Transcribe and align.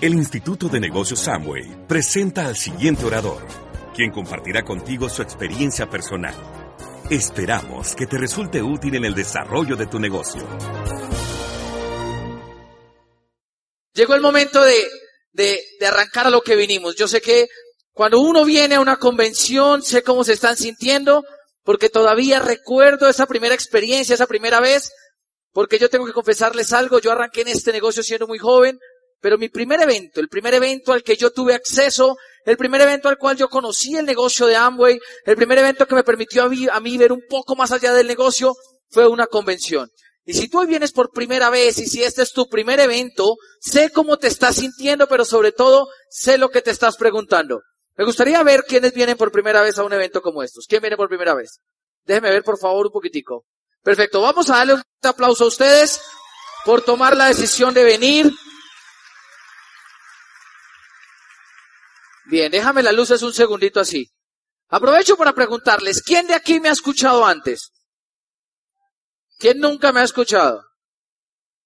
El 0.00 0.14
Instituto 0.14 0.70
de 0.70 0.80
Negocios 0.80 1.20
Samway 1.20 1.86
presenta 1.86 2.46
al 2.46 2.56
siguiente 2.56 3.04
orador, 3.04 3.46
quien 3.94 4.10
compartirá 4.10 4.62
contigo 4.62 5.10
su 5.10 5.20
experiencia 5.20 5.90
personal. 5.90 6.34
Esperamos 7.10 7.94
que 7.94 8.06
te 8.06 8.16
resulte 8.16 8.62
útil 8.62 8.94
en 8.94 9.04
el 9.04 9.14
desarrollo 9.14 9.76
de 9.76 9.86
tu 9.86 9.98
negocio. 9.98 10.40
Llegó 13.92 14.14
el 14.14 14.22
momento 14.22 14.62
de, 14.62 14.88
de, 15.34 15.86
arrancar 15.86 16.28
a 16.28 16.30
lo 16.30 16.40
que 16.40 16.56
vinimos. 16.56 16.96
Yo 16.96 17.06
sé 17.06 17.20
que 17.20 17.48
cuando 17.92 18.20
uno 18.20 18.46
viene 18.46 18.76
a 18.76 18.80
una 18.80 18.96
convención, 18.96 19.82
sé 19.82 20.02
cómo 20.02 20.24
se 20.24 20.32
están 20.32 20.56
sintiendo, 20.56 21.24
porque 21.62 21.90
todavía 21.90 22.38
recuerdo 22.38 23.06
esa 23.06 23.26
primera 23.26 23.54
experiencia, 23.54 24.14
esa 24.14 24.26
primera 24.26 24.60
vez, 24.60 24.92
porque 25.52 25.78
yo 25.78 25.90
tengo 25.90 26.06
que 26.06 26.14
confesarles 26.14 26.72
algo, 26.72 27.00
yo 27.00 27.12
arranqué 27.12 27.42
en 27.42 27.48
este 27.48 27.70
negocio 27.70 28.02
siendo 28.02 28.26
muy 28.26 28.38
joven, 28.38 28.78
pero 29.20 29.38
mi 29.38 29.48
primer 29.48 29.80
evento, 29.80 30.20
el 30.20 30.28
primer 30.28 30.54
evento 30.54 30.92
al 30.92 31.02
que 31.02 31.16
yo 31.16 31.30
tuve 31.30 31.54
acceso, 31.54 32.16
el 32.44 32.56
primer 32.56 32.80
evento 32.80 33.08
al 33.08 33.18
cual 33.18 33.36
yo 33.36 33.48
conocí 33.48 33.96
el 33.96 34.06
negocio 34.06 34.46
de 34.46 34.56
Amway, 34.56 34.98
el 35.26 35.36
primer 35.36 35.58
evento 35.58 35.86
que 35.86 35.94
me 35.94 36.02
permitió 36.02 36.44
a 36.44 36.80
mí, 36.80 36.98
ver 36.98 37.12
un 37.12 37.22
poco 37.28 37.54
más 37.54 37.70
allá 37.72 37.92
del 37.92 38.06
negocio, 38.06 38.54
fue 38.88 39.06
una 39.06 39.26
convención. 39.26 39.88
Y 40.24 40.34
si 40.34 40.48
tú 40.48 40.60
hoy 40.60 40.66
vienes 40.66 40.92
por 40.92 41.10
primera 41.10 41.50
vez 41.50 41.78
y 41.78 41.86
si 41.86 42.02
este 42.02 42.22
es 42.22 42.32
tu 42.32 42.48
primer 42.48 42.80
evento, 42.80 43.36
sé 43.60 43.90
cómo 43.90 44.16
te 44.16 44.28
estás 44.28 44.56
sintiendo, 44.56 45.06
pero 45.06 45.24
sobre 45.24 45.52
todo 45.52 45.88
sé 46.08 46.38
lo 46.38 46.50
que 46.50 46.62
te 46.62 46.70
estás 46.70 46.96
preguntando. 46.96 47.60
Me 47.96 48.04
gustaría 48.04 48.42
ver 48.42 48.64
quiénes 48.66 48.94
vienen 48.94 49.16
por 49.16 49.32
primera 49.32 49.60
vez 49.60 49.78
a 49.78 49.84
un 49.84 49.92
evento 49.92 50.22
como 50.22 50.42
estos. 50.42 50.66
¿Quién 50.68 50.80
viene 50.80 50.96
por 50.96 51.08
primera 51.08 51.34
vez? 51.34 51.60
Déjeme 52.04 52.30
ver 52.30 52.42
por 52.42 52.58
favor 52.58 52.86
un 52.86 52.92
poquitico. 52.92 53.44
Perfecto. 53.82 54.20
Vamos 54.20 54.48
a 54.50 54.56
darle 54.56 54.74
un 54.74 54.82
aplauso 55.02 55.44
a 55.44 55.48
ustedes 55.48 56.00
por 56.64 56.82
tomar 56.82 57.16
la 57.16 57.26
decisión 57.26 57.74
de 57.74 57.84
venir. 57.84 58.30
Bien, 62.30 62.52
déjame 62.52 62.84
las 62.84 62.94
luces 62.94 63.22
un 63.22 63.34
segundito 63.34 63.80
así. 63.80 64.08
Aprovecho 64.68 65.16
para 65.16 65.32
preguntarles, 65.32 66.00
¿quién 66.00 66.28
de 66.28 66.34
aquí 66.34 66.60
me 66.60 66.68
ha 66.68 66.72
escuchado 66.72 67.26
antes? 67.26 67.72
¿Quién 69.36 69.58
nunca 69.58 69.90
me 69.90 69.98
ha 69.98 70.04
escuchado? 70.04 70.62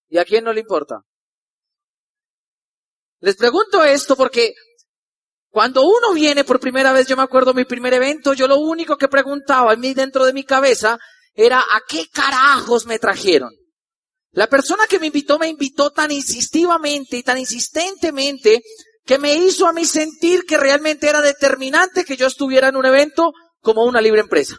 ¿Y 0.09 0.17
a 0.17 0.25
quién 0.25 0.43
no 0.43 0.55
le 0.55 0.61
importa? 0.61 1.03
Les 3.21 3.37
pregunto 3.37 3.85
esto 3.85 4.17
porque 4.17 4.55
cuando 5.51 5.83
uno 5.83 6.15
viene 6.15 6.45
por 6.45 6.59
primera 6.59 6.93
vez, 6.93 7.07
yo 7.09 7.17
me 7.17 7.23
acuerdo 7.23 7.53
mi 7.53 7.67
primer 7.67 7.93
evento, 7.93 8.33
yo 8.33 8.49
lo 8.49 8.57
único 8.57 8.97
que 8.97 9.09
preguntaba 9.09 9.75
en 9.75 9.81
mí 9.81 9.93
dentro 9.93 10.25
de 10.25 10.33
mi 10.33 10.45
cabeza 10.45 10.99
era 11.35 11.61
¿a 11.61 11.83
qué 11.87 12.09
carajos 12.09 12.87
me 12.87 12.99
trajeron? 12.99 13.51
La 14.31 14.47
persona 14.47 14.87
que 14.87 14.99
me 14.99 15.09
invitó 15.09 15.39
me 15.39 15.49
invitó 15.49 15.91
tan 15.91 16.11
insistivamente 16.11 17.19
y 17.19 17.23
tan 17.23 17.37
insistentemente 17.37 18.63
que 19.05 19.19
me 19.19 19.35
hizo 19.35 19.67
a 19.67 19.73
mí 19.73 19.85
sentir 19.85 20.45
que 20.45 20.57
realmente 20.57 21.09
era 21.09 21.21
determinante 21.21 22.05
que 22.05 22.17
yo 22.17 22.27
estuviera 22.27 22.69
en 22.69 22.77
un 22.77 22.87
evento 22.87 23.33
como 23.61 23.85
una 23.85 24.01
libre 24.01 24.21
empresa. 24.21 24.57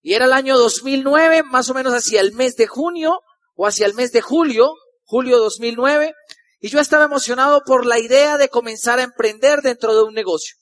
Y 0.00 0.14
era 0.14 0.26
el 0.26 0.32
año 0.32 0.56
2009, 0.56 1.42
más 1.44 1.68
o 1.70 1.74
menos 1.74 1.92
hacia 1.92 2.20
el 2.20 2.32
mes 2.32 2.56
de 2.56 2.66
junio 2.66 3.20
o 3.54 3.66
hacia 3.66 3.86
el 3.86 3.94
mes 3.94 4.12
de 4.12 4.20
julio, 4.20 4.72
julio 5.04 5.38
2009, 5.38 6.12
y 6.60 6.68
yo 6.68 6.80
estaba 6.80 7.04
emocionado 7.04 7.62
por 7.64 7.86
la 7.86 7.98
idea 7.98 8.36
de 8.36 8.48
comenzar 8.48 8.98
a 8.98 9.04
emprender 9.04 9.62
dentro 9.62 9.94
de 9.94 10.02
un 10.02 10.14
negocio. 10.14 10.56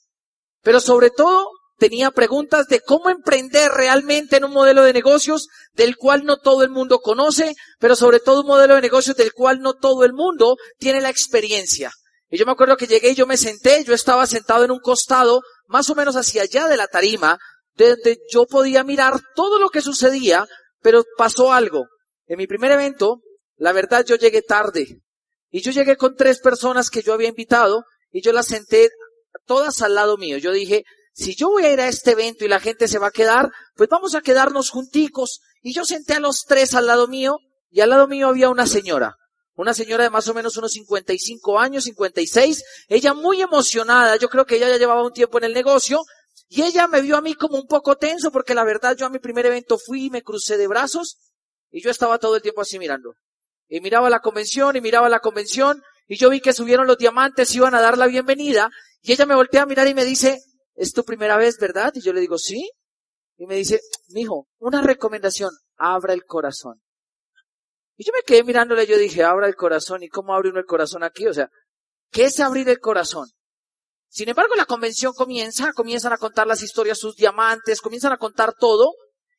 Pero 0.63 0.81
sobre 0.81 1.11
todo 1.11 1.49
tenía 1.79 2.11
preguntas 2.11 2.67
de 2.69 2.81
cómo 2.81 3.11
emprender 3.11 3.71
realmente 3.71 4.37
en 4.37 4.45
un 4.45 4.53
modelo 4.53 4.83
de 4.83 4.93
negocios 4.93 5.49
del 5.75 5.97
cual 5.97 6.25
no 6.25 6.39
todo 6.39 6.63
el 6.63 6.71
mundo 6.71 7.01
conoce, 7.01 7.55
pero 7.79 7.97
sobre 7.97 8.21
todo 8.21 8.41
un 8.43 8.47
modelo 8.47 8.77
de 8.77 8.81
negocios 8.81 9.17
del 9.17 9.33
cual 9.33 9.61
no 9.61 9.75
todo 9.75 10.05
el 10.05 10.13
mundo 10.13 10.57
tiene 10.79 11.01
la 11.01 11.11
experiencia. 11.11 11.93
Y 12.29 12.39
yo 12.39 12.47
me 12.47 12.53
acuerdo 12.53 12.77
que 12.77 12.87
llegué 12.87 13.11
y 13.11 13.15
yo 13.15 13.27
me 13.27 13.37
senté, 13.37 13.85
yo 13.85 13.95
estaba 13.95 14.27
sentado 14.27 14.65
en 14.65 14.71
un 14.71 14.81
costado, 14.81 15.43
más 15.67 15.89
o 15.91 15.95
menos 15.95 16.17
hacia 16.17 16.43
allá 16.43 16.67
de 16.67 16.77
la 16.77 16.89
tarima, 16.89 17.39
donde 17.75 18.19
yo 18.31 18.47
podía 18.47 18.83
mirar 18.85 19.20
todo 19.35 19.59
lo 19.59 19.69
que 19.70 19.81
sucedía, 19.81 20.47
pero 20.81 21.05
pasó 21.17 21.53
algo. 21.53 21.86
En 22.27 22.39
mi 22.39 22.47
primer 22.47 22.73
evento, 22.73 23.20
la 23.57 23.73
verdad 23.73 24.05
yo 24.05 24.17
llegué 24.17 24.42
tarde. 24.42 25.01
Y 25.51 25.61
yo 25.63 25.70
llegué 25.70 25.97
con 25.97 26.17
tres 26.17 26.41
personas 26.41 26.91
que 26.91 27.03
yo 27.03 27.13
había 27.13 27.29
invitado 27.29 27.85
y 28.11 28.23
yo 28.23 28.33
las 28.33 28.47
senté 28.47 28.91
todas 29.47 29.83
al 29.83 29.95
lado 29.95 30.17
mío. 30.17 30.39
Yo 30.39 30.53
dije, 30.53 30.85
si 31.13 31.35
yo 31.36 31.51
voy 31.51 31.65
a 31.65 31.73
ir 31.73 31.81
a 31.81 31.89
este 31.89 32.13
evento 32.13 32.45
y 32.45 32.48
la 32.48 32.61
gente 32.61 32.89
se 32.89 32.98
va 32.98 33.09
a 33.09 33.13
quedar, 33.13 33.51
pues 33.75 33.89
vamos 33.89 34.15
a 34.15 34.20
quedarnos 34.20 34.70
junticos. 34.70 35.41
Y 35.63 35.73
yo 35.73 35.85
senté 35.85 36.15
a 36.15 36.20
los 36.20 36.45
tres 36.47 36.75
al 36.75 36.86
lado 36.86 37.07
mío 37.09 37.39
y 37.70 37.81
al 37.81 37.91
lado 37.91 38.09
mío 38.09 38.29
había 38.29 38.51
una 38.51 38.67
señora. 38.67 39.16
Una 39.56 39.72
señora 39.72 40.05
de 40.05 40.11
más 40.11 40.28
o 40.28 40.34
menos 40.34 40.56
unos 40.58 40.72
55 40.72 41.58
años, 41.58 41.84
56. 41.84 42.62
Ella 42.89 43.14
muy 43.14 43.40
emocionada. 43.40 44.17
Yo 44.17 44.28
creo 44.28 44.44
que 44.44 44.56
ella 44.56 44.68
ya 44.68 44.77
llevaba 44.77 45.02
un 45.02 45.12
tiempo 45.12 45.39
en 45.39 45.44
el 45.44 45.55
negocio. 45.55 46.02
Y 46.48 46.62
ella 46.62 46.86
me 46.86 47.00
vio 47.00 47.17
a 47.17 47.22
mí 47.22 47.34
como 47.34 47.56
un 47.56 47.67
poco 47.67 47.96
tenso 47.96 48.30
porque 48.30 48.55
la 48.55 48.64
verdad 48.64 48.96
yo 48.96 49.06
a 49.06 49.11
mi 49.11 49.18
primer 49.18 49.46
evento 49.46 49.78
fui 49.78 50.05
y 50.05 50.11
me 50.11 50.22
crucé 50.22 50.58
de 50.58 50.68
brazos. 50.68 51.17
Y 51.70 51.83
yo 51.83 51.90
estaba 51.90 52.18
todo 52.18 52.36
el 52.36 52.42
tiempo 52.42 52.61
así 52.61 52.78
mirando. 52.78 53.14
Y 53.67 53.80
miraba 53.80 54.11
la 54.11 54.20
convención 54.20 54.77
y 54.77 54.80
miraba 54.83 55.08
la 55.08 55.20
convención. 55.20 55.83
Y 56.06 56.18
yo 56.18 56.28
vi 56.28 56.40
que 56.40 56.52
subieron 56.52 56.86
los 56.86 56.98
diamantes 56.98 57.55
iban 57.55 57.74
a 57.74 57.80
dar 57.80 57.96
la 57.96 58.06
bienvenida. 58.06 58.70
Y 59.00 59.12
ella 59.12 59.24
me 59.24 59.34
voltea 59.34 59.62
a 59.62 59.67
mirar 59.67 59.88
y 59.88 59.94
me 59.94 60.05
dice, 60.05 60.38
es 60.74 60.92
tu 60.92 61.02
primera 61.02 61.38
vez, 61.38 61.56
¿verdad? 61.58 61.92
Y 61.94 62.02
yo 62.02 62.12
le 62.12 62.20
digo, 62.20 62.36
sí. 62.38 62.70
Y 63.38 63.46
me 63.46 63.56
dice, 63.56 63.80
mijo, 64.08 64.48
una 64.58 64.83
recomendación, 64.83 65.50
abra 65.77 66.12
el 66.12 66.24
corazón. 66.24 66.83
Y 67.96 68.05
yo 68.05 68.12
me 68.14 68.23
quedé 68.23 68.45
mirándole, 68.45 68.86
yo 68.86 68.98
dije, 68.98 69.24
abra 69.24 69.46
el 69.46 69.57
corazón, 69.57 70.02
¿y 70.02 70.08
cómo 70.08 70.34
abre 70.34 70.51
uno 70.51 70.61
el 70.61 70.67
corazón 70.67 71.02
aquí? 71.02 71.27
O 71.27 71.34
sea, 71.34 71.48
¿qué 72.11 72.24
es 72.24 72.40
abrir 72.40 72.68
el 72.68 72.79
corazón? 72.79 73.29
Sin 74.08 74.29
embargo, 74.29 74.55
la 74.55 74.67
convención 74.67 75.12
comienza, 75.14 75.73
comienzan 75.73 76.12
a 76.12 76.18
contar 76.18 76.46
las 76.46 76.62
historias, 76.62 76.98
sus 76.98 77.17
diamantes, 77.17 77.80
comienzan 77.80 78.12
a 78.12 78.18
contar 78.18 78.55
todo, 78.58 78.92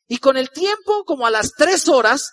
y 0.07 0.17
con 0.17 0.37
el 0.37 0.49
tiempo, 0.49 1.03
como 1.05 1.27
a 1.27 1.31
las 1.31 1.51
tres 1.53 1.87
horas, 1.87 2.31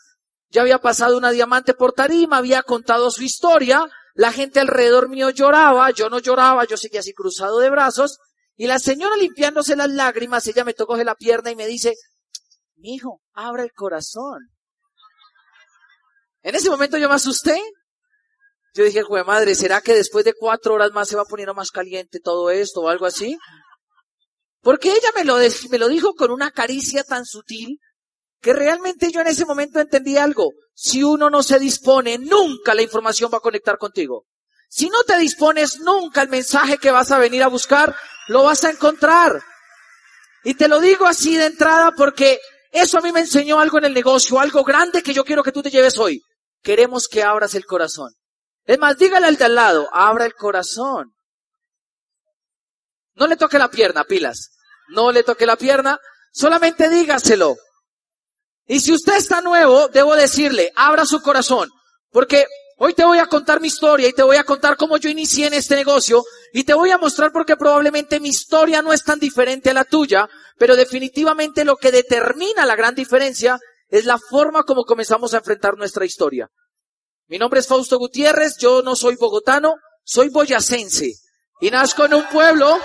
ya 0.48 0.62
había 0.62 0.78
pasado 0.78 1.18
una 1.18 1.30
diamante 1.30 1.74
por 1.74 1.92
tarima, 1.92 2.38
había 2.38 2.62
contado 2.62 3.10
su 3.10 3.22
historia, 3.22 3.86
la 4.14 4.32
gente 4.32 4.60
alrededor 4.60 5.08
mío 5.08 5.30
lloraba, 5.30 5.90
yo 5.90 6.08
no 6.08 6.20
lloraba, 6.20 6.64
yo 6.64 6.76
seguía 6.76 7.00
así 7.00 7.12
cruzado 7.12 7.58
de 7.58 7.70
brazos, 7.70 8.18
y 8.56 8.66
la 8.66 8.78
señora 8.78 9.16
limpiándose 9.16 9.76
las 9.76 9.90
lágrimas, 9.90 10.46
ella 10.46 10.64
me 10.64 10.74
tocó 10.74 10.96
la 10.96 11.16
pierna 11.16 11.50
y 11.50 11.56
me 11.56 11.66
dice, 11.66 11.94
mi 12.76 12.94
hijo, 12.94 13.20
abra 13.32 13.62
el 13.64 13.72
corazón. 13.72 14.53
En 16.44 16.54
ese 16.54 16.70
momento 16.70 16.98
yo 16.98 17.08
me 17.08 17.14
asusté. 17.14 17.60
Yo 18.74 18.84
dije, 18.84 19.02
joder 19.02 19.24
madre, 19.24 19.54
¿será 19.54 19.80
que 19.80 19.94
después 19.94 20.24
de 20.24 20.34
cuatro 20.34 20.74
horas 20.74 20.92
más 20.92 21.08
se 21.08 21.16
va 21.16 21.24
poniendo 21.24 21.54
más 21.54 21.70
caliente 21.70 22.20
todo 22.20 22.50
esto 22.50 22.82
o 22.82 22.88
algo 22.88 23.06
así? 23.06 23.36
Porque 24.60 24.90
ella 24.90 25.08
me 25.16 25.24
lo, 25.24 25.36
me 25.70 25.78
lo 25.78 25.88
dijo 25.88 26.14
con 26.14 26.30
una 26.30 26.50
caricia 26.50 27.02
tan 27.02 27.24
sutil 27.24 27.78
que 28.40 28.52
realmente 28.52 29.10
yo 29.10 29.22
en 29.22 29.28
ese 29.28 29.46
momento 29.46 29.80
entendí 29.80 30.18
algo. 30.18 30.50
Si 30.74 31.02
uno 31.02 31.30
no 31.30 31.42
se 31.42 31.58
dispone, 31.58 32.18
nunca 32.18 32.74
la 32.74 32.82
información 32.82 33.30
va 33.32 33.38
a 33.38 33.42
conectar 33.42 33.78
contigo. 33.78 34.26
Si 34.68 34.90
no 34.90 35.02
te 35.04 35.16
dispones, 35.16 35.78
nunca 35.80 36.20
el 36.20 36.28
mensaje 36.28 36.76
que 36.76 36.90
vas 36.90 37.10
a 37.10 37.18
venir 37.18 37.42
a 37.42 37.48
buscar 37.48 37.96
lo 38.28 38.42
vas 38.42 38.64
a 38.64 38.70
encontrar. 38.70 39.42
Y 40.42 40.54
te 40.54 40.68
lo 40.68 40.80
digo 40.80 41.06
así 41.06 41.36
de 41.36 41.46
entrada 41.46 41.92
porque 41.96 42.38
eso 42.70 42.98
a 42.98 43.00
mí 43.00 43.12
me 43.12 43.20
enseñó 43.20 43.60
algo 43.60 43.78
en 43.78 43.84
el 43.84 43.94
negocio, 43.94 44.38
algo 44.38 44.62
grande 44.62 45.02
que 45.02 45.14
yo 45.14 45.24
quiero 45.24 45.42
que 45.42 45.52
tú 45.52 45.62
te 45.62 45.70
lleves 45.70 45.96
hoy. 45.96 46.20
Queremos 46.64 47.06
que 47.06 47.22
abras 47.22 47.54
el 47.54 47.64
corazón. 47.64 48.12
Es 48.64 48.78
más, 48.78 48.98
dígale 48.98 49.26
al 49.26 49.36
de 49.36 49.44
al 49.44 49.54
lado, 49.54 49.88
abra 49.92 50.24
el 50.24 50.34
corazón. 50.34 51.14
No 53.14 53.28
le 53.28 53.36
toque 53.36 53.58
la 53.58 53.70
pierna, 53.70 54.02
pilas. 54.02 54.50
No 54.88 55.12
le 55.12 55.22
toque 55.22 55.46
la 55.46 55.56
pierna, 55.56 55.98
solamente 56.32 56.88
dígaselo. 56.88 57.56
Y 58.66 58.80
si 58.80 58.92
usted 58.92 59.14
está 59.16 59.40
nuevo, 59.40 59.88
debo 59.88 60.16
decirle, 60.16 60.72
abra 60.74 61.06
su 61.06 61.20
corazón. 61.22 61.70
Porque 62.10 62.46
Hoy 62.76 62.92
te 62.92 63.04
voy 63.04 63.18
a 63.18 63.26
contar 63.26 63.60
mi 63.60 63.68
historia 63.68 64.08
y 64.08 64.12
te 64.12 64.24
voy 64.24 64.36
a 64.36 64.42
contar 64.42 64.76
cómo 64.76 64.96
yo 64.96 65.08
inicié 65.08 65.46
en 65.46 65.54
este 65.54 65.76
negocio 65.76 66.24
y 66.52 66.64
te 66.64 66.74
voy 66.74 66.90
a 66.90 66.98
mostrar 66.98 67.30
porque 67.30 67.56
probablemente 67.56 68.18
mi 68.18 68.30
historia 68.30 68.82
no 68.82 68.92
es 68.92 69.04
tan 69.04 69.20
diferente 69.20 69.70
a 69.70 69.74
la 69.74 69.84
tuya, 69.84 70.28
pero 70.58 70.74
definitivamente 70.74 71.64
lo 71.64 71.76
que 71.76 71.92
determina 71.92 72.66
la 72.66 72.74
gran 72.74 72.96
diferencia 72.96 73.60
es 73.88 74.04
la 74.04 74.18
forma 74.18 74.64
como 74.64 74.84
comenzamos 74.84 75.34
a 75.34 75.38
enfrentar 75.38 75.76
nuestra 75.76 76.04
historia. 76.04 76.48
Mi 77.26 77.38
nombre 77.38 77.60
es 77.60 77.66
Fausto 77.66 77.98
Gutiérrez, 77.98 78.56
yo 78.58 78.82
no 78.82 78.96
soy 78.96 79.16
bogotano, 79.16 79.74
soy 80.02 80.28
boyacense 80.28 81.12
y 81.60 81.70
nazco 81.70 82.04
en 82.04 82.14
un 82.14 82.24
pueblo, 82.28 82.78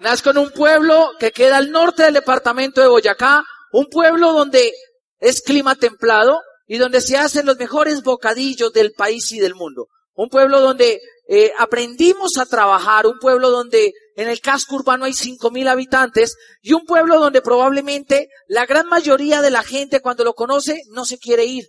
nazco 0.00 0.30
en 0.30 0.38
un 0.38 0.50
pueblo 0.50 1.10
que 1.18 1.32
queda 1.32 1.56
al 1.56 1.70
norte 1.70 2.04
del 2.04 2.14
departamento 2.14 2.80
de 2.80 2.88
Boyacá, 2.88 3.44
un 3.72 3.86
pueblo 3.86 4.32
donde 4.32 4.72
es 5.18 5.42
clima 5.42 5.74
templado, 5.74 6.40
y 6.70 6.78
donde 6.78 7.00
se 7.00 7.18
hacen 7.18 7.46
los 7.46 7.58
mejores 7.58 8.00
bocadillos 8.04 8.72
del 8.72 8.92
país 8.92 9.32
y 9.32 9.40
del 9.40 9.56
mundo. 9.56 9.88
Un 10.14 10.28
pueblo 10.28 10.60
donde 10.60 11.00
eh, 11.32 11.52
aprendimos 11.58 12.38
a 12.38 12.44
trabajar, 12.44 13.06
un 13.06 13.20
pueblo 13.20 13.50
donde 13.50 13.92
en 14.16 14.28
el 14.28 14.40
casco 14.40 14.74
urbano 14.74 15.04
hay 15.04 15.12
cinco 15.12 15.52
mil 15.52 15.68
habitantes 15.68 16.36
y 16.60 16.72
un 16.72 16.84
pueblo 16.84 17.20
donde 17.20 17.40
probablemente 17.40 18.30
la 18.48 18.66
gran 18.66 18.88
mayoría 18.88 19.40
de 19.40 19.52
la 19.52 19.62
gente 19.62 20.00
cuando 20.00 20.24
lo 20.24 20.34
conoce 20.34 20.82
no 20.88 21.04
se 21.04 21.18
quiere 21.18 21.44
ir. 21.44 21.66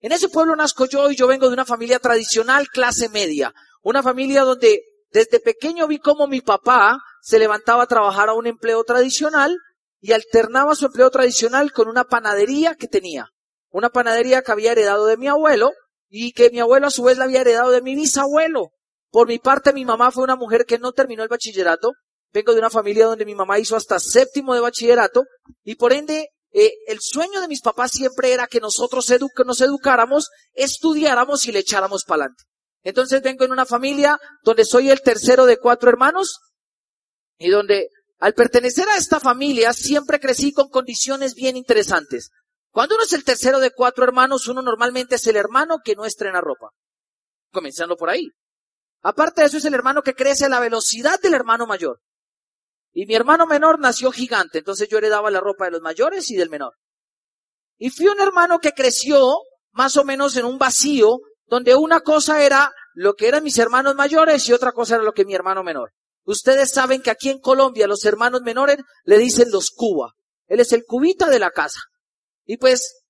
En 0.00 0.10
ese 0.10 0.28
pueblo 0.28 0.56
nazco 0.56 0.86
yo 0.86 1.12
y 1.12 1.14
yo 1.14 1.28
vengo 1.28 1.46
de 1.46 1.54
una 1.54 1.64
familia 1.64 2.00
tradicional, 2.00 2.66
clase 2.66 3.08
media. 3.08 3.54
Una 3.84 4.02
familia 4.02 4.42
donde 4.42 4.82
desde 5.12 5.38
pequeño 5.38 5.86
vi 5.86 6.00
cómo 6.00 6.26
mi 6.26 6.40
papá 6.40 6.98
se 7.22 7.38
levantaba 7.38 7.84
a 7.84 7.86
trabajar 7.86 8.30
a 8.30 8.34
un 8.34 8.48
empleo 8.48 8.82
tradicional 8.82 9.56
y 10.00 10.10
alternaba 10.10 10.74
su 10.74 10.86
empleo 10.86 11.08
tradicional 11.10 11.70
con 11.70 11.86
una 11.86 12.02
panadería 12.02 12.74
que 12.74 12.88
tenía. 12.88 13.28
Una 13.70 13.90
panadería 13.90 14.42
que 14.42 14.50
había 14.50 14.72
heredado 14.72 15.06
de 15.06 15.16
mi 15.16 15.28
abuelo 15.28 15.70
y 16.08 16.32
que 16.32 16.50
mi 16.50 16.58
abuelo 16.58 16.88
a 16.88 16.90
su 16.90 17.04
vez 17.04 17.16
la 17.16 17.26
había 17.26 17.42
heredado 17.42 17.70
de 17.70 17.80
mi 17.80 17.94
bisabuelo. 17.94 18.72
Por 19.14 19.28
mi 19.28 19.38
parte, 19.38 19.72
mi 19.72 19.84
mamá 19.84 20.10
fue 20.10 20.24
una 20.24 20.34
mujer 20.34 20.64
que 20.66 20.76
no 20.76 20.90
terminó 20.90 21.22
el 21.22 21.28
bachillerato. 21.28 21.92
Vengo 22.32 22.52
de 22.52 22.58
una 22.58 22.68
familia 22.68 23.06
donde 23.06 23.24
mi 23.24 23.36
mamá 23.36 23.60
hizo 23.60 23.76
hasta 23.76 24.00
séptimo 24.00 24.54
de 24.54 24.60
bachillerato 24.60 25.22
y 25.62 25.76
por 25.76 25.92
ende 25.92 26.30
eh, 26.50 26.72
el 26.88 26.98
sueño 27.00 27.40
de 27.40 27.46
mis 27.46 27.60
papás 27.60 27.92
siempre 27.92 28.32
era 28.32 28.48
que 28.48 28.58
nosotros 28.58 29.08
nos 29.46 29.60
educáramos, 29.60 30.30
estudiáramos 30.52 31.46
y 31.46 31.52
le 31.52 31.60
echáramos 31.60 32.02
para 32.02 32.24
adelante. 32.24 32.42
Entonces 32.82 33.22
vengo 33.22 33.44
en 33.44 33.52
una 33.52 33.64
familia 33.64 34.18
donde 34.42 34.64
soy 34.64 34.90
el 34.90 35.00
tercero 35.00 35.46
de 35.46 35.58
cuatro 35.58 35.90
hermanos 35.90 36.40
y 37.38 37.50
donde 37.50 37.90
al 38.18 38.34
pertenecer 38.34 38.88
a 38.88 38.96
esta 38.96 39.20
familia 39.20 39.72
siempre 39.74 40.18
crecí 40.18 40.52
con 40.52 40.70
condiciones 40.70 41.36
bien 41.36 41.56
interesantes. 41.56 42.30
Cuando 42.72 42.96
uno 42.96 43.04
es 43.04 43.12
el 43.12 43.22
tercero 43.22 43.60
de 43.60 43.70
cuatro 43.70 44.02
hermanos, 44.02 44.48
uno 44.48 44.60
normalmente 44.60 45.14
es 45.14 45.26
el 45.28 45.36
hermano 45.36 45.78
que 45.84 45.94
no 45.94 46.04
estrena 46.04 46.40
ropa. 46.40 46.70
Comenzando 47.52 47.96
por 47.96 48.10
ahí. 48.10 48.28
Aparte 49.04 49.42
de 49.42 49.48
eso 49.48 49.58
es 49.58 49.64
el 49.66 49.74
hermano 49.74 50.02
que 50.02 50.14
crece 50.14 50.46
a 50.46 50.48
la 50.48 50.60
velocidad 50.60 51.20
del 51.20 51.34
hermano 51.34 51.66
mayor. 51.66 52.00
Y 52.90 53.04
mi 53.04 53.14
hermano 53.14 53.46
menor 53.46 53.78
nació 53.78 54.10
gigante, 54.10 54.58
entonces 54.58 54.88
yo 54.88 54.96
heredaba 54.96 55.30
la 55.30 55.40
ropa 55.40 55.66
de 55.66 55.72
los 55.72 55.82
mayores 55.82 56.30
y 56.30 56.36
del 56.36 56.48
menor. 56.48 56.72
Y 57.76 57.90
fui 57.90 58.06
un 58.06 58.18
hermano 58.18 58.60
que 58.60 58.72
creció 58.72 59.36
más 59.72 59.98
o 59.98 60.04
menos 60.04 60.36
en 60.38 60.46
un 60.46 60.56
vacío, 60.56 61.18
donde 61.46 61.74
una 61.74 62.00
cosa 62.00 62.42
era 62.42 62.72
lo 62.94 63.12
que 63.12 63.28
eran 63.28 63.44
mis 63.44 63.58
hermanos 63.58 63.94
mayores 63.94 64.48
y 64.48 64.54
otra 64.54 64.72
cosa 64.72 64.94
era 64.94 65.04
lo 65.04 65.12
que 65.12 65.26
mi 65.26 65.34
hermano 65.34 65.62
menor. 65.62 65.92
Ustedes 66.24 66.70
saben 66.70 67.02
que 67.02 67.10
aquí 67.10 67.28
en 67.28 67.40
Colombia 67.40 67.86
los 67.86 68.06
hermanos 68.06 68.40
menores 68.40 68.78
le 69.04 69.18
dicen 69.18 69.50
los 69.50 69.70
cuba. 69.70 70.14
Él 70.46 70.60
es 70.60 70.72
el 70.72 70.84
cubita 70.86 71.28
de 71.28 71.40
la 71.40 71.50
casa. 71.50 71.80
Y 72.46 72.56
pues, 72.56 73.04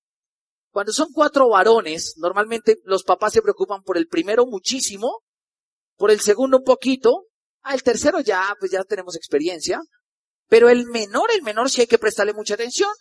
cuando 0.71 0.91
son 0.91 1.07
cuatro 1.13 1.47
varones, 1.47 2.15
normalmente 2.17 2.79
los 2.83 3.03
papás 3.03 3.31
se 3.31 3.41
preocupan 3.41 3.81
por 3.83 3.97
el 3.97 4.07
primero 4.07 4.45
muchísimo, 4.45 5.21
por 5.97 6.11
el 6.11 6.19
segundo 6.19 6.57
un 6.57 6.63
poquito, 6.63 7.25
el 7.71 7.83
tercero 7.83 8.19
ya, 8.19 8.55
pues 8.59 8.71
ya 8.71 8.83
tenemos 8.83 9.15
experiencia. 9.15 9.81
Pero 10.47 10.69
el 10.69 10.85
menor, 10.85 11.31
el 11.33 11.41
menor 11.41 11.69
sí 11.69 11.81
hay 11.81 11.87
que 11.87 11.97
prestarle 11.97 12.33
mucha 12.33 12.53
atención. 12.53 12.91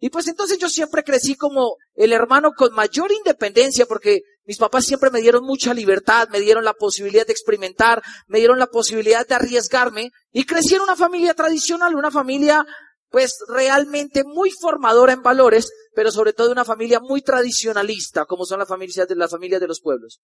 Y 0.00 0.10
pues 0.10 0.28
entonces 0.28 0.58
yo 0.58 0.68
siempre 0.68 1.02
crecí 1.02 1.34
como 1.34 1.76
el 1.94 2.12
hermano 2.12 2.52
con 2.56 2.72
mayor 2.72 3.10
independencia 3.10 3.84
porque 3.86 4.20
mis 4.44 4.56
papás 4.56 4.84
siempre 4.84 5.10
me 5.10 5.20
dieron 5.20 5.44
mucha 5.44 5.74
libertad, 5.74 6.28
me 6.30 6.40
dieron 6.40 6.64
la 6.64 6.72
posibilidad 6.72 7.26
de 7.26 7.32
experimentar, 7.32 8.00
me 8.28 8.38
dieron 8.38 8.60
la 8.60 8.68
posibilidad 8.68 9.26
de 9.26 9.34
arriesgarme 9.34 10.10
y 10.30 10.44
crecí 10.44 10.76
en 10.76 10.82
una 10.82 10.94
familia 10.94 11.34
tradicional, 11.34 11.96
una 11.96 12.12
familia 12.12 12.64
pues 13.10 13.38
realmente 13.48 14.22
muy 14.22 14.50
formadora 14.50 15.12
en 15.12 15.22
valores, 15.22 15.70
pero 15.94 16.12
sobre 16.12 16.32
todo 16.32 16.52
una 16.52 16.64
familia 16.64 17.00
muy 17.00 17.22
tradicionalista, 17.22 18.24
como 18.24 18.44
son 18.44 18.60
las 18.60 18.68
familias 18.68 19.08
de 19.08 19.16
las 19.16 19.30
familias 19.30 19.60
de 19.60 19.66
los 19.66 19.80
pueblos. 19.80 20.20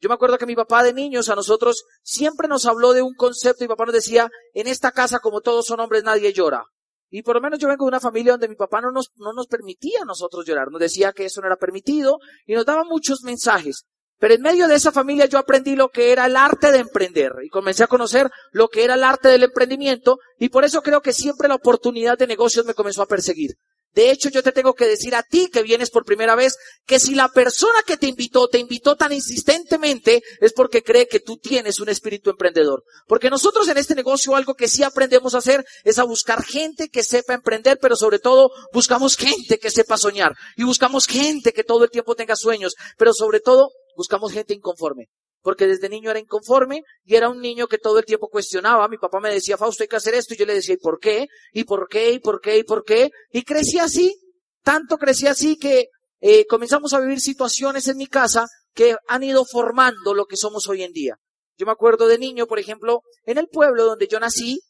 Yo 0.00 0.08
me 0.08 0.14
acuerdo 0.14 0.38
que 0.38 0.46
mi 0.46 0.54
papá 0.54 0.82
de 0.82 0.92
niños 0.92 1.28
a 1.28 1.34
nosotros 1.34 1.84
siempre 2.02 2.48
nos 2.48 2.66
habló 2.66 2.92
de 2.92 3.02
un 3.02 3.14
concepto 3.14 3.64
y 3.64 3.68
papá 3.68 3.86
nos 3.86 3.94
decía, 3.94 4.28
en 4.52 4.66
esta 4.66 4.92
casa 4.92 5.20
como 5.20 5.40
todos 5.40 5.66
son 5.66 5.80
hombres 5.80 6.04
nadie 6.04 6.32
llora. 6.32 6.64
Y 7.10 7.22
por 7.22 7.36
lo 7.36 7.40
menos 7.40 7.58
yo 7.58 7.68
vengo 7.68 7.84
de 7.84 7.90
una 7.90 8.00
familia 8.00 8.32
donde 8.32 8.48
mi 8.48 8.56
papá 8.56 8.80
no 8.80 8.90
nos, 8.90 9.12
no 9.16 9.32
nos 9.32 9.46
permitía 9.46 10.02
a 10.02 10.04
nosotros 10.04 10.44
llorar, 10.44 10.70
nos 10.70 10.80
decía 10.80 11.12
que 11.12 11.26
eso 11.26 11.40
no 11.40 11.46
era 11.46 11.56
permitido 11.56 12.18
y 12.44 12.54
nos 12.54 12.66
daba 12.66 12.84
muchos 12.84 13.22
mensajes. 13.22 13.84
Pero 14.18 14.34
en 14.34 14.42
medio 14.42 14.68
de 14.68 14.76
esa 14.76 14.92
familia 14.92 15.26
yo 15.26 15.38
aprendí 15.38 15.76
lo 15.76 15.90
que 15.90 16.12
era 16.12 16.26
el 16.26 16.36
arte 16.36 16.72
de 16.72 16.78
emprender 16.78 17.32
y 17.44 17.48
comencé 17.48 17.84
a 17.84 17.88
conocer 17.88 18.30
lo 18.52 18.68
que 18.68 18.84
era 18.84 18.94
el 18.94 19.04
arte 19.04 19.28
del 19.28 19.44
emprendimiento 19.44 20.18
y 20.38 20.48
por 20.48 20.64
eso 20.64 20.82
creo 20.82 21.02
que 21.02 21.12
siempre 21.12 21.48
la 21.48 21.56
oportunidad 21.56 22.18
de 22.18 22.26
negocios 22.26 22.64
me 22.64 22.74
comenzó 22.74 23.02
a 23.02 23.06
perseguir. 23.06 23.56
De 23.94 24.10
hecho, 24.10 24.28
yo 24.28 24.42
te 24.42 24.52
tengo 24.52 24.74
que 24.74 24.86
decir 24.86 25.14
a 25.14 25.22
ti 25.22 25.48
que 25.52 25.62
vienes 25.62 25.90
por 25.90 26.04
primera 26.04 26.34
vez 26.34 26.56
que 26.86 26.98
si 26.98 27.14
la 27.14 27.28
persona 27.28 27.82
que 27.86 27.96
te 27.96 28.06
invitó 28.06 28.48
te 28.48 28.58
invitó 28.58 28.96
tan 28.96 29.12
insistentemente 29.12 30.22
es 30.40 30.52
porque 30.52 30.82
cree 30.82 31.06
que 31.06 31.20
tú 31.20 31.36
tienes 31.36 31.80
un 31.80 31.88
espíritu 31.88 32.30
emprendedor. 32.30 32.82
Porque 33.06 33.30
nosotros 33.30 33.68
en 33.68 33.78
este 33.78 33.94
negocio 33.94 34.34
algo 34.34 34.54
que 34.54 34.68
sí 34.68 34.82
aprendemos 34.82 35.34
a 35.34 35.38
hacer 35.38 35.64
es 35.84 35.98
a 35.98 36.04
buscar 36.04 36.44
gente 36.44 36.88
que 36.88 37.02
sepa 37.02 37.34
emprender, 37.34 37.78
pero 37.80 37.96
sobre 37.96 38.18
todo 38.18 38.50
buscamos 38.72 39.16
gente 39.16 39.58
que 39.58 39.70
sepa 39.70 39.96
soñar 39.96 40.34
y 40.56 40.64
buscamos 40.64 41.06
gente 41.06 41.52
que 41.52 41.64
todo 41.64 41.84
el 41.84 41.90
tiempo 41.90 42.14
tenga 42.14 42.36
sueños, 42.36 42.74
pero 42.98 43.12
sobre 43.12 43.40
todo 43.40 43.70
buscamos 43.96 44.32
gente 44.32 44.54
inconforme 44.54 45.08
porque 45.44 45.66
desde 45.66 45.90
niño 45.90 46.10
era 46.10 46.18
inconforme 46.18 46.84
y 47.04 47.16
era 47.16 47.28
un 47.28 47.38
niño 47.42 47.66
que 47.66 47.76
todo 47.76 47.98
el 47.98 48.06
tiempo 48.06 48.28
cuestionaba. 48.28 48.88
Mi 48.88 48.96
papá 48.96 49.20
me 49.20 49.30
decía, 49.30 49.58
Fausto, 49.58 49.82
hay 49.82 49.88
que 49.88 49.96
hacer 49.96 50.14
esto. 50.14 50.32
Y 50.32 50.38
yo 50.38 50.46
le 50.46 50.54
decía, 50.54 50.74
¿y 50.74 50.78
por 50.78 50.98
qué? 50.98 51.26
¿Y 51.52 51.64
por 51.64 51.86
qué? 51.86 52.12
¿Y 52.12 52.18
por 52.18 52.40
qué? 52.40 52.56
¿Y 52.56 52.64
por 52.64 52.82
qué? 52.82 53.10
Y 53.30 53.44
crecí 53.44 53.78
así, 53.78 54.18
tanto 54.62 54.96
crecí 54.96 55.26
así 55.26 55.58
que 55.58 55.88
eh, 56.20 56.46
comenzamos 56.46 56.94
a 56.94 57.00
vivir 57.00 57.20
situaciones 57.20 57.86
en 57.88 57.98
mi 57.98 58.06
casa 58.06 58.46
que 58.72 58.96
han 59.06 59.22
ido 59.22 59.44
formando 59.44 60.14
lo 60.14 60.24
que 60.24 60.38
somos 60.38 60.66
hoy 60.66 60.82
en 60.82 60.92
día. 60.92 61.18
Yo 61.58 61.66
me 61.66 61.72
acuerdo 61.72 62.08
de 62.08 62.16
niño, 62.16 62.46
por 62.46 62.58
ejemplo, 62.58 63.02
en 63.26 63.36
el 63.36 63.48
pueblo 63.48 63.84
donde 63.84 64.08
yo 64.08 64.18
nací, 64.20 64.60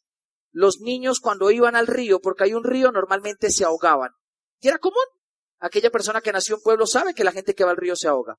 los 0.50 0.80
niños 0.80 1.20
cuando 1.20 1.52
iban 1.52 1.76
al 1.76 1.86
río, 1.86 2.18
porque 2.18 2.44
hay 2.44 2.54
un 2.54 2.64
río, 2.64 2.90
normalmente 2.90 3.50
se 3.50 3.64
ahogaban. 3.64 4.10
Y 4.60 4.66
era 4.66 4.78
común. 4.78 5.04
Aquella 5.60 5.90
persona 5.90 6.20
que 6.20 6.32
nació 6.32 6.56
en 6.56 6.62
pueblo 6.62 6.88
sabe 6.88 7.14
que 7.14 7.22
la 7.22 7.30
gente 7.30 7.54
que 7.54 7.62
va 7.62 7.70
al 7.70 7.76
río 7.76 7.94
se 7.94 8.08
ahoga. 8.08 8.38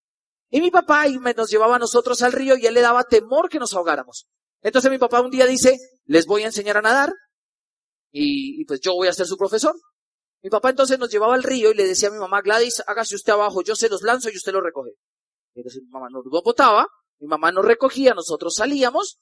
Y 0.49 0.61
mi 0.61 0.71
papá 0.71 1.05
nos 1.35 1.49
llevaba 1.49 1.75
a 1.75 1.79
nosotros 1.79 2.21
al 2.21 2.31
río 2.31 2.55
y 2.57 2.65
él 2.65 2.73
le 2.73 2.81
daba 2.81 3.03
temor 3.03 3.49
que 3.49 3.59
nos 3.59 3.73
ahogáramos. 3.73 4.27
Entonces 4.61 4.89
mi 4.91 4.97
papá 4.97 5.21
un 5.21 5.31
día 5.31 5.45
dice, 5.45 5.77
les 6.05 6.25
voy 6.25 6.43
a 6.43 6.47
enseñar 6.47 6.77
a 6.77 6.81
nadar 6.81 7.13
y, 8.11 8.63
pues 8.65 8.79
yo 8.79 8.93
voy 8.93 9.07
a 9.07 9.13
ser 9.13 9.25
su 9.25 9.37
profesor. 9.37 9.75
Mi 10.41 10.49
papá 10.49 10.69
entonces 10.69 10.97
nos 10.97 11.09
llevaba 11.09 11.35
al 11.35 11.43
río 11.43 11.71
y 11.71 11.73
le 11.73 11.85
decía 11.85 12.09
a 12.09 12.11
mi 12.11 12.19
mamá, 12.19 12.41
Gladys, 12.41 12.83
hágase 12.87 13.15
usted 13.15 13.33
abajo, 13.33 13.61
yo 13.61 13.75
se 13.75 13.89
los 13.89 14.03
lanzo 14.03 14.29
y 14.29 14.37
usted 14.37 14.53
los 14.53 14.63
recoge. 14.63 14.91
Entonces 15.53 15.81
mi 15.83 15.89
mamá 15.89 16.07
nos 16.09 16.23
botaba, 16.25 16.87
mi 17.19 17.27
mamá 17.27 17.51
nos 17.51 17.65
recogía, 17.65 18.13
nosotros 18.13 18.55
salíamos 18.55 19.17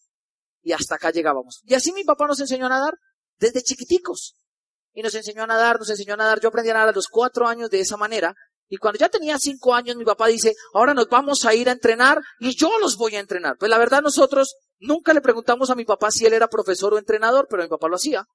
y 0.61 0.73
hasta 0.73 0.95
acá 0.95 1.11
llegábamos. 1.11 1.61
Y 1.63 1.73
así 1.73 1.91
mi 1.93 2.03
papá 2.03 2.27
nos 2.27 2.39
enseñó 2.39 2.65
a 2.67 2.69
nadar 2.69 2.93
desde 3.37 3.63
chiquiticos. 3.63 4.35
Y 4.93 5.01
nos 5.01 5.15
enseñó 5.15 5.43
a 5.43 5.47
nadar, 5.47 5.79
nos 5.79 5.89
enseñó 5.89 6.13
a 6.13 6.17
nadar. 6.17 6.39
Yo 6.39 6.49
aprendí 6.49 6.69
a 6.69 6.73
nadar 6.73 6.89
a 6.89 6.93
los 6.93 7.07
cuatro 7.07 7.47
años 7.47 7.69
de 7.69 7.79
esa 7.79 7.97
manera. 7.97 8.35
Y 8.69 8.77
cuando 8.77 8.99
ya 8.99 9.09
tenía 9.09 9.37
cinco 9.37 9.73
años, 9.75 9.95
mi 9.95 10.05
papá 10.05 10.27
dice, 10.27 10.55
ahora 10.73 10.93
nos 10.93 11.07
vamos 11.07 11.45
a 11.45 11.53
ir 11.53 11.69
a 11.69 11.73
entrenar 11.73 12.21
y 12.39 12.55
yo 12.55 12.79
los 12.79 12.97
voy 12.97 13.15
a 13.15 13.19
entrenar. 13.19 13.57
Pues 13.57 13.69
la 13.69 13.77
verdad 13.77 14.01
nosotros 14.01 14.55
nunca 14.79 15.13
le 15.13 15.21
preguntamos 15.21 15.69
a 15.69 15.75
mi 15.75 15.85
papá 15.85 16.11
si 16.11 16.25
él 16.25 16.33
era 16.33 16.47
profesor 16.47 16.93
o 16.93 16.97
entrenador, 16.97 17.47
pero 17.49 17.63
mi 17.63 17.69
papá 17.69 17.87
lo 17.87 17.95
hacía. 17.95 18.25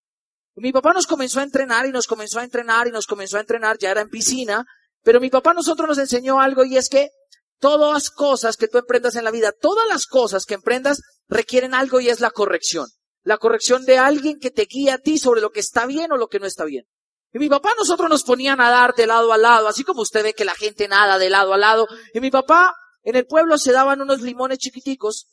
Mi 0.54 0.72
papá 0.72 0.92
nos 0.92 1.06
comenzó 1.06 1.40
a 1.40 1.44
entrenar 1.44 1.86
y 1.86 1.92
nos 1.92 2.06
comenzó 2.06 2.40
a 2.40 2.44
entrenar 2.44 2.88
y 2.88 2.90
nos 2.90 3.06
comenzó 3.06 3.36
a 3.36 3.40
entrenar, 3.40 3.78
ya 3.78 3.90
era 3.90 4.00
en 4.00 4.08
piscina, 4.08 4.64
pero 5.02 5.20
mi 5.20 5.30
papá 5.30 5.54
nosotros 5.54 5.88
nos 5.88 5.98
enseñó 5.98 6.40
algo 6.40 6.64
y 6.64 6.76
es 6.76 6.88
que 6.88 7.10
todas 7.58 7.92
las 7.92 8.10
cosas 8.10 8.56
que 8.56 8.68
tú 8.68 8.78
emprendas 8.78 9.16
en 9.16 9.24
la 9.24 9.30
vida, 9.30 9.52
todas 9.52 9.86
las 9.88 10.06
cosas 10.06 10.44
que 10.44 10.54
emprendas 10.54 11.00
requieren 11.28 11.74
algo 11.74 12.00
y 12.00 12.08
es 12.08 12.20
la 12.20 12.30
corrección. 12.30 12.88
La 13.22 13.38
corrección 13.38 13.84
de 13.84 13.98
alguien 13.98 14.38
que 14.38 14.50
te 14.50 14.66
guía 14.66 14.94
a 14.94 14.98
ti 14.98 15.18
sobre 15.18 15.40
lo 15.40 15.50
que 15.50 15.60
está 15.60 15.86
bien 15.86 16.12
o 16.12 16.16
lo 16.16 16.28
que 16.28 16.40
no 16.40 16.46
está 16.46 16.64
bien. 16.64 16.84
Y 17.32 17.38
mi 17.38 17.48
papá 17.48 17.72
nosotros 17.76 18.08
nos 18.08 18.24
ponía 18.24 18.54
a 18.54 18.56
nadar 18.56 18.94
de 18.94 19.06
lado 19.06 19.32
a 19.32 19.38
lado, 19.38 19.68
así 19.68 19.84
como 19.84 20.02
usted 20.02 20.22
ve 20.22 20.32
que 20.32 20.44
la 20.44 20.54
gente 20.54 20.88
nada 20.88 21.18
de 21.18 21.28
lado 21.28 21.52
a 21.52 21.58
lado. 21.58 21.86
Y 22.14 22.20
mi 22.20 22.30
papá, 22.30 22.74
en 23.02 23.16
el 23.16 23.26
pueblo 23.26 23.58
se 23.58 23.72
daban 23.72 24.00
unos 24.00 24.22
limones 24.22 24.58
chiquiticos, 24.58 25.26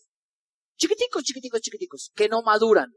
chiquiticos, 0.77 1.23
chiquiticos, 1.23 1.61
chiquiticos, 1.61 2.11
que 2.13 2.27
no 2.27 2.41
maduran. 2.41 2.91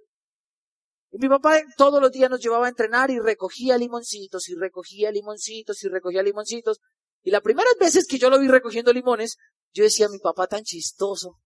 Y 1.11 1.19
mi 1.19 1.29
papá 1.29 1.61
todos 1.77 2.03
los 2.03 2.11
días 2.11 2.29
nos 2.29 2.41
llevaba 2.41 2.67
a 2.67 2.69
entrenar 2.69 3.11
y 3.11 3.19
recogía 3.19 3.79
limoncitos 3.79 4.49
y 4.49 4.55
recogía 4.57 5.11
limoncitos 5.11 5.83
y 5.83 5.89
recogía 5.89 6.23
limoncitos. 6.23 6.81
Y 7.23 7.31
las 7.31 7.41
primeras 7.41 7.75
veces 7.81 8.07
que 8.07 8.19
yo 8.19 8.31
lo 8.31 8.39
vi 8.39 8.49
recogiendo 8.49 8.93
limones, 8.93 9.37
yo 9.73 9.85
decía, 9.85 10.09
mi 10.09 10.19
papá 10.19 10.47
tan 10.47 10.65
chistoso, 10.65 11.39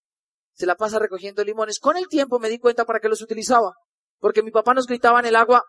se 0.54 0.66
la 0.66 0.74
pasa 0.74 0.98
recogiendo 0.98 1.44
limones. 1.44 1.78
Con 1.78 1.96
el 1.96 2.08
tiempo 2.08 2.38
me 2.38 2.48
di 2.48 2.58
cuenta 2.58 2.84
para 2.84 3.00
qué 3.00 3.08
los 3.08 3.22
utilizaba. 3.22 3.74
Porque 4.18 4.42
mi 4.42 4.50
papá 4.50 4.74
nos 4.74 4.86
gritaba 4.86 5.20
en 5.20 5.26
el 5.26 5.36
agua, 5.36 5.64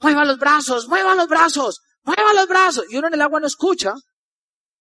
mueva 0.00 0.24
los 0.24 0.38
brazos, 0.38 0.88
mueva 0.88 1.14
los 1.14 1.28
brazos, 1.28 1.80
mueva 2.02 2.32
los 2.34 2.48
brazos. 2.48 2.84
Y 2.90 2.96
uno 2.96 3.08
en 3.08 3.14
el 3.14 3.22
agua 3.22 3.40
no 3.40 3.46
escucha, 3.46 3.94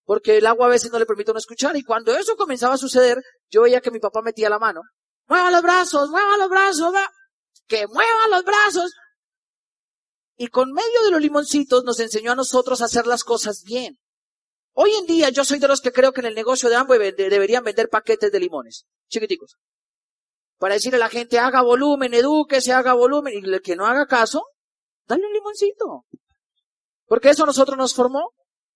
porque 0.05 0.37
el 0.37 0.45
agua 0.45 0.67
a 0.67 0.69
veces 0.69 0.91
no 0.91 0.99
le 0.99 1.05
permite 1.05 1.31
uno 1.31 1.39
escuchar. 1.39 1.75
Y 1.75 1.83
cuando 1.83 2.15
eso 2.15 2.35
comenzaba 2.35 2.75
a 2.75 2.77
suceder, 2.77 3.21
yo 3.49 3.61
veía 3.61 3.81
que 3.81 3.91
mi 3.91 3.99
papá 3.99 4.21
metía 4.21 4.49
la 4.49 4.59
mano. 4.59 4.81
Mueva 5.27 5.51
los 5.51 5.61
brazos, 5.61 6.09
mueva 6.09 6.37
los 6.37 6.49
brazos, 6.49 6.93
que 7.67 7.87
mueva 7.87 8.27
los 8.29 8.43
brazos. 8.43 8.91
Y 10.35 10.47
con 10.47 10.71
medio 10.71 11.03
de 11.05 11.11
los 11.11 11.21
limoncitos 11.21 11.83
nos 11.83 11.99
enseñó 11.99 12.31
a 12.31 12.35
nosotros 12.35 12.81
a 12.81 12.85
hacer 12.85 13.07
las 13.07 13.23
cosas 13.23 13.63
bien. 13.65 13.99
Hoy 14.75 14.91
en 14.95 15.05
día 15.05 15.29
yo 15.29 15.45
soy 15.45 15.59
de 15.59 15.67
los 15.67 15.81
que 15.81 15.91
creo 15.91 16.11
que 16.11 16.21
en 16.21 16.27
el 16.27 16.35
negocio 16.35 16.67
de 16.67 16.75
Amway 16.75 17.11
deberían 17.11 17.63
vender 17.63 17.89
paquetes 17.89 18.31
de 18.31 18.39
limones, 18.39 18.85
chiquiticos. 19.07 19.57
Para 20.57 20.73
decirle 20.73 20.97
a 20.97 20.99
la 20.99 21.09
gente, 21.09 21.37
haga 21.37 21.61
volumen, 21.61 22.11
se 22.59 22.73
haga 22.73 22.93
volumen. 22.93 23.33
Y 23.33 23.47
el 23.47 23.61
que 23.61 23.75
no 23.75 23.85
haga 23.85 24.07
caso, 24.07 24.43
Dale 25.07 25.25
un 25.25 25.33
limoncito. 25.33 26.05
Porque 27.05 27.29
eso 27.29 27.45
nosotros 27.45 27.77
nos 27.77 27.93
formó. 27.93 28.31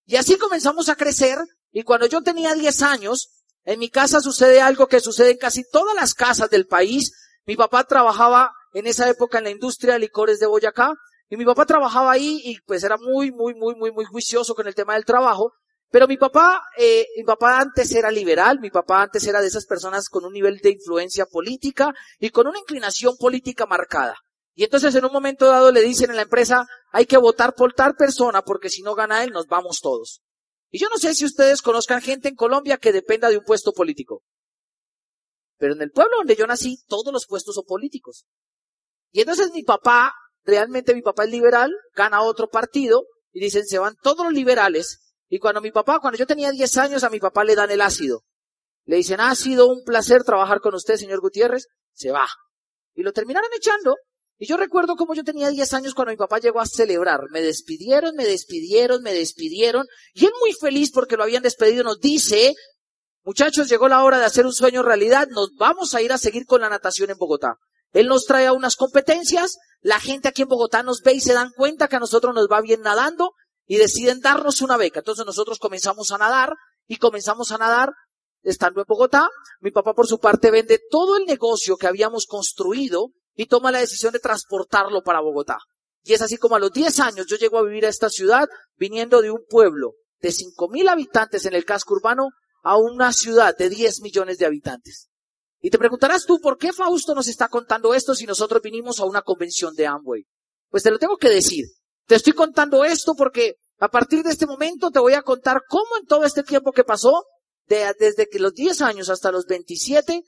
Y 0.06 0.16
así 0.16 0.38
comenzamos 0.38 0.90
a 0.90 0.96
crecer. 0.96 1.38
Y 1.72 1.84
cuando 1.84 2.06
yo 2.06 2.22
tenía 2.22 2.54
10 2.54 2.82
años, 2.82 3.30
en 3.64 3.80
mi 3.80 3.90
casa 3.90 4.22
sucede 4.22 4.62
algo 4.62 4.88
que 4.88 5.00
sucede 5.00 5.32
en 5.32 5.38
casi 5.38 5.64
todas 5.70 5.96
las 5.96 6.14
casas 6.14 6.50
del 6.50 6.68
país. 6.68 7.12
Mi 7.46 7.56
papá 7.56 7.84
trabajaba 7.84 8.52
en 8.74 8.88
esa 8.88 9.10
época 9.10 9.40
en 9.40 9.46
la 9.46 9.50
industria 9.50 9.94
de 9.94 10.00
licores 10.00 10.40
de 10.40 10.48
Boyacá. 10.48 10.94
Y 11.30 11.36
mi 11.36 11.46
papá 11.46 11.66
trabajaba 11.66 12.12
ahí 12.12 12.42
y 12.44 12.60
pues 12.62 12.84
era 12.84 12.98
muy, 12.98 13.32
muy, 13.32 13.54
muy, 13.54 13.76
muy, 13.76 13.92
muy 13.92 14.06
juicioso 14.06 14.56
con 14.56 14.68
el 14.68 14.76
tema 14.76 14.94
del 14.94 15.04
trabajo. 15.04 15.52
Pero 15.90 16.08
mi 16.08 16.18
papá, 16.18 16.62
eh, 16.78 17.06
mi 17.16 17.24
papá 17.24 17.60
antes 17.60 17.92
era 17.94 18.12
liberal, 18.12 18.60
mi 18.60 18.70
papá 18.70 19.04
antes 19.04 19.26
era 19.26 19.42
de 19.42 19.48
esas 19.48 19.66
personas 19.66 20.10
con 20.10 20.26
un 20.26 20.34
nivel 20.34 20.60
de 20.60 20.72
influencia 20.72 21.26
política 21.26 21.94
y 22.20 22.30
con 22.30 22.48
una 22.48 22.60
inclinación 22.60 23.16
política 23.18 23.66
marcada. 23.66 24.16
Y 24.58 24.64
entonces 24.64 24.96
en 24.96 25.06
un 25.06 25.12
momento 25.12 25.46
dado 25.46 25.72
le 25.72 25.82
dicen 25.82 26.10
en 26.10 26.16
la 26.16 26.24
empresa, 26.24 26.66
hay 26.92 27.06
que 27.06 27.18
votar 27.18 27.54
por 27.54 27.74
tal 27.74 27.94
persona 27.96 28.42
porque 28.42 28.72
si 28.72 28.82
no 28.82 28.96
gana 28.96 29.24
él 29.24 29.30
nos 29.30 29.46
vamos 29.46 29.82
todos. 29.84 30.24
Y 30.72 30.80
yo 30.80 30.88
no 30.90 30.98
sé 30.98 31.14
si 31.14 31.26
ustedes 31.26 31.62
conozcan 31.62 32.02
gente 32.02 32.28
en 32.28 32.36
Colombia 32.36 32.78
que 32.78 32.92
dependa 32.92 33.30
de 33.30 33.38
un 33.38 33.44
puesto 33.44 33.72
político. 33.72 34.24
Pero 35.60 35.74
en 35.74 35.84
el 35.84 35.92
pueblo 35.92 36.18
donde 36.18 36.36
yo 36.36 36.48
nací, 36.48 36.80
todos 36.88 37.14
los 37.14 37.28
puestos 37.28 37.54
son 37.54 37.66
políticos. 37.66 38.26
Y 39.12 39.20
entonces 39.22 39.52
mi 39.54 39.62
papá, 39.62 40.12
realmente 40.44 40.96
mi 40.96 41.04
papá 41.04 41.26
es 41.26 41.30
liberal, 41.30 41.72
gana 41.94 42.24
otro 42.24 42.50
partido 42.50 43.04
y 43.32 43.40
dicen, 43.40 43.64
se 43.68 43.78
van 43.78 43.96
todos 44.02 44.26
los 44.26 44.34
liberales 44.34 45.14
y 45.30 45.38
cuando 45.38 45.62
mi 45.62 45.72
papá, 45.72 46.00
cuando 46.00 46.18
yo 46.18 46.26
tenía 46.26 46.50
10 46.50 46.78
años, 46.78 47.04
a 47.04 47.12
mi 47.12 47.20
papá 47.20 47.44
le 47.44 47.54
dan 47.54 47.70
el 47.70 47.82
ácido. 47.82 48.24
Le 48.86 48.96
dicen, 48.96 49.20
ha 49.20 49.36
sido 49.36 49.68
un 49.68 49.84
placer 49.84 50.24
trabajar 50.24 50.62
con 50.62 50.74
usted, 50.74 50.96
señor 50.96 51.20
Gutiérrez. 51.20 51.68
Se 51.94 52.10
va. 52.10 52.26
Y 52.96 53.04
lo 53.04 53.14
terminaron 53.14 53.52
echando. 53.54 53.98
Y 54.40 54.46
yo 54.46 54.56
recuerdo 54.56 54.96
como 54.96 55.16
yo 55.16 55.24
tenía 55.24 55.50
10 55.50 55.74
años 55.74 55.94
cuando 55.96 56.12
mi 56.12 56.18
papá 56.18 56.38
llegó 56.40 56.60
a 56.60 56.66
celebrar. 56.68 57.22
Me 57.32 57.42
despidieron, 57.42 58.16
me 58.16 58.26
despidieron, 58.26 59.02
me 59.02 59.14
despidieron. 59.14 59.88
Y 60.14 60.26
él 60.26 60.32
muy 60.40 60.54
feliz 60.54 60.92
porque 60.92 61.18
lo 61.18 61.24
habían 61.24 61.42
despedido 61.42 61.84
nos 61.84 62.00
dice, 62.00 62.54
muchachos, 63.24 63.68
llegó 63.68 63.88
la 63.88 64.04
hora 64.04 64.20
de 64.20 64.26
hacer 64.26 64.46
un 64.46 64.54
sueño 64.54 64.84
realidad. 64.84 65.28
Nos 65.30 65.56
vamos 65.58 65.96
a 65.96 66.02
ir 66.02 66.14
a 66.14 66.20
seguir 66.20 66.46
con 66.46 66.62
la 66.62 66.70
natación 66.70 67.10
en 67.10 67.18
Bogotá. 67.18 67.56
Él 67.94 68.08
nos 68.08 68.26
trae 68.26 68.46
a 68.46 68.54
unas 68.54 68.76
competencias. 68.76 69.58
La 69.82 70.00
gente 70.00 70.28
aquí 70.28 70.44
en 70.44 70.50
Bogotá 70.50 70.84
nos 70.84 71.02
ve 71.02 71.14
y 71.14 71.22
se 71.22 71.34
dan 71.34 71.52
cuenta 71.56 71.88
que 71.88 71.96
a 71.96 72.00
nosotros 72.00 72.36
nos 72.36 72.48
va 72.48 72.62
bien 72.62 72.82
nadando 72.82 73.32
y 73.66 73.78
deciden 73.78 74.20
darnos 74.20 74.62
una 74.62 74.78
beca. 74.78 75.00
Entonces 75.00 75.26
nosotros 75.26 75.58
comenzamos 75.58 76.12
a 76.12 76.20
nadar 76.20 76.54
y 76.88 76.98
comenzamos 76.98 77.52
a 77.52 77.58
nadar 77.58 77.92
estando 78.44 78.82
en 78.82 78.86
Bogotá. 78.88 79.30
Mi 79.62 79.72
papá 79.72 79.96
por 79.96 80.06
su 80.06 80.20
parte 80.20 80.52
vende 80.52 80.80
todo 80.92 81.18
el 81.18 81.26
negocio 81.26 81.76
que 81.76 81.88
habíamos 81.88 82.28
construido 82.28 83.14
y 83.38 83.46
toma 83.46 83.72
la 83.72 83.80
decisión 83.80 84.12
de 84.12 84.20
transportarlo 84.20 85.04
para 85.04 85.22
Bogotá. 85.22 85.60
Y 86.04 86.14
es 86.14 86.22
así 86.22 86.38
como 86.38 86.56
a 86.56 86.60
los 86.60 86.72
10 86.72 87.00
años 87.00 87.28
yo 87.30 87.38
llego 87.38 87.60
a 87.60 87.64
vivir 87.64 87.86
a 87.86 87.90
esta 87.90 88.10
ciudad 88.10 88.48
viniendo 88.76 89.22
de 89.22 89.32
un 89.32 89.46
pueblo 89.48 89.94
de 90.20 90.30
5.000 90.30 90.90
habitantes 90.90 91.46
en 91.46 91.54
el 91.54 91.64
casco 91.64 91.94
urbano 91.94 92.30
a 92.64 92.78
una 92.78 93.14
ciudad 93.14 93.56
de 93.56 93.70
10 93.70 94.02
millones 94.02 94.40
de 94.40 94.48
habitantes. 94.48 95.10
Y 95.60 95.70
te 95.70 95.78
preguntarás 95.78 96.26
tú, 96.26 96.40
¿por 96.40 96.58
qué 96.58 96.74
Fausto 96.74 97.14
nos 97.14 97.28
está 97.28 97.48
contando 97.48 97.94
esto 97.94 98.16
si 98.16 98.26
nosotros 98.26 98.62
vinimos 98.62 99.00
a 99.00 99.06
una 99.06 99.22
convención 99.22 99.76
de 99.76 99.86
Amway? 99.86 100.26
Pues 100.70 100.84
te 100.84 100.92
lo 100.92 100.98
tengo 100.98 101.18
que 101.18 101.30
decir. 101.30 101.66
Te 102.08 102.16
estoy 102.16 102.34
contando 102.34 102.84
esto 102.86 103.14
porque 103.16 103.56
a 103.80 103.90
partir 103.90 104.24
de 104.24 104.32
este 104.32 104.48
momento 104.48 104.90
te 104.90 105.00
voy 105.00 105.14
a 105.14 105.22
contar 105.22 105.62
cómo 105.68 105.98
en 106.00 106.08
todo 106.08 106.24
este 106.24 106.44
tiempo 106.44 106.72
que 106.72 106.84
pasó, 106.84 107.26
desde 107.68 108.28
que 108.28 108.40
los 108.40 108.54
10 108.54 108.82
años 108.82 109.10
hasta 109.10 109.32
los 109.32 109.46
27, 109.46 110.24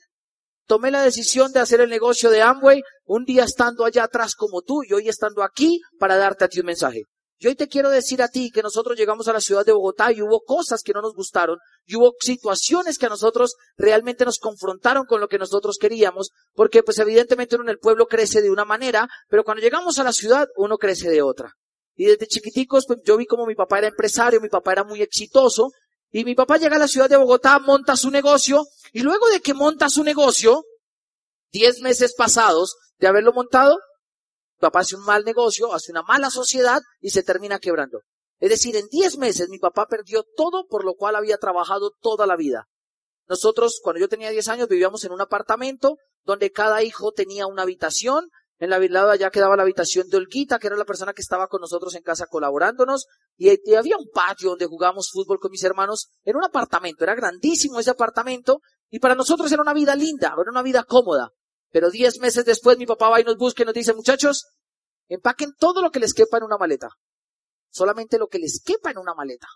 tomé 0.70 0.92
la 0.92 1.02
decisión 1.02 1.50
de 1.50 1.58
hacer 1.58 1.80
el 1.80 1.90
negocio 1.90 2.30
de 2.30 2.42
Amway, 2.42 2.80
un 3.04 3.24
día 3.24 3.42
estando 3.42 3.84
allá 3.84 4.04
atrás 4.04 4.36
como 4.36 4.62
tú 4.62 4.84
y 4.84 4.92
hoy 4.92 5.08
estando 5.08 5.42
aquí 5.42 5.80
para 5.98 6.16
darte 6.16 6.44
a 6.44 6.48
ti 6.48 6.60
un 6.60 6.66
mensaje. 6.66 7.02
Y 7.40 7.48
hoy 7.48 7.56
te 7.56 7.66
quiero 7.66 7.90
decir 7.90 8.22
a 8.22 8.28
ti 8.28 8.52
que 8.52 8.62
nosotros 8.62 8.96
llegamos 8.96 9.26
a 9.26 9.32
la 9.32 9.40
ciudad 9.40 9.66
de 9.66 9.72
Bogotá 9.72 10.12
y 10.12 10.22
hubo 10.22 10.42
cosas 10.42 10.82
que 10.84 10.92
no 10.92 11.00
nos 11.00 11.12
gustaron 11.12 11.58
y 11.86 11.96
hubo 11.96 12.12
situaciones 12.20 12.98
que 12.98 13.06
a 13.06 13.08
nosotros 13.08 13.56
realmente 13.76 14.24
nos 14.24 14.38
confrontaron 14.38 15.06
con 15.06 15.20
lo 15.20 15.26
que 15.26 15.38
nosotros 15.38 15.76
queríamos, 15.76 16.30
porque 16.54 16.84
pues 16.84 17.00
evidentemente 17.00 17.56
uno 17.56 17.64
en 17.64 17.70
el 17.70 17.78
pueblo 17.78 18.06
crece 18.06 18.40
de 18.40 18.50
una 18.50 18.64
manera, 18.64 19.08
pero 19.28 19.42
cuando 19.42 19.62
llegamos 19.62 19.98
a 19.98 20.04
la 20.04 20.12
ciudad 20.12 20.46
uno 20.54 20.78
crece 20.78 21.10
de 21.10 21.20
otra. 21.20 21.50
Y 21.96 22.04
desde 22.04 22.28
chiquiticos, 22.28 22.84
pues 22.86 23.00
yo 23.04 23.16
vi 23.16 23.26
como 23.26 23.44
mi 23.44 23.56
papá 23.56 23.78
era 23.78 23.88
empresario, 23.88 24.40
mi 24.40 24.48
papá 24.48 24.70
era 24.70 24.84
muy 24.84 25.02
exitoso, 25.02 25.70
y 26.12 26.24
mi 26.24 26.34
papá 26.34 26.58
llega 26.58 26.76
a 26.76 26.80
la 26.80 26.88
ciudad 26.88 27.08
de 27.08 27.16
Bogotá, 27.16 27.58
monta 27.58 27.96
su 27.96 28.10
negocio, 28.10 28.66
y 28.92 29.00
luego 29.00 29.28
de 29.28 29.40
que 29.40 29.54
monta 29.54 29.88
su 29.88 30.02
negocio, 30.02 30.64
diez 31.52 31.80
meses 31.80 32.14
pasados 32.16 32.76
de 32.98 33.06
haberlo 33.06 33.32
montado, 33.32 33.78
papá 34.58 34.80
hace 34.80 34.96
un 34.96 35.04
mal 35.04 35.24
negocio, 35.24 35.72
hace 35.72 35.92
una 35.92 36.02
mala 36.02 36.30
sociedad 36.30 36.80
y 37.00 37.10
se 37.10 37.22
termina 37.22 37.58
quebrando. 37.58 38.00
Es 38.38 38.50
decir, 38.50 38.76
en 38.76 38.88
diez 38.88 39.18
meses 39.18 39.48
mi 39.48 39.58
papá 39.58 39.86
perdió 39.86 40.24
todo 40.36 40.66
por 40.66 40.84
lo 40.84 40.94
cual 40.94 41.16
había 41.16 41.38
trabajado 41.38 41.92
toda 42.00 42.26
la 42.26 42.36
vida. 42.36 42.66
Nosotros, 43.28 43.80
cuando 43.82 44.00
yo 44.00 44.08
tenía 44.08 44.30
diez 44.30 44.48
años, 44.48 44.68
vivíamos 44.68 45.04
en 45.04 45.12
un 45.12 45.20
apartamento 45.20 45.96
donde 46.24 46.50
cada 46.50 46.82
hijo 46.82 47.12
tenía 47.12 47.46
una 47.46 47.62
habitación, 47.62 48.28
en 48.60 48.68
la 48.68 48.78
lado 48.78 49.14
ya 49.14 49.30
quedaba 49.30 49.56
la 49.56 49.62
habitación 49.62 50.08
de 50.10 50.18
Olguita, 50.18 50.58
que 50.58 50.66
era 50.66 50.76
la 50.76 50.84
persona 50.84 51.14
que 51.14 51.22
estaba 51.22 51.48
con 51.48 51.62
nosotros 51.62 51.94
en 51.94 52.02
casa 52.02 52.26
colaborándonos. 52.26 53.06
Y, 53.38 53.48
había 53.74 53.96
un 53.96 54.10
patio 54.12 54.50
donde 54.50 54.66
jugábamos 54.66 55.08
fútbol 55.10 55.40
con 55.40 55.50
mis 55.50 55.64
hermanos 55.64 56.10
en 56.24 56.36
un 56.36 56.44
apartamento. 56.44 57.02
Era 57.02 57.14
grandísimo 57.14 57.80
ese 57.80 57.90
apartamento. 57.90 58.60
Y 58.90 58.98
para 58.98 59.14
nosotros 59.14 59.50
era 59.50 59.62
una 59.62 59.72
vida 59.72 59.96
linda, 59.96 60.34
era 60.38 60.50
una 60.50 60.62
vida 60.62 60.84
cómoda. 60.84 61.30
Pero 61.70 61.90
diez 61.90 62.20
meses 62.20 62.44
después 62.44 62.76
mi 62.76 62.84
papá 62.84 63.08
va 63.08 63.18
y 63.18 63.24
nos 63.24 63.38
busca 63.38 63.62
y 63.62 63.64
nos 63.64 63.72
dice, 63.72 63.94
muchachos, 63.94 64.48
empaquen 65.08 65.54
todo 65.58 65.80
lo 65.80 65.90
que 65.90 66.00
les 66.00 66.12
quepa 66.12 66.36
en 66.36 66.44
una 66.44 66.58
maleta. 66.58 66.90
Solamente 67.70 68.18
lo 68.18 68.28
que 68.28 68.40
les 68.40 68.62
quepa 68.62 68.90
en 68.90 68.98
una 68.98 69.14
maleta. 69.14 69.48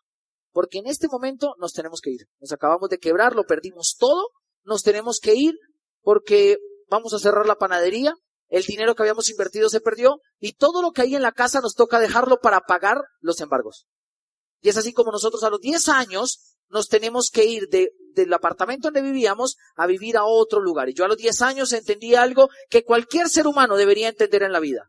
Porque 0.51 0.79
en 0.79 0.87
este 0.87 1.09
momento 1.09 1.55
nos 1.59 1.75
tenemos 1.75 2.01
que 2.01 2.11
ir. 2.11 2.21
Nos 2.41 2.53
acabamos 2.53 2.89
de 2.89 2.97
quebrar, 2.97 3.37
lo 3.37 3.45
perdimos 3.45 3.97
todo, 3.99 4.31
nos 4.63 4.83
tenemos 4.83 5.19
que 5.21 5.35
ir 5.35 5.53
porque 6.01 6.57
vamos 6.89 7.13
a 7.13 7.19
cerrar 7.19 7.47
la 7.47 7.57
panadería, 7.57 8.15
el 8.55 8.63
dinero 8.63 8.95
que 8.95 9.03
habíamos 9.03 9.29
invertido 9.31 9.69
se 9.69 9.81
perdió 9.81 10.21
y 10.39 10.53
todo 10.53 10.81
lo 10.81 10.93
que 10.93 11.03
hay 11.03 11.17
en 11.17 11.23
la 11.23 11.33
casa 11.33 11.61
nos 11.61 11.75
toca 11.75 11.99
dejarlo 11.99 12.39
para 12.39 12.61
pagar 12.61 12.99
los 13.21 13.41
embargos. 13.41 13.89
Y 14.61 14.69
es 14.69 14.77
así 14.77 14.93
como 14.93 15.11
nosotros 15.11 15.43
a 15.43 15.51
los 15.51 15.61
10 15.61 15.89
años 15.89 16.55
nos 16.69 16.87
tenemos 16.87 17.31
que 17.31 17.47
ir 17.47 17.69
de, 17.69 17.91
del 18.15 18.33
apartamento 18.33 18.87
donde 18.89 19.03
vivíamos 19.03 19.57
a 19.75 19.89
vivir 19.89 20.17
a 20.17 20.25
otro 20.25 20.61
lugar. 20.61 20.89
Y 20.89 20.95
yo 20.95 21.05
a 21.05 21.09
los 21.09 21.17
10 21.17 21.43
años 21.43 21.73
entendí 21.73 22.15
algo 22.15 22.49
que 22.71 22.85
cualquier 22.85 23.29
ser 23.29 23.49
humano 23.49 23.77
debería 23.77 24.09
entender 24.09 24.45
en 24.45 24.53
la 24.53 24.61
vida. 24.61 24.89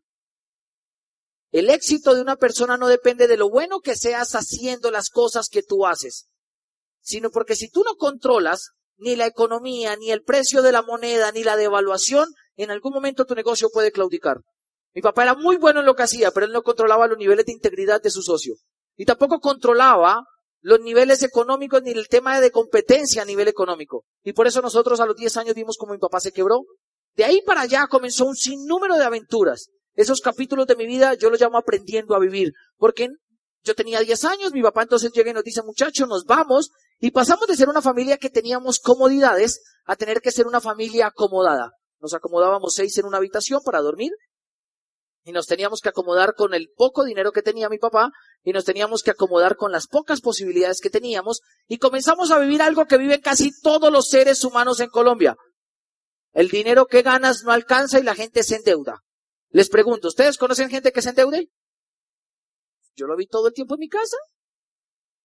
El 1.52 1.72
éxito 1.72 2.14
de 2.14 2.22
una 2.22 2.36
persona 2.36 2.78
no 2.78 2.88
depende 2.88 3.26
de 3.26 3.38
lo 3.38 3.50
bueno 3.50 3.80
que 3.80 3.96
seas 3.96 4.36
haciendo 4.36 4.92
las 4.92 5.10
cosas 5.10 5.50
que 5.50 5.64
tú 5.64 5.88
haces, 5.88 6.28
sino 7.02 7.32
porque 7.32 7.56
si 7.56 7.70
tú 7.70 7.84
no 7.84 7.96
controlas 7.96 8.74
ni 8.98 9.16
la 9.16 9.26
economía, 9.26 9.96
ni 9.96 10.12
el 10.12 10.22
precio 10.22 10.62
de 10.62 10.72
la 10.72 10.84
moneda, 10.84 11.32
ni 11.32 11.44
la 11.44 11.58
devaluación, 11.58 12.28
en 12.64 12.72
algún 12.72 12.94
momento 12.94 13.26
tu 13.26 13.36
negocio 13.36 13.70
puede 13.70 13.92
claudicar. 13.92 14.38
Mi 14.94 15.02
papá 15.02 15.24
era 15.24 15.36
muy 15.36 15.58
bueno 15.58 15.82
en 15.82 15.86
lo 15.86 15.96
que 15.96 16.04
hacía, 16.04 16.32
pero 16.32 16.46
él 16.46 16.54
no 16.54 16.64
controlaba 16.64 17.08
los 17.08 17.18
niveles 17.18 17.46
de 17.46 17.52
integridad 17.52 18.02
de 18.02 18.10
su 18.10 18.22
socio. 18.22 18.56
Y 18.96 19.06
tampoco 19.06 19.40
controlaba 19.40 20.24
los 20.62 20.80
niveles 20.80 21.22
económicos 21.22 21.84
ni 21.84 21.92
el 21.92 22.08
tema 22.08 22.40
de 22.40 22.50
competencia 22.50 23.22
a 23.22 23.26
nivel 23.26 23.48
económico. 23.48 24.06
Y 24.24 24.34
por 24.34 24.48
eso 24.48 24.62
nosotros 24.62 25.00
a 25.00 25.06
los 25.06 25.16
10 25.16 25.38
años 25.38 25.54
vimos 25.54 25.78
como 25.78 25.94
mi 25.94 26.00
papá 26.00 26.20
se 26.20 26.32
quebró. 26.32 26.64
De 27.16 27.26
ahí 27.26 27.42
para 27.46 27.62
allá 27.62 27.88
comenzó 27.88 28.26
un 28.26 28.36
sinnúmero 28.36 28.96
de 28.96 29.04
aventuras. 29.04 29.70
Esos 29.94 30.22
capítulos 30.22 30.66
de 30.66 30.76
mi 30.76 30.88
vida 30.88 31.14
yo 31.14 31.30
los 31.30 31.40
llamo 31.40 31.58
aprendiendo 31.58 32.16
a 32.16 32.20
vivir. 32.20 32.54
Porque 32.78 33.10
yo 33.64 33.76
tenía 33.76 34.00
10 34.00 34.26
años, 34.26 34.54
mi 34.54 34.62
papá 34.62 34.84
entonces 34.84 35.12
llega 35.12 35.32
y 35.32 35.34
nos 35.34 35.44
dice, 35.44 35.62
muchachos, 35.62 36.08
nos 36.08 36.24
vamos. 36.26 36.72
Y 37.00 37.12
pasamos 37.12 37.48
de 37.48 37.56
ser 37.56 37.68
una 37.68 37.82
familia 37.82 38.18
que 38.18 38.30
teníamos 38.30 38.80
comodidades 38.80 39.62
a 39.86 39.96
tener 39.96 40.22
que 40.22 40.32
ser 40.32 40.48
una 40.48 40.62
familia 40.62 41.08
acomodada. 41.08 41.72
Nos 42.06 42.14
acomodábamos 42.14 42.76
seis 42.76 42.96
en 43.00 43.08
una 43.08 43.18
habitación 43.18 43.62
para 43.66 43.82
dormir 43.82 44.12
y 45.24 45.32
nos 45.32 45.48
teníamos 45.48 45.82
que 45.82 45.90
acomodar 45.90 46.36
con 46.36 46.54
el 46.54 46.70
poco 46.70 47.04
dinero 47.04 47.32
que 47.32 47.42
tenía 47.42 47.68
mi 47.68 47.80
papá 47.80 48.12
y 48.44 48.52
nos 48.52 48.64
teníamos 48.64 49.02
que 49.02 49.10
acomodar 49.10 49.56
con 49.56 49.72
las 49.72 49.88
pocas 49.88 50.22
posibilidades 50.22 50.82
que 50.82 50.92
teníamos 50.92 51.42
y 51.68 51.80
comenzamos 51.80 52.30
a 52.30 52.38
vivir 52.38 52.62
algo 52.62 52.86
que 52.86 53.00
viven 53.00 53.22
casi 53.22 53.60
todos 53.60 53.92
los 53.92 54.08
seres 54.08 54.44
humanos 54.44 54.82
en 54.82 54.90
Colombia. 54.90 55.36
El 56.32 56.50
dinero 56.50 56.86
que 56.86 57.02
ganas 57.02 57.44
no 57.44 57.52
alcanza 57.52 57.98
y 57.98 58.04
la 58.04 58.14
gente 58.14 58.44
se 58.44 58.58
endeuda. 58.58 59.02
Les 59.50 59.70
pregunto, 59.70 60.10
¿ustedes 60.10 60.38
conocen 60.38 60.70
gente 60.70 60.92
que 60.92 61.02
se 61.02 61.10
endeude? 61.10 61.50
Yo 62.96 63.08
lo 63.08 63.18
vi 63.18 63.26
todo 63.26 63.48
el 63.48 63.54
tiempo 63.56 63.74
en 63.74 63.80
mi 63.80 63.90
casa. 63.90 64.18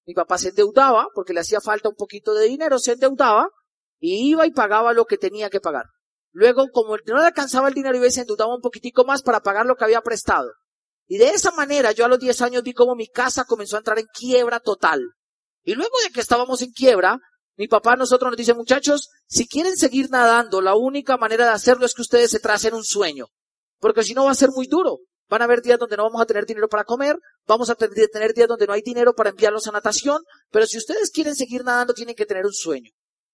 Mi 0.07 0.15
papá 0.15 0.39
se 0.39 0.49
endeudaba 0.49 1.09
porque 1.15 1.35
le 1.35 1.41
hacía 1.41 1.61
falta 1.61 1.91
un 1.91 1.97
poquito 1.97 2.33
de 2.33 2.47
dinero, 2.47 2.79
se 2.79 2.93
endeudaba 2.93 3.51
y 3.99 4.31
iba 4.31 4.47
y 4.47 4.51
pagaba 4.51 4.95
lo 4.95 5.05
que 5.05 5.19
tenía 5.19 5.51
que 5.51 5.61
pagar. 5.61 5.85
Luego, 6.33 6.69
como 6.73 6.97
no 6.97 7.19
le 7.19 7.27
alcanzaba 7.27 7.69
el 7.69 7.75
dinero, 7.75 7.97
iba 7.97 8.07
y 8.07 8.13
se 8.13 8.21
endeudaba 8.21 8.55
un 8.55 8.61
poquitico 8.61 9.05
más 9.05 9.23
para 9.23 9.41
pagar 9.41 9.67
lo 9.67 9.75
que 9.75 9.85
había 9.85 10.01
prestado. 10.01 10.51
Y 11.07 11.19
de 11.19 11.31
esa 11.31 11.51
manera, 11.51 11.91
yo 11.93 12.05
a 12.05 12.09
los 12.09 12.21
10 12.21 12.41
años 12.43 12.63
vi 12.63 12.73
cómo 12.73 12.95
mi 12.95 13.09
casa 13.09 13.45
comenzó 13.45 13.77
a 13.77 13.81
entrar 13.81 13.99
en 13.99 14.07
quiebra 14.07 14.61
total. 14.61 15.01
Y 15.65 15.75
luego 15.75 15.97
de 16.05 16.11
que 16.11 16.21
estábamos 16.21 16.63
en 16.63 16.71
quiebra, 16.71 17.19
mi 17.57 17.67
papá 17.67 17.95
a 17.95 17.97
nosotros 17.97 18.31
nos 18.31 18.39
dice, 18.39 18.55
muchachos, 18.55 19.09
si 19.27 19.47
quieren 19.47 19.77
seguir 19.77 20.09
nadando, 20.09 20.61
la 20.61 20.77
única 20.77 21.17
manera 21.17 21.47
de 21.47 21.51
hacerlo 21.51 21.85
es 21.85 21.95
que 21.95 22.03
ustedes 22.03 22.31
se 22.31 22.39
tracen 22.39 22.75
un 22.75 22.85
sueño. 22.85 23.27
Porque 23.81 24.05
si 24.05 24.15
no 24.15 24.25
va 24.25 24.31
a 24.31 24.37
ser 24.37 24.51
muy 24.51 24.67
duro. 24.67 24.99
van 25.29 25.43
a 25.43 25.45
haber 25.45 25.63
días 25.63 25.79
donde 25.79 25.97
no 25.97 26.05
vamos 26.05 26.21
a 26.21 26.27
tener 26.27 26.47
dinero 26.47 26.69
para 26.69 26.85
comer, 26.85 27.17
vamos 27.47 27.71
a 27.71 27.75
tener 27.75 28.35
días 28.35 28.49
donde 28.49 28.67
no 28.67 28.73
hay 28.73 28.83
dinero 28.83 29.13
para 29.15 29.31
enviarlos 29.31 29.67
a 29.69 29.73
natación, 29.73 30.23
pero 30.51 30.67
si 30.67 30.77
ustedes 30.77 31.11
quieren 31.11 31.37
seguir 31.37 31.65
nadando 31.65 31.95
tienen 31.95 32.17
que 32.17 32.27
tener 32.27 32.47
un 32.47 32.53
sueño. 32.53 32.91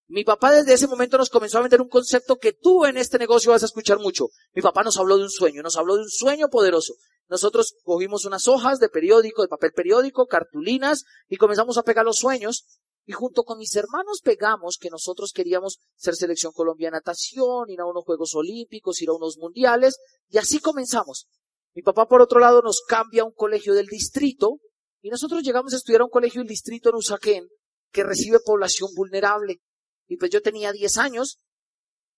Mi 0.08 0.22
papá 0.22 0.52
desde 0.52 0.72
ese 0.72 0.86
momento 0.86 1.18
nos 1.18 1.30
comenzó 1.30 1.58
a 1.58 1.62
vender 1.62 1.80
un 1.80 1.88
concepto 1.88 2.36
que 2.36 2.52
tú 2.52 2.84
en 2.84 2.96
este 2.96 3.18
negocio 3.18 3.50
vas 3.50 3.62
a 3.62 3.66
escuchar 3.66 3.98
mucho. 3.98 4.28
Mi 4.54 4.62
papá 4.62 4.84
nos 4.84 4.96
habló 4.98 5.16
de 5.16 5.24
un 5.24 5.30
sueño, 5.30 5.62
nos 5.62 5.76
habló 5.76 5.96
de 5.96 6.02
un 6.02 6.10
sueño 6.10 6.48
poderoso. 6.48 6.94
Nosotros 7.28 7.74
cogimos 7.82 8.24
unas 8.24 8.46
hojas 8.46 8.78
de 8.78 8.88
periódico, 8.88 9.42
de 9.42 9.48
papel 9.48 9.72
periódico, 9.72 10.26
cartulinas 10.26 11.04
y 11.28 11.36
comenzamos 11.36 11.76
a 11.76 11.82
pegar 11.82 12.04
los 12.04 12.18
sueños. 12.18 12.66
Y 13.04 13.12
junto 13.12 13.42
con 13.42 13.58
mis 13.58 13.74
hermanos 13.74 14.20
pegamos 14.22 14.78
que 14.80 14.90
nosotros 14.90 15.32
queríamos 15.32 15.78
ser 15.96 16.14
selección 16.14 16.52
colombiana 16.52 16.98
natación, 16.98 17.68
ir 17.68 17.80
a 17.80 17.86
unos 17.86 18.04
Juegos 18.04 18.34
Olímpicos, 18.34 19.02
ir 19.02 19.08
a 19.08 19.14
unos 19.14 19.38
mundiales. 19.38 19.96
Y 20.28 20.38
así 20.38 20.60
comenzamos. 20.60 21.26
Mi 21.74 21.82
papá, 21.82 22.06
por 22.06 22.22
otro 22.22 22.38
lado, 22.38 22.62
nos 22.62 22.80
cambia 22.86 23.22
a 23.22 23.26
un 23.26 23.32
colegio 23.32 23.74
del 23.74 23.86
distrito 23.86 24.58
y 25.02 25.10
nosotros 25.10 25.42
llegamos 25.42 25.72
a 25.72 25.76
estudiar 25.76 26.02
a 26.02 26.04
un 26.04 26.10
colegio 26.10 26.40
del 26.40 26.48
distrito 26.48 26.90
en 26.90 26.96
Usaquén 26.96 27.48
que 27.92 28.04
recibe 28.04 28.38
población 28.44 28.90
vulnerable. 28.94 29.60
Y 30.06 30.16
pues 30.16 30.30
yo 30.30 30.40
tenía 30.40 30.72
10 30.72 30.98
años 30.98 31.38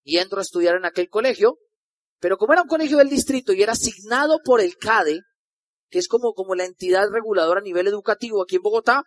y 0.02 0.18
entro 0.18 0.38
a 0.38 0.42
estudiar 0.42 0.76
en 0.76 0.84
aquel 0.84 1.08
colegio, 1.08 1.58
pero 2.20 2.36
como 2.36 2.52
era 2.52 2.62
un 2.62 2.68
colegio 2.68 2.98
del 2.98 3.08
distrito 3.08 3.52
y 3.52 3.62
era 3.62 3.72
asignado 3.72 4.40
por 4.44 4.60
el 4.60 4.76
CADE, 4.76 5.20
que 5.90 5.98
es 5.98 6.08
como, 6.08 6.34
como 6.34 6.54
la 6.54 6.64
entidad 6.64 7.08
reguladora 7.10 7.60
a 7.60 7.62
nivel 7.62 7.86
educativo 7.86 8.42
aquí 8.42 8.56
en 8.56 8.62
Bogotá, 8.62 9.02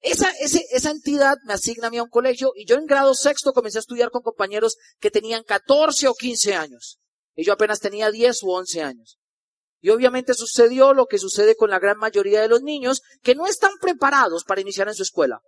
esa, 0.00 0.30
esa 0.40 0.90
entidad 0.90 1.36
me 1.44 1.54
asigna 1.54 1.88
a 1.88 1.90
mí 1.90 1.98
a 1.98 2.04
un 2.04 2.08
colegio 2.08 2.52
y 2.54 2.66
yo 2.66 2.76
en 2.76 2.86
grado 2.86 3.14
sexto 3.14 3.52
comencé 3.52 3.78
a 3.78 3.80
estudiar 3.80 4.10
con 4.10 4.22
compañeros 4.22 4.76
que 5.00 5.10
tenían 5.10 5.42
14 5.42 6.06
o 6.08 6.14
15 6.14 6.54
años. 6.54 6.98
Y 7.34 7.44
yo 7.44 7.52
apenas 7.52 7.80
tenía 7.80 8.10
10 8.10 8.42
u 8.44 8.50
11 8.50 8.82
años. 8.82 9.18
Y 9.80 9.90
obviamente 9.90 10.34
sucedió 10.34 10.92
lo 10.92 11.06
que 11.06 11.18
sucede 11.18 11.56
con 11.56 11.70
la 11.70 11.78
gran 11.78 11.98
mayoría 11.98 12.40
de 12.40 12.48
los 12.48 12.62
niños 12.62 13.00
que 13.22 13.34
no 13.34 13.46
están 13.46 13.72
preparados 13.80 14.44
para 14.44 14.60
iniciar 14.60 14.88
en 14.88 14.94
su 14.94 15.02
escuela 15.02 15.40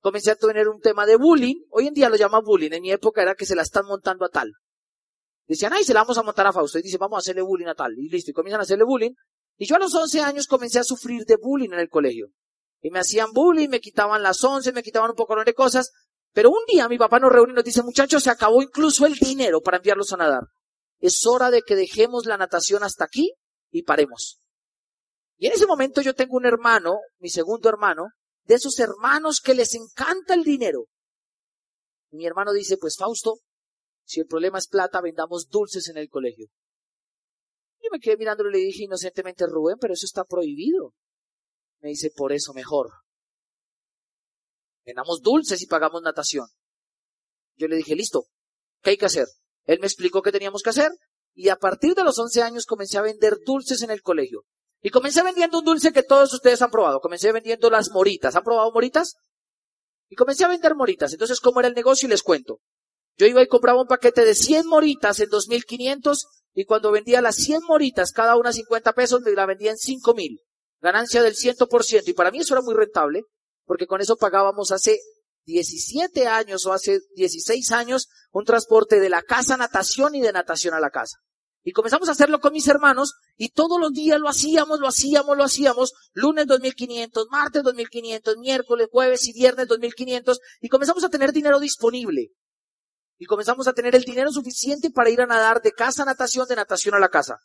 comencé 0.00 0.30
a 0.32 0.36
tener 0.36 0.68
un 0.68 0.80
tema 0.80 1.06
de 1.06 1.16
bullying. 1.16 1.56
Hoy 1.70 1.86
en 1.86 1.94
día 1.94 2.08
lo 2.08 2.16
llaman 2.16 2.42
bullying. 2.44 2.72
En 2.72 2.82
mi 2.82 2.92
época 2.92 3.22
era 3.22 3.34
que 3.34 3.46
se 3.46 3.54
la 3.54 3.62
están 3.62 3.86
montando 3.86 4.24
a 4.24 4.28
tal. 4.28 4.52
Decían, 5.46 5.72
ay, 5.72 5.84
se 5.84 5.94
la 5.94 6.00
vamos 6.00 6.18
a 6.18 6.22
montar 6.22 6.46
a 6.46 6.52
Fausto. 6.52 6.78
Y 6.78 6.82
dice, 6.82 6.98
vamos 6.98 7.16
a 7.16 7.20
hacerle 7.20 7.42
bullying 7.42 7.66
a 7.66 7.74
tal. 7.74 7.92
Y 7.98 8.08
listo. 8.08 8.30
Y 8.30 8.34
comienzan 8.34 8.60
a 8.60 8.62
hacerle 8.62 8.84
bullying. 8.84 9.12
Y 9.56 9.66
yo 9.66 9.76
a 9.76 9.78
los 9.78 9.94
11 9.94 10.20
años 10.22 10.46
comencé 10.46 10.78
a 10.78 10.84
sufrir 10.84 11.24
de 11.24 11.36
bullying 11.36 11.70
en 11.72 11.80
el 11.80 11.88
colegio. 11.88 12.28
Y 12.80 12.90
me 12.90 13.00
hacían 13.00 13.32
bullying, 13.32 13.68
me 13.68 13.80
quitaban 13.80 14.22
las 14.22 14.42
11, 14.42 14.72
me 14.72 14.82
quitaban 14.82 15.10
un 15.10 15.16
poco 15.16 15.36
de 15.44 15.54
cosas. 15.54 15.90
Pero 16.32 16.50
un 16.50 16.64
día 16.66 16.88
mi 16.88 16.96
papá 16.98 17.18
nos 17.18 17.32
reúne 17.32 17.52
y 17.52 17.56
nos 17.56 17.64
dice, 17.64 17.82
muchachos, 17.82 18.22
se 18.22 18.30
acabó 18.30 18.62
incluso 18.62 19.04
el 19.04 19.14
dinero 19.14 19.60
para 19.60 19.78
enviarlos 19.78 20.12
a 20.12 20.16
nadar. 20.16 20.44
Es 20.98 21.26
hora 21.26 21.50
de 21.50 21.62
que 21.62 21.76
dejemos 21.76 22.26
la 22.26 22.36
natación 22.36 22.82
hasta 22.82 23.04
aquí 23.04 23.32
y 23.70 23.82
paremos. 23.82 24.40
Y 25.36 25.46
en 25.46 25.52
ese 25.54 25.66
momento 25.66 26.00
yo 26.02 26.14
tengo 26.14 26.36
un 26.36 26.46
hermano, 26.46 26.98
mi 27.18 27.30
segundo 27.30 27.68
hermano, 27.68 28.08
de 28.50 28.56
esos 28.56 28.80
hermanos 28.80 29.40
que 29.40 29.54
les 29.54 29.76
encanta 29.76 30.34
el 30.34 30.42
dinero. 30.42 30.88
mi 32.10 32.26
hermano 32.26 32.52
dice, 32.52 32.78
pues 32.78 32.96
Fausto, 32.98 33.38
si 34.04 34.18
el 34.18 34.26
problema 34.26 34.58
es 34.58 34.66
plata, 34.66 35.00
vendamos 35.00 35.46
dulces 35.48 35.86
en 35.88 35.96
el 35.96 36.08
colegio. 36.08 36.48
Yo 37.80 37.90
me 37.92 38.00
quedé 38.00 38.16
mirándolo 38.16 38.50
y 38.50 38.54
le 38.54 38.58
dije 38.58 38.82
inocentemente, 38.82 39.46
Rubén, 39.46 39.76
pero 39.80 39.94
eso 39.94 40.04
está 40.04 40.24
prohibido. 40.24 40.94
Me 41.78 41.90
dice, 41.90 42.10
por 42.10 42.32
eso 42.32 42.52
mejor. 42.52 42.90
Vendamos 44.84 45.20
dulces 45.22 45.62
y 45.62 45.66
pagamos 45.66 46.02
natación. 46.02 46.48
Yo 47.54 47.68
le 47.68 47.76
dije, 47.76 47.94
listo, 47.94 48.24
¿qué 48.82 48.90
hay 48.90 48.96
que 48.96 49.06
hacer? 49.06 49.28
Él 49.66 49.78
me 49.78 49.86
explicó 49.86 50.22
qué 50.22 50.32
teníamos 50.32 50.62
que 50.62 50.70
hacer 50.70 50.90
y 51.34 51.50
a 51.50 51.56
partir 51.56 51.94
de 51.94 52.02
los 52.02 52.18
11 52.18 52.42
años 52.42 52.66
comencé 52.66 52.98
a 52.98 53.02
vender 53.02 53.36
dulces 53.46 53.80
en 53.82 53.92
el 53.92 54.02
colegio. 54.02 54.42
Y 54.82 54.90
comencé 54.90 55.22
vendiendo 55.22 55.58
un 55.58 55.64
dulce 55.64 55.92
que 55.92 56.02
todos 56.02 56.32
ustedes 56.32 56.62
han 56.62 56.70
probado. 56.70 57.00
Comencé 57.00 57.32
vendiendo 57.32 57.68
las 57.70 57.90
moritas. 57.90 58.34
¿Han 58.36 58.42
probado 58.42 58.72
moritas? 58.72 59.16
Y 60.08 60.16
comencé 60.16 60.44
a 60.44 60.48
vender 60.48 60.74
moritas. 60.74 61.12
Entonces, 61.12 61.40
¿cómo 61.40 61.60
era 61.60 61.68
el 61.68 61.74
negocio? 61.74 62.06
Y 62.06 62.10
les 62.10 62.22
cuento. 62.22 62.60
Yo 63.16 63.26
iba 63.26 63.42
y 63.42 63.48
compraba 63.48 63.80
un 63.80 63.86
paquete 63.86 64.24
de 64.24 64.34
100 64.34 64.66
moritas 64.66 65.20
en 65.20 65.28
2.500 65.28 66.16
y 66.54 66.64
cuando 66.64 66.90
vendía 66.90 67.20
las 67.20 67.36
100 67.36 67.60
moritas, 67.68 68.12
cada 68.12 68.36
una 68.36 68.52
50 68.52 68.92
pesos, 68.94 69.20
me 69.20 69.32
la 69.32 69.46
vendía 69.46 69.70
en 69.70 69.76
5.000. 69.76 70.40
Ganancia 70.80 71.22
del 71.22 71.34
100%. 71.34 72.08
Y 72.08 72.12
para 72.14 72.30
mí 72.30 72.38
eso 72.38 72.54
era 72.54 72.62
muy 72.62 72.74
rentable 72.74 73.24
porque 73.66 73.86
con 73.86 74.00
eso 74.00 74.16
pagábamos 74.16 74.72
hace 74.72 74.98
17 75.44 76.26
años 76.26 76.66
o 76.66 76.72
hace 76.72 77.00
16 77.14 77.70
años 77.72 78.08
un 78.32 78.44
transporte 78.44 78.98
de 78.98 79.08
la 79.08 79.22
casa 79.22 79.54
a 79.54 79.58
natación 79.58 80.14
y 80.14 80.20
de 80.20 80.32
natación 80.32 80.74
a 80.74 80.80
la 80.80 80.90
casa. 80.90 81.18
Y 81.70 81.72
comenzamos 81.72 82.08
a 82.08 82.12
hacerlo 82.12 82.40
con 82.40 82.52
mis 82.52 82.66
hermanos 82.66 83.14
y 83.36 83.50
todos 83.50 83.80
los 83.80 83.92
días 83.92 84.18
lo 84.18 84.28
hacíamos, 84.28 84.80
lo 84.80 84.88
hacíamos, 84.88 85.36
lo 85.36 85.44
hacíamos. 85.44 85.92
Lunes 86.14 86.48
2500, 86.48 87.28
martes 87.30 87.62
2500, 87.62 88.38
miércoles, 88.38 88.88
jueves 88.90 89.28
y 89.28 89.32
viernes 89.32 89.68
2500 89.68 90.40
y 90.60 90.68
comenzamos 90.68 91.04
a 91.04 91.08
tener 91.08 91.30
dinero 91.32 91.60
disponible. 91.60 92.32
Y 93.18 93.26
comenzamos 93.26 93.68
a 93.68 93.72
tener 93.72 93.94
el 93.94 94.02
dinero 94.02 94.32
suficiente 94.32 94.90
para 94.90 95.10
ir 95.10 95.20
a 95.20 95.26
nadar 95.26 95.62
de 95.62 95.70
casa 95.70 96.02
a 96.02 96.06
natación, 96.06 96.48
de 96.48 96.56
natación 96.56 96.96
a 96.96 96.98
la 96.98 97.08
casa. 97.08 97.36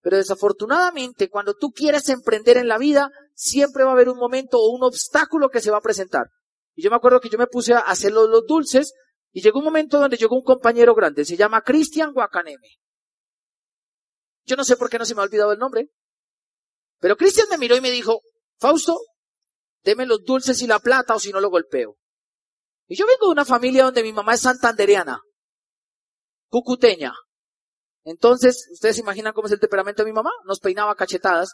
Pero 0.00 0.16
desafortunadamente, 0.16 1.28
cuando 1.28 1.52
tú 1.52 1.70
quieres 1.70 2.08
emprender 2.08 2.56
en 2.56 2.68
la 2.68 2.78
vida, 2.78 3.10
siempre 3.34 3.84
va 3.84 3.90
a 3.90 3.92
haber 3.92 4.08
un 4.08 4.16
momento 4.16 4.56
o 4.56 4.74
un 4.74 4.84
obstáculo 4.84 5.50
que 5.50 5.60
se 5.60 5.70
va 5.70 5.76
a 5.76 5.82
presentar. 5.82 6.28
Y 6.74 6.82
yo 6.82 6.88
me 6.88 6.96
acuerdo 6.96 7.20
que 7.20 7.28
yo 7.28 7.36
me 7.36 7.46
puse 7.46 7.74
a 7.74 7.80
hacer 7.80 8.12
los, 8.12 8.46
dulces 8.46 8.94
y 9.32 9.42
llegó 9.42 9.58
un 9.58 9.66
momento 9.66 10.00
donde 10.00 10.16
llegó 10.16 10.34
un 10.34 10.44
compañero 10.44 10.94
grande, 10.94 11.26
se 11.26 11.36
llama 11.36 11.60
Cristian 11.60 12.14
Guacaneme. 12.14 12.78
Yo 14.46 14.56
no 14.56 14.64
sé 14.64 14.76
por 14.76 14.88
qué 14.88 14.98
no 14.98 15.04
se 15.04 15.14
me 15.14 15.20
ha 15.20 15.24
olvidado 15.24 15.52
el 15.52 15.58
nombre. 15.58 15.90
Pero 17.00 17.16
Cristian 17.16 17.48
me 17.50 17.58
miró 17.58 17.76
y 17.76 17.80
me 17.80 17.90
dijo, 17.90 18.22
Fausto, 18.58 18.98
deme 19.82 20.06
los 20.06 20.22
dulces 20.24 20.62
y 20.62 20.66
la 20.66 20.78
plata 20.78 21.14
o 21.14 21.20
si 21.20 21.32
no 21.32 21.40
lo 21.40 21.50
golpeo. 21.50 21.96
Y 22.86 22.96
yo 22.96 23.06
vengo 23.06 23.26
de 23.26 23.32
una 23.32 23.44
familia 23.44 23.84
donde 23.84 24.02
mi 24.02 24.12
mamá 24.12 24.34
es 24.34 24.40
santandereana, 24.40 25.20
cucuteña. 26.48 27.12
Entonces, 28.04 28.68
¿ustedes 28.72 28.96
se 28.96 29.02
imaginan 29.02 29.32
cómo 29.32 29.48
es 29.48 29.52
el 29.52 29.60
temperamento 29.60 30.04
de 30.04 30.10
mi 30.10 30.14
mamá? 30.14 30.30
Nos 30.44 30.60
peinaba 30.60 30.94
cachetadas. 30.94 31.52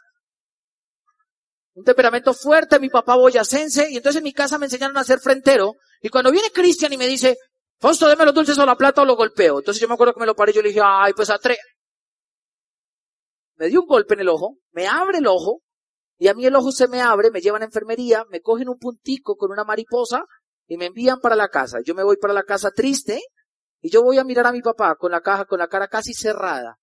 Un 1.75 1.85
temperamento 1.85 2.35
fuerte, 2.35 2.79
mi 2.79 2.91
papá 2.91 3.17
boyacense, 3.17 3.91
y 3.91 3.97
entonces 3.97 4.19
en 4.19 4.25
mi 4.25 4.35
casa 4.35 4.59
me 4.59 4.67
enseñaron 4.67 4.99
a 4.99 5.05
ser 5.05 5.19
frentero. 5.21 5.77
Y 6.03 6.11
cuando 6.11 6.31
viene 6.31 6.51
Cristian 6.53 6.93
y 6.93 6.99
me 6.99 7.09
dice, 7.09 7.39
Fausto, 7.81 8.07
deme 8.07 8.27
los 8.27 8.35
dulces 8.35 8.59
o 8.59 8.67
la 8.67 8.77
plata 8.77 9.01
o 9.01 9.07
lo 9.07 9.17
golpeo. 9.17 9.61
Entonces 9.61 9.81
yo 9.81 9.89
me 9.89 9.95
acuerdo 9.95 10.13
que 10.13 10.21
me 10.21 10.27
lo 10.27 10.37
paré 10.37 10.53
y 10.53 10.57
yo 10.57 10.63
le 10.63 10.69
dije, 10.69 10.83
ay, 10.85 11.15
pues 11.15 11.31
a 11.31 11.39
tres 11.39 11.57
me 13.63 13.69
dio 13.69 13.83
un 13.83 13.87
golpe 13.87 14.15
en 14.15 14.21
el 14.21 14.29
ojo, 14.29 14.59
me 14.73 14.89
abre 14.89 15.19
el 15.19 15.29
ojo, 15.29 15.63
y 16.19 16.27
a 16.27 16.35
mí 16.35 16.45
el 16.45 16.57
ojo 16.57 16.73
se 16.73 16.89
me 16.89 17.01
abre, 17.01 17.31
me 17.31 17.41
llevan 17.41 17.63
a 17.63 17.67
enfermería, 17.67 18.25
me 18.29 18.41
cogen 18.41 18.69
un 18.69 18.77
puntico 18.77 19.37
con 19.37 19.53
una 19.53 19.63
mariposa 19.63 20.25
y 20.67 20.77
me 20.77 20.87
envían 20.87 21.21
para 21.21 21.37
la 21.37 21.49
casa. 21.49 21.79
Yo 21.85 21.95
me 21.95 22.03
voy 22.03 22.17
para 22.17 22.35
la 22.35 22.43
casa 22.43 22.73
triste 22.73 23.21
y 23.81 23.89
yo 23.89 24.03
voy 24.03 24.19
a 24.19 24.25
mirar 24.25 24.49
a 24.49 24.53
mi 24.53 24.63
papá 24.63 24.97
con 24.97 25.13
la 25.13 25.21
caja, 25.21 25.45
con 25.45 25.61
la 25.61 25.69
cara 25.69 25.87
casi 25.87 26.13
cerrada. 26.13 26.81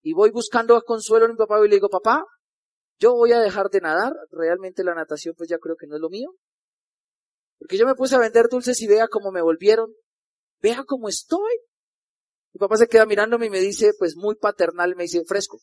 Y 0.00 0.12
voy 0.12 0.30
buscando 0.30 0.80
consuelo 0.82 1.26
en 1.26 1.32
mi 1.32 1.36
papá 1.36 1.58
y 1.58 1.68
le 1.68 1.74
digo, 1.74 1.88
papá, 1.88 2.24
yo 3.00 3.14
voy 3.14 3.32
a 3.32 3.40
dejar 3.40 3.68
de 3.70 3.80
nadar. 3.80 4.12
Realmente 4.30 4.84
la 4.84 4.94
natación 4.94 5.34
pues 5.36 5.48
ya 5.48 5.58
creo 5.58 5.74
que 5.74 5.88
no 5.88 5.96
es 5.96 6.00
lo 6.00 6.08
mío. 6.08 6.30
Porque 7.58 7.76
yo 7.76 7.84
me 7.84 7.96
puse 7.96 8.14
a 8.14 8.20
vender 8.20 8.46
dulces 8.48 8.80
y 8.80 8.86
vea 8.86 9.08
cómo 9.08 9.32
me 9.32 9.42
volvieron. 9.42 9.92
Vea 10.60 10.84
cómo 10.86 11.08
estoy. 11.08 11.58
Mi 12.52 12.60
papá 12.60 12.76
se 12.76 12.86
queda 12.86 13.06
mirándome 13.06 13.46
y 13.46 13.50
me 13.50 13.58
dice, 13.58 13.90
pues 13.98 14.14
muy 14.14 14.36
paternal, 14.36 14.94
me 14.94 15.02
dice, 15.02 15.24
fresco. 15.26 15.58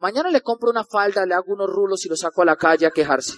Mañana 0.00 0.30
le 0.30 0.40
compro 0.40 0.70
una 0.70 0.84
falda, 0.84 1.26
le 1.26 1.34
hago 1.34 1.52
unos 1.52 1.68
rulos 1.68 2.04
y 2.06 2.08
lo 2.08 2.16
saco 2.16 2.42
a 2.42 2.46
la 2.46 2.56
calle 2.56 2.86
a 2.86 2.90
quejarse. 2.90 3.34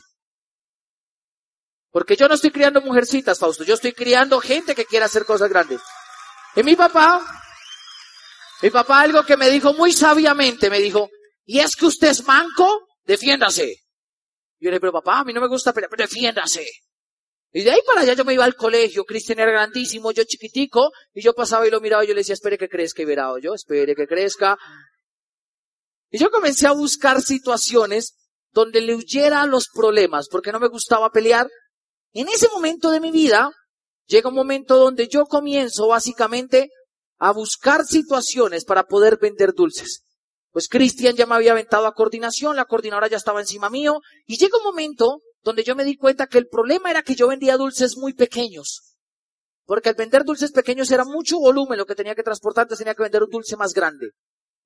Porque 1.90 2.16
yo 2.16 2.29
no 2.29 2.35
estoy 2.35 2.51
criando 2.51 2.81
mujercitas, 2.81 3.38
Fausto. 3.38 3.64
Yo 3.64 3.75
estoy 3.75 3.92
criando 3.92 4.40
gente 4.40 4.75
que 4.75 4.87
quiere 4.87 5.05
hacer 5.05 5.25
cosas 5.25 5.51
grandes. 5.51 5.81
Y 6.55 6.62
mi 6.62 6.77
papá, 6.77 7.20
mi 8.62 8.70
papá 8.70 9.01
algo 9.01 9.25
que 9.25 9.37
me 9.37 9.51
dijo 9.51 9.75
muy 9.75 9.92
sabiamente, 9.92 10.70
me 10.70 10.79
dijo, 10.79 11.11
y 11.44 11.59
es 11.59 11.75
que 11.75 11.87
usted 11.87 12.09
es 12.09 12.25
manco, 12.27 12.87
defiéndase. 13.05 13.77
Yo 14.59 14.70
le 14.70 14.70
dije, 14.70 14.81
pero 14.81 14.92
papá, 14.92 15.20
a 15.20 15.25
mí 15.25 15.33
no 15.33 15.40
me 15.40 15.48
gusta 15.48 15.72
pelear, 15.72 15.90
pero 15.90 16.05
defiéndase. 16.05 16.64
Y 17.53 17.62
de 17.62 17.72
ahí 17.72 17.81
para 17.85 18.03
allá 18.03 18.14
yo 18.14 18.25
me 18.25 18.33
iba 18.33 18.44
al 18.44 18.55
colegio, 18.55 19.05
Cristian 19.05 19.40
era 19.40 19.51
grandísimo, 19.51 20.12
yo 20.12 20.22
chiquitico, 20.25 20.90
y 21.12 21.22
yo 21.22 21.35
pasaba 21.35 21.66
y 21.66 21.70
lo 21.70 21.81
miraba 21.81 22.05
y 22.05 22.09
yo 22.09 22.14
le 22.14 22.20
decía, 22.20 22.35
espere 22.35 22.57
que 22.57 22.68
crezca 22.68 23.03
y 23.03 23.05
verá, 23.05 23.33
yo, 23.42 23.53
espere 23.53 23.94
que 23.94 24.07
crezca. 24.07 24.57
Y 26.12 26.18
yo 26.18 26.31
comencé 26.31 26.66
a 26.66 26.72
buscar 26.72 27.22
situaciones 27.22 28.14
donde 28.53 28.83
le 28.83 28.94
huyera 28.94 29.40
a 29.40 29.46
los 29.46 29.68
problemas, 29.68 30.29
porque 30.29 30.53
no 30.53 30.61
me 30.61 30.68
gustaba 30.68 31.11
pelear. 31.11 31.48
En 32.12 32.29
ese 32.29 32.48
momento 32.51 32.90
de 32.90 33.01
mi 33.01 33.11
vida, 33.11 33.51
llega 34.07 34.29
un 34.29 34.35
momento 34.35 34.77
donde 34.77 35.09
yo 35.09 35.25
comienzo 35.25 35.88
básicamente 35.88 36.68
a 37.18 37.33
buscar 37.33 37.87
situaciones 37.87 38.66
para 38.66 38.85
poder 38.85 39.18
vender 39.18 39.55
dulces. 39.55 40.05
Pues 40.51 40.68
Cristian 40.68 41.16
ya 41.16 41.25
me 41.25 41.35
había 41.35 41.53
aventado 41.53 41.87
a 41.87 41.94
coordinación, 41.94 42.57
la 42.57 42.66
coordinadora 42.66 43.09
ya 43.09 43.16
estaba 43.16 43.40
encima 43.40 43.70
mío, 43.70 44.01
y 44.27 44.37
llega 44.37 44.59
un 44.59 44.64
momento 44.64 45.22
donde 45.42 45.64
yo 45.64 45.75
me 45.75 45.85
di 45.85 45.96
cuenta 45.96 46.27
que 46.27 46.37
el 46.37 46.48
problema 46.48 46.90
era 46.90 47.03
que 47.03 47.14
yo 47.14 47.29
vendía 47.29 47.57
dulces 47.57 47.96
muy 47.96 48.12
pequeños. 48.12 48.96
Porque 49.64 49.88
al 49.88 49.94
vender 49.94 50.25
dulces 50.25 50.53
pequeños 50.53 50.90
era 50.90 51.07
mucho 51.07 51.38
volumen 51.38 51.79
lo 51.79 51.87
que 51.87 51.94
tenía 51.94 52.14
que 52.14 52.22
transportar, 52.22 52.64
entonces 52.64 52.85
tenía 52.85 52.94
que 52.94 53.03
vender 53.03 53.22
un 53.22 53.31
dulce 53.31 53.57
más 53.57 53.72
grande. 53.72 54.11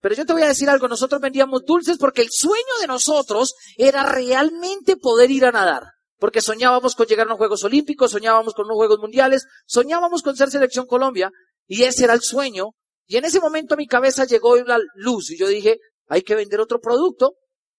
Pero 0.06 0.18
yo 0.18 0.24
te 0.24 0.34
voy 0.34 0.42
a 0.42 0.46
decir 0.46 0.70
algo, 0.70 0.86
nosotros 0.86 1.20
vendíamos 1.20 1.64
dulces 1.64 1.98
porque 1.98 2.22
el 2.22 2.28
sueño 2.30 2.78
de 2.80 2.86
nosotros 2.86 3.56
era 3.76 4.04
realmente 4.04 4.96
poder 4.96 5.32
ir 5.32 5.44
a 5.44 5.50
nadar. 5.50 5.82
Porque 6.20 6.40
soñábamos 6.40 6.94
con 6.94 7.06
llegar 7.06 7.26
a 7.26 7.30
los 7.30 7.38
Juegos 7.38 7.64
Olímpicos, 7.64 8.12
soñábamos 8.12 8.54
con 8.54 8.66
unos 8.66 8.76
Juegos 8.76 9.00
Mundiales, 9.00 9.46
soñábamos 9.66 10.22
con 10.22 10.36
ser 10.36 10.48
selección 10.48 10.86
Colombia, 10.86 11.32
y 11.66 11.82
ese 11.82 12.04
era 12.04 12.14
el 12.14 12.20
sueño. 12.20 12.68
Y 13.08 13.16
en 13.16 13.24
ese 13.24 13.40
momento 13.40 13.76
mi 13.76 13.88
cabeza 13.88 14.26
llegó 14.26 14.54
la 14.58 14.78
luz, 14.94 15.32
y 15.32 15.38
yo 15.38 15.48
dije, 15.48 15.78
hay 16.06 16.22
que 16.22 16.36
vender 16.36 16.60
otro 16.60 16.78
producto. 16.78 17.32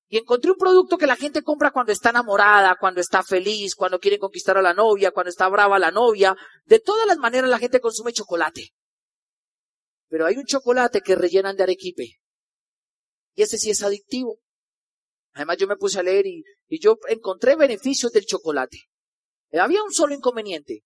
Y 0.10 0.18
encontré 0.18 0.52
un 0.52 0.58
producto 0.58 0.98
que 0.98 1.08
la 1.08 1.16
gente 1.16 1.44
compra 1.44 1.72
cuando 1.72 1.94
está 1.94 2.10
enamorada, 2.10 2.76
cuando 2.78 3.00
está 3.00 3.24
feliz, 3.24 3.74
cuando 3.74 4.00
quiere 4.00 4.20
conquistar 4.20 4.58
a 4.58 4.62
la 4.62 4.74
novia, 4.74 5.12
cuando 5.12 5.30
está 5.30 5.48
brava 5.48 5.80
la 5.80 5.92
novia. 5.92 6.36
De 6.66 6.82
todas 6.82 7.08
las 7.08 7.20
maneras 7.20 7.50
la 7.50 7.58
gente 7.58 7.80
consume 7.80 8.12
chocolate. 8.12 8.74
Pero 10.10 10.26
hay 10.26 10.38
un 10.38 10.46
chocolate 10.46 11.02
que 11.02 11.16
rellenan 11.16 11.56
de 11.56 11.64
arequipe. 11.64 12.20
Y 13.36 13.42
ese 13.42 13.58
sí 13.58 13.70
es 13.70 13.84
adictivo. 13.84 14.40
Además 15.34 15.58
yo 15.58 15.68
me 15.68 15.76
puse 15.76 16.00
a 16.00 16.04
leer 16.04 16.26
y, 16.26 16.44
y 16.68 16.80
yo 16.80 16.98
encontré 17.10 17.56
beneficios 17.56 18.12
del 18.12 18.26
chocolate. 18.26 18.78
Había 19.52 19.84
un 19.84 19.92
solo 19.92 20.14
inconveniente. 20.16 20.84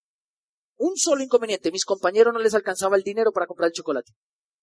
Un 0.77 0.97
solo 0.97 1.23
inconveniente. 1.23 1.71
Mis 1.71 1.85
compañeros 1.85 2.33
no 2.33 2.39
les 2.39 2.53
alcanzaba 2.53 2.97
el 2.97 3.03
dinero 3.03 3.31
para 3.31 3.45
comprar 3.47 3.67
el 3.67 3.73
chocolate. 3.73 4.11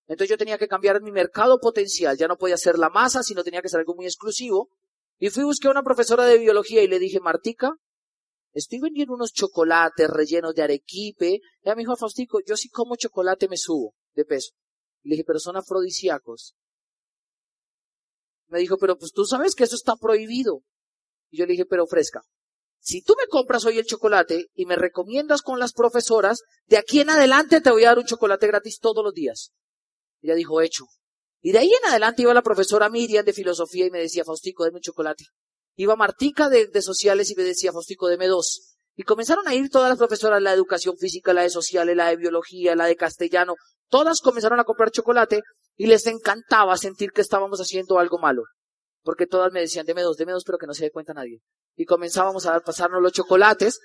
Entonces 0.06 0.30
yo 0.30 0.38
tenía 0.38 0.58
que 0.58 0.68
cambiar 0.68 1.00
mi 1.02 1.12
mercado 1.12 1.58
potencial. 1.60 2.16
Ya 2.16 2.28
no 2.28 2.36
podía 2.36 2.56
ser 2.56 2.78
la 2.78 2.90
masa, 2.90 3.22
sino 3.22 3.44
tenía 3.44 3.62
que 3.62 3.68
ser 3.68 3.80
algo 3.80 3.94
muy 3.94 4.06
exclusivo. 4.06 4.68
Y 5.18 5.30
fui 5.30 5.42
a 5.42 5.46
buscar 5.46 5.70
a 5.70 5.72
una 5.72 5.82
profesora 5.82 6.24
de 6.24 6.38
biología 6.38 6.82
y 6.82 6.88
le 6.88 6.98
dije, 6.98 7.20
Martica, 7.20 7.72
estoy 8.52 8.80
vendiendo 8.80 9.14
unos 9.14 9.32
chocolates 9.32 10.08
rellenos 10.08 10.54
de 10.54 10.62
arequipe. 10.62 11.28
Y 11.28 11.40
ella 11.62 11.74
me 11.74 11.82
dijo, 11.82 11.96
Faustico, 11.96 12.40
yo 12.44 12.56
si 12.56 12.68
como 12.68 12.96
chocolate 12.96 13.48
me 13.48 13.56
subo 13.56 13.94
de 14.18 14.24
peso. 14.24 14.50
le 15.02 15.14
dije, 15.14 15.24
pero 15.24 15.38
son 15.38 15.56
afrodisíacos. 15.56 16.54
Me 18.48 18.58
dijo, 18.58 18.76
pero 18.78 18.98
pues 18.98 19.12
tú 19.12 19.24
sabes 19.24 19.54
que 19.54 19.64
eso 19.64 19.76
está 19.76 19.94
prohibido. 19.96 20.62
Y 21.30 21.38
yo 21.38 21.46
le 21.46 21.52
dije, 21.52 21.66
pero 21.66 21.86
fresca. 21.86 22.22
Si 22.80 23.02
tú 23.02 23.14
me 23.18 23.26
compras 23.26 23.64
hoy 23.64 23.78
el 23.78 23.86
chocolate 23.86 24.46
y 24.54 24.66
me 24.66 24.76
recomiendas 24.76 25.42
con 25.42 25.58
las 25.58 25.72
profesoras, 25.72 26.40
de 26.66 26.78
aquí 26.78 27.00
en 27.00 27.10
adelante 27.10 27.60
te 27.60 27.70
voy 27.70 27.84
a 27.84 27.88
dar 27.88 27.98
un 27.98 28.06
chocolate 28.06 28.46
gratis 28.46 28.78
todos 28.80 29.04
los 29.04 29.12
días. 29.12 29.52
Ella 30.20 30.34
dijo, 30.34 30.60
hecho. 30.60 30.84
Y 31.40 31.52
de 31.52 31.58
ahí 31.58 31.70
en 31.70 31.88
adelante 31.90 32.22
iba 32.22 32.34
la 32.34 32.42
profesora 32.42 32.88
Miriam 32.88 33.24
de 33.24 33.32
filosofía 33.32 33.86
y 33.86 33.90
me 33.90 34.00
decía, 34.00 34.24
Faustico, 34.24 34.64
deme 34.64 34.78
un 34.78 34.82
chocolate. 34.82 35.24
Iba 35.76 35.94
Martica 35.94 36.48
de, 36.48 36.66
de 36.66 36.82
sociales 36.82 37.30
y 37.30 37.36
me 37.36 37.44
decía, 37.44 37.72
Faustico, 37.72 38.08
deme 38.08 38.26
dos. 38.26 38.77
Y 38.98 39.04
comenzaron 39.04 39.46
a 39.46 39.54
ir 39.54 39.70
todas 39.70 39.90
las 39.90 39.98
profesoras, 39.98 40.42
la 40.42 40.50
de 40.50 40.56
educación 40.56 40.96
física, 40.98 41.32
la 41.32 41.42
de 41.42 41.50
sociales, 41.50 41.96
la 41.96 42.08
de 42.08 42.16
biología, 42.16 42.74
la 42.74 42.86
de 42.86 42.96
castellano. 42.96 43.54
Todas 43.88 44.20
comenzaron 44.20 44.58
a 44.58 44.64
comprar 44.64 44.90
chocolate 44.90 45.42
y 45.76 45.86
les 45.86 46.04
encantaba 46.08 46.76
sentir 46.76 47.12
que 47.12 47.20
estábamos 47.20 47.60
haciendo 47.60 48.00
algo 48.00 48.18
malo. 48.18 48.42
Porque 49.04 49.28
todas 49.28 49.52
me 49.52 49.60
decían, 49.60 49.86
deme 49.86 50.02
dos, 50.02 50.16
deme 50.16 50.32
dos, 50.32 50.42
pero 50.44 50.58
que 50.58 50.66
no 50.66 50.74
se 50.74 50.82
dé 50.82 50.90
cuenta 50.90 51.14
nadie. 51.14 51.38
Y 51.76 51.84
comenzábamos 51.84 52.46
a 52.46 52.58
pasarnos 52.58 53.00
los 53.00 53.12
chocolates. 53.12 53.78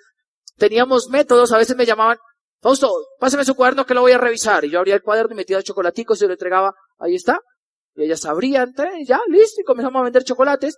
Teníamos 0.58 1.10
métodos, 1.10 1.52
a 1.52 1.60
veces 1.60 1.76
me 1.78 1.86
llamaban, 1.86 2.18
Fausto, 2.60 2.92
páseme 3.20 3.46
su 3.46 3.54
cuaderno 3.54 3.86
que 3.86 3.94
lo 3.94 4.02
voy 4.02 4.14
a 4.14 4.18
revisar. 4.18 4.66
Y 4.66 4.72
yo 4.72 4.80
abría 4.80 4.96
el 4.96 5.04
cuaderno 5.04 5.34
y 5.34 5.36
metía 5.36 5.58
los 5.58 5.64
chocolaticos 5.64 6.20
y 6.24 6.26
lo 6.26 6.32
entregaba, 6.32 6.74
ahí 6.98 7.14
está. 7.14 7.40
Y 7.94 8.06
ellas 8.06 8.26
abrían, 8.26 8.74
ya, 9.06 9.20
listo, 9.28 9.62
y 9.62 9.64
comenzamos 9.64 10.00
a 10.00 10.04
vender 10.06 10.24
chocolates. 10.24 10.76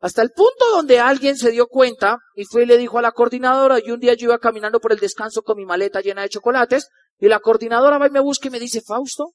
Hasta 0.00 0.22
el 0.22 0.30
punto 0.30 0.70
donde 0.70 1.00
alguien 1.00 1.36
se 1.36 1.50
dio 1.50 1.66
cuenta 1.66 2.18
y 2.34 2.44
fue 2.44 2.62
y 2.62 2.66
le 2.66 2.76
dijo 2.76 2.98
a 2.98 3.02
la 3.02 3.12
coordinadora, 3.12 3.78
y 3.84 3.90
un 3.90 4.00
día 4.00 4.14
yo 4.14 4.26
iba 4.26 4.38
caminando 4.38 4.80
por 4.80 4.92
el 4.92 4.98
descanso 4.98 5.42
con 5.42 5.56
mi 5.56 5.66
maleta 5.66 6.00
llena 6.00 6.22
de 6.22 6.28
chocolates, 6.28 6.88
y 7.18 7.26
la 7.26 7.40
coordinadora 7.40 7.98
va 7.98 8.06
y 8.06 8.10
me 8.10 8.20
busca 8.20 8.48
y 8.48 8.50
me 8.50 8.60
dice, 8.60 8.80
Fausto, 8.80 9.34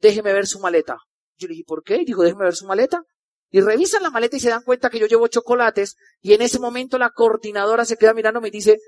déjeme 0.00 0.32
ver 0.32 0.46
su 0.46 0.58
maleta. 0.58 0.98
Yo 1.38 1.46
le 1.46 1.52
dije, 1.52 1.64
¿por 1.66 1.82
qué? 1.84 1.96
Y 1.96 2.04
dijo, 2.04 2.22
déjeme 2.22 2.44
ver 2.44 2.56
su 2.56 2.66
maleta. 2.66 3.02
Y 3.50 3.60
revisan 3.60 4.02
la 4.02 4.10
maleta 4.10 4.36
y 4.36 4.40
se 4.40 4.48
dan 4.48 4.62
cuenta 4.62 4.90
que 4.90 4.98
yo 4.98 5.06
llevo 5.06 5.28
chocolates, 5.28 5.96
y 6.20 6.32
en 6.32 6.42
ese 6.42 6.58
momento 6.58 6.98
la 6.98 7.10
coordinadora 7.10 7.84
se 7.84 7.96
queda 7.96 8.12
mirando 8.12 8.40
y 8.40 8.42
me 8.42 8.50
dice, 8.50 8.78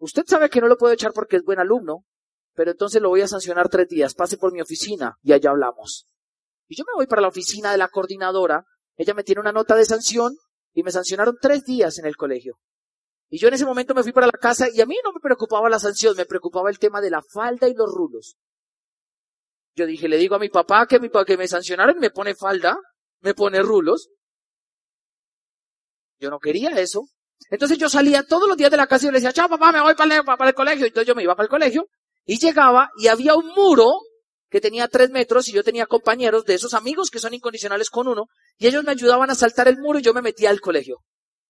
Usted 0.00 0.24
sabe 0.26 0.48
que 0.48 0.62
no 0.62 0.66
lo 0.66 0.78
puedo 0.78 0.94
echar 0.94 1.12
porque 1.12 1.36
es 1.36 1.44
buen 1.44 1.58
alumno, 1.58 2.06
pero 2.54 2.70
entonces 2.70 3.02
lo 3.02 3.10
voy 3.10 3.20
a 3.20 3.28
sancionar 3.28 3.68
tres 3.68 3.86
días. 3.86 4.14
Pase 4.14 4.38
por 4.38 4.50
mi 4.50 4.62
oficina 4.62 5.18
y 5.22 5.34
allá 5.34 5.50
hablamos. 5.50 6.08
Y 6.68 6.76
yo 6.76 6.84
me 6.84 6.96
voy 6.96 7.06
para 7.06 7.20
la 7.20 7.28
oficina 7.28 7.70
de 7.70 7.76
la 7.76 7.88
coordinadora. 7.88 8.64
Ella 9.00 9.14
me 9.14 9.24
tiene 9.24 9.40
una 9.40 9.50
nota 9.50 9.74
de 9.76 9.86
sanción 9.86 10.36
y 10.74 10.82
me 10.82 10.90
sancionaron 10.90 11.38
tres 11.40 11.64
días 11.64 11.98
en 11.98 12.04
el 12.04 12.16
colegio. 12.16 12.58
Y 13.30 13.38
yo 13.38 13.48
en 13.48 13.54
ese 13.54 13.64
momento 13.64 13.94
me 13.94 14.02
fui 14.02 14.12
para 14.12 14.26
la 14.26 14.32
casa 14.32 14.68
y 14.70 14.78
a 14.82 14.84
mí 14.84 14.94
no 15.02 15.10
me 15.14 15.20
preocupaba 15.20 15.70
la 15.70 15.78
sanción, 15.78 16.14
me 16.18 16.26
preocupaba 16.26 16.68
el 16.68 16.78
tema 16.78 17.00
de 17.00 17.08
la 17.08 17.22
falda 17.22 17.66
y 17.66 17.72
los 17.72 17.90
rulos. 17.90 18.36
Yo 19.74 19.86
dije, 19.86 20.06
le 20.06 20.18
digo 20.18 20.34
a 20.34 20.38
mi 20.38 20.50
papá 20.50 20.86
que, 20.86 21.00
mi, 21.00 21.08
que 21.08 21.38
me 21.38 21.48
sancionaron 21.48 21.96
y 21.96 22.00
me 22.00 22.10
pone 22.10 22.34
falda, 22.34 22.76
me 23.20 23.32
pone 23.32 23.62
rulos. 23.62 24.10
Yo 26.18 26.28
no 26.28 26.38
quería 26.38 26.68
eso. 26.78 27.08
Entonces 27.48 27.78
yo 27.78 27.88
salía 27.88 28.22
todos 28.24 28.46
los 28.46 28.56
días 28.58 28.70
de 28.70 28.76
la 28.76 28.86
casa 28.86 29.06
y 29.06 29.12
le 29.12 29.14
decía, 29.14 29.32
chao 29.32 29.48
papá, 29.48 29.72
me 29.72 29.80
voy 29.80 29.94
para 29.94 30.50
el 30.50 30.54
colegio. 30.54 30.84
Entonces 30.84 31.08
yo 31.08 31.14
me 31.14 31.22
iba 31.22 31.34
para 31.34 31.44
el 31.44 31.50
colegio 31.50 31.86
y 32.26 32.38
llegaba 32.38 32.90
y 32.98 33.08
había 33.08 33.34
un 33.34 33.46
muro 33.46 33.94
que 34.50 34.60
tenía 34.60 34.88
tres 34.88 35.10
metros 35.10 35.48
y 35.48 35.52
yo 35.52 35.62
tenía 35.62 35.86
compañeros 35.86 36.44
de 36.44 36.54
esos 36.54 36.74
amigos 36.74 37.10
que 37.10 37.20
son 37.20 37.32
incondicionales 37.32 37.88
con 37.88 38.08
uno 38.08 38.26
y 38.58 38.66
ellos 38.66 38.84
me 38.84 38.90
ayudaban 38.90 39.30
a 39.30 39.34
saltar 39.34 39.68
el 39.68 39.78
muro 39.78 40.00
y 40.00 40.02
yo 40.02 40.12
me 40.12 40.22
metía 40.22 40.50
al 40.50 40.60
colegio. 40.60 40.98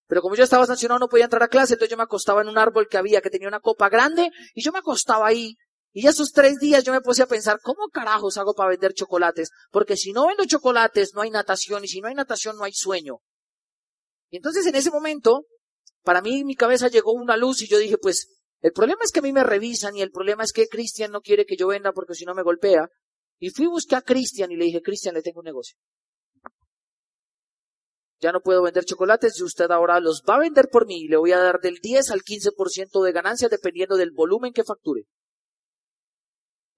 Pero 0.07 0.23
como 0.23 0.35
yo 0.35 0.45
estaba 0.45 0.67
sancionado 0.67 1.01
no 1.01 1.09
podía 1.09 1.25
entrar 1.25 1.43
a 1.43 1.49
clase, 1.49 1.75
entonces 1.75 1.91
yo 1.91 1.97
me 1.97 2.03
acostaba 2.03 2.43
en 2.43 2.49
un 2.49 2.59
árbol 2.59 2.89
que 2.89 2.99
había 2.99 3.21
que 3.21 3.31
tenía 3.31 3.49
una 3.49 3.61
copa 3.61 3.89
grande 3.89 4.31
y 4.55 4.63
yo 4.63 4.71
me 4.71 4.81
acostaba 4.81 5.27
ahí. 5.27 5.57
Y 5.93 6.07
esos 6.07 6.33
tres 6.33 6.59
días 6.59 6.85
yo 6.85 6.93
me 6.93 7.01
puse 7.01 7.23
a 7.23 7.27
pensar, 7.27 7.59
¿cómo 7.63 7.89
carajos 7.93 8.37
hago 8.37 8.55
para 8.55 8.71
vender 8.71 8.93
chocolates? 8.93 9.51
Porque 9.71 9.97
si 9.97 10.13
no 10.13 10.27
vendo 10.27 10.45
chocolates 10.45 11.15
no 11.15 11.23
hay 11.23 11.31
natación 11.31 11.85
y 11.85 11.89
si 11.89 12.01
no 12.01 12.09
hay 12.09 12.15
natación 12.15 12.57
no 12.57 12.65
hay 12.65 12.73
sueño. 12.73 13.19
Y 14.31 14.37
entonces 14.37 14.67
en 14.67 14.77
ese 14.77 14.91
momento 14.91 15.47
para 16.03 16.23
mí 16.23 16.41
en 16.41 16.47
mi 16.47 16.55
cabeza 16.55 16.89
llegó 16.89 17.13
una 17.13 17.37
luz 17.37 17.63
y 17.63 17.69
yo 17.69 17.79
dije, 17.79 17.99
pues, 17.99 18.40
el 18.61 18.73
problema 18.73 19.01
es 19.05 19.11
que 19.11 19.21
a 19.21 19.23
mí 19.23 19.33
me 19.33 19.43
revisan 19.43 19.97
y 19.97 20.03
el 20.03 20.11
problema 20.11 20.45
es 20.45 20.53
que 20.53 20.69
Cristian 20.69 21.11
no 21.11 21.23
quiere 21.23 21.47
que 21.47 21.57
yo 21.57 21.69
venda 21.69 21.93
porque 21.93 22.15
si 22.15 22.25
no 22.25 22.35
me 22.35 22.43
golpea. 22.43 22.89
Y 23.39 23.51
fui 23.51 23.67
a 23.67 23.71
buscar 23.71 24.01
a 24.01 24.03
Cristian 24.03 24.53
y 24.53 24.57
le 24.57 24.67
dije, 24.67 24.83
Cristian, 24.83 25.15
le 25.15 25.23
tengo 25.23 25.41
un 25.41 25.47
negocio. 25.47 25.79
Ya 28.21 28.33
no 28.33 28.43
puedo 28.43 28.63
vender 28.63 28.85
chocolates 28.85 29.41
y 29.41 29.45
usted 29.45 29.71
ahora 29.71 29.99
los 29.99 30.23
va 30.29 30.35
a 30.35 30.41
vender 30.41 30.69
por 30.69 30.87
mí 30.87 31.05
y 31.05 31.09
le 31.09 31.17
voy 31.17 31.33
a 31.33 31.39
dar 31.39 31.59
del 31.61 31.79
10 31.81 32.11
al 32.11 32.21
15% 32.21 33.03
de 33.03 33.13
ganancia 33.13 33.49
dependiendo 33.49 33.97
del 33.97 34.11
volumen 34.11 34.53
que 34.53 34.63
facture. 34.63 35.07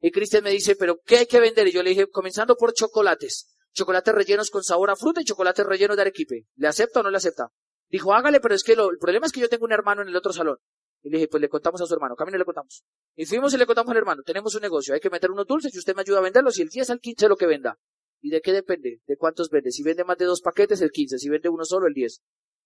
Y 0.01 0.13
Cristian 0.13 0.45
me 0.45 0.51
dice, 0.51 0.77
pero 0.77 1.01
¿qué 1.05 1.19
hay 1.19 1.27
que 1.27 1.41
vender? 1.41 1.67
Y 1.67 1.73
yo 1.73 1.83
le 1.83 1.91
dije, 1.91 2.09
comenzando 2.09 2.55
por 2.55 2.75
chocolates. 2.75 3.57
Chocolates 3.73 4.15
rellenos 4.15 4.51
con 4.51 4.63
sabor 4.63 4.91
a 4.91 4.97
fruta 4.97 5.21
y 5.21 5.25
chocolates 5.25 5.67
rellenos 5.67 5.97
de 5.97 6.03
arequipe. 6.03 6.47
¿Le 6.55 6.69
acepta 6.69 7.01
o 7.01 7.03
no 7.03 7.11
le 7.11 7.17
acepta? 7.17 7.49
Dijo, 7.89 8.15
hágale, 8.15 8.39
pero 8.39 8.55
es 8.55 8.63
que 8.63 8.73
el 8.73 8.99
problema 9.01 9.27
es 9.27 9.33
que 9.33 9.41
yo 9.41 9.49
tengo 9.49 9.65
un 9.65 9.73
hermano 9.73 10.03
en 10.03 10.09
el 10.09 10.17
otro 10.17 10.33
salón. 10.33 10.59
Y 11.03 11.11
le 11.11 11.19
dije, 11.19 11.29
pues 11.29 11.41
le 11.41 11.49
contamos 11.49 11.81
a 11.81 11.87
su 11.87 11.95
hermano, 11.95 12.15
camino 12.15 12.39
le 12.39 12.45
contamos. 12.45 12.85
Y 13.17 13.27
fuimos 13.27 13.53
y 13.55 13.59
le 13.59 13.67
contamos 13.67 13.91
al 13.91 13.97
hermano, 13.97 14.23
tenemos 14.23 14.55
un 14.55 14.63
negocio, 14.63 14.95
hay 14.95 15.01
que 15.01 15.11
meter 15.11 15.31
unos 15.31 15.47
dulces 15.47 15.75
y 15.75 15.79
usted 15.79 15.95
me 15.95 16.03
ayuda 16.03 16.19
a 16.19 16.23
venderlos 16.23 16.59
y 16.59 16.63
el 16.63 16.69
10 16.69 16.91
al 16.91 17.01
15 17.01 17.29
lo 17.29 17.37
que 17.37 17.47
venda. 17.47 17.77
¿Y 18.21 18.31
de 18.31 18.41
qué 18.41 18.53
depende? 18.53 19.01
¿De 19.07 19.17
cuántos 19.17 19.51
vende? 19.51 19.73
Si 19.73 19.83
vende 19.83 20.05
más 20.05 20.17
de 20.17 20.27
dos 20.27 20.41
paquetes, 20.41 20.81
el 20.81 20.93
15. 20.93 21.19
Si 21.19 21.29
vende 21.29 21.49
uno 21.49 21.65
solo, 21.65 21.89
el 21.89 21.93
10. 21.93 22.21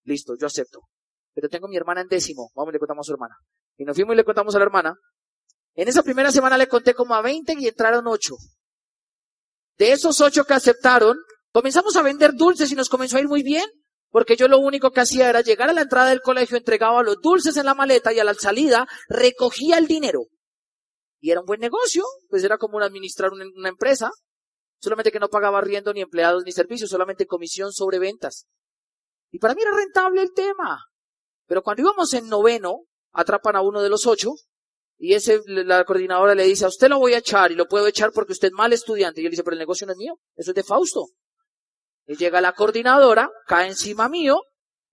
Listo, 0.05 0.35
yo 0.39 0.47
acepto. 0.47 0.81
Pero 1.35 1.49
tengo 1.49 1.67
mi 1.67 1.77
hermana 1.77 2.03
en 2.03 2.09
décimo. 2.09 2.51
Vamos 2.55 2.73
y 2.73 2.75
le 2.75 2.79
contamos 2.79 3.07
a 3.07 3.09
su 3.09 3.13
hermana. 3.15 3.37
Y 3.79 3.85
nos 3.85 3.97
fuimos 3.97 4.13
y 4.13 4.17
le 4.19 4.25
contamos 4.25 4.55
a 4.55 4.59
la 4.59 4.65
hermana. 4.67 4.95
En 5.75 5.89
esa 5.89 6.03
primera 6.03 6.31
semana 6.31 6.59
le 6.59 6.69
conté 6.69 6.93
como 6.93 7.15
a 7.15 7.23
20 7.23 7.55
y 7.59 7.69
entraron 7.69 8.07
8. 8.07 8.35
De 9.79 9.93
esos 9.93 10.21
8 10.21 10.45
que 10.45 10.55
aceptaron, 10.55 11.17
comenzamos 11.53 11.97
a 11.97 12.03
vender 12.03 12.33
dulces 12.35 12.71
y 12.71 12.75
nos 12.75 12.91
comenzó 12.91 13.17
a 13.17 13.21
ir 13.21 13.29
muy 13.29 13.43
bien. 13.43 13.65
Porque 14.11 14.37
yo 14.37 14.49
lo 14.49 14.59
único 14.59 14.91
que 14.91 15.01
hacía 15.01 15.29
era 15.29 15.41
llegar 15.41 15.69
a 15.69 15.73
la 15.73 15.83
entrada 15.83 16.11
del 16.11 16.21
colegio, 16.21 16.57
entregaba 16.57 17.03
los 17.03 17.21
dulces 17.21 17.57
en 17.57 17.67
la 17.67 17.75
maleta 17.75 18.13
y 18.13 18.21
a 18.21 18.25
la 18.25 18.35
salida 18.35 18.87
recogía 19.09 19.79
el 19.79 19.87
dinero. 19.87 20.27
Y 21.21 21.31
era 21.31 21.41
un 21.41 21.47
buen 21.47 21.61
negocio, 21.61 22.05
pues 22.29 22.45
era 22.45 22.59
como 22.59 22.81
administrar 22.81 23.33
una, 23.33 23.69
empresa, 23.69 24.11
solamente 24.79 25.11
que 25.11 25.19
no 25.19 25.29
pagaba 25.29 25.61
riendo 25.61 25.93
ni 25.93 26.03
empleados 26.03 26.45
ni 26.45 26.53
servicios, 26.53 26.91
solamente 26.91 27.27
comisión 27.27 27.73
sobre 27.73 27.99
ventas. 27.99 28.47
Y 29.31 29.39
para 29.39 29.55
mí 29.55 29.63
era 29.63 29.77
rentable 29.77 30.23
el 30.23 30.33
tema. 30.33 30.85
Pero 31.47 31.63
cuando 31.63 31.83
íbamos 31.83 32.13
en 32.15 32.29
noveno, 32.29 32.85
atrapan 33.13 33.57
a 33.57 33.63
uno 33.63 33.83
de 33.83 33.89
los 33.89 34.07
ocho, 34.07 34.35
y 34.99 35.15
ese, 35.15 35.41
la 35.47 35.85
coordinadora 35.85 36.35
le 36.35 36.45
dice, 36.45 36.65
a 36.65 36.69
usted 36.69 36.89
lo 36.89 36.99
voy 36.99 37.15
a 37.15 37.19
echar, 37.19 37.53
y 37.53 37.55
lo 37.55 37.67
puedo 37.67 37.87
echar 37.87 38.13
porque 38.13 38.33
usted 38.33 38.49
es 38.49 38.55
mal 38.55 38.73
estudiante. 38.73 39.21
Y 39.21 39.25
él 39.25 39.31
dice, 39.31 39.43
pero 39.43 39.55
el 39.55 39.59
negocio 39.59 39.87
no 39.87 39.93
es 39.93 39.99
mío, 39.99 40.15
eso 40.37 40.53
es 40.53 40.55
de 40.55 40.63
Fausto. 40.63 41.07
Y 42.07 42.17
llega 42.17 42.41
la 42.41 42.53
coordinadora, 42.53 43.31
cae 43.47 43.69
encima 43.69 44.09
mío, 44.09 44.43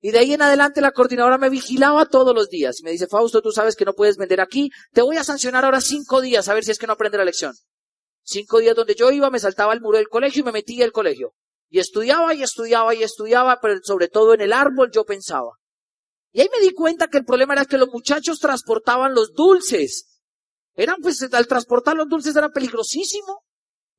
y 0.02 0.12
de 0.12 0.20
ahí 0.20 0.34
en 0.34 0.42
adelante 0.42 0.82
la 0.82 0.92
coordinadora 0.92 1.38
me 1.38 1.50
vigilaba 1.50 2.06
todos 2.06 2.36
los 2.36 2.50
días. 2.50 2.80
Y 2.80 2.84
me 2.84 2.92
dice, 2.92 3.08
Fausto, 3.08 3.42
tú 3.42 3.52
sabes 3.52 3.76
que 3.76 3.86
no 3.86 3.94
puedes 3.94 4.18
vender 4.18 4.42
aquí, 4.42 4.70
te 4.92 5.02
voy 5.02 5.18
a 5.18 5.24
sancionar 5.24 5.64
ahora 5.64 5.80
cinco 5.80 6.20
días, 6.20 6.50
a 6.50 6.54
ver 6.54 6.66
si 6.66 6.72
es 6.72 6.78
que 6.78 6.88
no 6.88 6.94
aprende 6.94 7.18
la 7.18 7.26
lección. 7.26 7.54
Cinco 8.24 8.60
días 8.60 8.76
donde 8.76 8.96
yo 8.96 9.12
iba, 9.12 9.30
me 9.30 9.40
saltaba 9.40 9.74
el 9.74 9.82
muro 9.82 9.98
del 9.98 10.10
colegio 10.10 10.42
y 10.42 10.44
me 10.44 10.52
metía 10.52 10.84
al 10.84 10.92
colegio. 10.92 11.34
Y 11.70 11.80
estudiaba 11.80 12.34
y 12.34 12.44
estudiaba 12.44 12.94
y 12.94 13.04
estudiaba, 13.04 13.60
pero 13.62 13.80
sobre 13.84 14.08
todo 14.08 14.34
en 14.34 14.42
el 14.42 14.54
árbol 14.54 14.92
yo 14.92 15.06
pensaba. 15.06 15.52
Y 16.34 16.42
ahí 16.42 16.50
me 16.52 16.66
di 16.66 16.74
cuenta 16.74 17.08
que 17.08 17.20
el 17.20 17.26
problema 17.26 17.54
era 17.54 17.66
que 17.66 17.78
los 17.78 17.90
muchachos 17.90 18.40
transportaban 18.40 19.14
los 19.14 19.34
dulces. 19.34 20.20
Eran 20.76 20.98
pues, 21.02 21.22
al 21.32 21.48
transportar 21.48 21.96
los 21.96 22.10
dulces 22.10 22.36
era 22.36 22.50
peligrosísimo. 22.50 23.43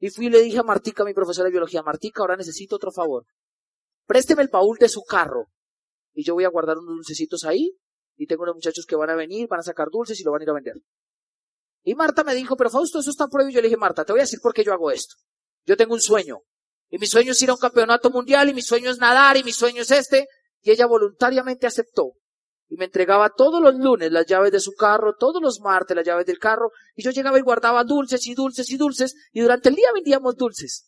Y 0.04 0.10
fui 0.10 0.26
y 0.26 0.28
le 0.28 0.42
dije 0.42 0.58
a 0.58 0.62
Martica, 0.62 1.02
mi 1.02 1.14
profesora 1.14 1.46
de 1.46 1.52
biología, 1.52 1.82
Martica, 1.82 2.20
ahora 2.20 2.36
necesito 2.36 2.76
otro 2.76 2.92
favor. 2.92 3.24
Présteme 4.06 4.42
el 4.42 4.48
baúl 4.48 4.76
de 4.78 4.90
su 4.90 5.02
carro. 5.02 5.46
Y 6.12 6.22
yo 6.22 6.34
voy 6.34 6.44
a 6.44 6.50
guardar 6.50 6.76
unos 6.76 6.96
dulcecitos 6.96 7.42
ahí. 7.44 7.74
Y 8.14 8.26
tengo 8.26 8.42
unos 8.42 8.56
muchachos 8.56 8.84
que 8.84 8.96
van 8.96 9.08
a 9.08 9.14
venir, 9.14 9.48
van 9.48 9.60
a 9.60 9.62
sacar 9.62 9.88
dulces 9.90 10.20
y 10.20 10.22
lo 10.22 10.32
van 10.32 10.42
a 10.42 10.44
ir 10.44 10.50
a 10.50 10.52
vender. 10.52 10.74
Y 11.84 11.94
Marta 11.94 12.22
me 12.22 12.34
dijo, 12.34 12.54
pero 12.54 12.68
Fausto, 12.68 12.98
eso 12.98 13.08
está 13.08 13.28
prohibido. 13.28 13.54
Yo 13.54 13.62
le 13.62 13.68
dije, 13.68 13.78
Marta, 13.78 14.04
te 14.04 14.12
voy 14.12 14.20
a 14.20 14.24
decir 14.24 14.40
por 14.42 14.52
qué 14.52 14.62
yo 14.62 14.74
hago 14.74 14.90
esto. 14.90 15.14
Yo 15.64 15.74
tengo 15.74 15.94
un 15.94 16.02
sueño. 16.02 16.40
Y 16.90 16.98
mi 16.98 17.06
sueño 17.06 17.32
es 17.32 17.40
ir 17.40 17.48
a 17.48 17.54
un 17.54 17.58
campeonato 17.58 18.10
mundial, 18.10 18.50
y 18.50 18.52
mi 18.52 18.60
sueño 18.60 18.90
es 18.90 18.98
nadar, 18.98 19.38
y 19.38 19.42
mi 19.42 19.52
sueño 19.52 19.80
es 19.80 19.90
este. 19.90 20.28
Y 20.60 20.70
ella 20.70 20.84
voluntariamente 20.84 21.66
aceptó. 21.66 22.12
Y 22.68 22.76
me 22.76 22.86
entregaba 22.86 23.30
todos 23.30 23.60
los 23.60 23.74
lunes 23.74 24.10
las 24.10 24.26
llaves 24.26 24.50
de 24.52 24.60
su 24.60 24.72
carro, 24.72 25.14
todos 25.18 25.42
los 25.42 25.60
martes 25.60 25.96
las 25.96 26.06
llaves 26.06 26.26
del 26.26 26.38
carro, 26.38 26.70
y 26.94 27.02
yo 27.02 27.10
llegaba 27.10 27.38
y 27.38 27.42
guardaba 27.42 27.84
dulces 27.84 28.26
y 28.26 28.34
dulces 28.34 28.70
y 28.70 28.76
dulces, 28.76 29.14
y 29.32 29.40
durante 29.40 29.68
el 29.68 29.74
día 29.74 29.92
vendíamos 29.94 30.36
dulces. 30.36 30.86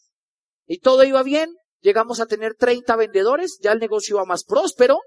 Y 0.67 0.79
todo 0.79 1.05
iba 1.05 1.23
bien, 1.23 1.55
llegamos 1.81 2.21
a 2.21 2.27
tener 2.27 2.55
30 2.55 2.97
vendedores, 2.97 3.59
ya 3.62 3.73
el 3.73 3.79
negocio 3.79 4.17
iba 4.17 4.25
más 4.25 4.45
próspero, 4.45 5.01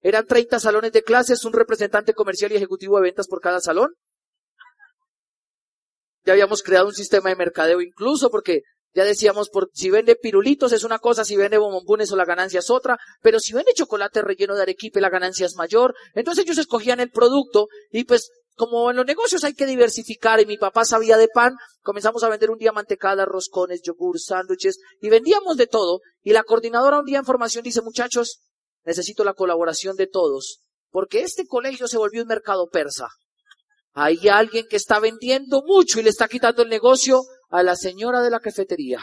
eran 0.00 0.26
30 0.26 0.60
salones 0.60 0.92
de 0.92 1.02
clases, 1.02 1.44
un 1.44 1.52
representante 1.52 2.12
comercial 2.12 2.52
y 2.52 2.56
ejecutivo 2.56 2.96
de 2.96 3.04
ventas 3.04 3.26
por 3.26 3.40
cada 3.40 3.60
salón. 3.60 3.94
Ya 6.24 6.32
habíamos 6.32 6.62
creado 6.62 6.86
un 6.86 6.94
sistema 6.94 7.30
de 7.30 7.36
mercadeo 7.36 7.80
incluso 7.80 8.30
porque 8.30 8.62
ya 8.94 9.04
decíamos, 9.04 9.50
por, 9.50 9.70
si 9.74 9.90
vende 9.90 10.14
pirulitos 10.14 10.72
es 10.72 10.84
una 10.84 11.00
cosa, 11.00 11.24
si 11.24 11.36
vende 11.36 11.58
bombones 11.58 12.12
o 12.12 12.16
la 12.16 12.24
ganancia 12.24 12.60
es 12.60 12.70
otra, 12.70 12.96
pero 13.22 13.40
si 13.40 13.52
vende 13.52 13.74
chocolate 13.74 14.22
relleno 14.22 14.54
de 14.54 14.62
arequipe 14.62 15.00
la 15.00 15.10
ganancia 15.10 15.46
es 15.46 15.56
mayor. 15.56 15.94
Entonces 16.14 16.44
ellos 16.44 16.58
escogían 16.58 17.00
el 17.00 17.10
producto 17.10 17.66
y 17.90 18.04
pues 18.04 18.30
como 18.54 18.90
en 18.90 18.96
los 18.96 19.04
negocios 19.04 19.42
hay 19.42 19.54
que 19.54 19.66
diversificar 19.66 20.40
y 20.40 20.46
mi 20.46 20.56
papá 20.56 20.84
sabía 20.84 21.16
de 21.16 21.26
pan, 21.26 21.56
comenzamos 21.82 22.22
a 22.22 22.28
vender 22.28 22.52
un 22.52 22.58
día 22.58 22.70
mantecada, 22.70 23.24
roscones, 23.24 23.82
yogur, 23.82 24.20
sándwiches 24.20 24.78
y 25.00 25.10
vendíamos 25.10 25.56
de 25.56 25.66
todo. 25.66 26.00
Y 26.22 26.32
la 26.32 26.44
coordinadora 26.44 27.00
un 27.00 27.04
día 27.04 27.18
en 27.18 27.24
formación 27.24 27.64
dice, 27.64 27.82
muchachos, 27.82 28.42
necesito 28.84 29.24
la 29.24 29.34
colaboración 29.34 29.96
de 29.96 30.06
todos, 30.06 30.60
porque 30.90 31.22
este 31.22 31.46
colegio 31.46 31.88
se 31.88 31.98
volvió 31.98 32.22
un 32.22 32.28
mercado 32.28 32.68
persa. 32.68 33.08
Hay 33.92 34.28
alguien 34.28 34.66
que 34.68 34.76
está 34.76 35.00
vendiendo 35.00 35.62
mucho 35.64 35.98
y 35.98 36.02
le 36.02 36.10
está 36.10 36.28
quitando 36.28 36.62
el 36.62 36.68
negocio 36.68 37.22
a 37.48 37.62
la 37.62 37.76
señora 37.76 38.22
de 38.22 38.30
la 38.30 38.40
cafetería. 38.40 39.00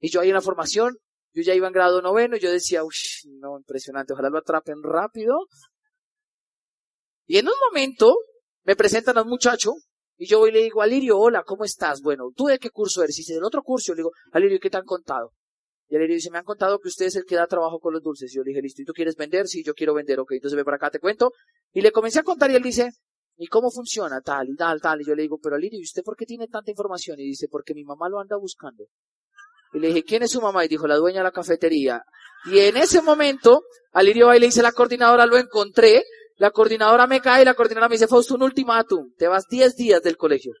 Y 0.00 0.10
yo 0.10 0.20
ahí 0.20 0.28
en 0.28 0.34
la 0.34 0.40
formación, 0.40 0.96
yo 1.32 1.42
ya 1.42 1.54
iba 1.54 1.66
en 1.66 1.72
grado 1.72 2.02
noveno, 2.02 2.36
y 2.36 2.40
yo 2.40 2.50
decía, 2.50 2.84
uy, 2.84 2.94
no, 3.38 3.56
impresionante, 3.58 4.12
ojalá 4.12 4.30
lo 4.30 4.38
atrapen 4.38 4.82
rápido. 4.82 5.46
Y 7.26 7.38
en 7.38 7.48
un 7.48 7.54
momento 7.68 8.14
me 8.64 8.76
presentan 8.76 9.18
a 9.18 9.22
un 9.22 9.28
muchacho 9.28 9.72
y 10.16 10.26
yo 10.26 10.38
voy 10.38 10.50
y 10.50 10.52
le 10.52 10.62
digo, 10.62 10.80
Alirio, 10.80 11.18
hola, 11.18 11.42
¿cómo 11.44 11.64
estás? 11.64 12.00
Bueno, 12.00 12.30
¿tú 12.34 12.46
de 12.46 12.58
qué 12.58 12.70
curso 12.70 13.02
eres? 13.02 13.18
Y 13.18 13.22
dice, 13.22 13.34
del 13.34 13.44
otro 13.44 13.62
curso. 13.62 13.88
Yo 13.88 13.94
le 13.94 13.98
digo, 14.00 14.12
Alirio, 14.32 14.58
¿qué 14.60 14.70
te 14.70 14.76
han 14.76 14.84
contado? 14.84 15.32
Y 15.88 15.96
Alirio 15.96 16.14
dice, 16.14 16.30
me 16.30 16.38
han 16.38 16.44
contado 16.44 16.78
que 16.78 16.88
usted 16.88 17.06
es 17.06 17.16
el 17.16 17.24
que 17.24 17.34
da 17.34 17.46
trabajo 17.46 17.80
con 17.80 17.92
los 17.92 18.02
dulces. 18.02 18.32
Y 18.32 18.36
yo 18.36 18.42
le 18.42 18.50
dije, 18.50 18.62
listo, 18.62 18.82
¿y 18.82 18.84
tú 18.84 18.92
quieres 18.92 19.16
vender? 19.16 19.48
Sí, 19.48 19.64
yo 19.64 19.74
quiero 19.74 19.92
vender, 19.94 20.20
ok, 20.20 20.32
entonces 20.32 20.56
ve 20.56 20.64
para 20.64 20.76
acá, 20.76 20.90
te 20.90 21.00
cuento. 21.00 21.32
Y 21.72 21.80
le 21.80 21.90
comencé 21.90 22.20
a 22.20 22.22
contar 22.22 22.50
y 22.50 22.54
él 22.54 22.62
dice, 22.62 22.90
¿Y 23.36 23.46
cómo 23.48 23.70
funciona? 23.70 24.20
Tal 24.20 24.50
y 24.50 24.56
tal, 24.56 24.80
tal. 24.80 25.00
Y 25.00 25.04
yo 25.04 25.14
le 25.14 25.22
digo, 25.22 25.38
pero 25.42 25.56
Alirio, 25.56 25.78
¿y 25.80 25.82
usted 25.82 26.02
por 26.02 26.16
qué 26.16 26.24
tiene 26.24 26.46
tanta 26.46 26.70
información? 26.70 27.18
Y 27.18 27.24
dice, 27.24 27.48
porque 27.50 27.74
mi 27.74 27.84
mamá 27.84 28.08
lo 28.08 28.20
anda 28.20 28.36
buscando. 28.36 28.84
Y 29.72 29.80
le 29.80 29.88
dije, 29.88 30.04
¿quién 30.04 30.22
es 30.22 30.30
su 30.30 30.40
mamá? 30.40 30.64
Y 30.64 30.68
dijo, 30.68 30.86
la 30.86 30.96
dueña 30.96 31.18
de 31.18 31.24
la 31.24 31.32
cafetería. 31.32 32.02
Y 32.46 32.60
en 32.60 32.76
ese 32.76 33.02
momento, 33.02 33.62
Alirio 33.92 34.28
va 34.28 34.36
y 34.36 34.40
le 34.40 34.46
dice 34.46 34.62
la 34.62 34.72
coordinadora, 34.72 35.26
lo 35.26 35.36
encontré. 35.36 36.04
La 36.36 36.50
coordinadora 36.50 37.06
me 37.06 37.20
cae 37.20 37.42
y 37.42 37.44
la 37.44 37.54
coordinadora 37.54 37.88
me 37.88 37.94
dice, 37.94 38.06
Fausto, 38.06 38.34
un 38.34 38.42
ultimátum. 38.42 39.12
Te 39.16 39.26
vas 39.26 39.46
10 39.48 39.74
días 39.74 40.02
del 40.02 40.16
colegio. 40.16 40.52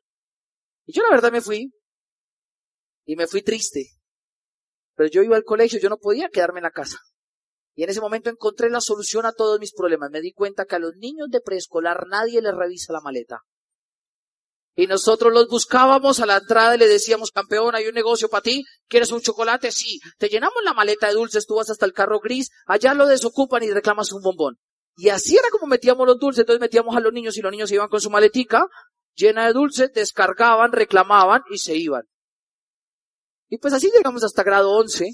Y 0.86 0.92
yo 0.92 1.02
la 1.02 1.10
verdad 1.10 1.30
me 1.30 1.40
fui. 1.40 1.72
Y 3.04 3.16
me 3.16 3.26
fui 3.26 3.42
triste. 3.42 3.90
Pero 4.96 5.08
yo 5.10 5.22
iba 5.22 5.36
al 5.36 5.44
colegio, 5.44 5.78
yo 5.78 5.88
no 5.88 5.98
podía 5.98 6.28
quedarme 6.28 6.60
en 6.60 6.64
la 6.64 6.70
casa. 6.70 6.98
Y 7.74 7.82
en 7.82 7.90
ese 7.90 8.00
momento 8.00 8.30
encontré 8.30 8.70
la 8.70 8.80
solución 8.80 9.26
a 9.26 9.32
todos 9.32 9.58
mis 9.58 9.72
problemas. 9.72 10.10
Me 10.10 10.20
di 10.20 10.32
cuenta 10.32 10.64
que 10.64 10.76
a 10.76 10.78
los 10.78 10.94
niños 10.96 11.28
de 11.30 11.40
preescolar 11.40 12.06
nadie 12.06 12.40
les 12.40 12.54
revisa 12.54 12.92
la 12.92 13.00
maleta. 13.00 13.40
Y 14.76 14.86
nosotros 14.86 15.32
los 15.32 15.48
buscábamos 15.48 16.20
a 16.20 16.26
la 16.26 16.38
entrada 16.38 16.74
y 16.74 16.78
le 16.78 16.88
decíamos, 16.88 17.30
campeón, 17.30 17.74
hay 17.74 17.86
un 17.86 17.94
negocio 17.94 18.28
para 18.28 18.42
ti, 18.42 18.64
¿quieres 18.88 19.12
un 19.12 19.20
chocolate? 19.20 19.70
Sí. 19.70 20.00
Te 20.18 20.28
llenamos 20.28 20.62
la 20.64 20.74
maleta 20.74 21.08
de 21.08 21.14
dulces, 21.14 21.46
tú 21.46 21.56
vas 21.56 21.70
hasta 21.70 21.86
el 21.86 21.92
carro 21.92 22.18
gris, 22.20 22.50
allá 22.66 22.94
lo 22.94 23.06
desocupan 23.06 23.62
y 23.62 23.70
reclamas 23.70 24.12
un 24.12 24.22
bombón. 24.22 24.56
Y 24.96 25.10
así 25.10 25.36
era 25.36 25.48
como 25.50 25.66
metíamos 25.66 26.06
los 26.06 26.18
dulces, 26.18 26.40
entonces 26.40 26.60
metíamos 26.60 26.96
a 26.96 27.00
los 27.00 27.12
niños 27.12 27.36
y 27.36 27.40
los 27.40 27.52
niños 27.52 27.70
iban 27.70 27.88
con 27.88 28.00
su 28.00 28.10
maletica 28.10 28.66
llena 29.14 29.46
de 29.46 29.52
dulces, 29.52 29.92
descargaban, 29.92 30.72
reclamaban 30.72 31.42
y 31.50 31.58
se 31.58 31.76
iban. 31.76 32.02
Y 33.48 33.58
pues 33.58 33.72
así 33.74 33.90
llegamos 33.94 34.24
hasta 34.24 34.42
grado 34.42 34.72
11, 34.72 35.10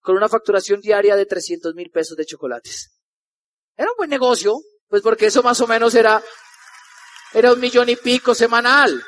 con 0.00 0.16
una 0.16 0.28
facturación 0.28 0.80
diaria 0.80 1.16
de 1.16 1.26
300 1.26 1.74
mil 1.74 1.90
pesos 1.90 2.16
de 2.16 2.26
chocolates. 2.26 2.98
Era 3.76 3.90
un 3.90 3.96
buen 3.96 4.10
negocio, 4.10 4.60
pues 4.88 5.02
porque 5.02 5.26
eso 5.26 5.42
más 5.42 5.60
o 5.60 5.66
menos 5.66 5.94
era, 5.94 6.22
era 7.32 7.52
un 7.52 7.60
millón 7.60 7.88
y 7.88 7.96
pico 7.96 8.34
semanal. 8.34 9.02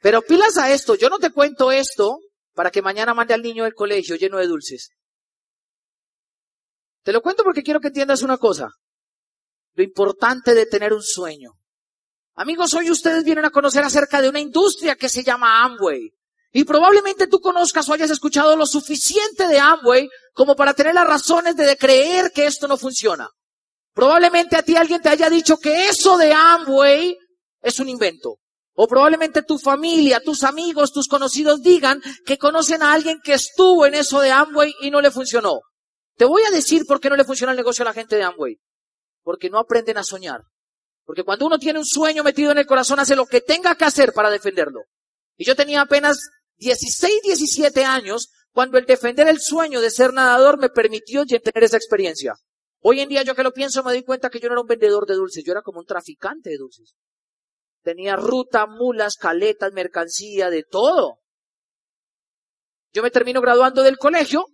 Pero 0.00 0.22
pilas 0.22 0.58
a 0.58 0.72
esto, 0.72 0.94
yo 0.94 1.08
no 1.08 1.18
te 1.18 1.30
cuento 1.30 1.72
esto 1.72 2.20
para 2.54 2.70
que 2.70 2.82
mañana 2.82 3.14
mande 3.14 3.34
al 3.34 3.42
niño 3.42 3.64
del 3.64 3.74
colegio 3.74 4.16
lleno 4.16 4.38
de 4.38 4.46
dulces. 4.46 4.90
Te 7.02 7.12
lo 7.12 7.22
cuento 7.22 7.44
porque 7.44 7.62
quiero 7.62 7.80
que 7.80 7.88
entiendas 7.88 8.22
una 8.22 8.36
cosa. 8.36 8.68
Lo 9.74 9.84
importante 9.84 10.54
de 10.54 10.66
tener 10.66 10.92
un 10.92 11.02
sueño. 11.02 11.52
Amigos, 12.34 12.74
hoy 12.74 12.90
ustedes 12.90 13.24
vienen 13.24 13.44
a 13.44 13.50
conocer 13.50 13.84
acerca 13.84 14.20
de 14.20 14.28
una 14.28 14.40
industria 14.40 14.96
que 14.96 15.08
se 15.08 15.22
llama 15.22 15.62
Amway. 15.64 16.15
Y 16.56 16.64
probablemente 16.64 17.26
tú 17.26 17.38
conozcas 17.38 17.86
o 17.86 17.92
hayas 17.92 18.08
escuchado 18.08 18.56
lo 18.56 18.64
suficiente 18.64 19.46
de 19.46 19.58
Amway 19.58 20.08
como 20.32 20.56
para 20.56 20.72
tener 20.72 20.94
las 20.94 21.06
razones 21.06 21.54
de 21.54 21.76
creer 21.76 22.32
que 22.34 22.46
esto 22.46 22.66
no 22.66 22.78
funciona. 22.78 23.28
Probablemente 23.92 24.56
a 24.56 24.62
ti 24.62 24.74
alguien 24.74 25.02
te 25.02 25.10
haya 25.10 25.28
dicho 25.28 25.58
que 25.58 25.90
eso 25.90 26.16
de 26.16 26.32
Amway 26.32 27.14
es 27.60 27.78
un 27.78 27.90
invento. 27.90 28.38
O 28.72 28.88
probablemente 28.88 29.42
tu 29.42 29.58
familia, 29.58 30.18
tus 30.24 30.44
amigos, 30.44 30.94
tus 30.94 31.08
conocidos 31.08 31.60
digan 31.60 32.00
que 32.24 32.38
conocen 32.38 32.82
a 32.82 32.94
alguien 32.94 33.20
que 33.22 33.34
estuvo 33.34 33.84
en 33.84 33.92
eso 33.92 34.18
de 34.20 34.30
Amway 34.30 34.72
y 34.80 34.90
no 34.90 35.02
le 35.02 35.10
funcionó. 35.10 35.60
Te 36.16 36.24
voy 36.24 36.40
a 36.44 36.50
decir 36.50 36.86
por 36.86 37.00
qué 37.00 37.10
no 37.10 37.16
le 37.16 37.24
funciona 37.24 37.52
el 37.52 37.58
negocio 37.58 37.82
a 37.82 37.88
la 37.88 37.92
gente 37.92 38.16
de 38.16 38.22
Amway. 38.22 38.56
Porque 39.22 39.50
no 39.50 39.58
aprenden 39.58 39.98
a 39.98 40.04
soñar. 40.04 40.40
Porque 41.04 41.22
cuando 41.22 41.44
uno 41.44 41.58
tiene 41.58 41.80
un 41.80 41.84
sueño 41.84 42.24
metido 42.24 42.50
en 42.50 42.56
el 42.56 42.66
corazón, 42.66 42.98
hace 42.98 43.14
lo 43.14 43.26
que 43.26 43.42
tenga 43.42 43.74
que 43.74 43.84
hacer 43.84 44.14
para 44.14 44.30
defenderlo. 44.30 44.84
Y 45.36 45.44
yo 45.44 45.54
tenía 45.54 45.82
apenas 45.82 46.18
16, 46.58 47.22
17 47.22 47.84
años 47.84 48.30
cuando 48.52 48.78
el 48.78 48.86
defender 48.86 49.28
el 49.28 49.40
sueño 49.40 49.80
de 49.80 49.90
ser 49.90 50.12
nadador 50.12 50.58
me 50.58 50.70
permitió 50.70 51.24
tener 51.26 51.64
esa 51.64 51.76
experiencia. 51.76 52.34
Hoy 52.80 53.00
en 53.00 53.08
día 53.08 53.22
yo 53.22 53.34
que 53.34 53.42
lo 53.42 53.52
pienso 53.52 53.82
me 53.82 53.92
doy 53.92 54.02
cuenta 54.02 54.30
que 54.30 54.40
yo 54.40 54.48
no 54.48 54.54
era 54.54 54.62
un 54.62 54.66
vendedor 54.66 55.06
de 55.06 55.14
dulces, 55.14 55.44
yo 55.44 55.52
era 55.52 55.62
como 55.62 55.80
un 55.80 55.86
traficante 55.86 56.50
de 56.50 56.56
dulces. 56.56 56.94
Tenía 57.82 58.16
ruta, 58.16 58.66
mulas, 58.66 59.16
caletas, 59.16 59.72
mercancía, 59.72 60.50
de 60.50 60.64
todo. 60.64 61.18
Yo 62.92 63.02
me 63.02 63.10
termino 63.10 63.40
graduando 63.40 63.82
del 63.82 63.98
colegio 63.98 64.46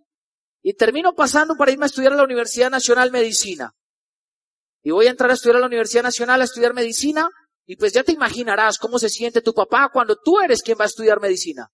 y 0.62 0.74
termino 0.74 1.14
pasando 1.14 1.54
para 1.56 1.70
irme 1.70 1.84
a 1.84 1.86
estudiar 1.86 2.12
a 2.12 2.16
la 2.16 2.24
Universidad 2.24 2.70
Nacional 2.70 3.12
Medicina. 3.12 3.72
Y 4.82 4.90
voy 4.90 5.06
a 5.06 5.10
entrar 5.10 5.30
a 5.30 5.34
estudiar 5.34 5.56
a 5.56 5.60
la 5.60 5.66
Universidad 5.66 6.02
Nacional 6.02 6.40
a 6.40 6.44
estudiar 6.44 6.74
medicina 6.74 7.28
y 7.64 7.76
pues 7.76 7.92
ya 7.92 8.02
te 8.02 8.12
imaginarás 8.12 8.78
cómo 8.78 8.98
se 8.98 9.08
siente 9.08 9.40
tu 9.40 9.54
papá 9.54 9.90
cuando 9.92 10.16
tú 10.16 10.40
eres 10.40 10.62
quien 10.62 10.76
va 10.78 10.84
a 10.84 10.88
estudiar 10.88 11.20
medicina. 11.20 11.68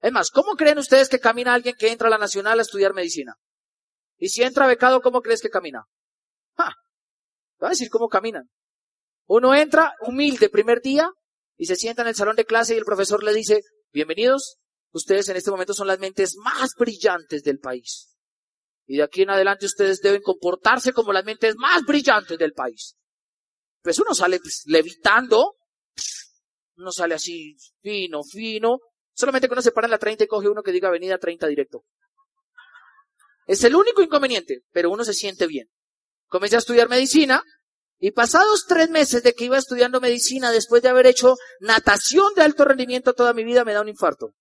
Es 0.00 0.12
más, 0.12 0.30
¿cómo 0.30 0.54
creen 0.54 0.78
ustedes 0.78 1.08
que 1.08 1.18
camina 1.18 1.54
alguien 1.54 1.74
que 1.76 1.90
entra 1.90 2.08
a 2.08 2.10
la 2.10 2.18
Nacional 2.18 2.58
a 2.58 2.62
estudiar 2.62 2.94
medicina? 2.94 3.34
Y 4.16 4.28
si 4.28 4.42
entra 4.42 4.66
becado, 4.66 5.00
¿cómo 5.00 5.20
crees 5.22 5.40
que 5.40 5.50
camina? 5.50 5.84
¡Ja! 6.56 6.74
Te 7.58 7.64
voy 7.64 7.66
a 7.68 7.70
decir 7.70 7.88
cómo 7.90 8.08
caminan. 8.08 8.48
Uno 9.26 9.54
entra 9.54 9.94
humilde 10.00 10.48
primer 10.48 10.80
día 10.80 11.10
y 11.56 11.66
se 11.66 11.76
sienta 11.76 12.02
en 12.02 12.08
el 12.08 12.14
salón 12.14 12.36
de 12.36 12.44
clase 12.44 12.74
y 12.74 12.78
el 12.78 12.84
profesor 12.84 13.22
le 13.22 13.34
dice, 13.34 13.60
bienvenidos, 13.92 14.58
ustedes 14.92 15.28
en 15.28 15.36
este 15.36 15.50
momento 15.50 15.74
son 15.74 15.88
las 15.88 15.98
mentes 15.98 16.36
más 16.36 16.70
brillantes 16.78 17.42
del 17.42 17.58
país. 17.58 18.16
Y 18.86 18.96
de 18.96 19.02
aquí 19.02 19.22
en 19.22 19.30
adelante 19.30 19.66
ustedes 19.66 20.00
deben 20.00 20.22
comportarse 20.22 20.92
como 20.92 21.12
las 21.12 21.24
mentes 21.24 21.56
más 21.56 21.82
brillantes 21.84 22.38
del 22.38 22.52
país. 22.52 22.96
Pues 23.82 23.98
uno 23.98 24.14
sale 24.14 24.38
pues, 24.40 24.62
levitando, 24.66 25.56
uno 26.76 26.92
sale 26.92 27.14
así 27.14 27.54
fino, 27.82 28.22
fino, 28.22 28.78
Solamente 29.18 29.48
que 29.48 29.54
uno 29.54 29.62
se 29.62 29.72
para 29.72 29.88
en 29.88 29.90
la 29.90 29.98
30 29.98 30.22
y 30.22 30.26
coge 30.28 30.48
uno 30.48 30.62
que 30.62 30.70
diga 30.70 30.86
avenida 30.86 31.18
30 31.18 31.48
directo. 31.48 31.82
Es 33.48 33.64
el 33.64 33.74
único 33.74 34.00
inconveniente, 34.00 34.60
pero 34.70 34.92
uno 34.92 35.04
se 35.04 35.12
siente 35.12 35.48
bien. 35.48 35.66
Comencé 36.28 36.54
a 36.54 36.60
estudiar 36.60 36.88
medicina 36.88 37.42
y 37.98 38.12
pasados 38.12 38.64
tres 38.68 38.90
meses 38.90 39.24
de 39.24 39.32
que 39.32 39.46
iba 39.46 39.58
estudiando 39.58 40.00
medicina, 40.00 40.52
después 40.52 40.82
de 40.82 40.90
haber 40.90 41.08
hecho 41.08 41.34
natación 41.58 42.32
de 42.36 42.42
alto 42.42 42.64
rendimiento 42.64 43.12
toda 43.12 43.34
mi 43.34 43.42
vida, 43.42 43.64
me 43.64 43.72
da 43.72 43.80
un 43.80 43.88
infarto. 43.88 44.34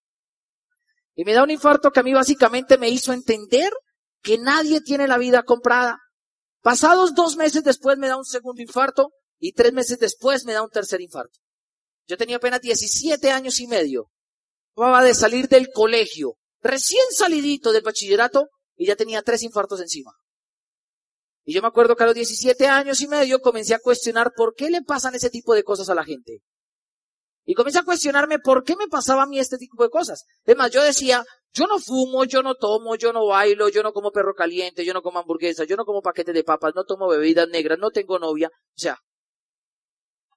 Y 1.16 1.26
me 1.26 1.34
da 1.34 1.42
un 1.42 1.50
infarto 1.50 1.90
que 1.90 2.02
a 2.02 2.04
mí 2.04 2.14
básicamente 2.14 2.78
me 2.78 2.90
hizo 2.90 3.14
entender 3.14 3.74
que 4.22 4.38
nadie 4.38 4.82
tiene 4.82 5.08
la 5.08 5.18
vida 5.18 5.42
comprada. 5.42 5.98
Pasados 6.62 7.16
dos 7.16 7.36
meses 7.36 7.64
después 7.64 7.98
me 7.98 8.10
da 8.10 8.16
un 8.16 8.26
segundo 8.26 8.62
infarto 8.62 9.10
y 9.40 9.54
tres 9.54 9.74
meses 9.74 9.98
después 9.98 10.46
me 10.46 10.54
da 10.54 10.62
un 10.62 10.70
tercer 10.70 11.02
infarto. 11.02 11.40
Yo 12.06 12.16
tenía 12.16 12.38
apenas 12.38 12.62
17 12.62 13.32
años 13.32 13.60
y 13.60 13.66
medio 13.66 14.12
acababa 14.78 15.04
de 15.04 15.16
salir 15.16 15.48
del 15.48 15.70
colegio, 15.74 16.36
recién 16.62 17.06
salidito 17.10 17.72
del 17.72 17.82
bachillerato, 17.82 18.50
y 18.76 18.86
ya 18.86 18.96
tenía 18.96 19.24
tres 19.24 19.42
infartos 19.42 19.82
encima. 19.82 20.12
Y 21.44 21.54
yo 21.54 21.62
me 21.62 21.68
acuerdo 21.68 21.96
que 21.96 22.04
a 22.04 22.08
los 22.08 22.16
17 22.16 22.68
años 22.68 23.02
y 23.02 23.08
medio 23.08 23.40
comencé 23.40 23.74
a 23.74 23.80
cuestionar 23.80 24.34
por 24.36 24.54
qué 24.54 24.70
le 24.70 24.84
pasan 24.84 25.16
ese 25.16 25.32
tipo 25.32 25.56
de 25.56 25.64
cosas 25.64 25.90
a 25.90 25.96
la 25.96 26.04
gente. 26.04 26.42
Y 27.46 27.56
comencé 27.56 27.80
a 27.80 27.84
cuestionarme 27.84 28.38
por 28.40 28.64
qué 28.64 28.76
me 28.76 28.88
pasaba 28.88 29.24
a 29.24 29.26
mí 29.26 29.40
este 29.40 29.58
tipo 29.58 29.82
de 29.82 29.90
cosas. 29.90 30.26
Es 30.46 30.56
más, 30.56 30.70
yo 30.70 30.84
decía, 30.84 31.24
yo 31.54 31.66
no 31.66 31.80
fumo, 31.80 32.26
yo 32.26 32.44
no 32.44 32.54
tomo, 32.56 32.96
yo 32.98 33.14
no 33.14 33.26
bailo, 33.26 33.70
yo 33.70 33.82
no 33.82 33.94
como 33.94 34.12
perro 34.12 34.36
caliente, 34.36 34.86
yo 34.86 34.94
no 34.94 35.02
como 35.02 35.20
hamburguesas, 35.20 35.66
yo 35.68 35.78
no 35.78 35.86
como 35.86 36.02
paquetes 36.02 36.36
de 36.36 36.44
papas, 36.44 36.74
no 36.76 36.84
tomo 36.84 37.08
bebidas 37.08 37.48
negras, 37.48 37.80
no 37.80 37.90
tengo 37.90 38.20
novia. 38.20 38.50
O 38.54 38.80
sea, 38.80 39.00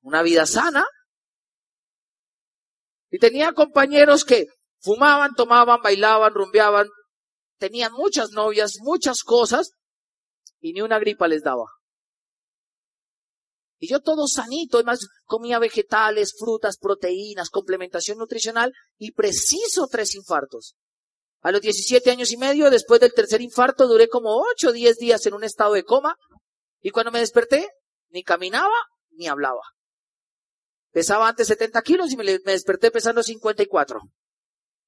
una 0.03 0.23
vida 0.23 0.47
sana. 0.47 0.87
Y 3.11 3.19
tenía 3.19 3.53
compañeros 3.53 4.25
que 4.25 4.47
fumaban, 4.81 5.35
tomaban, 5.35 5.83
bailaban, 5.83 6.33
rumbeaban, 6.33 6.89
tenían 7.59 7.93
muchas 7.93 8.31
novias, 8.31 8.77
muchas 8.81 9.23
cosas, 9.23 9.73
y 10.61 10.73
ni 10.73 10.81
una 10.81 10.99
gripa 10.99 11.29
les 11.29 11.43
daba. 11.43 11.67
Y 13.79 13.89
yo 13.89 14.01
todo 14.01 14.27
sanito, 14.27 14.77
además 14.77 15.01
comía 15.25 15.59
vegetales, 15.59 16.35
frutas, 16.39 16.77
proteínas, 16.79 17.49
complementación 17.49 18.19
nutricional 18.19 18.73
y 18.99 19.13
preciso 19.13 19.89
tres 19.91 20.15
infartos. 20.15 20.75
A 21.41 21.51
los 21.51 21.63
17 21.63 22.11
años 22.11 22.31
y 22.33 22.37
medio, 22.37 22.69
después 22.71 23.01
del 23.01 23.15
tercer 23.15 23.41
infarto, 23.41 23.89
duré 23.89 24.09
como 24.09 24.37
8 24.53 24.69
o 24.69 24.73
10 24.73 24.99
días 24.99 25.25
en 25.25 25.33
un 25.33 25.45
estado 25.45 25.73
de 25.73 25.85
coma 25.85 26.15
y 26.83 26.91
cuando 26.91 27.11
me 27.11 27.21
desperté, 27.21 27.69
ni 28.11 28.23
caminaba 28.23 28.77
ni 29.13 29.29
hablaba. 29.29 29.63
Pesaba 30.93 31.29
antes 31.29 31.47
70 31.47 31.83
kilos 31.83 32.13
y 32.13 32.17
me, 32.17 32.39
desperté 32.39 32.91
pesando 32.91 33.23
54. 33.23 34.01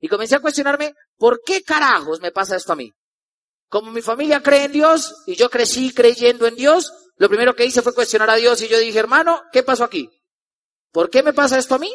Y 0.01 0.09
comencé 0.09 0.37
a 0.37 0.41
cuestionarme, 0.41 0.95
¿por 1.17 1.41
qué 1.45 1.63
carajos 1.63 2.21
me 2.21 2.33
pasa 2.33 2.57
esto 2.57 2.73
a 2.73 2.77
mí? 2.77 2.93
Como 3.69 3.93
mi 3.93 4.03
familia 4.03 4.43
cree 4.43 4.65
en 4.65 4.73
Dios 4.73 5.15
y 5.27 5.37
yo 5.37 5.49
crecí 5.49 5.95
creyendo 5.95 6.47
en 6.47 6.57
Dios, 6.57 6.93
lo 7.17 7.29
primero 7.29 7.55
que 7.55 7.65
hice 7.65 7.83
fue 7.83 7.95
cuestionar 7.95 8.29
a 8.31 8.37
Dios 8.37 8.61
y 8.63 8.69
yo 8.69 8.79
dije, 8.79 8.99
hermano, 8.99 9.43
¿qué 9.53 9.63
pasó 9.63 9.85
aquí? 9.85 10.11
¿Por 10.91 11.09
qué 11.09 11.23
me 11.23 11.33
pasa 11.33 11.59
esto 11.59 11.77
a 11.77 11.79
mí? 11.79 11.93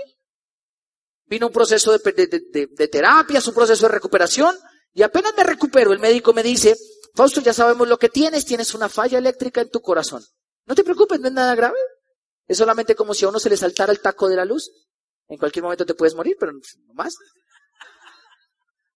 Vino 1.25 1.47
un 1.47 1.53
proceso 1.53 1.97
de, 1.97 2.11
de, 2.13 2.67
de, 2.71 2.87
terapia, 2.87 3.41
un 3.45 3.53
proceso 3.53 3.87
de 3.87 3.93
recuperación 3.93 4.55
y 4.93 5.03
apenas 5.03 5.33
me 5.35 5.43
recupero, 5.43 5.91
el 5.91 5.99
médico 5.99 6.33
me 6.33 6.41
dice, 6.41 6.75
Fausto, 7.13 7.41
ya 7.41 7.53
sabemos 7.53 7.87
lo 7.87 7.99
que 7.99 8.09
tienes, 8.09 8.45
tienes 8.45 8.73
una 8.73 8.87
falla 8.87 9.17
eléctrica 9.17 9.59
en 9.59 9.69
tu 9.69 9.81
corazón. 9.81 10.23
No 10.65 10.75
te 10.75 10.83
preocupes, 10.83 11.19
no 11.19 11.27
es 11.27 11.33
nada 11.33 11.55
grave. 11.55 11.77
Es 12.47 12.57
solamente 12.57 12.95
como 12.95 13.13
si 13.13 13.25
a 13.25 13.29
uno 13.29 13.39
se 13.39 13.49
le 13.49 13.57
saltara 13.57 13.91
el 13.91 13.99
taco 13.99 14.29
de 14.29 14.35
la 14.35 14.45
luz. 14.45 14.71
En 15.27 15.37
cualquier 15.37 15.63
momento 15.63 15.85
te 15.85 15.93
puedes 15.93 16.15
morir, 16.15 16.37
pero 16.39 16.53
no 16.53 16.93
más. 16.93 17.15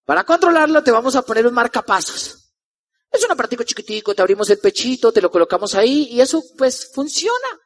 Para 0.06 0.24
controlarlo 0.24 0.84
te 0.84 0.92
vamos 0.92 1.16
a 1.16 1.22
poner 1.22 1.46
un 1.46 1.54
marcapasos. 1.54 2.54
Es 3.12 3.24
un 3.26 3.32
aparatico 3.32 3.64
chiquitico, 3.64 4.16
te 4.16 4.22
abrimos 4.22 4.50
el 4.50 4.60
pechito, 4.60 5.12
te 5.12 5.22
lo 5.22 5.30
colocamos 5.30 5.76
ahí 5.76 6.08
y 6.12 6.22
eso 6.22 6.42
pues 6.58 6.92
funciona. 6.94 7.60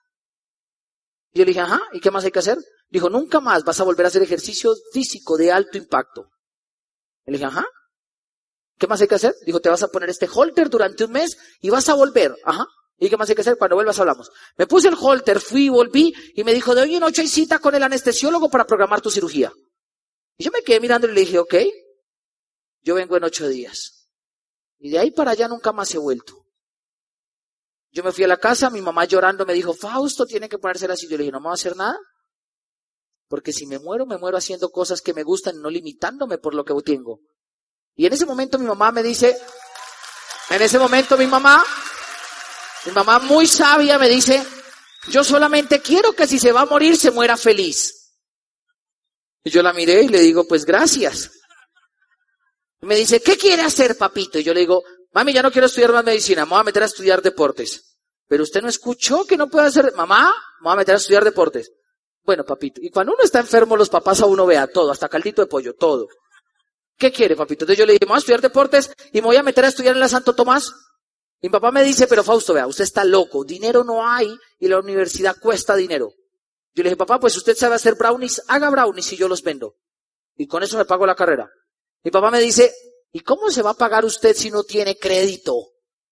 Y 1.31 1.39
yo 1.39 1.45
le 1.45 1.49
dije, 1.49 1.59
ajá, 1.59 1.81
¿y 1.93 1.99
qué 1.99 2.09
más 2.09 2.23
hay 2.23 2.31
que 2.31 2.39
hacer? 2.39 2.57
Dijo, 2.89 3.09
nunca 3.09 3.39
más 3.39 3.63
vas 3.63 3.79
a 3.79 3.83
volver 3.83 4.05
a 4.05 4.09
hacer 4.09 4.23
ejercicio 4.23 4.75
físico 4.91 5.37
de 5.37 5.51
alto 5.51 5.77
impacto. 5.77 6.31
Le 7.25 7.33
dije, 7.33 7.45
ajá, 7.45 7.65
¿qué 8.77 8.87
más 8.87 9.01
hay 9.01 9.07
que 9.07 9.15
hacer? 9.15 9.35
Dijo, 9.45 9.59
te 9.59 9.69
vas 9.69 9.83
a 9.83 9.89
poner 9.89 10.09
este 10.09 10.27
holter 10.31 10.69
durante 10.69 11.03
un 11.05 11.11
mes 11.11 11.37
y 11.61 11.69
vas 11.69 11.89
a 11.89 11.93
volver, 11.93 12.35
ajá. 12.43 12.65
¿Y 12.97 13.09
qué 13.09 13.17
más 13.17 13.29
hay 13.29 13.35
que 13.35 13.41
hacer? 13.41 13.57
Cuando 13.57 13.75
vuelvas 13.75 13.99
hablamos. 13.99 14.31
Me 14.57 14.67
puse 14.67 14.87
el 14.87 14.95
holter, 14.99 15.39
fui, 15.39 15.69
volví 15.69 16.13
y 16.33 16.43
me 16.43 16.53
dijo, 16.53 16.73
de 16.73 16.83
hoy 16.83 16.95
en 16.95 17.03
ocho 17.03 17.21
hay 17.21 17.27
cita 17.27 17.59
con 17.59 17.75
el 17.75 17.83
anestesiólogo 17.83 18.49
para 18.49 18.65
programar 18.65 19.01
tu 19.01 19.09
cirugía. 19.09 19.51
Y 20.37 20.45
yo 20.45 20.51
me 20.51 20.61
quedé 20.61 20.79
mirando 20.79 21.07
y 21.07 21.11
le 21.13 21.21
dije, 21.21 21.39
ok, 21.39 21.55
yo 22.81 22.95
vengo 22.95 23.17
en 23.17 23.23
ocho 23.23 23.47
días. 23.47 24.09
Y 24.79 24.89
de 24.89 24.99
ahí 24.99 25.11
para 25.11 25.31
allá 25.31 25.47
nunca 25.47 25.71
más 25.71 25.93
he 25.93 25.97
vuelto. 25.97 26.45
Yo 27.91 28.03
me 28.03 28.11
fui 28.11 28.25
a 28.25 28.27
la 28.27 28.37
casa, 28.37 28.69
mi 28.69 28.81
mamá 28.81 29.05
llorando 29.05 29.45
me 29.45 29.53
dijo, 29.53 29.73
Fausto, 29.73 30.25
tiene 30.25 30.49
que 30.49 30.57
ponerse 30.57 30.85
así. 30.85 31.07
Yo 31.07 31.17
le 31.17 31.23
dije, 31.23 31.31
no 31.31 31.39
me 31.39 31.49
a 31.49 31.53
hacer 31.53 31.75
nada. 31.77 31.97
Porque 33.27 33.53
si 33.53 33.65
me 33.65 33.79
muero, 33.79 34.05
me 34.05 34.17
muero 34.17 34.37
haciendo 34.37 34.69
cosas 34.69 35.01
que 35.01 35.13
me 35.13 35.23
gustan, 35.23 35.61
no 35.61 35.69
limitándome 35.69 36.37
por 36.37 36.53
lo 36.53 36.63
que 36.63 36.73
tengo. 36.83 37.21
Y 37.95 38.05
en 38.05 38.13
ese 38.13 38.25
momento 38.25 38.59
mi 38.59 38.65
mamá 38.65 38.91
me 38.91 39.01
dice, 39.01 39.37
en 40.49 40.61
ese 40.61 40.77
momento 40.77 41.17
mi 41.17 41.25
mamá, 41.25 41.63
mi 42.85 42.91
mamá 42.91 43.19
muy 43.19 43.47
sabia 43.47 43.97
me 43.97 44.09
dice, 44.09 44.45
yo 45.09 45.23
solamente 45.23 45.81
quiero 45.81 46.13
que 46.13 46.27
si 46.27 46.39
se 46.39 46.51
va 46.51 46.61
a 46.61 46.65
morir 46.65 46.97
se 46.97 47.11
muera 47.11 47.37
feliz. 47.37 48.13
Y 49.43 49.49
yo 49.51 49.61
la 49.61 49.73
miré 49.73 50.03
y 50.03 50.07
le 50.07 50.19
digo, 50.19 50.47
pues 50.47 50.65
gracias 50.65 51.31
me 52.85 52.95
dice, 52.95 53.19
¿qué 53.19 53.37
quiere 53.37 53.63
hacer, 53.63 53.97
papito? 53.97 54.39
Y 54.39 54.43
yo 54.43 54.53
le 54.53 54.61
digo, 54.61 54.83
mami, 55.11 55.33
ya 55.33 55.41
no 55.41 55.51
quiero 55.51 55.67
estudiar 55.67 55.91
más 55.91 56.05
medicina, 56.05 56.45
me 56.45 56.51
voy 56.51 56.59
a 56.59 56.63
meter 56.63 56.83
a 56.83 56.85
estudiar 56.85 57.21
deportes. 57.21 57.97
Pero 58.27 58.43
usted 58.43 58.61
no 58.61 58.69
escuchó 58.69 59.25
que 59.25 59.37
no 59.37 59.49
puede 59.49 59.67
hacer, 59.67 59.93
mamá, 59.95 60.33
me 60.61 60.65
voy 60.65 60.73
a 60.73 60.77
meter 60.77 60.95
a 60.95 60.97
estudiar 60.97 61.23
deportes. 61.23 61.71
Bueno, 62.23 62.43
papito, 62.43 62.81
y 62.81 62.89
cuando 62.89 63.13
uno 63.13 63.23
está 63.23 63.39
enfermo, 63.39 63.75
los 63.75 63.89
papás 63.89 64.21
a 64.21 64.25
uno 64.25 64.45
vea 64.45 64.67
todo, 64.67 64.91
hasta 64.91 65.09
caldito 65.09 65.41
de 65.41 65.47
pollo, 65.47 65.73
todo. 65.75 66.07
¿Qué 66.97 67.11
quiere, 67.11 67.35
papito? 67.35 67.65
Entonces 67.65 67.79
yo 67.79 67.85
le 67.85 67.93
dije, 67.93 68.05
me 68.05 68.09
voy 68.09 68.15
a 68.15 68.19
estudiar 68.19 68.41
deportes 68.41 68.91
y 69.11 69.21
me 69.21 69.27
voy 69.27 69.35
a 69.35 69.43
meter 69.43 69.65
a 69.65 69.67
estudiar 69.67 69.95
en 69.95 69.99
la 69.99 70.07
Santo 70.07 70.33
Tomás. 70.33 70.71
Mi 71.41 71.49
papá 71.49 71.71
me 71.71 71.83
dice, 71.83 72.07
pero 72.07 72.23
Fausto, 72.23 72.53
vea, 72.53 72.67
usted 72.67 72.83
está 72.83 73.03
loco, 73.03 73.43
dinero 73.43 73.83
no 73.83 74.07
hay 74.07 74.35
y 74.59 74.67
la 74.67 74.79
universidad 74.79 75.35
cuesta 75.39 75.75
dinero. 75.75 76.13
Yo 76.73 76.83
le 76.83 76.89
dije, 76.89 76.97
papá, 76.97 77.19
pues 77.19 77.37
usted 77.37 77.55
sabe 77.55 77.75
hacer 77.75 77.95
brownies, 77.95 78.41
haga 78.47 78.69
brownies 78.69 79.13
y 79.13 79.17
yo 79.17 79.27
los 79.27 79.43
vendo. 79.43 79.75
Y 80.35 80.47
con 80.47 80.63
eso 80.63 80.77
me 80.77 80.85
pago 80.85 81.05
la 81.05 81.15
carrera. 81.15 81.49
Mi 82.03 82.11
papá 82.11 82.31
me 82.31 82.39
dice, 82.39 82.73
¿y 83.11 83.21
cómo 83.21 83.49
se 83.49 83.61
va 83.61 83.71
a 83.71 83.75
pagar 83.75 84.05
usted 84.05 84.35
si 84.35 84.51
no 84.51 84.63
tiene 84.63 84.97
crédito? 84.97 85.71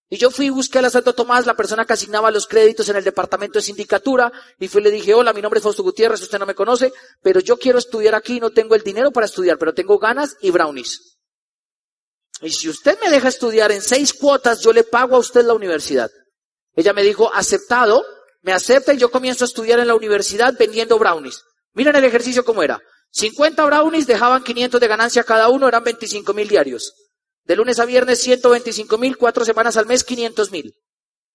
Y 0.09 0.17
yo 0.17 0.29
fui 0.29 0.45
y 0.45 0.49
busqué 0.49 0.77
a 0.77 0.83
la 0.83 0.89
Santo 0.89 1.13
Tomás, 1.13 1.45
la 1.45 1.55
persona 1.55 1.85
que 1.85 1.93
asignaba 1.93 2.29
los 2.29 2.45
créditos 2.45 2.87
en 2.89 2.97
el 2.97 3.03
departamento 3.03 3.57
de 3.57 3.63
sindicatura, 3.63 4.31
y 4.59 4.67
fui 4.67 4.81
y 4.81 4.83
le 4.83 4.91
dije, 4.91 5.13
hola, 5.13 5.33
mi 5.33 5.41
nombre 5.41 5.57
es 5.57 5.63
Fausto 5.63 5.81
Gutiérrez, 5.81 6.21
usted 6.21 6.39
no 6.39 6.45
me 6.45 6.53
conoce, 6.53 6.93
pero 7.21 7.39
yo 7.39 7.57
quiero 7.57 7.79
estudiar 7.79 8.13
aquí, 8.13 8.39
no 8.39 8.51
tengo 8.51 8.75
el 8.75 8.83
dinero 8.83 9.11
para 9.11 9.25
estudiar, 9.25 9.57
pero 9.57 9.73
tengo 9.73 9.97
ganas 9.97 10.37
y 10.39 10.51
brownies. 10.51 11.12
Y 12.41 12.51
si 12.51 12.69
usted 12.69 12.99
me 13.01 13.09
deja 13.09 13.29
estudiar 13.29 13.71
en 13.71 13.81
seis 13.81 14.13
cuotas, 14.13 14.61
yo 14.61 14.73
le 14.73 14.83
pago 14.83 15.15
a 15.15 15.19
usted 15.19 15.45
la 15.45 15.53
universidad. 15.53 16.11
Ella 16.75 16.93
me 16.93 17.03
dijo, 17.03 17.33
aceptado, 17.33 18.03
me 18.41 18.51
acepta 18.53 18.93
y 18.93 18.97
yo 18.97 19.11
comienzo 19.11 19.45
a 19.45 19.47
estudiar 19.47 19.79
en 19.79 19.87
la 19.87 19.95
universidad 19.95 20.53
vendiendo 20.57 20.99
brownies. 20.99 21.43
Miren 21.73 21.95
el 21.95 22.03
ejercicio 22.03 22.43
cómo 22.43 22.63
era. 22.63 22.81
50 23.11 23.63
brownies 23.65 24.07
dejaban 24.07 24.43
500 24.43 24.81
de 24.81 24.87
ganancia 24.87 25.23
cada 25.23 25.49
uno, 25.49 25.67
eran 25.67 25.83
25 25.83 26.33
mil 26.33 26.47
diarios. 26.47 26.93
De 27.45 27.55
lunes 27.55 27.79
a 27.79 27.85
viernes 27.85 28.19
125 28.19 28.97
mil, 28.97 29.17
cuatro 29.17 29.45
semanas 29.45 29.77
al 29.77 29.85
mes 29.85 30.03
500 30.03 30.51
mil. 30.51 30.73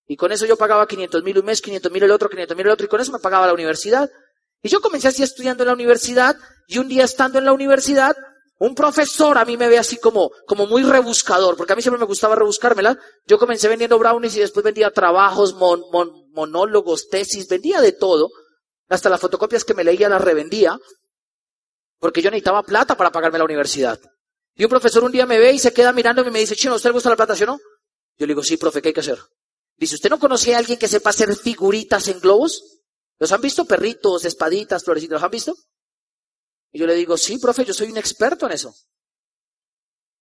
Y 0.06 0.16
con 0.16 0.32
eso 0.32 0.46
yo 0.46 0.56
pagaba 0.56 0.88
500 0.88 1.22
mil 1.22 1.38
un 1.38 1.44
mes, 1.44 1.60
500 1.60 1.92
mil 1.92 2.02
el 2.02 2.10
otro, 2.10 2.28
500 2.28 2.56
mil 2.56 2.66
el 2.66 2.72
otro, 2.72 2.86
y 2.86 2.88
con 2.88 3.00
eso 3.00 3.12
me 3.12 3.18
pagaba 3.18 3.46
la 3.46 3.52
universidad. 3.52 4.10
Y 4.62 4.68
yo 4.68 4.80
comencé 4.80 5.08
así 5.08 5.22
estudiando 5.22 5.62
en 5.62 5.68
la 5.68 5.74
universidad, 5.74 6.36
y 6.66 6.78
un 6.78 6.88
día 6.88 7.04
estando 7.04 7.38
en 7.38 7.44
la 7.44 7.52
universidad, 7.52 8.16
un 8.58 8.74
profesor 8.74 9.38
a 9.38 9.44
mí 9.44 9.56
me 9.56 9.68
ve 9.68 9.78
así 9.78 9.98
como, 9.98 10.30
como 10.46 10.66
muy 10.66 10.82
rebuscador, 10.82 11.56
porque 11.56 11.72
a 11.72 11.76
mí 11.76 11.82
siempre 11.82 12.00
me 12.00 12.06
gustaba 12.06 12.34
rebuscármela. 12.34 12.98
Yo 13.26 13.38
comencé 13.38 13.68
vendiendo 13.68 13.98
brownies 13.98 14.36
y 14.36 14.40
después 14.40 14.64
vendía 14.64 14.90
trabajos, 14.90 15.54
monólogos, 15.54 17.08
tesis, 17.08 17.48
vendía 17.48 17.80
de 17.80 17.92
todo. 17.92 18.30
Hasta 18.88 19.10
las 19.10 19.20
fotocopias 19.20 19.64
que 19.64 19.74
me 19.74 19.84
leía 19.84 20.08
las 20.08 20.20
revendía 20.20 20.78
porque 21.98 22.22
yo 22.22 22.30
necesitaba 22.30 22.62
plata 22.62 22.96
para 22.96 23.10
pagarme 23.10 23.38
la 23.38 23.44
universidad. 23.44 23.98
Y 24.54 24.64
un 24.64 24.70
profesor 24.70 25.04
un 25.04 25.12
día 25.12 25.26
me 25.26 25.38
ve 25.38 25.52
y 25.52 25.58
se 25.58 25.72
queda 25.72 25.92
mirándome 25.92 26.30
y 26.30 26.32
me 26.32 26.38
dice, 26.40 26.56
chino, 26.56 26.72
¿a 26.72 26.76
usted 26.76 26.90
le 26.90 26.94
gusta 26.94 27.10
la 27.10 27.16
plata, 27.16 27.36
sí 27.36 27.44
o 27.44 27.46
no? 27.46 27.58
Yo 28.18 28.26
le 28.26 28.32
digo, 28.32 28.42
sí, 28.42 28.56
profe, 28.56 28.82
¿qué 28.82 28.88
hay 28.88 28.94
que 28.94 29.00
hacer? 29.00 29.18
Dice, 29.76 29.94
¿usted 29.94 30.10
no 30.10 30.18
conoce 30.18 30.54
a 30.54 30.58
alguien 30.58 30.78
que 30.78 30.88
sepa 30.88 31.10
hacer 31.10 31.34
figuritas 31.36 32.08
en 32.08 32.18
globos? 32.20 32.80
¿Los 33.18 33.30
han 33.30 33.40
visto? 33.40 33.64
Perritos, 33.64 34.24
espaditas, 34.24 34.84
florecitas, 34.84 35.14
¿los 35.14 35.22
han 35.22 35.30
visto? 35.30 35.54
Y 36.72 36.78
yo 36.78 36.86
le 36.86 36.94
digo, 36.94 37.16
sí, 37.16 37.38
profe, 37.38 37.64
yo 37.64 37.74
soy 37.74 37.90
un 37.90 37.96
experto 37.96 38.46
en 38.46 38.52
eso. 38.52 38.74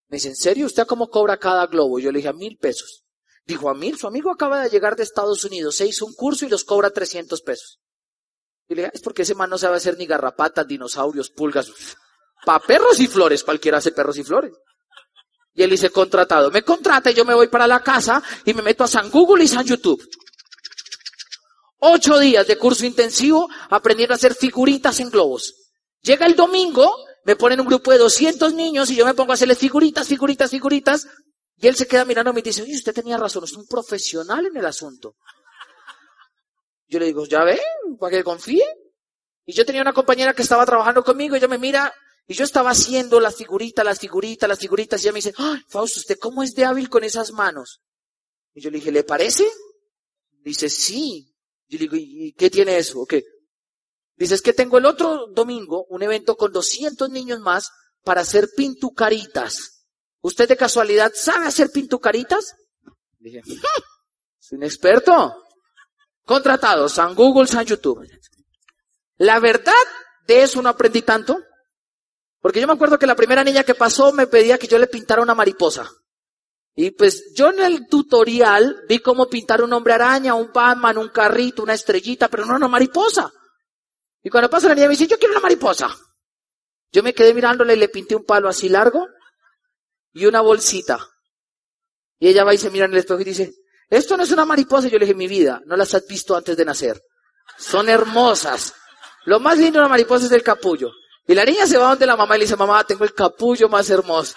Me 0.09 0.15
dice, 0.15 0.29
¿en 0.29 0.35
serio? 0.35 0.65
¿Usted 0.65 0.85
cómo 0.85 1.09
cobra 1.09 1.37
cada 1.37 1.67
globo? 1.67 1.99
Yo 1.99 2.11
le 2.11 2.19
dije, 2.19 2.29
a 2.29 2.33
mil 2.33 2.57
pesos. 2.57 3.03
Dijo, 3.45 3.69
a 3.69 3.73
mil, 3.73 3.97
su 3.97 4.07
amigo 4.07 4.31
acaba 4.31 4.61
de 4.61 4.69
llegar 4.69 4.95
de 4.95 5.03
Estados 5.03 5.43
Unidos, 5.45 5.75
se 5.75 5.87
hizo 5.87 6.05
un 6.05 6.13
curso 6.13 6.45
y 6.45 6.49
los 6.49 6.65
cobra 6.65 6.89
300 6.89 7.41
pesos. 7.41 7.79
Y 8.67 8.75
le 8.75 8.83
dije, 8.83 8.91
es 8.95 9.01
porque 9.01 9.21
ese 9.21 9.35
man 9.35 9.49
no 9.49 9.57
sabe 9.57 9.77
hacer 9.77 9.97
ni 9.97 10.05
garrapatas, 10.05 10.67
dinosaurios, 10.67 11.29
pulgas. 11.29 11.71
Pa' 12.45 12.59
perros 12.59 12.99
y 12.99 13.07
flores, 13.07 13.43
cualquiera 13.43 13.77
hace 13.77 13.91
perros 13.91 14.17
y 14.17 14.23
flores. 14.23 14.53
Y 15.53 15.63
él 15.63 15.69
dice, 15.69 15.89
contratado. 15.89 16.51
Me 16.51 16.61
contrata 16.61 17.09
y 17.09 17.13
yo 17.13 17.25
me 17.25 17.33
voy 17.33 17.47
para 17.47 17.67
la 17.67 17.81
casa 17.81 18.21
y 18.45 18.53
me 18.53 18.61
meto 18.61 18.83
a 18.83 18.87
San 18.87 19.09
Google 19.09 19.43
y 19.43 19.47
San 19.47 19.65
YouTube. 19.65 20.07
Ocho 21.79 22.19
días 22.19 22.45
de 22.45 22.57
curso 22.57 22.85
intensivo 22.85 23.47
aprendiendo 23.69 24.13
a 24.13 24.17
hacer 24.17 24.35
figuritas 24.35 24.99
en 24.99 25.09
globos. 25.09 25.55
Llega 26.07 26.25
el 26.25 26.37
domingo, 26.37 26.89
me 27.25 27.35
ponen 27.35 27.59
un 27.59 27.67
grupo 27.67 27.91
de 27.91 27.97
200 27.97 28.53
niños 28.53 28.89
y 28.89 28.95
yo 28.95 29.05
me 29.05 29.13
pongo 29.13 29.33
a 29.33 29.35
hacerle 29.35 29.55
figuritas, 29.55 30.07
figuritas, 30.07 30.49
figuritas. 30.49 31.05
Y 31.57 31.67
él 31.67 31.75
se 31.75 31.85
queda 31.85 32.05
mirando 32.05 32.31
y 32.33 32.41
dice, 32.41 32.61
oye, 32.61 32.75
usted 32.75 32.93
tenía 32.93 33.17
razón, 33.17 33.43
es 33.43 33.51
un 33.51 33.67
profesional 33.67 34.45
en 34.45 34.55
el 34.55 34.65
asunto. 34.65 35.15
Yo 36.87 36.99
le 36.99 37.07
digo, 37.07 37.25
ya 37.25 37.43
ve, 37.43 37.59
para 37.99 38.15
que 38.15 38.23
confíe. 38.23 38.63
Y 39.45 39.51
yo 39.51 39.65
tenía 39.65 39.81
una 39.81 39.91
compañera 39.91 40.33
que 40.33 40.43
estaba 40.43 40.65
trabajando 40.65 41.03
conmigo 41.03 41.35
y 41.35 41.39
ella 41.39 41.49
me 41.49 41.57
mira 41.57 41.93
Y 42.25 42.35
yo 42.35 42.45
estaba 42.45 42.69
haciendo 42.69 43.19
las 43.19 43.35
figuritas, 43.35 43.83
las 43.83 43.99
figuritas, 43.99 44.47
las 44.47 44.59
figuritas, 44.59 45.01
y 45.01 45.07
ella 45.07 45.13
me 45.13 45.17
dice, 45.17 45.33
¡ay, 45.37 45.59
Fausto, 45.67 45.99
¿usted 45.99 46.17
cómo 46.17 46.41
es 46.41 46.53
de 46.53 46.63
hábil 46.63 46.87
con 46.89 47.03
esas 47.03 47.33
manos? 47.33 47.81
Y 48.53 48.61
yo 48.61 48.69
le 48.69 48.77
dije, 48.77 48.93
¿le 48.93 49.03
parece? 49.03 49.45
Dice, 50.41 50.69
sí. 50.69 51.35
Yo 51.67 51.79
le 51.79 51.89
digo, 51.89 51.97
¿y 51.97 52.31
qué 52.31 52.49
tiene 52.49 52.77
eso? 52.77 53.01
¿O 53.01 53.05
qué? 53.05 53.25
Dice, 54.17 54.33
es 54.33 54.41
que 54.41 54.53
tengo 54.53 54.79
el 54.79 54.85
otro 54.85 55.27
domingo 55.27 55.85
un 55.89 56.01
evento 56.01 56.35
con 56.35 56.51
200 56.51 57.09
niños 57.09 57.39
más 57.39 57.69
para 58.03 58.21
hacer 58.21 58.49
pintucaritas. 58.55 59.85
¿Usted 60.21 60.47
de 60.49 60.57
casualidad 60.57 61.11
sabe 61.13 61.45
hacer 61.45 61.69
pintucaritas? 61.71 62.55
Dije, 63.19 63.41
es 63.45 64.51
un 64.51 64.63
experto. 64.63 65.43
Contratado, 66.23 66.89
San 66.89 67.13
Google, 67.13 67.47
San 67.47 67.65
YouTube. 67.65 68.05
La 69.17 69.39
verdad 69.39 69.73
de 70.25 70.43
eso 70.43 70.61
no 70.61 70.69
aprendí 70.69 71.03
tanto. 71.03 71.37
Porque 72.41 72.59
yo 72.59 72.67
me 72.67 72.73
acuerdo 72.73 72.99
que 72.99 73.07
la 73.07 73.15
primera 73.15 73.43
niña 73.43 73.63
que 73.63 73.75
pasó 73.75 74.11
me 74.13 74.27
pedía 74.27 74.57
que 74.57 74.67
yo 74.67 74.77
le 74.77 74.87
pintara 74.87 75.21
una 75.21 75.35
mariposa. 75.35 75.89
Y 76.75 76.91
pues 76.91 77.33
yo 77.35 77.49
en 77.49 77.59
el 77.59 77.87
tutorial 77.87 78.83
vi 78.87 78.99
cómo 78.99 79.27
pintar 79.27 79.63
un 79.63 79.73
hombre 79.73 79.93
araña, 79.93 80.35
un 80.35 80.51
Batman, 80.53 80.97
un 80.97 81.09
carrito, 81.09 81.63
una 81.63 81.73
estrellita, 81.73 82.27
pero 82.27 82.45
no 82.45 82.55
una 82.55 82.67
mariposa. 82.67 83.31
Y 84.23 84.29
cuando 84.29 84.49
pasa 84.49 84.67
la 84.67 84.75
niña 84.75 84.87
me 84.87 84.91
dice, 84.91 85.07
yo 85.07 85.17
quiero 85.17 85.33
una 85.33 85.41
mariposa. 85.41 85.95
Yo 86.91 87.03
me 87.03 87.13
quedé 87.13 87.33
mirándole 87.33 87.73
y 87.73 87.77
le 87.77 87.89
pinté 87.89 88.15
un 88.15 88.25
palo 88.25 88.49
así 88.49 88.69
largo 88.69 89.07
y 90.13 90.25
una 90.25 90.41
bolsita. 90.41 90.99
Y 92.19 92.29
ella 92.29 92.43
va 92.43 92.53
y 92.53 92.57
se 92.57 92.69
mira 92.69 92.85
en 92.85 92.91
el 92.91 92.97
espejo 92.97 93.19
y 93.21 93.25
dice, 93.25 93.53
esto 93.89 94.17
no 94.17 94.23
es 94.23 94.31
una 94.31 94.45
mariposa. 94.45 94.87
Yo 94.87 94.97
le 94.97 95.05
dije, 95.05 95.15
mi 95.15 95.27
vida, 95.27 95.61
no 95.65 95.75
las 95.75 95.93
has 95.93 96.07
visto 96.07 96.35
antes 96.35 96.57
de 96.57 96.65
nacer. 96.65 97.01
Son 97.57 97.87
hermosas. 97.89 98.73
Lo 99.25 99.39
más 99.39 99.57
lindo 99.57 99.73
de 99.73 99.79
una 99.79 99.89
mariposa 99.89 100.25
es 100.25 100.31
el 100.31 100.43
capullo. 100.43 100.91
Y 101.27 101.35
la 101.35 101.43
niña 101.43 101.67
se 101.67 101.77
va 101.77 101.89
donde 101.89 102.05
la 102.05 102.15
mamá 102.15 102.35
y 102.35 102.39
le 102.39 102.45
dice, 102.45 102.55
mamá, 102.55 102.83
tengo 102.85 103.03
el 103.03 103.13
capullo 103.13 103.67
más 103.69 103.89
hermoso. 103.89 104.35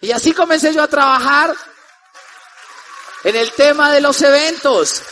Y 0.00 0.12
así 0.12 0.32
comencé 0.32 0.72
yo 0.74 0.82
a 0.82 0.88
trabajar 0.88 1.54
en 3.24 3.36
el 3.36 3.50
tema 3.52 3.90
de 3.90 4.00
los 4.00 4.20
eventos. 4.20 5.02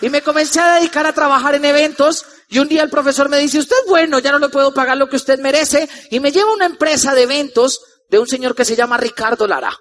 Y 0.00 0.10
me 0.10 0.22
comencé 0.22 0.60
a 0.60 0.74
dedicar 0.76 1.06
a 1.06 1.12
trabajar 1.12 1.54
en 1.54 1.64
eventos. 1.64 2.24
Y 2.48 2.58
un 2.58 2.68
día 2.68 2.82
el 2.82 2.90
profesor 2.90 3.28
me 3.28 3.38
dice, 3.38 3.58
usted 3.58 3.76
bueno, 3.88 4.18
ya 4.18 4.32
no 4.32 4.38
le 4.38 4.48
puedo 4.48 4.72
pagar 4.72 4.96
lo 4.96 5.08
que 5.08 5.16
usted 5.16 5.38
merece. 5.40 5.88
Y 6.10 6.20
me 6.20 6.32
lleva 6.32 6.50
a 6.50 6.54
una 6.54 6.66
empresa 6.66 7.14
de 7.14 7.22
eventos 7.22 7.80
de 8.08 8.18
un 8.18 8.26
señor 8.26 8.54
que 8.54 8.64
se 8.64 8.76
llama 8.76 8.96
Ricardo 8.96 9.46
Lara. 9.46 9.76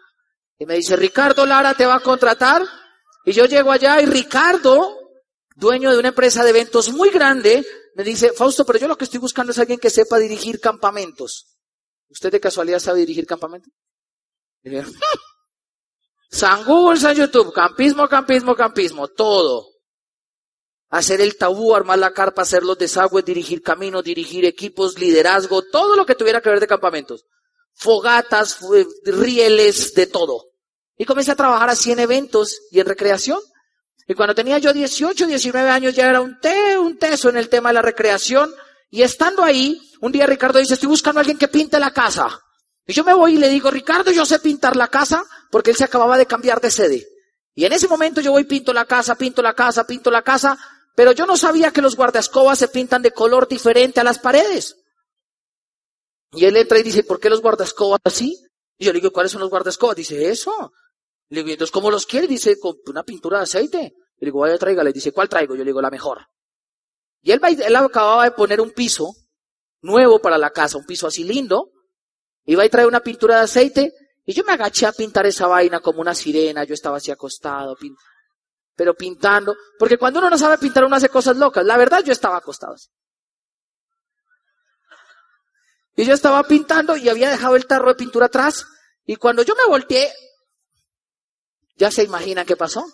Y 0.58 0.66
me 0.66 0.76
dice, 0.76 0.96
Ricardo 0.96 1.46
Lara 1.46 1.74
te 1.74 1.86
va 1.86 1.96
a 1.96 2.00
contratar. 2.00 2.64
Y 3.26 3.34
yo 3.34 3.46
llego 3.46 3.72
allá 3.72 4.02
y 4.02 4.06
Ricardo, 4.06 4.98
dueño 5.56 5.92
de 5.92 5.98
una 5.98 6.10
empresa 6.10 6.44
de 6.44 6.52
eventos 6.52 6.92
muy 6.92 7.10
grande, 7.10 7.66
me 7.96 8.04
dice, 8.04 8.34
Fausto, 8.34 8.66
pero 8.66 8.78
yo 8.78 8.88
lo 8.88 8.98
que 8.98 9.06
estoy 9.06 9.20
buscando 9.20 9.52
es 9.52 9.60
alguien 9.60 9.80
que 9.80 9.90
sepa 9.90 10.18
dirigir 10.18 10.60
campamentos. 10.60 11.58
¿Usted 12.10 12.32
de 12.32 12.40
casualidad 12.40 12.80
sabe 12.80 13.00
dirigir 13.00 13.26
campamentos? 13.26 13.72
San 16.30 16.66
Google, 16.66 17.00
San 17.00 17.16
YouTube, 17.16 17.54
campismo, 17.54 18.08
campismo, 18.08 18.56
campismo, 18.56 19.08
todo. 19.08 19.75
Hacer 20.90 21.22
el 21.22 21.38
tabú, 21.38 21.76
armar 21.76 22.00
la 22.00 22.12
carpa, 22.12 22.44
hacer 22.44 22.64
los 22.64 22.78
desagües, 22.78 23.26
dirigir 23.26 23.62
caminos, 23.62 24.04
dirigir 24.04 24.46
equipos, 24.46 25.00
liderazgo, 25.00 25.64
todo 25.64 25.96
lo 25.96 26.06
que 26.06 26.16
tuviera 26.16 26.42
que 26.42 26.50
ver 26.50 26.60
de 26.60 26.68
campamentos 26.68 27.26
fogatas, 27.76 28.60
rieles, 29.04 29.94
de 29.94 30.08
todo. 30.08 30.52
Y 30.98 31.06
comencé 31.06 31.32
a 31.32 31.36
trabajar 31.36 31.70
así 31.70 31.92
en 31.92 32.00
eventos 32.00 32.62
y 32.72 32.80
en 32.80 32.88
recreación. 32.88 33.40
Y 34.08 34.14
cuando 34.14 34.34
tenía 34.34 34.58
yo 34.60 34.72
18, 34.72 35.28
19 35.28 35.70
años 35.70 35.94
ya 35.94 36.10
era 36.10 36.22
un, 36.22 36.40
te, 36.40 36.78
un 36.78 36.98
teso 36.98 37.30
en 37.30 37.38
el 37.38 37.50
tema 37.50 37.70
de 37.70 37.74
la 37.74 37.82
recreación. 37.82 38.54
Y 38.90 39.02
estando 39.02 39.44
ahí, 39.44 39.80
un 40.00 40.12
día 40.12 40.26
Ricardo 40.26 40.60
dice, 40.60 40.76
estoy 40.76 40.88
buscando 40.88 41.20
a 41.20 41.22
alguien 41.22 41.38
que 41.38 41.50
pinte 41.50 41.80
la 41.80 41.92
casa. 41.92 42.40
Y 42.88 42.94
yo 42.94 43.04
me 43.04 43.14
voy 43.14 43.34
y 43.34 43.38
le 43.38 43.50
digo, 43.50 43.70
Ricardo, 43.70 44.12
yo 44.12 44.26
sé 44.26 44.40
pintar 44.40 44.76
la 44.76 44.88
casa 44.88 45.24
porque 45.52 45.72
él 45.72 45.76
se 45.76 45.84
acababa 45.84 46.18
de 46.18 46.28
cambiar 46.28 46.62
de 46.62 46.72
sede. 46.72 47.08
Y 47.56 47.66
en 47.66 47.74
ese 47.74 47.88
momento 47.88 48.22
yo 48.22 48.32
voy, 48.32 48.44
pinto 48.44 48.72
la 48.74 48.86
casa, 48.86 49.16
pinto 49.16 49.42
la 49.42 49.54
casa, 49.54 49.86
pinto 49.86 50.12
la 50.12 50.22
casa, 50.22 50.58
pero 50.96 51.12
yo 51.12 51.26
no 51.26 51.36
sabía 51.36 51.72
que 51.72 51.82
los 51.82 51.96
guardascobas 51.96 52.58
se 52.58 52.70
pintan 52.70 53.02
de 53.02 53.12
color 53.12 53.48
diferente 53.48 54.00
a 54.00 54.04
las 54.04 54.18
paredes. 54.18 54.78
Y 56.32 56.46
él 56.46 56.56
entra 56.56 56.80
y 56.80 56.84
dice, 56.84 57.04
¿por 57.04 57.20
qué 57.20 57.30
los 57.30 57.42
guardascobas 57.42 58.00
así? 58.04 58.38
Y 58.78 58.86
yo 58.86 58.94
le 58.94 59.00
digo, 59.00 59.12
¿cuáles 59.12 59.32
son 59.32 59.42
los 59.42 59.50
guardascobas? 59.50 59.96
Dice, 59.96 60.30
eso. 60.30 60.72
Le 61.30 61.42
digo, 61.42 61.50
entonces, 61.50 61.72
¿cómo 61.72 61.92
los 61.92 62.06
quiere? 62.06 62.28
Dice, 62.28 62.58
con 62.60 62.76
una 62.88 63.04
pintura 63.04 63.40
de 63.40 63.44
aceite. 63.44 63.94
Le 64.18 64.26
digo, 64.26 64.40
vaya, 64.40 64.58
tráigale. 64.58 64.94
Dice, 64.94 65.12
¿cuál 65.12 65.30
traigo? 65.30 65.56
Yo 65.56 65.64
le 65.64 65.70
digo, 65.70 65.82
la 65.82 65.90
mejor. 65.90 66.28
Y 67.22 67.32
él, 67.32 67.42
él 67.44 67.76
acababa 67.76 68.24
de 68.26 68.32
poner 68.32 68.62
un 68.62 68.72
piso 68.72 69.14
nuevo 69.82 70.20
para 70.20 70.38
la 70.38 70.52
casa, 70.52 70.78
un 70.78 70.86
piso 70.86 71.08
así 71.08 71.24
lindo. 71.24 71.72
Iba 72.46 72.66
y 72.66 72.70
trae 72.70 72.86
una 72.86 73.02
pintura 73.02 73.38
de 73.38 73.44
aceite. 73.44 73.94
Y 74.26 74.34
yo 74.34 74.44
me 74.44 74.54
agaché 74.54 74.86
a 74.86 74.92
pintar 74.92 75.26
esa 75.26 75.48
vaina 75.48 75.80
como 75.80 76.02
una 76.02 76.16
sirena. 76.16 76.64
Yo 76.64 76.74
estaba 76.74 76.98
así 76.98 77.12
acostado, 77.12 77.76
pero 78.76 78.94
pintando. 78.94 79.56
Porque 79.80 79.98
cuando 79.98 80.20
uno 80.20 80.30
no 80.30 80.38
sabe 80.38 80.58
pintar, 80.58 80.86
uno 80.86 80.96
hace 80.96 81.10
cosas 81.10 81.38
locas. 81.38 81.66
La 81.66 81.78
verdad, 81.78 82.04
yo 82.04 82.12
estaba 82.12 82.38
acostado. 82.38 82.76
Y 85.96 86.06
yo 86.06 86.14
estaba 86.14 86.44
pintando 86.44 86.98
y 86.98 87.08
había 87.10 87.30
dejado 87.30 87.56
el 87.56 87.66
tarro 87.66 87.90
de 87.90 87.96
pintura 87.96 88.26
atrás. 88.26 88.66
Y 89.06 89.16
cuando 89.16 89.44
yo 89.44 89.56
me 89.56 89.66
volteé, 89.66 90.12
ya 91.78 91.90
se 91.92 92.04
imagina 92.04 92.46
qué 92.46 92.56
pasó. 92.56 92.86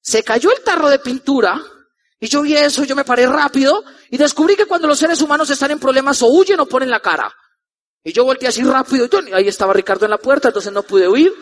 Se 0.00 0.22
cayó 0.22 0.50
el 0.50 0.62
tarro 0.62 0.88
de 0.88 0.98
pintura 0.98 1.60
y 2.20 2.28
yo 2.28 2.42
vi 2.42 2.56
eso, 2.56 2.84
yo 2.84 2.96
me 2.96 3.04
paré 3.04 3.26
rápido 3.26 3.84
y 4.10 4.16
descubrí 4.16 4.56
que 4.56 4.66
cuando 4.66 4.88
los 4.88 4.98
seres 4.98 5.20
humanos 5.20 5.50
están 5.50 5.70
en 5.70 5.78
problemas 5.78 6.22
o 6.22 6.28
huyen 6.28 6.60
o 6.60 6.66
ponen 6.66 6.90
la 6.90 7.00
cara. 7.00 7.34
Y 8.02 8.12
yo 8.12 8.24
volteé 8.24 8.48
así 8.48 8.62
rápido 8.62 9.08
y 9.26 9.32
ahí 9.32 9.48
estaba 9.48 9.74
Ricardo 9.74 10.06
en 10.06 10.12
la 10.12 10.18
puerta, 10.18 10.48
entonces 10.48 10.72
no 10.72 10.82
pude 10.82 11.08
huir. 11.08 11.32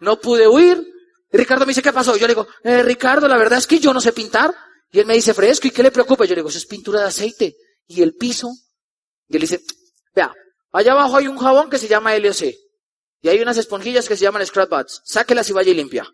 No 0.00 0.18
pude 0.18 0.48
huir. 0.48 0.93
Ricardo 1.36 1.66
me 1.66 1.70
dice, 1.70 1.82
¿qué 1.82 1.92
pasó? 1.92 2.16
Yo 2.16 2.26
le 2.26 2.34
digo, 2.34 2.46
eh, 2.62 2.82
Ricardo, 2.82 3.28
la 3.28 3.36
verdad 3.36 3.58
es 3.58 3.66
que 3.66 3.78
yo 3.78 3.92
no 3.92 4.00
sé 4.00 4.12
pintar. 4.12 4.54
Y 4.90 5.00
él 5.00 5.06
me 5.06 5.14
dice, 5.14 5.34
fresco, 5.34 5.66
¿y 5.66 5.70
qué 5.70 5.82
le 5.82 5.90
preocupa? 5.90 6.24
Yo 6.24 6.30
le 6.30 6.36
digo, 6.36 6.48
eso 6.48 6.58
es 6.58 6.66
pintura 6.66 7.00
de 7.00 7.06
aceite. 7.06 7.56
Y 7.86 8.02
el 8.02 8.14
piso 8.14 8.50
y 9.28 9.36
él 9.36 9.40
dice, 9.40 9.60
vea, 10.14 10.32
allá 10.72 10.92
abajo 10.92 11.16
hay 11.16 11.28
un 11.28 11.38
jabón 11.38 11.70
que 11.70 11.78
se 11.78 11.88
llama 11.88 12.16
LOC. 12.16 12.54
Y 13.22 13.28
hay 13.28 13.40
unas 13.40 13.56
esponjillas 13.56 14.06
que 14.06 14.16
se 14.16 14.22
llaman 14.22 14.46
Scrap 14.46 14.70
Buds. 14.70 15.02
Sáquelas 15.04 15.48
y 15.48 15.52
vaya 15.52 15.70
y 15.70 15.74
limpia. 15.74 16.06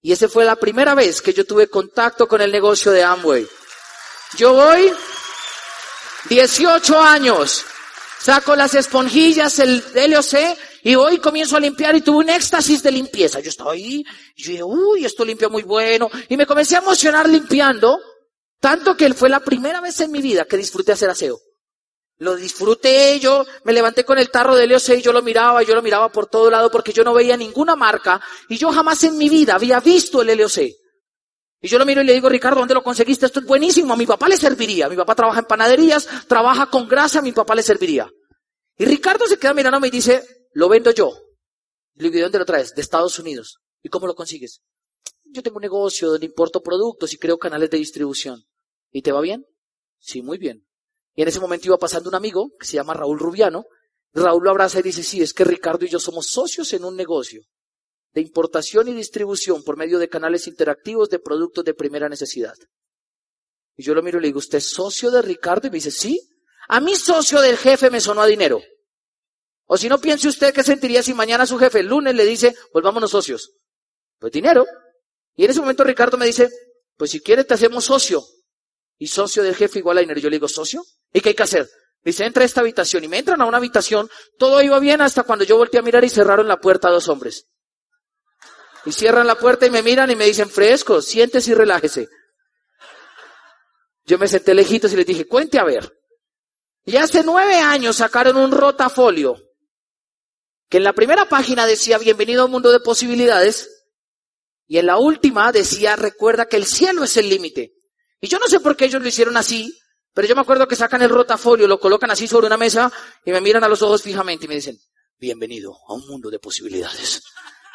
Y 0.00 0.12
esa 0.12 0.28
fue 0.28 0.44
la 0.44 0.56
primera 0.56 0.94
vez 0.94 1.20
que 1.20 1.32
yo 1.34 1.44
tuve 1.44 1.68
contacto 1.68 2.28
con 2.28 2.40
el 2.40 2.52
negocio 2.52 2.92
de 2.92 3.02
Amway. 3.02 3.46
Yo 4.36 4.52
voy 4.52 4.92
18 6.28 7.00
años, 7.00 7.64
saco 8.20 8.54
las 8.54 8.74
esponjillas, 8.74 9.58
el 9.58 9.82
LOC, 9.94 10.56
y 10.82 10.94
voy 10.94 11.14
y 11.14 11.18
comienzo 11.18 11.56
a 11.56 11.60
limpiar 11.60 11.94
y 11.96 12.00
tuve 12.00 12.18
un 12.18 12.30
éxtasis 12.30 12.82
de 12.82 12.92
limpieza. 12.92 13.40
Yo 13.40 13.50
estaba 13.50 13.72
ahí, 13.72 14.04
yo 14.36 14.50
dije, 14.50 14.62
uy, 14.62 15.04
esto 15.04 15.24
limpia 15.24 15.48
muy 15.48 15.62
bueno. 15.62 16.10
Y 16.28 16.36
me 16.36 16.46
comencé 16.46 16.76
a 16.76 16.80
emocionar 16.80 17.28
limpiando, 17.28 17.98
tanto 18.60 18.96
que 18.96 19.12
fue 19.14 19.28
la 19.28 19.40
primera 19.40 19.80
vez 19.80 20.00
en 20.00 20.12
mi 20.12 20.20
vida 20.20 20.44
que 20.44 20.56
disfruté 20.56 20.92
hacer 20.92 21.10
aseo. 21.10 21.38
Lo 22.20 22.34
disfruté, 22.34 23.20
yo 23.20 23.46
me 23.64 23.72
levanté 23.72 24.04
con 24.04 24.18
el 24.18 24.30
tarro 24.30 24.56
de 24.56 24.66
LOC 24.66 24.88
y 24.98 25.02
yo 25.02 25.12
lo 25.12 25.22
miraba, 25.22 25.62
yo 25.62 25.74
lo 25.74 25.82
miraba 25.82 26.10
por 26.10 26.26
todo 26.26 26.50
lado 26.50 26.68
porque 26.68 26.92
yo 26.92 27.04
no 27.04 27.14
veía 27.14 27.36
ninguna 27.36 27.76
marca 27.76 28.20
y 28.48 28.56
yo 28.58 28.72
jamás 28.72 29.04
en 29.04 29.16
mi 29.16 29.28
vida 29.28 29.54
había 29.54 29.78
visto 29.78 30.22
el 30.22 30.36
LOC. 30.36 30.58
Y 31.60 31.68
yo 31.68 31.78
lo 31.78 31.86
miro 31.86 32.02
y 32.02 32.04
le 32.04 32.14
digo, 32.14 32.28
Ricardo, 32.28 32.60
¿dónde 32.60 32.74
lo 32.74 32.82
conseguiste? 32.82 33.26
Esto 33.26 33.40
es 33.40 33.46
buenísimo, 33.46 33.92
a 33.92 33.96
mi 33.96 34.06
papá 34.06 34.28
le 34.28 34.36
serviría. 34.36 34.88
Mi 34.88 34.96
papá 34.96 35.14
trabaja 35.14 35.40
en 35.40 35.46
panaderías, 35.46 36.08
trabaja 36.28 36.66
con 36.66 36.88
grasa, 36.88 37.18
a 37.18 37.22
mi 37.22 37.32
papá 37.32 37.54
le 37.54 37.62
serviría. 37.62 38.08
Y 38.76 38.84
Ricardo 38.84 39.26
se 39.26 39.38
queda 39.38 39.54
mirándome 39.54 39.88
y 39.88 39.90
dice, 39.90 40.22
lo 40.52 40.68
vendo 40.68 40.90
yo. 40.90 41.12
Le 41.94 42.04
digo, 42.04 42.14
¿de 42.14 42.22
dónde 42.22 42.38
lo 42.38 42.44
traes? 42.44 42.74
De 42.74 42.82
Estados 42.82 43.18
Unidos. 43.18 43.58
¿Y 43.82 43.88
cómo 43.88 44.06
lo 44.06 44.14
consigues? 44.14 44.60
Yo 45.24 45.42
tengo 45.42 45.56
un 45.56 45.62
negocio 45.62 46.10
donde 46.10 46.26
importo 46.26 46.62
productos 46.62 47.12
y 47.12 47.18
creo 47.18 47.38
canales 47.38 47.70
de 47.70 47.78
distribución. 47.78 48.44
¿Y 48.90 49.02
te 49.02 49.12
va 49.12 49.20
bien? 49.20 49.44
Sí, 49.98 50.22
muy 50.22 50.38
bien. 50.38 50.66
Y 51.14 51.22
en 51.22 51.28
ese 51.28 51.40
momento 51.40 51.66
iba 51.66 51.78
pasando 51.78 52.08
un 52.08 52.14
amigo 52.14 52.50
que 52.58 52.66
se 52.66 52.74
llama 52.74 52.94
Raúl 52.94 53.18
Rubiano. 53.18 53.66
Raúl 54.12 54.44
lo 54.44 54.50
abraza 54.50 54.78
y 54.78 54.82
dice, 54.82 55.02
sí, 55.02 55.20
es 55.20 55.34
que 55.34 55.44
Ricardo 55.44 55.84
y 55.84 55.88
yo 55.88 55.98
somos 55.98 56.28
socios 56.28 56.72
en 56.72 56.84
un 56.84 56.96
negocio 56.96 57.42
de 58.12 58.20
importación 58.22 58.88
y 58.88 58.94
distribución 58.94 59.62
por 59.62 59.76
medio 59.76 59.98
de 59.98 60.08
canales 60.08 60.46
interactivos 60.46 61.10
de 61.10 61.18
productos 61.18 61.64
de 61.64 61.74
primera 61.74 62.08
necesidad. 62.08 62.54
Y 63.76 63.82
yo 63.82 63.94
lo 63.94 64.02
miro 64.02 64.18
y 64.18 64.22
le 64.22 64.28
digo, 64.28 64.38
¿usted 64.38 64.58
es 64.58 64.70
socio 64.70 65.10
de 65.10 65.22
Ricardo? 65.22 65.68
Y 65.68 65.70
me 65.70 65.76
dice, 65.76 65.90
sí. 65.90 66.20
A 66.68 66.80
mí 66.80 66.96
socio 66.96 67.40
del 67.40 67.56
jefe 67.56 67.90
me 67.90 68.00
sonó 68.00 68.22
a 68.22 68.26
dinero. 68.26 68.60
O 69.70 69.76
si 69.76 69.88
no, 69.88 70.00
piense 70.00 70.28
usted 70.28 70.54
qué 70.54 70.64
sentiría 70.64 71.02
si 71.02 71.12
mañana 71.12 71.44
su 71.44 71.58
jefe 71.58 71.80
el 71.80 71.86
lunes 71.86 72.14
le 72.14 72.24
dice, 72.24 72.56
volvámonos 72.72 73.10
socios. 73.10 73.52
Pues 74.18 74.32
dinero. 74.32 74.66
Y 75.36 75.44
en 75.44 75.50
ese 75.50 75.60
momento 75.60 75.84
Ricardo 75.84 76.16
me 76.16 76.24
dice, 76.24 76.48
pues 76.96 77.10
si 77.10 77.20
quiere 77.20 77.44
te 77.44 77.52
hacemos 77.52 77.84
socio. 77.84 78.24
Y 78.96 79.08
socio 79.08 79.42
del 79.42 79.54
jefe 79.54 79.80
igual 79.80 79.98
a 79.98 80.00
dinero. 80.00 80.20
Yo 80.20 80.30
le 80.30 80.36
digo, 80.36 80.48
¿socio? 80.48 80.82
¿Y 81.12 81.20
qué 81.20 81.28
hay 81.28 81.34
que 81.34 81.42
hacer? 81.42 81.68
Dice, 82.02 82.24
entra 82.24 82.44
a 82.44 82.46
esta 82.46 82.62
habitación. 82.62 83.04
Y 83.04 83.08
me 83.08 83.18
entran 83.18 83.42
a 83.42 83.44
una 83.44 83.58
habitación, 83.58 84.08
todo 84.38 84.62
iba 84.62 84.78
bien 84.78 85.02
hasta 85.02 85.22
cuando 85.24 85.44
yo 85.44 85.58
volteé 85.58 85.80
a 85.80 85.82
mirar 85.82 86.02
y 86.02 86.08
cerraron 86.08 86.48
la 86.48 86.56
puerta 86.56 86.88
a 86.88 86.90
dos 86.90 87.08
hombres. 87.08 87.46
Y 88.86 88.92
cierran 88.92 89.26
la 89.26 89.34
puerta 89.34 89.66
y 89.66 89.70
me 89.70 89.82
miran 89.82 90.10
y 90.10 90.16
me 90.16 90.24
dicen, 90.24 90.48
fresco, 90.48 91.02
siéntese 91.02 91.50
y 91.50 91.54
relájese. 91.54 92.08
Yo 94.06 94.16
me 94.16 94.28
senté 94.28 94.54
lejitos 94.54 94.94
y 94.94 94.96
les 94.96 95.04
dije, 95.04 95.28
cuente 95.28 95.58
a 95.58 95.64
ver. 95.64 95.94
Y 96.86 96.96
hace 96.96 97.22
nueve 97.22 97.56
años 97.56 97.96
sacaron 97.96 98.38
un 98.38 98.50
rotafolio 98.50 99.47
que 100.68 100.76
en 100.76 100.84
la 100.84 100.92
primera 100.92 101.28
página 101.28 101.66
decía 101.66 101.98
bienvenido 101.98 102.42
a 102.42 102.44
un 102.44 102.50
mundo 102.50 102.70
de 102.70 102.80
posibilidades 102.80 103.86
y 104.66 104.78
en 104.78 104.86
la 104.86 104.98
última 104.98 105.50
decía 105.50 105.96
recuerda 105.96 106.46
que 106.46 106.56
el 106.56 106.66
cielo 106.66 107.04
es 107.04 107.16
el 107.16 107.28
límite. 107.28 107.72
Y 108.20 108.28
yo 108.28 108.38
no 108.38 108.46
sé 108.48 108.60
por 108.60 108.76
qué 108.76 108.84
ellos 108.84 109.00
lo 109.00 109.08
hicieron 109.08 109.36
así, 109.36 109.74
pero 110.12 110.28
yo 110.28 110.34
me 110.34 110.42
acuerdo 110.42 110.68
que 110.68 110.76
sacan 110.76 111.00
el 111.00 111.08
rotafolio, 111.08 111.66
lo 111.66 111.80
colocan 111.80 112.10
así 112.10 112.28
sobre 112.28 112.48
una 112.48 112.58
mesa 112.58 112.92
y 113.24 113.30
me 113.32 113.40
miran 113.40 113.64
a 113.64 113.68
los 113.68 113.80
ojos 113.80 114.02
fijamente 114.02 114.44
y 114.44 114.48
me 114.48 114.56
dicen, 114.56 114.78
bienvenido 115.18 115.74
a 115.88 115.94
un 115.94 116.06
mundo 116.06 116.28
de 116.28 116.38
posibilidades. 116.38 117.22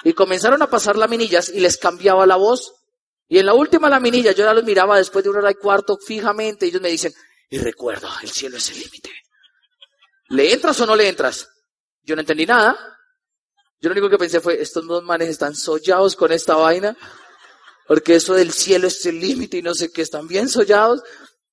Y 0.03 0.13
comenzaron 0.13 0.61
a 0.61 0.69
pasar 0.69 0.95
laminillas 0.95 1.49
y 1.49 1.61
les 1.61 1.77
cambiaba 1.77 2.27
la 2.27 2.35
voz. 2.35 2.73
Y 3.27 3.39
en 3.39 3.47
la 3.47 3.53
última 3.55 3.89
laminilla 3.89 4.33
yo 4.33 4.43
ya 4.43 4.53
los 4.53 4.65
miraba 4.65 4.97
después 4.97 5.23
de 5.23 5.31
una 5.31 5.39
hora 5.39 5.51
y 5.51 5.55
cuarto 5.55 5.97
fijamente 5.97 6.65
y 6.65 6.69
ellos 6.69 6.81
me 6.81 6.89
dicen, 6.89 7.13
y 7.49 7.57
recuerda, 7.57 8.19
el 8.21 8.29
cielo 8.29 8.57
es 8.57 8.69
el 8.69 8.79
límite. 8.81 9.09
¿Le 10.29 10.53
entras 10.53 10.79
o 10.81 10.85
no 10.85 10.95
le 10.95 11.07
entras? 11.07 11.52
Yo 12.03 12.15
no 12.15 12.21
entendí 12.21 12.45
nada. 12.45 12.77
Yo 13.79 13.89
lo 13.89 13.93
único 13.93 14.09
que 14.09 14.17
pensé 14.17 14.39
fue, 14.39 14.61
estos 14.61 14.87
dos 14.87 15.03
manes 15.03 15.27
están 15.29 15.55
sollados 15.55 16.15
con 16.15 16.31
esta 16.31 16.55
vaina, 16.55 16.95
porque 17.85 18.15
eso 18.15 18.33
del 18.33 18.53
cielo 18.53 18.87
es 18.87 19.05
el 19.05 19.19
límite 19.19 19.57
y 19.57 19.61
no 19.61 19.73
sé 19.73 19.91
qué, 19.91 20.01
están 20.01 20.27
bien 20.27 20.47
sollados. 20.47 21.01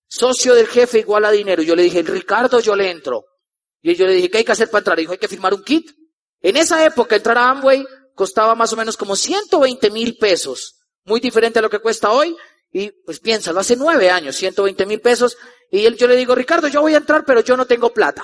Socio 0.06 0.54
del 0.54 0.68
jefe 0.68 1.00
igual 1.00 1.24
a 1.24 1.30
dinero. 1.30 1.62
Yo 1.62 1.74
le 1.74 1.82
dije, 1.82 2.02
Ricardo, 2.02 2.60
yo 2.60 2.76
le 2.76 2.90
entro. 2.90 3.24
Y 3.82 3.94
yo 3.94 4.06
le 4.06 4.14
dije, 4.14 4.30
¿qué 4.30 4.38
hay 4.38 4.44
que 4.44 4.52
hacer 4.52 4.70
para 4.70 4.80
entrar? 4.80 4.98
Y 4.98 5.02
dijo, 5.02 5.12
hay 5.12 5.18
que 5.18 5.28
firmar 5.28 5.54
un 5.54 5.64
kit. 5.64 5.90
En 6.40 6.56
esa 6.56 6.84
época 6.84 7.16
entrar 7.16 7.38
a 7.38 7.50
Amway 7.50 7.84
costaba 8.14 8.54
más 8.54 8.72
o 8.72 8.76
menos 8.76 8.96
como 8.96 9.16
120 9.16 9.90
mil 9.90 10.16
pesos. 10.16 10.76
Muy 11.04 11.20
diferente 11.20 11.58
a 11.58 11.62
lo 11.62 11.70
que 11.70 11.78
cuesta 11.78 12.10
hoy. 12.10 12.36
Y 12.72 12.90
pues 13.04 13.18
piénsalo, 13.18 13.58
hace 13.58 13.74
nueve 13.74 14.10
años, 14.10 14.36
120 14.36 14.86
mil 14.86 15.00
pesos. 15.00 15.36
Y 15.70 15.84
él, 15.84 15.96
yo 15.96 16.06
le 16.06 16.16
digo, 16.16 16.34
Ricardo, 16.34 16.68
yo 16.68 16.80
voy 16.80 16.94
a 16.94 16.98
entrar, 16.98 17.24
pero 17.24 17.40
yo 17.40 17.56
no 17.56 17.66
tengo 17.66 17.92
plata. 17.92 18.22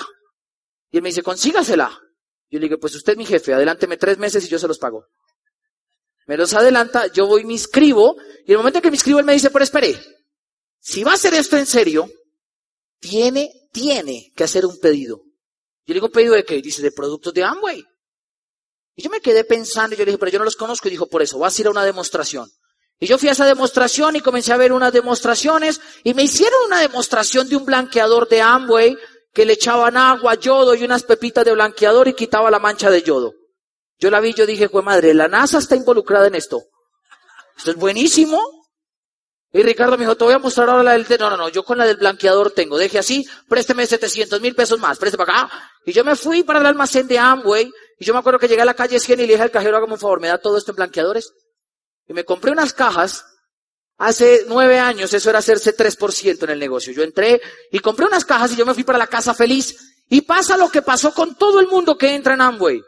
Y 0.91 0.99
él 0.99 1.03
me 1.03 1.09
dice, 1.09 1.23
consígasela. 1.23 2.01
Yo 2.51 2.59
le 2.59 2.67
digo, 2.67 2.79
pues 2.79 2.95
usted 2.95 3.13
es 3.13 3.19
mi 3.19 3.27
jefe, 3.27 3.53
adelánteme 3.53 3.97
tres 3.97 4.19
meses 4.19 4.45
y 4.45 4.49
yo 4.49 4.59
se 4.59 4.69
los 4.69 4.79
pago. 4.79 5.07
Me 6.27 6.37
los 6.37 6.55
adelanta, 6.55 7.07
yo 7.09 7.27
voy, 7.27 7.45
me 7.45 7.53
inscribo, 7.53 8.17
y 8.45 8.53
el 8.53 8.59
momento 8.59 8.79
en 8.79 8.83
que 8.83 8.91
me 8.91 8.97
inscribo, 8.97 9.19
él 9.19 9.25
me 9.25 9.33
dice, 9.33 9.51
pero 9.51 9.65
espere, 9.65 9.97
si 10.81 11.05
va 11.05 11.13
a 11.13 11.15
hacer 11.15 11.35
esto 11.35 11.57
en 11.57 11.67
serio, 11.67 12.09
tiene, 12.99 13.69
tiene 13.73 14.33
que 14.35 14.45
hacer 14.45 14.67
un 14.67 14.79
pedido. 14.79 15.19
Yo 15.19 15.93
le 15.93 15.95
digo, 15.95 16.07
¿un 16.07 16.13
pedido 16.13 16.35
de 16.35 16.45
qué? 16.45 16.61
Dice, 16.61 16.83
de 16.83 16.91
productos 16.91 17.33
de 17.33 17.45
Amway. 17.45 17.85
Y 18.97 19.03
yo 19.03 19.11
me 19.11 19.21
quedé 19.21 19.45
pensando, 19.45 19.95
y 19.95 19.99
yo 19.99 20.05
le 20.05 20.13
dije, 20.13 20.19
pero 20.19 20.33
yo 20.33 20.39
no 20.39 20.45
los 20.45 20.57
conozco, 20.57 20.89
y 20.89 20.93
dijo, 20.93 21.07
por 21.07 21.23
eso, 21.23 21.39
vas 21.39 21.57
a 21.57 21.61
ir 21.61 21.67
a 21.69 21.71
una 21.71 21.85
demostración. 21.85 22.51
Y 22.99 23.07
yo 23.07 23.19
fui 23.19 23.29
a 23.29 23.33
esa 23.33 23.45
demostración 23.45 24.17
y 24.17 24.21
comencé 24.21 24.53
a 24.53 24.57
ver 24.57 24.73
unas 24.73 24.93
demostraciones, 24.93 25.81
y 26.03 26.15
me 26.15 26.25
hicieron 26.25 26.59
una 26.67 26.81
demostración 26.81 27.49
de 27.49 27.57
un 27.57 27.67
blanqueador 27.67 28.29
de 28.29 28.41
Amway, 28.41 28.97
que 29.37 29.45
le 29.45 29.53
echaban 29.53 29.99
agua, 29.99 30.35
yodo 30.37 30.75
y 30.75 30.83
unas 30.83 31.03
pepitas 31.03 31.45
de 31.45 31.53
blanqueador 31.53 32.09
y 32.09 32.15
quitaba 32.15 32.51
la 32.51 32.59
mancha 32.59 32.89
de 32.89 33.03
yodo. 33.03 33.35
Yo 33.99 34.11
la 34.11 34.19
vi, 34.19 34.33
yo 34.33 34.47
dije, 34.47 34.71
pues 34.71 34.83
madre, 34.83 35.13
la 35.13 35.29
NASA 35.29 35.59
está 35.59 35.77
involucrada 35.77 36.29
en 36.29 36.37
esto. 36.37 36.63
Esto 37.55 37.73
es 37.73 37.77
buenísimo. 37.77 38.41
Y 39.53 39.63
Ricardo 39.63 39.99
me 39.99 40.05
dijo, 40.05 40.17
te 40.17 40.25
voy 40.25 40.33
a 40.33 40.39
mostrar 40.39 40.71
ahora 40.71 40.83
la 40.83 40.93
del... 40.93 41.07
No, 41.21 41.29
no, 41.29 41.37
no, 41.37 41.49
yo 41.51 41.65
con 41.65 41.77
la 41.77 41.85
del 41.85 41.99
blanqueador 41.99 42.53
tengo. 42.53 42.79
Deje 42.79 42.99
así, 42.99 43.27
présteme 43.47 43.85
700 43.85 44.41
mil 44.41 44.55
pesos 44.55 44.81
más, 44.81 44.97
présteme 44.97 45.27
para 45.27 45.43
acá. 45.43 45.71
Y 45.85 45.93
yo 45.93 46.03
me 46.03 46.17
fui 46.17 46.43
para 46.43 46.61
el 46.61 46.65
almacén 46.65 47.07
de 47.07 47.19
Amway. 47.19 47.71
Y 47.99 48.07
yo 48.07 48.15
me 48.15 48.21
acuerdo 48.21 48.39
que 48.39 48.49
llegué 48.49 48.63
a 48.63 48.65
la 48.65 48.73
calle 48.73 48.99
100 48.99 49.21
y 49.21 49.27
le 49.27 49.33
dije 49.35 49.43
al 49.43 49.51
cajero, 49.51 49.77
hágame 49.77 49.93
un 49.93 50.01
favor, 50.01 50.19
me 50.19 50.29
da 50.29 50.39
todo 50.39 50.57
esto 50.57 50.71
en 50.71 50.77
blanqueadores. 50.77 51.35
Y 52.09 52.15
me 52.15 52.25
compré 52.25 52.53
unas 52.53 52.73
cajas. 52.73 53.27
Hace 53.99 54.45
nueve 54.47 54.79
años 54.79 55.13
eso 55.15 55.31
era 55.31 55.39
hacerse 55.39 55.75
3% 55.75 56.43
en 56.45 56.51
el 56.51 56.59
negocio. 56.59 56.93
Yo 56.93 57.03
entré 57.03 57.41
y 57.71 57.79
compré 57.79 58.07
unas 58.07 58.25
cajas 58.25 58.53
y 58.53 58.57
yo 58.57 58.67
me 58.67 58.75
fui 58.75 58.85
para 58.85 58.99
la 58.99 59.07
casa 59.07 59.33
feliz. 59.33 59.75
Y 60.09 60.21
pasa 60.21 60.57
lo 60.57 60.69
que 60.69 60.83
pasó 60.83 61.13
con 61.13 61.37
todo 61.37 61.59
el 61.61 61.67
mundo 61.67 61.97
que 61.97 62.15
entra 62.15 62.35
en 62.35 62.41
Amway. 62.41 62.81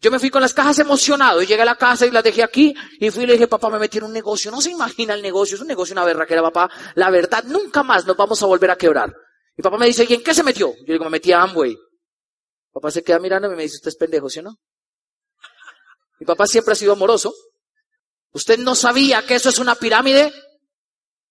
Yo 0.00 0.10
me 0.10 0.18
fui 0.18 0.30
con 0.30 0.42
las 0.42 0.52
cajas 0.52 0.78
emocionado 0.78 1.42
y 1.42 1.46
llegué 1.46 1.62
a 1.62 1.64
la 1.66 1.76
casa 1.76 2.06
y 2.06 2.10
las 2.10 2.22
dejé 2.22 2.42
aquí 2.42 2.74
y 3.00 3.10
fui 3.10 3.24
y 3.24 3.26
le 3.26 3.32
dije, 3.32 3.48
papá, 3.48 3.70
me 3.70 3.78
metí 3.78 3.98
en 3.98 4.04
un 4.04 4.12
negocio. 4.12 4.50
No 4.50 4.60
se 4.60 4.70
imagina 4.70 5.14
el 5.14 5.22
negocio, 5.22 5.54
es 5.54 5.62
un 5.62 5.66
negocio, 5.66 5.94
una 5.94 6.04
verra 6.04 6.26
que 6.26 6.34
era 6.34 6.42
papá. 6.42 6.70
La 6.94 7.10
verdad, 7.10 7.44
nunca 7.44 7.82
más 7.82 8.06
nos 8.06 8.16
vamos 8.16 8.42
a 8.42 8.46
volver 8.46 8.70
a 8.70 8.76
quebrar. 8.76 9.12
Mi 9.56 9.62
papá 9.62 9.78
me 9.78 9.86
dice, 9.86 10.06
¿y 10.08 10.12
en 10.12 10.22
qué 10.22 10.34
se 10.34 10.42
metió? 10.42 10.74
Yo 10.86 10.92
digo, 10.92 11.04
me 11.04 11.10
metí 11.10 11.32
a 11.32 11.42
Amway. 11.42 11.76
Papá 12.72 12.90
se 12.90 13.02
queda 13.02 13.18
mirando 13.18 13.50
y 13.50 13.56
me 13.56 13.62
dice, 13.62 13.76
usted 13.76 13.88
es 13.88 13.96
pendejo, 13.96 14.28
¿sí 14.28 14.40
o 14.40 14.42
no? 14.42 14.56
Mi 16.20 16.26
papá 16.26 16.46
siempre 16.46 16.72
ha 16.72 16.76
sido 16.76 16.92
amoroso. 16.92 17.32
¿Usted 18.36 18.58
no 18.58 18.74
sabía 18.74 19.24
que 19.24 19.36
eso 19.36 19.48
es 19.48 19.58
una 19.58 19.76
pirámide? 19.76 20.30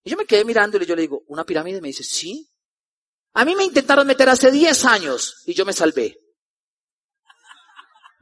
Y 0.03 0.09
yo 0.09 0.17
me 0.17 0.25
quedé 0.25 0.43
mirando 0.43 0.77
y 0.81 0.87
yo 0.87 0.95
le 0.95 1.03
digo, 1.03 1.21
¿una 1.27 1.43
pirámide? 1.43 1.79
Me 1.79 1.89
dice, 1.89 2.03
sí. 2.03 2.49
A 3.35 3.45
mí 3.45 3.55
me 3.55 3.63
intentaron 3.63 4.07
meter 4.07 4.27
hace 4.27 4.49
10 4.49 4.85
años 4.85 5.43
y 5.45 5.53
yo 5.53 5.65
me 5.65 5.73
salvé. 5.73 6.19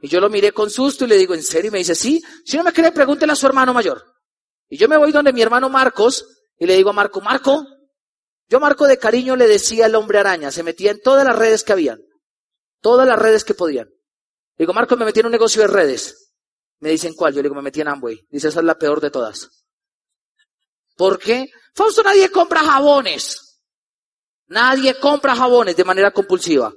Y 0.02 0.08
yo 0.08 0.20
lo 0.20 0.28
miré 0.28 0.52
con 0.52 0.68
susto 0.68 1.06
y 1.06 1.08
le 1.08 1.16
digo, 1.16 1.32
¿en 1.32 1.42
serio? 1.42 1.68
Y 1.68 1.70
me 1.70 1.78
dice, 1.78 1.94
sí. 1.94 2.22
Si 2.44 2.58
no 2.58 2.62
me 2.62 2.74
cree, 2.74 2.92
pregúntele 2.92 3.32
a 3.32 3.36
su 3.36 3.46
hermano 3.46 3.72
mayor. 3.72 4.04
Y 4.68 4.76
yo 4.76 4.86
me 4.86 4.98
voy 4.98 5.12
donde 5.12 5.32
mi 5.32 5.40
hermano 5.40 5.70
Marcos 5.70 6.26
y 6.58 6.66
le 6.66 6.76
digo 6.76 6.90
a 6.90 6.92
Marco, 6.92 7.22
Marco, 7.22 7.66
yo 8.50 8.60
Marco 8.60 8.86
de 8.86 8.98
cariño 8.98 9.34
le 9.34 9.48
decía 9.48 9.86
al 9.86 9.94
hombre 9.94 10.18
araña, 10.18 10.50
se 10.50 10.62
metía 10.62 10.90
en 10.90 11.00
todas 11.00 11.24
las 11.24 11.34
redes 11.34 11.64
que 11.64 11.72
habían. 11.72 12.02
Todas 12.82 13.08
las 13.08 13.18
redes 13.18 13.44
que 13.44 13.54
podían. 13.54 13.88
Digo, 14.58 14.74
Marco, 14.74 14.94
me 14.98 15.06
metí 15.06 15.20
en 15.20 15.26
un 15.26 15.32
negocio 15.32 15.62
de 15.62 15.68
redes. 15.68 16.23
Me 16.84 16.90
dicen, 16.90 17.14
¿cuál? 17.14 17.32
Yo 17.32 17.38
le 17.38 17.44
digo, 17.44 17.54
me 17.54 17.62
metí 17.62 17.80
en 17.80 17.88
Amway. 17.88 18.26
Dice, 18.28 18.48
esa 18.48 18.60
es 18.60 18.66
la 18.66 18.76
peor 18.76 19.00
de 19.00 19.10
todas. 19.10 19.48
¿Por 20.98 21.18
qué? 21.18 21.46
Fausto, 21.74 22.02
nadie 22.02 22.28
compra 22.28 22.60
jabones. 22.60 23.62
Nadie 24.48 25.00
compra 25.00 25.34
jabones 25.34 25.74
de 25.76 25.84
manera 25.84 26.10
compulsiva. 26.10 26.74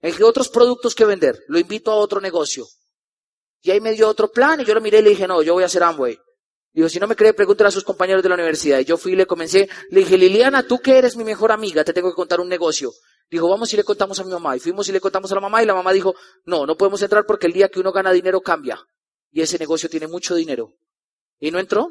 Que 0.00 0.24
otros 0.24 0.48
productos 0.48 0.96
que 0.96 1.04
vender. 1.04 1.44
Lo 1.46 1.60
invito 1.60 1.92
a 1.92 1.94
otro 1.94 2.20
negocio. 2.20 2.66
Y 3.62 3.70
ahí 3.70 3.80
me 3.80 3.92
dio 3.92 4.08
otro 4.08 4.32
plan 4.32 4.62
y 4.62 4.64
yo 4.64 4.74
lo 4.74 4.80
miré 4.80 4.98
y 4.98 5.02
le 5.02 5.10
dije, 5.10 5.28
no, 5.28 5.42
yo 5.42 5.52
voy 5.52 5.62
a 5.62 5.66
hacer 5.66 5.84
Amway. 5.84 6.18
Digo, 6.72 6.88
si 6.88 6.98
no 6.98 7.06
me 7.06 7.14
cree, 7.14 7.32
pregúntale 7.32 7.68
a 7.68 7.70
sus 7.70 7.84
compañeros 7.84 8.24
de 8.24 8.30
la 8.30 8.34
universidad. 8.34 8.80
Y 8.80 8.84
yo 8.84 8.96
fui 8.96 9.12
y 9.12 9.16
le 9.16 9.26
comencé, 9.26 9.68
le 9.90 10.00
dije, 10.00 10.18
Liliana, 10.18 10.66
tú 10.66 10.80
que 10.80 10.98
eres 10.98 11.14
mi 11.14 11.22
mejor 11.22 11.52
amiga, 11.52 11.84
te 11.84 11.92
tengo 11.92 12.10
que 12.10 12.16
contar 12.16 12.40
un 12.40 12.48
negocio. 12.48 12.90
Dijo, 13.30 13.48
vamos 13.48 13.72
y 13.72 13.76
le 13.76 13.84
contamos 13.84 14.18
a 14.18 14.24
mi 14.24 14.32
mamá. 14.32 14.56
Y 14.56 14.58
fuimos 14.58 14.88
y 14.88 14.92
le 14.92 15.00
contamos 15.00 15.30
a 15.30 15.36
la 15.36 15.40
mamá 15.40 15.62
y 15.62 15.66
la 15.66 15.74
mamá 15.74 15.92
dijo, 15.92 16.16
no, 16.46 16.66
no 16.66 16.76
podemos 16.76 17.00
entrar 17.00 17.24
porque 17.24 17.46
el 17.46 17.52
día 17.52 17.68
que 17.68 17.78
uno 17.78 17.92
gana 17.92 18.10
dinero 18.10 18.40
cambia. 18.40 18.84
Y 19.30 19.42
ese 19.42 19.58
negocio 19.58 19.88
tiene 19.88 20.06
mucho 20.06 20.34
dinero. 20.34 20.72
¿Y 21.38 21.50
no 21.50 21.58
entró? 21.58 21.90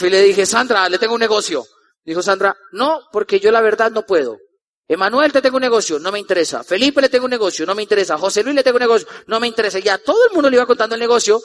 Y 0.00 0.10
le 0.10 0.22
dije, 0.22 0.46
Sandra, 0.46 0.88
le 0.88 0.98
tengo 0.98 1.14
un 1.14 1.20
negocio. 1.20 1.64
Dijo 2.04 2.22
Sandra, 2.22 2.56
no, 2.72 3.02
porque 3.12 3.40
yo 3.40 3.50
la 3.50 3.60
verdad 3.60 3.90
no 3.90 4.06
puedo. 4.06 4.38
Emanuel, 4.86 5.32
te 5.32 5.42
tengo 5.42 5.56
un 5.56 5.62
negocio, 5.62 5.98
no 5.98 6.10
me 6.10 6.18
interesa. 6.18 6.64
Felipe, 6.64 7.02
le 7.02 7.10
tengo 7.10 7.26
un 7.26 7.30
negocio, 7.30 7.66
no 7.66 7.74
me 7.74 7.82
interesa. 7.82 8.16
José 8.16 8.42
Luis, 8.42 8.54
le 8.54 8.62
tengo 8.62 8.76
un 8.76 8.82
negocio, 8.82 9.06
no 9.26 9.38
me 9.38 9.46
interesa. 9.46 9.78
Ya 9.78 9.98
todo 9.98 10.26
el 10.26 10.32
mundo 10.32 10.48
le 10.48 10.56
iba 10.56 10.66
contando 10.66 10.94
el 10.94 11.00
negocio 11.00 11.40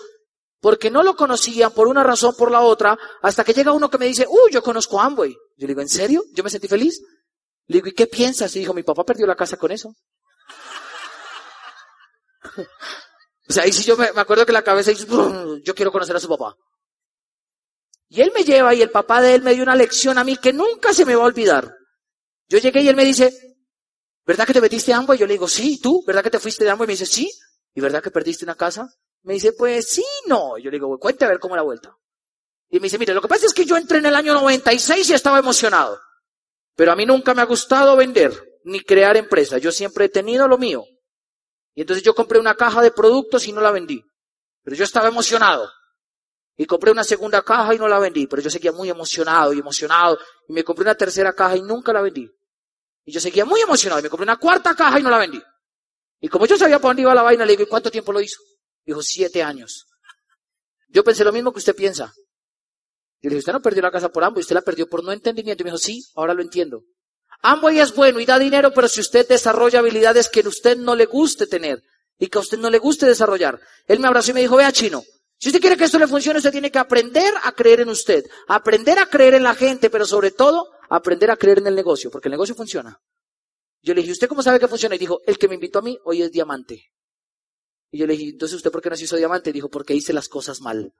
porque 0.61 0.89
no 0.89 1.03
lo 1.03 1.17
conocían 1.17 1.73
por 1.73 1.87
una 1.87 2.03
razón, 2.03 2.35
por 2.37 2.49
la 2.49 2.61
otra, 2.61 2.97
hasta 3.21 3.43
que 3.43 3.53
llega 3.53 3.73
uno 3.73 3.89
que 3.89 3.97
me 3.97 4.05
dice, 4.05 4.25
uy, 4.29 4.49
yo 4.49 4.63
conozco 4.63 5.01
a 5.01 5.05
Amway. 5.05 5.31
Yo 5.31 5.67
le 5.67 5.67
digo, 5.67 5.81
¿en 5.81 5.89
serio? 5.89 6.23
Yo 6.31 6.41
me 6.41 6.49
sentí 6.49 6.69
feliz. 6.69 7.01
Le 7.67 7.77
digo, 7.77 7.87
¿y 7.87 7.93
qué 7.93 8.07
piensas? 8.07 8.55
Y 8.55 8.59
dijo, 8.59 8.73
mi 8.73 8.83
papá 8.83 9.03
perdió 9.03 9.27
la 9.27 9.35
casa 9.35 9.57
con 9.57 9.71
eso. 9.71 9.93
O 13.53 13.55
sea, 13.55 13.65
ahí 13.65 13.71
sí 13.71 13.83
yo 13.83 13.95
me, 13.95 14.05
acuerdo 14.15 14.47
que 14.47 14.51
la 14.51 14.63
cabeza 14.63 14.89
dice, 14.89 15.05
yo 15.05 15.75
quiero 15.75 15.91
conocer 15.91 16.15
a 16.15 16.19
su 16.19 16.27
papá. 16.27 16.57
Y 18.09 18.19
él 18.19 18.31
me 18.33 18.43
lleva 18.43 18.73
y 18.73 18.81
el 18.81 18.89
papá 18.89 19.21
de 19.21 19.35
él 19.35 19.43
me 19.43 19.53
dio 19.53 19.61
una 19.61 19.75
lección 19.75 20.17
a 20.17 20.23
mí 20.23 20.37
que 20.37 20.51
nunca 20.51 20.91
se 20.91 21.05
me 21.05 21.13
va 21.13 21.21
a 21.21 21.27
olvidar. 21.27 21.71
Yo 22.47 22.57
llegué 22.57 22.81
y 22.81 22.87
él 22.87 22.95
me 22.95 23.05
dice, 23.05 23.31
¿verdad 24.25 24.47
que 24.47 24.53
te 24.53 24.61
metiste 24.61 24.91
a 24.91 24.97
Amway? 24.97 25.19
Yo 25.19 25.27
le 25.27 25.33
digo, 25.33 25.47
sí, 25.47 25.79
¿tú? 25.79 26.03
¿Verdad 26.03 26.23
que 26.23 26.31
te 26.31 26.39
fuiste 26.39 26.63
de 26.63 26.71
Amway? 26.71 26.87
Y 26.87 26.87
me 26.87 26.93
dice, 26.93 27.05
sí. 27.05 27.29
¿Y 27.75 27.79
verdad 27.79 28.01
que 28.01 28.09
perdiste 28.09 28.43
una 28.43 28.55
casa? 28.55 28.91
Me 29.21 29.35
dice, 29.35 29.53
pues 29.53 29.87
sí, 29.87 30.05
no. 30.25 30.57
yo 30.57 30.71
le 30.71 30.77
digo, 30.77 30.97
cuente 30.97 31.23
a 31.23 31.27
ver 31.27 31.37
cómo 31.37 31.55
la 31.55 31.61
vuelta. 31.61 31.95
Y 32.71 32.79
me 32.79 32.85
dice, 32.85 32.97
mire, 32.97 33.13
lo 33.13 33.21
que 33.21 33.27
pasa 33.27 33.45
es 33.45 33.53
que 33.53 33.65
yo 33.65 33.77
entré 33.77 33.99
en 33.99 34.07
el 34.07 34.15
año 34.15 34.33
96 34.33 35.11
y 35.11 35.13
estaba 35.13 35.37
emocionado. 35.37 35.99
Pero 36.75 36.91
a 36.91 36.95
mí 36.95 37.05
nunca 37.05 37.35
me 37.35 37.43
ha 37.43 37.45
gustado 37.45 37.95
vender 37.95 38.33
ni 38.63 38.79
crear 38.79 39.15
empresas. 39.15 39.61
Yo 39.61 39.71
siempre 39.71 40.05
he 40.05 40.09
tenido 40.09 40.47
lo 40.47 40.57
mío. 40.57 40.83
Y 41.75 41.81
entonces 41.81 42.03
yo 42.03 42.13
compré 42.13 42.39
una 42.39 42.55
caja 42.55 42.81
de 42.81 42.91
productos 42.91 43.47
y 43.47 43.53
no 43.53 43.61
la 43.61 43.71
vendí. 43.71 44.03
Pero 44.63 44.75
yo 44.75 44.83
estaba 44.83 45.07
emocionado. 45.07 45.69
Y 46.55 46.65
compré 46.65 46.91
una 46.91 47.03
segunda 47.03 47.41
caja 47.41 47.73
y 47.73 47.79
no 47.79 47.87
la 47.87 47.99
vendí. 47.99 48.27
Pero 48.27 48.41
yo 48.41 48.49
seguía 48.49 48.71
muy 48.71 48.89
emocionado 48.89 49.53
y 49.53 49.59
emocionado. 49.59 50.19
Y 50.47 50.53
me 50.53 50.63
compré 50.63 50.83
una 50.83 50.95
tercera 50.95 51.33
caja 51.33 51.57
y 51.57 51.61
nunca 51.61 51.91
la 51.91 52.01
vendí. 52.01 52.29
Y 53.05 53.11
yo 53.11 53.19
seguía 53.19 53.45
muy 53.45 53.61
emocionado. 53.61 53.99
Y 53.99 54.03
me 54.03 54.09
compré 54.09 54.23
una 54.23 54.37
cuarta 54.37 54.75
caja 54.75 54.99
y 54.99 55.03
no 55.03 55.09
la 55.09 55.17
vendí. 55.17 55.41
Y 56.19 56.29
como 56.29 56.45
yo 56.45 56.55
sabía 56.55 56.79
por 56.79 56.89
dónde 56.89 57.01
iba 57.01 57.13
la 57.13 57.23
vaina, 57.23 57.45
le 57.45 57.53
digo, 57.53 57.63
¿y 57.63 57.67
cuánto 57.67 57.91
tiempo 57.91 58.13
lo 58.13 58.21
hizo? 58.21 58.39
Dijo, 58.85 59.01
siete 59.01 59.41
años. 59.43 59.87
Yo 60.87 61.03
pensé 61.03 61.23
lo 61.23 61.33
mismo 61.33 61.51
que 61.51 61.59
usted 61.59 61.75
piensa. 61.75 62.13
Y 63.19 63.27
le 63.27 63.35
dije, 63.35 63.39
usted 63.39 63.53
no 63.53 63.61
perdió 63.61 63.81
la 63.81 63.91
casa 63.91 64.09
por 64.09 64.23
Amway, 64.23 64.41
usted 64.41 64.55
la 64.55 64.61
perdió 64.61 64.87
por 64.87 65.03
no 65.03 65.11
entendimiento. 65.11 65.63
Y 65.63 65.65
me 65.65 65.71
dijo, 65.71 65.79
sí, 65.79 66.03
ahora 66.15 66.33
lo 66.33 66.41
entiendo. 66.41 66.83
Amway 67.43 67.79
es 67.79 67.93
bueno 67.93 68.21
y 68.21 68.25
da 68.25 68.39
dinero, 68.39 68.73
pero 68.73 68.87
si 68.87 69.01
usted 69.01 69.27
desarrolla 69.27 69.79
habilidades 69.79 70.29
que 70.29 70.39
a 70.39 70.47
usted 70.47 70.77
no 70.77 70.95
le 70.95 71.05
guste 71.05 71.45
tener 71.45 71.83
y 72.17 72.27
que 72.27 72.37
a 72.37 72.41
usted 72.41 72.57
no 72.57 72.69
le 72.69 72.79
guste 72.79 73.05
desarrollar. 73.05 73.59
Él 73.85 73.99
me 73.99 74.07
abrazó 74.07 74.31
y 74.31 74.33
me 74.33 74.39
dijo, 74.39 74.55
vea 74.55 74.71
chino, 74.71 75.03
si 75.37 75.49
usted 75.49 75.59
quiere 75.59 75.75
que 75.75 75.83
esto 75.83 75.99
le 75.99 76.07
funcione, 76.07 76.37
usted 76.37 76.53
tiene 76.53 76.71
que 76.71 76.79
aprender 76.79 77.33
a 77.43 77.51
creer 77.51 77.81
en 77.81 77.89
usted, 77.89 78.23
aprender 78.47 78.97
a 78.97 79.07
creer 79.07 79.33
en 79.33 79.43
la 79.43 79.55
gente, 79.55 79.89
pero 79.89 80.05
sobre 80.05 80.31
todo 80.31 80.69
aprender 80.89 81.31
a 81.31 81.35
creer 81.35 81.57
en 81.57 81.67
el 81.67 81.75
negocio, 81.75 82.09
porque 82.09 82.29
el 82.29 82.31
negocio 82.31 82.55
funciona. 82.55 82.97
Yo 83.81 83.93
le 83.93 83.99
dije, 83.99 84.13
¿usted 84.13 84.29
cómo 84.29 84.41
sabe 84.41 84.57
que 84.57 84.69
funciona? 84.69 84.95
Y 84.95 84.99
dijo, 84.99 85.19
el 85.27 85.37
que 85.37 85.49
me 85.49 85.55
invitó 85.55 85.79
a 85.79 85.81
mí 85.81 85.99
hoy 86.05 86.21
es 86.21 86.31
diamante. 86.31 86.93
Y 87.91 87.97
yo 87.97 88.07
le 88.07 88.13
dije, 88.13 88.29
entonces 88.29 88.55
¿usted 88.55 88.71
por 88.71 88.81
qué 88.81 88.89
no 88.89 88.95
se 88.95 89.03
hizo 89.03 89.17
diamante? 89.17 89.49
Y 89.49 89.53
dijo, 89.53 89.67
porque 89.67 89.93
hice 89.93 90.13
las 90.13 90.29
cosas 90.29 90.61
mal. 90.61 90.93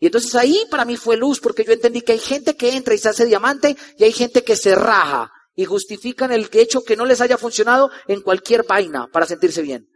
Y 0.00 0.06
entonces 0.06 0.34
ahí 0.34 0.64
para 0.70 0.86
mí 0.86 0.96
fue 0.96 1.18
luz, 1.18 1.40
porque 1.40 1.62
yo 1.62 1.74
entendí 1.74 2.00
que 2.00 2.12
hay 2.12 2.18
gente 2.18 2.56
que 2.56 2.74
entra 2.74 2.94
y 2.94 2.98
se 2.98 3.10
hace 3.10 3.26
diamante 3.26 3.76
y 3.98 4.04
hay 4.04 4.12
gente 4.12 4.42
que 4.42 4.56
se 4.56 4.74
raja 4.74 5.30
y 5.54 5.64
justifican 5.64 6.32
el 6.32 6.48
hecho 6.52 6.82
que 6.82 6.96
no 6.96 7.04
les 7.04 7.20
haya 7.20 7.38
funcionado 7.38 7.90
en 8.08 8.20
cualquier 8.20 8.64
vaina 8.64 9.08
para 9.12 9.26
sentirse 9.26 9.62
bien. 9.62 9.88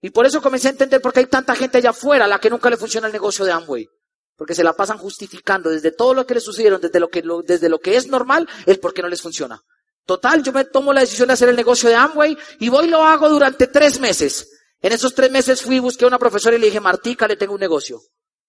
Y 0.00 0.10
por 0.10 0.26
eso 0.26 0.42
comencé 0.42 0.68
a 0.68 0.72
entender 0.72 1.00
por 1.00 1.12
qué 1.12 1.20
hay 1.20 1.26
tanta 1.26 1.54
gente 1.54 1.78
allá 1.78 1.90
afuera 1.90 2.26
a 2.26 2.28
la 2.28 2.38
que 2.38 2.50
nunca 2.50 2.68
le 2.68 2.76
funciona 2.76 3.06
el 3.06 3.12
negocio 3.12 3.44
de 3.44 3.52
Amway. 3.52 3.88
Porque 4.36 4.54
se 4.54 4.64
la 4.64 4.74
pasan 4.74 4.98
justificando 4.98 5.70
desde 5.70 5.92
todo 5.92 6.12
lo 6.12 6.26
que 6.26 6.34
les 6.34 6.44
sucedieron, 6.44 6.80
desde 6.80 7.00
lo 7.00 7.08
que, 7.08 7.22
desde 7.46 7.68
lo 7.68 7.78
que 7.78 7.96
es 7.96 8.08
normal, 8.08 8.48
el 8.66 8.80
por 8.80 8.92
qué 8.92 9.00
no 9.00 9.08
les 9.08 9.22
funciona. 9.22 9.62
Total, 10.04 10.42
yo 10.42 10.52
me 10.52 10.64
tomo 10.64 10.92
la 10.92 11.00
decisión 11.00 11.28
de 11.28 11.34
hacer 11.34 11.48
el 11.48 11.56
negocio 11.56 11.88
de 11.88 11.94
Amway 11.94 12.36
y 12.58 12.68
voy 12.68 12.86
y 12.86 12.90
lo 12.90 13.02
hago 13.02 13.30
durante 13.30 13.68
tres 13.68 13.98
meses. 14.00 14.46
En 14.82 14.92
esos 14.92 15.14
tres 15.14 15.30
meses 15.30 15.62
fui, 15.62 15.78
busqué 15.78 16.04
a 16.04 16.08
una 16.08 16.18
profesora 16.18 16.56
y 16.56 16.58
le 16.58 16.66
dije, 16.66 16.80
Martica, 16.80 17.26
le 17.26 17.36
tengo 17.36 17.54
un 17.54 17.60
negocio. 17.60 18.02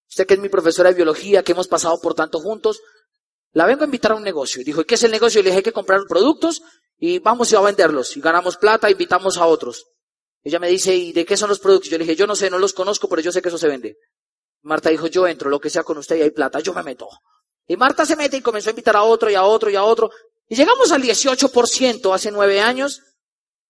Usted 0.09 0.27
que 0.27 0.33
es 0.33 0.39
mi 0.41 0.49
profesora 0.49 0.89
de 0.89 0.95
biología, 0.95 1.43
que 1.43 1.53
hemos 1.53 1.69
pasado 1.69 1.99
por 2.01 2.13
tanto 2.13 2.41
juntos, 2.41 2.81
la 3.55 3.65
vengo 3.65 3.83
a 3.83 3.85
invitar 3.85 4.11
a 4.11 4.15
un 4.15 4.23
negocio. 4.23 4.61
Y 4.61 4.65
dijo, 4.65 4.81
¿y 4.81 4.85
qué 4.85 4.95
es 4.95 5.03
el 5.03 5.11
negocio? 5.11 5.39
Y 5.39 5.43
le 5.43 5.49
dije, 5.49 5.63
que 5.63 5.71
comprar 5.71 6.01
productos 6.09 6.61
y 6.97 7.19
vamos 7.19 7.53
a 7.53 7.61
venderlos. 7.61 8.17
Y 8.17 8.19
ganamos 8.19 8.57
plata, 8.57 8.91
invitamos 8.91 9.37
a 9.37 9.45
otros. 9.45 9.85
Ella 10.43 10.59
me 10.59 10.67
dice, 10.67 10.93
¿y 10.93 11.13
de 11.13 11.25
qué 11.25 11.37
son 11.37 11.47
los 11.47 11.59
productos? 11.59 11.89
Yo 11.89 11.97
le 11.97 12.03
dije, 12.03 12.17
yo 12.17 12.27
no 12.27 12.35
sé, 12.35 12.49
no 12.49 12.59
los 12.59 12.73
conozco, 12.73 13.07
pero 13.07 13.21
yo 13.21 13.31
sé 13.31 13.41
que 13.41 13.47
eso 13.47 13.57
se 13.57 13.69
vende. 13.69 13.95
Marta 14.63 14.89
dijo, 14.89 15.07
yo 15.07 15.25
entro, 15.25 15.49
lo 15.49 15.61
que 15.61 15.69
sea 15.69 15.83
con 15.83 15.97
usted 15.97 16.17
y 16.17 16.23
hay 16.23 16.31
plata, 16.31 16.59
yo 16.59 16.73
me 16.73 16.83
meto. 16.83 17.07
Y 17.65 17.77
Marta 17.77 18.05
se 18.05 18.17
mete 18.17 18.35
y 18.35 18.41
comenzó 18.41 18.69
a 18.69 18.73
invitar 18.73 18.97
a 18.97 19.03
otro 19.03 19.31
y 19.31 19.35
a 19.35 19.43
otro 19.43 19.69
y 19.69 19.75
a 19.77 19.83
otro. 19.85 20.11
Y 20.49 20.55
llegamos 20.55 20.91
al 20.91 21.01
18% 21.01 22.13
hace 22.13 22.31
nueve 22.31 22.59
años. 22.59 23.01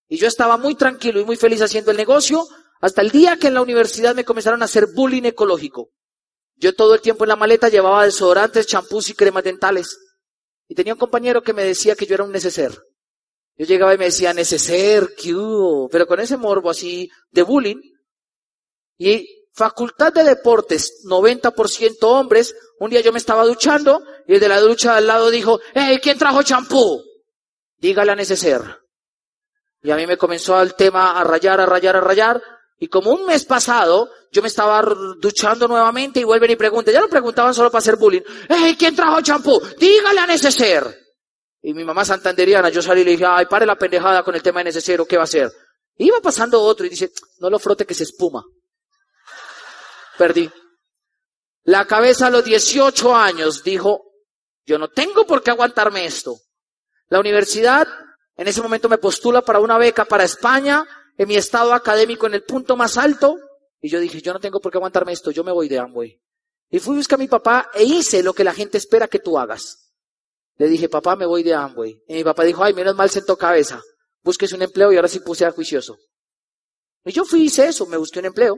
Y 0.07 0.17
yo 0.17 0.27
estaba 0.27 0.57
muy 0.57 0.73
tranquilo 0.73 1.19
y 1.19 1.25
muy 1.25 1.35
feliz 1.35 1.61
haciendo 1.61 1.91
el 1.91 1.97
negocio 1.97 2.47
hasta 2.81 3.03
el 3.03 3.11
día 3.11 3.37
que 3.37 3.47
en 3.47 3.53
la 3.53 3.61
universidad 3.61 4.15
me 4.15 4.25
comenzaron 4.25 4.63
a 4.63 4.65
hacer 4.65 4.87
bullying 4.95 5.25
ecológico. 5.25 5.91
Yo 6.55 6.73
todo 6.73 6.95
el 6.95 7.01
tiempo 7.01 7.23
en 7.23 7.29
la 7.29 7.35
maleta 7.35 7.69
llevaba 7.69 8.05
desodorantes, 8.05 8.67
champús 8.67 9.09
y 9.09 9.13
cremas 9.13 9.43
dentales. 9.43 9.97
Y 10.67 10.75
tenía 10.75 10.93
un 10.93 10.99
compañero 10.99 11.43
que 11.43 11.53
me 11.53 11.63
decía 11.63 11.95
que 11.95 12.05
yo 12.05 12.15
era 12.15 12.23
un 12.23 12.31
neceser. 12.31 12.71
Yo 13.57 13.65
llegaba 13.65 13.93
y 13.93 13.97
me 13.97 14.05
decía, 14.05 14.33
neceser, 14.33 15.13
¿qué 15.15 15.33
Pero 15.91 16.07
con 16.07 16.19
ese 16.19 16.37
morbo 16.37 16.69
así 16.69 17.09
de 17.31 17.41
bullying. 17.43 17.81
Y 18.97 19.47
facultad 19.53 20.13
de 20.13 20.23
deportes, 20.23 21.03
90% 21.05 21.97
hombres. 22.03 22.55
Un 22.79 22.89
día 22.89 23.01
yo 23.01 23.13
me 23.13 23.19
estaba 23.19 23.45
duchando 23.45 24.01
y 24.27 24.35
el 24.35 24.39
de 24.39 24.49
la 24.49 24.59
ducha 24.59 24.97
al 24.97 25.07
lado 25.07 25.29
dijo, 25.29 25.59
hey, 25.73 25.99
¿quién 26.01 26.17
trajo 26.17 26.43
champú? 26.43 27.01
Dígale 27.77 28.11
a 28.11 28.15
neceser. 28.15 28.61
Y 29.81 29.91
a 29.91 29.95
mí 29.95 30.07
me 30.07 30.17
comenzó 30.17 30.59
el 30.61 30.73
tema 30.73 31.19
a 31.19 31.23
rayar, 31.23 31.61
a 31.61 31.65
rayar, 31.65 31.95
a 31.95 32.01
rayar. 32.01 32.41
Y 32.77 32.87
como 32.87 33.11
un 33.11 33.25
mes 33.25 33.45
pasado, 33.45 34.09
yo 34.35 34.41
me 34.41 34.49
estaba 34.49 34.81
duchando 35.17 35.65
nuevamente 35.65 36.19
y 36.19 36.25
vuelven 36.25 36.51
y 36.51 36.55
preguntan, 36.57 36.93
ya 36.93 36.99
lo 36.99 37.07
preguntaban 37.07 37.53
solo 37.53 37.71
para 37.71 37.79
hacer 37.79 37.95
bullying. 37.95 38.21
hey, 38.49 38.75
¿quién 38.77 38.93
trajo 38.93 39.21
champú? 39.21 39.61
Dígale 39.79 40.19
a 40.19 40.27
neceser. 40.27 40.93
Y 41.61 41.73
mi 41.73 41.85
mamá 41.85 42.03
santanderiana, 42.03 42.67
yo 42.67 42.81
salí 42.81 42.99
y 42.99 43.05
le 43.05 43.11
dije, 43.11 43.23
ay, 43.25 43.45
pare 43.45 43.65
la 43.65 43.77
pendejada 43.77 44.23
con 44.23 44.35
el 44.35 44.43
tema 44.43 44.59
de 44.59 44.65
necesario, 44.65 45.05
¿qué 45.05 45.15
va 45.15 45.21
a 45.21 45.23
hacer? 45.23 45.49
iba 45.97 46.19
pasando 46.19 46.61
otro 46.61 46.85
y 46.85 46.89
dice, 46.89 47.13
no 47.39 47.49
lo 47.49 47.57
frote 47.59 47.85
que 47.85 47.93
se 47.93 48.03
espuma. 48.03 48.43
Perdí. 50.17 50.51
La 51.63 51.85
cabeza 51.85 52.27
a 52.27 52.29
los 52.29 52.43
18 52.43 53.15
años 53.15 53.63
dijo, 53.63 54.03
yo 54.65 54.77
no 54.77 54.89
tengo 54.89 55.25
por 55.25 55.43
qué 55.43 55.51
aguantarme 55.51 56.05
esto. 56.05 56.35
La 57.07 57.21
universidad 57.21 57.87
en 58.35 58.49
ese 58.49 58.61
momento 58.61 58.89
me 58.89 58.97
postula 58.97 59.43
para 59.43 59.59
una 59.61 59.77
beca 59.77 60.03
para 60.03 60.25
España, 60.25 60.85
en 61.17 61.25
mi 61.25 61.37
estado 61.37 61.73
académico 61.73 62.27
en 62.27 62.33
el 62.33 62.43
punto 62.43 62.75
más 62.75 62.97
alto, 62.97 63.37
y 63.85 63.89
yo 63.89 63.99
dije, 63.99 64.19
yo 64.19 64.33
no 64.33 64.39
tengo 64.39 64.59
por 64.59 64.71
qué 64.71 64.79
aguantarme 64.79 65.11
esto, 65.11 65.29
yo 65.29 65.43
me 65.43 65.51
voy 65.51 65.69
de 65.69 65.77
Amway. 65.77 66.19
Y 66.71 66.79
fui 66.79 66.95
a 66.95 66.97
buscar 66.97 67.19
a 67.19 67.21
mi 67.21 67.27
papá 67.27 67.69
e 67.71 67.83
hice 67.83 68.23
lo 68.23 68.33
que 68.33 68.43
la 68.43 68.51
gente 68.51 68.79
espera 68.79 69.07
que 69.07 69.19
tú 69.19 69.37
hagas. 69.37 69.93
Le 70.57 70.67
dije, 70.67 70.89
papá, 70.89 71.15
me 71.15 71.27
voy 71.27 71.43
de 71.43 71.53
Amway. 71.53 72.01
Y 72.07 72.15
mi 72.15 72.23
papá 72.23 72.45
dijo, 72.45 72.63
ay, 72.63 72.73
menos 72.73 72.95
mal 72.95 73.11
sentó 73.11 73.37
cabeza. 73.37 73.79
Búsquese 74.23 74.55
un 74.55 74.63
empleo 74.63 74.91
y 74.91 74.95
ahora 74.95 75.07
sí 75.07 75.19
puse 75.19 75.45
a 75.45 75.51
juicioso. 75.51 75.99
Y 77.03 77.11
yo 77.11 77.25
fui 77.25 77.41
y 77.41 77.43
hice 77.43 77.67
eso, 77.67 77.85
me 77.85 77.97
busqué 77.97 78.17
un 78.17 78.25
empleo. 78.25 78.57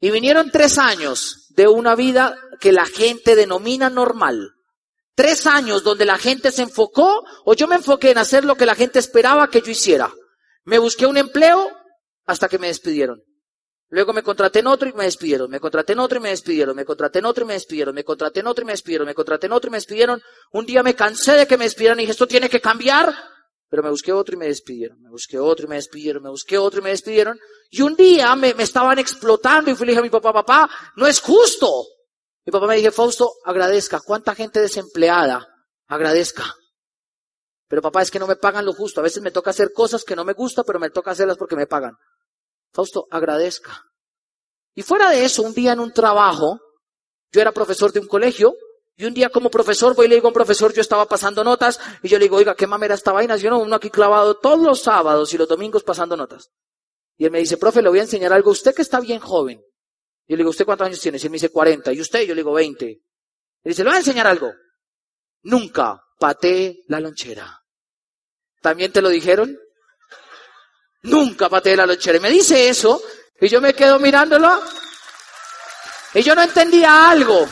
Y 0.00 0.10
vinieron 0.10 0.50
tres 0.50 0.76
años 0.76 1.46
de 1.48 1.66
una 1.66 1.94
vida 1.94 2.38
que 2.60 2.72
la 2.72 2.84
gente 2.84 3.34
denomina 3.34 3.88
normal. 3.88 4.50
Tres 5.14 5.46
años 5.46 5.82
donde 5.82 6.04
la 6.04 6.18
gente 6.18 6.52
se 6.52 6.60
enfocó 6.60 7.24
o 7.46 7.54
yo 7.54 7.66
me 7.68 7.76
enfoqué 7.76 8.10
en 8.10 8.18
hacer 8.18 8.44
lo 8.44 8.56
que 8.56 8.66
la 8.66 8.74
gente 8.74 8.98
esperaba 8.98 9.48
que 9.48 9.62
yo 9.62 9.70
hiciera. 9.70 10.12
Me 10.64 10.78
busqué 10.78 11.06
un 11.06 11.16
empleo 11.16 11.70
hasta 12.26 12.50
que 12.50 12.58
me 12.58 12.66
despidieron. 12.66 13.22
Luego 13.92 14.14
me 14.14 14.22
contraté 14.22 14.60
en 14.60 14.68
otro 14.68 14.88
y 14.88 14.94
me 14.94 15.04
despidieron, 15.04 15.50
me 15.50 15.60
contraté 15.60 15.92
en 15.92 15.98
otro 15.98 16.18
y 16.18 16.22
me 16.22 16.30
despidieron, 16.30 16.74
me 16.74 16.86
contraté 16.86 17.18
en 17.18 17.26
otro 17.26 17.44
y 17.44 17.48
me 17.48 17.52
despidieron, 17.52 17.94
me 17.94 18.04
contraté 18.04 18.40
en 18.40 18.46
otro 18.46 18.62
y 18.62 18.64
me 18.64 18.72
despidieron, 18.72 19.06
me 19.06 19.14
contraté 19.14 19.46
en 19.46 19.52
otro 19.52 19.68
y 19.68 19.70
me 19.70 19.76
despidieron. 19.76 20.22
Un 20.50 20.64
día 20.64 20.82
me 20.82 20.94
cansé 20.94 21.32
de 21.32 21.46
que 21.46 21.58
me 21.58 21.64
despidieran 21.64 21.98
y 21.98 22.04
dije, 22.04 22.12
esto 22.12 22.26
tiene 22.26 22.48
que 22.48 22.58
cambiar, 22.58 23.14
pero 23.68 23.82
me 23.82 23.90
busqué 23.90 24.10
otro 24.14 24.34
y 24.34 24.38
me 24.38 24.46
despidieron, 24.46 24.98
me 25.02 25.10
busqué 25.10 25.38
otro 25.38 25.66
y 25.66 25.68
me 25.68 25.74
despidieron, 25.74 26.22
me 26.22 26.30
busqué 26.30 26.56
otro 26.56 26.80
y 26.80 26.84
me 26.84 26.88
despidieron. 26.88 27.38
Y 27.68 27.82
un 27.82 27.94
día 27.94 28.34
me, 28.34 28.54
estaban 28.60 28.98
explotando 28.98 29.70
y 29.70 29.74
fui 29.74 29.84
y 29.84 29.88
dije 29.88 30.00
a 30.00 30.02
mi 30.02 30.08
papá, 30.08 30.32
papá, 30.32 30.70
no 30.96 31.06
es 31.06 31.20
justo. 31.20 31.84
Mi 32.46 32.50
papá 32.50 32.66
me 32.68 32.76
dije, 32.76 32.92
Fausto, 32.92 33.30
agradezca, 33.44 34.00
cuánta 34.00 34.34
gente 34.34 34.62
desempleada, 34.62 35.46
agradezca. 35.86 36.44
Pero 37.68 37.82
papá, 37.82 38.00
es 38.00 38.10
que 38.10 38.18
no 38.18 38.26
me 38.26 38.36
pagan 38.36 38.64
lo 38.64 38.72
justo. 38.72 39.00
A 39.00 39.02
veces 39.02 39.22
me 39.22 39.30
toca 39.30 39.50
hacer 39.50 39.70
cosas 39.70 40.02
que 40.02 40.16
no 40.16 40.24
me 40.24 40.32
gusta, 40.32 40.64
pero 40.64 40.80
me 40.80 40.88
toca 40.88 41.10
hacerlas 41.10 41.36
porque 41.36 41.56
me 41.56 41.66
pagan. 41.66 41.92
Fausto, 42.72 43.06
agradezca. 43.10 43.84
Y 44.74 44.82
fuera 44.82 45.10
de 45.10 45.24
eso, 45.24 45.42
un 45.42 45.54
día 45.54 45.72
en 45.72 45.80
un 45.80 45.92
trabajo, 45.92 46.60
yo 47.30 47.40
era 47.40 47.52
profesor 47.52 47.92
de 47.92 48.00
un 48.00 48.06
colegio, 48.06 48.54
y 48.96 49.04
un 49.04 49.14
día 49.14 49.30
como 49.30 49.50
profesor 49.50 49.94
voy 49.94 50.06
y 50.06 50.08
le 50.08 50.14
digo 50.16 50.28
a 50.28 50.30
un 50.30 50.34
profesor, 50.34 50.72
yo 50.72 50.80
estaba 50.80 51.06
pasando 51.06 51.44
notas, 51.44 51.80
y 52.02 52.08
yo 52.08 52.18
le 52.18 52.26
digo, 52.26 52.36
oiga, 52.36 52.54
qué 52.54 52.66
mamera 52.66 52.94
esta 52.94 53.12
vaina, 53.12 53.36
yo 53.36 53.50
no, 53.50 53.58
uno 53.58 53.76
aquí 53.76 53.90
clavado 53.90 54.38
todos 54.38 54.64
los 54.64 54.80
sábados 54.80 55.32
y 55.34 55.38
los 55.38 55.48
domingos 55.48 55.82
pasando 55.82 56.16
notas. 56.16 56.50
Y 57.16 57.24
él 57.24 57.30
me 57.30 57.38
dice, 57.38 57.56
profe, 57.56 57.82
le 57.82 57.88
voy 57.88 57.98
a 57.98 58.02
enseñar 58.02 58.32
algo, 58.32 58.50
usted 58.50 58.74
que 58.74 58.82
está 58.82 59.00
bien 59.00 59.20
joven. 59.20 59.62
Yo 60.26 60.36
le 60.36 60.38
digo, 60.38 60.50
¿usted 60.50 60.64
cuántos 60.64 60.86
años 60.86 61.00
tiene? 61.00 61.18
Y 61.18 61.22
él 61.22 61.30
me 61.30 61.36
dice 61.36 61.50
40. 61.50 61.92
¿Y 61.92 62.00
usted? 62.00 62.22
Yo 62.22 62.34
le 62.34 62.40
digo 62.40 62.52
20. 62.52 62.86
Él 62.86 63.00
dice, 63.64 63.82
le 63.82 63.90
voy 63.90 63.96
a 63.96 64.00
enseñar 64.00 64.26
algo. 64.26 64.52
Nunca 65.42 66.02
patee 66.18 66.84
la 66.86 67.00
lonchera. 67.00 67.60
¿También 68.60 68.92
te 68.92 69.02
lo 69.02 69.08
dijeron? 69.08 69.58
Nunca 71.02 71.48
pateé 71.48 71.76
la 71.76 71.86
lonchera. 71.86 72.18
Y 72.18 72.20
me 72.20 72.30
dice 72.30 72.68
eso, 72.68 73.02
y 73.40 73.48
yo 73.48 73.60
me 73.60 73.74
quedo 73.74 73.98
mirándolo, 73.98 74.62
y 76.14 76.22
yo 76.22 76.34
no 76.34 76.42
entendía 76.42 77.10
algo. 77.10 77.48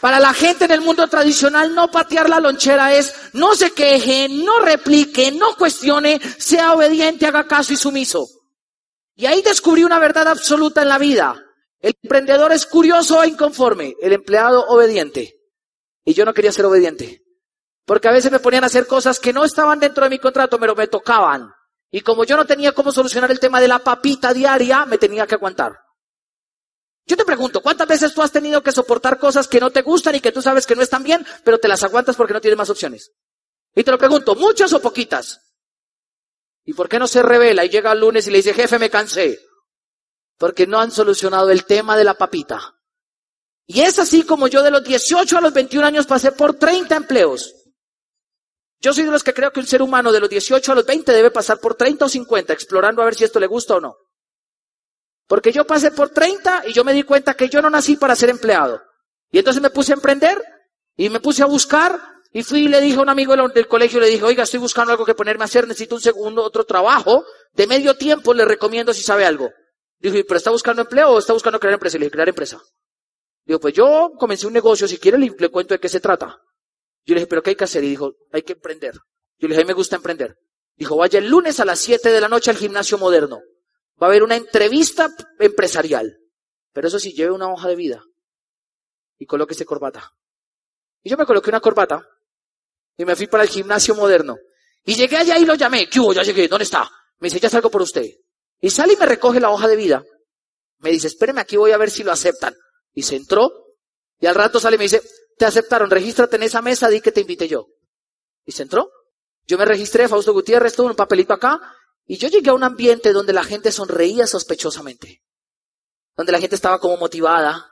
Para 0.00 0.20
la 0.20 0.32
gente 0.34 0.66
en 0.66 0.70
el 0.70 0.82
mundo 0.82 1.08
tradicional, 1.08 1.74
no 1.74 1.90
patear 1.90 2.28
la 2.28 2.38
lonchera 2.38 2.94
es 2.94 3.14
no 3.32 3.54
se 3.54 3.72
queje, 3.72 4.28
no 4.28 4.60
replique, 4.60 5.32
no 5.32 5.56
cuestione, 5.56 6.20
sea 6.38 6.74
obediente, 6.74 7.26
haga 7.26 7.46
caso 7.46 7.72
y 7.72 7.76
sumiso. 7.76 8.28
Y 9.14 9.26
ahí 9.26 9.42
descubrí 9.42 9.84
una 9.84 9.98
verdad 9.98 10.28
absoluta 10.28 10.82
en 10.82 10.88
la 10.88 10.98
vida. 10.98 11.42
El 11.80 11.94
emprendedor 12.02 12.52
es 12.52 12.66
curioso 12.66 13.22
e 13.22 13.28
inconforme, 13.28 13.94
el 14.00 14.12
empleado 14.12 14.66
obediente. 14.66 15.34
Y 16.04 16.14
yo 16.14 16.24
no 16.24 16.34
quería 16.34 16.52
ser 16.52 16.66
obediente. 16.66 17.22
Porque 17.86 18.08
a 18.08 18.12
veces 18.12 18.30
me 18.30 18.40
ponían 18.40 18.64
a 18.64 18.66
hacer 18.66 18.86
cosas 18.86 19.18
que 19.18 19.32
no 19.32 19.44
estaban 19.44 19.80
dentro 19.80 20.04
de 20.04 20.10
mi 20.10 20.18
contrato, 20.18 20.58
pero 20.58 20.74
me 20.74 20.88
tocaban. 20.88 21.50
Y 21.90 22.00
como 22.00 22.24
yo 22.24 22.36
no 22.36 22.44
tenía 22.44 22.72
cómo 22.72 22.92
solucionar 22.92 23.30
el 23.30 23.40
tema 23.40 23.60
de 23.60 23.68
la 23.68 23.78
papita 23.78 24.34
diaria, 24.34 24.84
me 24.86 24.98
tenía 24.98 25.26
que 25.26 25.36
aguantar. 25.36 25.78
Yo 27.06 27.16
te 27.16 27.24
pregunto, 27.24 27.62
¿cuántas 27.62 27.86
veces 27.86 28.12
tú 28.12 28.22
has 28.22 28.32
tenido 28.32 28.62
que 28.62 28.72
soportar 28.72 29.18
cosas 29.18 29.46
que 29.46 29.60
no 29.60 29.70
te 29.70 29.82
gustan 29.82 30.16
y 30.16 30.20
que 30.20 30.32
tú 30.32 30.42
sabes 30.42 30.66
que 30.66 30.74
no 30.74 30.82
están 30.82 31.04
bien, 31.04 31.24
pero 31.44 31.58
te 31.58 31.68
las 31.68 31.84
aguantas 31.84 32.16
porque 32.16 32.32
no 32.34 32.40
tienes 32.40 32.58
más 32.58 32.70
opciones? 32.70 33.12
Y 33.74 33.84
te 33.84 33.92
lo 33.92 33.98
pregunto, 33.98 34.34
¿muchas 34.34 34.72
o 34.72 34.80
poquitas? 34.80 35.40
¿Y 36.64 36.74
por 36.74 36.88
qué 36.88 36.98
no 36.98 37.06
se 37.06 37.22
revela 37.22 37.64
y 37.64 37.68
llega 37.68 37.92
el 37.92 38.00
lunes 38.00 38.26
y 38.26 38.30
le 38.32 38.38
dice, 38.38 38.54
jefe, 38.54 38.80
me 38.80 38.90
cansé? 38.90 39.38
Porque 40.36 40.66
no 40.66 40.80
han 40.80 40.90
solucionado 40.90 41.50
el 41.50 41.64
tema 41.64 41.96
de 41.96 42.02
la 42.02 42.14
papita. 42.14 42.74
Y 43.66 43.82
es 43.82 44.00
así 44.00 44.24
como 44.24 44.48
yo 44.48 44.62
de 44.62 44.72
los 44.72 44.82
18 44.82 45.38
a 45.38 45.40
los 45.40 45.52
21 45.52 45.86
años 45.86 46.06
pasé 46.06 46.32
por 46.32 46.54
30 46.54 46.96
empleos. 46.96 47.54
Yo 48.86 48.92
soy 48.92 49.02
de 49.02 49.10
los 49.10 49.24
que 49.24 49.34
creo 49.34 49.50
que 49.50 49.58
un 49.58 49.66
ser 49.66 49.82
humano 49.82 50.12
de 50.12 50.20
los 50.20 50.30
18 50.30 50.70
a 50.70 50.74
los 50.76 50.86
20 50.86 51.10
debe 51.10 51.32
pasar 51.32 51.58
por 51.58 51.74
30 51.74 52.04
o 52.04 52.08
50 52.08 52.52
explorando 52.52 53.02
a 53.02 53.06
ver 53.06 53.16
si 53.16 53.24
esto 53.24 53.40
le 53.40 53.48
gusta 53.48 53.74
o 53.74 53.80
no. 53.80 53.96
Porque 55.26 55.50
yo 55.50 55.66
pasé 55.66 55.90
por 55.90 56.10
30 56.10 56.68
y 56.68 56.72
yo 56.72 56.84
me 56.84 56.92
di 56.92 57.02
cuenta 57.02 57.34
que 57.34 57.48
yo 57.48 57.60
no 57.60 57.68
nací 57.68 57.96
para 57.96 58.14
ser 58.14 58.30
empleado. 58.30 58.80
Y 59.32 59.38
entonces 59.38 59.60
me 59.60 59.70
puse 59.70 59.92
a 59.92 59.96
emprender 59.96 60.40
y 60.94 61.08
me 61.08 61.18
puse 61.18 61.42
a 61.42 61.46
buscar 61.46 62.00
y 62.30 62.44
fui 62.44 62.66
y 62.66 62.68
le 62.68 62.80
dije 62.80 62.96
a 62.96 63.02
un 63.02 63.08
amigo 63.08 63.34
del 63.48 63.66
colegio, 63.66 63.98
le 63.98 64.06
dije, 64.06 64.22
oiga, 64.22 64.44
estoy 64.44 64.60
buscando 64.60 64.92
algo 64.92 65.04
que 65.04 65.16
ponerme 65.16 65.42
a 65.42 65.46
hacer, 65.46 65.66
necesito 65.66 65.96
un 65.96 66.00
segundo, 66.00 66.44
otro 66.44 66.62
trabajo 66.62 67.24
de 67.54 67.66
medio 67.66 67.96
tiempo, 67.96 68.34
le 68.34 68.44
recomiendo 68.44 68.94
si 68.94 69.02
sabe 69.02 69.26
algo. 69.26 69.50
Dijo, 69.98 70.16
¿pero 70.28 70.38
está 70.38 70.52
buscando 70.52 70.82
empleo 70.82 71.10
o 71.10 71.18
está 71.18 71.32
buscando 71.32 71.58
crear 71.58 71.74
empresa? 71.74 71.98
le 71.98 72.04
dije, 72.04 72.12
crear 72.12 72.28
empresa. 72.28 72.62
Digo, 73.44 73.58
pues 73.58 73.74
yo 73.74 74.12
comencé 74.16 74.46
un 74.46 74.52
negocio, 74.52 74.86
si 74.86 74.98
quiere 74.98 75.18
le, 75.18 75.34
le 75.36 75.48
cuento 75.48 75.74
de 75.74 75.80
qué 75.80 75.88
se 75.88 75.98
trata. 75.98 76.40
Yo 77.06 77.14
le 77.14 77.20
dije, 77.20 77.28
pero 77.28 77.42
¿qué 77.42 77.50
hay 77.50 77.56
que 77.56 77.64
hacer? 77.64 77.84
Y 77.84 77.90
dijo, 77.90 78.14
hay 78.32 78.42
que 78.42 78.54
emprender. 78.54 78.94
Yo 79.38 79.48
le 79.48 79.54
dije, 79.54 79.60
a 79.60 79.64
mí 79.64 79.68
me 79.68 79.74
gusta 79.74 79.96
emprender. 79.96 80.36
Dijo, 80.76 80.96
vaya 80.96 81.20
el 81.20 81.28
lunes 81.28 81.60
a 81.60 81.64
las 81.64 81.78
7 81.78 82.10
de 82.10 82.20
la 82.20 82.28
noche 82.28 82.50
al 82.50 82.56
gimnasio 82.56 82.98
moderno. 82.98 83.40
Va 84.02 84.08
a 84.08 84.10
haber 84.10 84.22
una 84.22 84.36
entrevista 84.36 85.08
empresarial. 85.38 86.18
Pero 86.72 86.88
eso 86.88 86.98
sí, 86.98 87.12
lleve 87.12 87.30
una 87.30 87.50
hoja 87.50 87.68
de 87.68 87.76
vida. 87.76 88.02
Y 89.18 89.24
colóquese 89.24 89.64
corbata. 89.64 90.12
Y 91.02 91.08
yo 91.10 91.16
me 91.16 91.24
coloqué 91.24 91.48
una 91.48 91.60
corbata. 91.60 92.06
Y 92.98 93.04
me 93.04 93.14
fui 93.14 93.28
para 93.28 93.44
el 93.44 93.48
gimnasio 93.48 93.94
moderno. 93.94 94.36
Y 94.84 94.94
llegué 94.94 95.16
allá 95.16 95.38
y 95.38 95.46
lo 95.46 95.54
llamé. 95.54 95.88
¿Qué 95.88 96.00
hubo? 96.00 96.12
Ya 96.12 96.24
llegué. 96.24 96.48
¿Dónde 96.48 96.64
está? 96.64 96.90
Me 97.20 97.28
dice, 97.28 97.40
ya 97.40 97.48
salgo 97.48 97.70
por 97.70 97.82
usted. 97.82 98.04
Y 98.60 98.70
sale 98.70 98.94
y 98.94 98.96
me 98.96 99.06
recoge 99.06 99.40
la 99.40 99.50
hoja 99.50 99.68
de 99.68 99.76
vida. 99.76 100.04
Me 100.78 100.90
dice, 100.90 101.06
espéreme 101.06 101.40
aquí, 101.40 101.56
voy 101.56 101.70
a 101.70 101.78
ver 101.78 101.90
si 101.90 102.02
lo 102.02 102.12
aceptan. 102.12 102.54
Y 102.92 103.02
se 103.02 103.16
entró. 103.16 103.50
Y 104.18 104.26
al 104.26 104.34
rato 104.34 104.58
sale 104.60 104.76
y 104.76 104.78
me 104.78 104.84
dice, 104.84 105.02
te 105.36 105.44
aceptaron, 105.44 105.90
regístrate 105.90 106.36
en 106.36 106.44
esa 106.44 106.62
mesa, 106.62 106.88
di 106.88 107.00
que 107.00 107.12
te 107.12 107.20
invité 107.20 107.48
yo. 107.48 107.66
Y 108.44 108.52
se 108.52 108.62
entró. 108.62 108.90
Yo 109.46 109.58
me 109.58 109.64
registré, 109.64 110.08
Fausto 110.08 110.32
Gutiérrez, 110.32 110.74
tuvo 110.74 110.88
un 110.88 110.96
papelito 110.96 111.32
acá. 111.32 111.60
Y 112.06 112.16
yo 112.18 112.28
llegué 112.28 112.50
a 112.50 112.54
un 112.54 112.64
ambiente 112.64 113.12
donde 113.12 113.32
la 113.32 113.44
gente 113.44 113.70
sonreía 113.72 114.26
sospechosamente. 114.26 115.22
Donde 116.16 116.32
la 116.32 116.40
gente 116.40 116.56
estaba 116.56 116.78
como 116.78 116.96
motivada. 116.96 117.70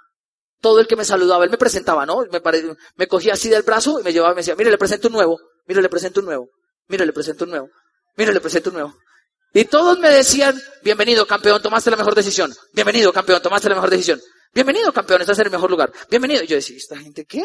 Todo 0.61 0.81
el 0.81 0.87
que 0.87 0.97
me 0.97 1.05
saludaba, 1.05 1.45
él 1.45 1.51
me 1.51 1.59
presentaba, 1.59 2.07
¿no? 2.07 2.25
Me, 2.31 2.41
me 2.97 3.07
cogía 3.07 3.35
así 3.35 3.49
del 3.49 3.63
brazo 3.63 4.01
y 4.01 4.03
me 4.03 4.13
llevaba 4.13 4.33
y 4.33 4.37
me 4.37 4.41
decía, 4.41 4.57
mire, 4.57 4.71
le 4.71 4.79
presento 4.79 5.09
un 5.09 5.15
nuevo. 5.15 5.39
Mire, 5.67 5.83
le 5.83 5.89
presento 5.89 6.21
un 6.21 6.27
nuevo. 6.27 6.49
Mire, 6.89 7.07
le 7.07 7.13
presento 7.13 7.45
un 7.45 7.51
nuevo. 7.51 7.71
Mire, 8.17 8.33
le 8.33 8.41
presento 8.41 8.71
un 8.71 8.75
nuevo. 8.75 8.95
Y 9.53 9.65
todos 9.67 9.99
me 10.01 10.11
decían, 10.11 10.61
bienvenido 10.83 11.27
campeón, 11.27 11.63
tomaste 11.63 11.91
la 11.91 11.97
mejor 11.97 12.15
decisión. 12.15 12.53
Bienvenido 12.73 13.13
campeón, 13.13 13.41
tomaste 13.41 13.69
la 13.69 13.77
mejor 13.77 13.91
decisión. 13.91 14.21
Bienvenido 14.55 14.93
campeón, 14.93 15.21
estás 15.21 15.41
en 15.41 15.47
el 15.47 15.51
mejor 15.51 15.69
lugar. 15.69 15.93
Bienvenido. 16.09 16.45
Y 16.45 16.47
yo 16.47 16.55
decía, 16.55 16.77
¿esta 16.77 16.97
gente 16.97 17.25
qué? 17.25 17.45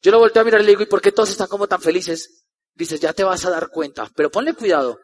Yo 0.00 0.10
lo 0.10 0.18
volteé 0.18 0.40
a 0.40 0.44
mirar 0.44 0.62
y 0.62 0.64
le 0.64 0.70
digo, 0.70 0.82
¿y 0.82 0.86
por 0.86 1.02
qué 1.02 1.12
todos 1.12 1.28
están 1.28 1.48
como 1.48 1.68
tan 1.68 1.82
felices? 1.82 2.46
Dices, 2.74 2.98
ya 2.98 3.12
te 3.12 3.24
vas 3.24 3.44
a 3.44 3.50
dar 3.50 3.68
cuenta, 3.68 4.10
pero 4.16 4.30
ponle 4.30 4.54
cuidado. 4.54 4.98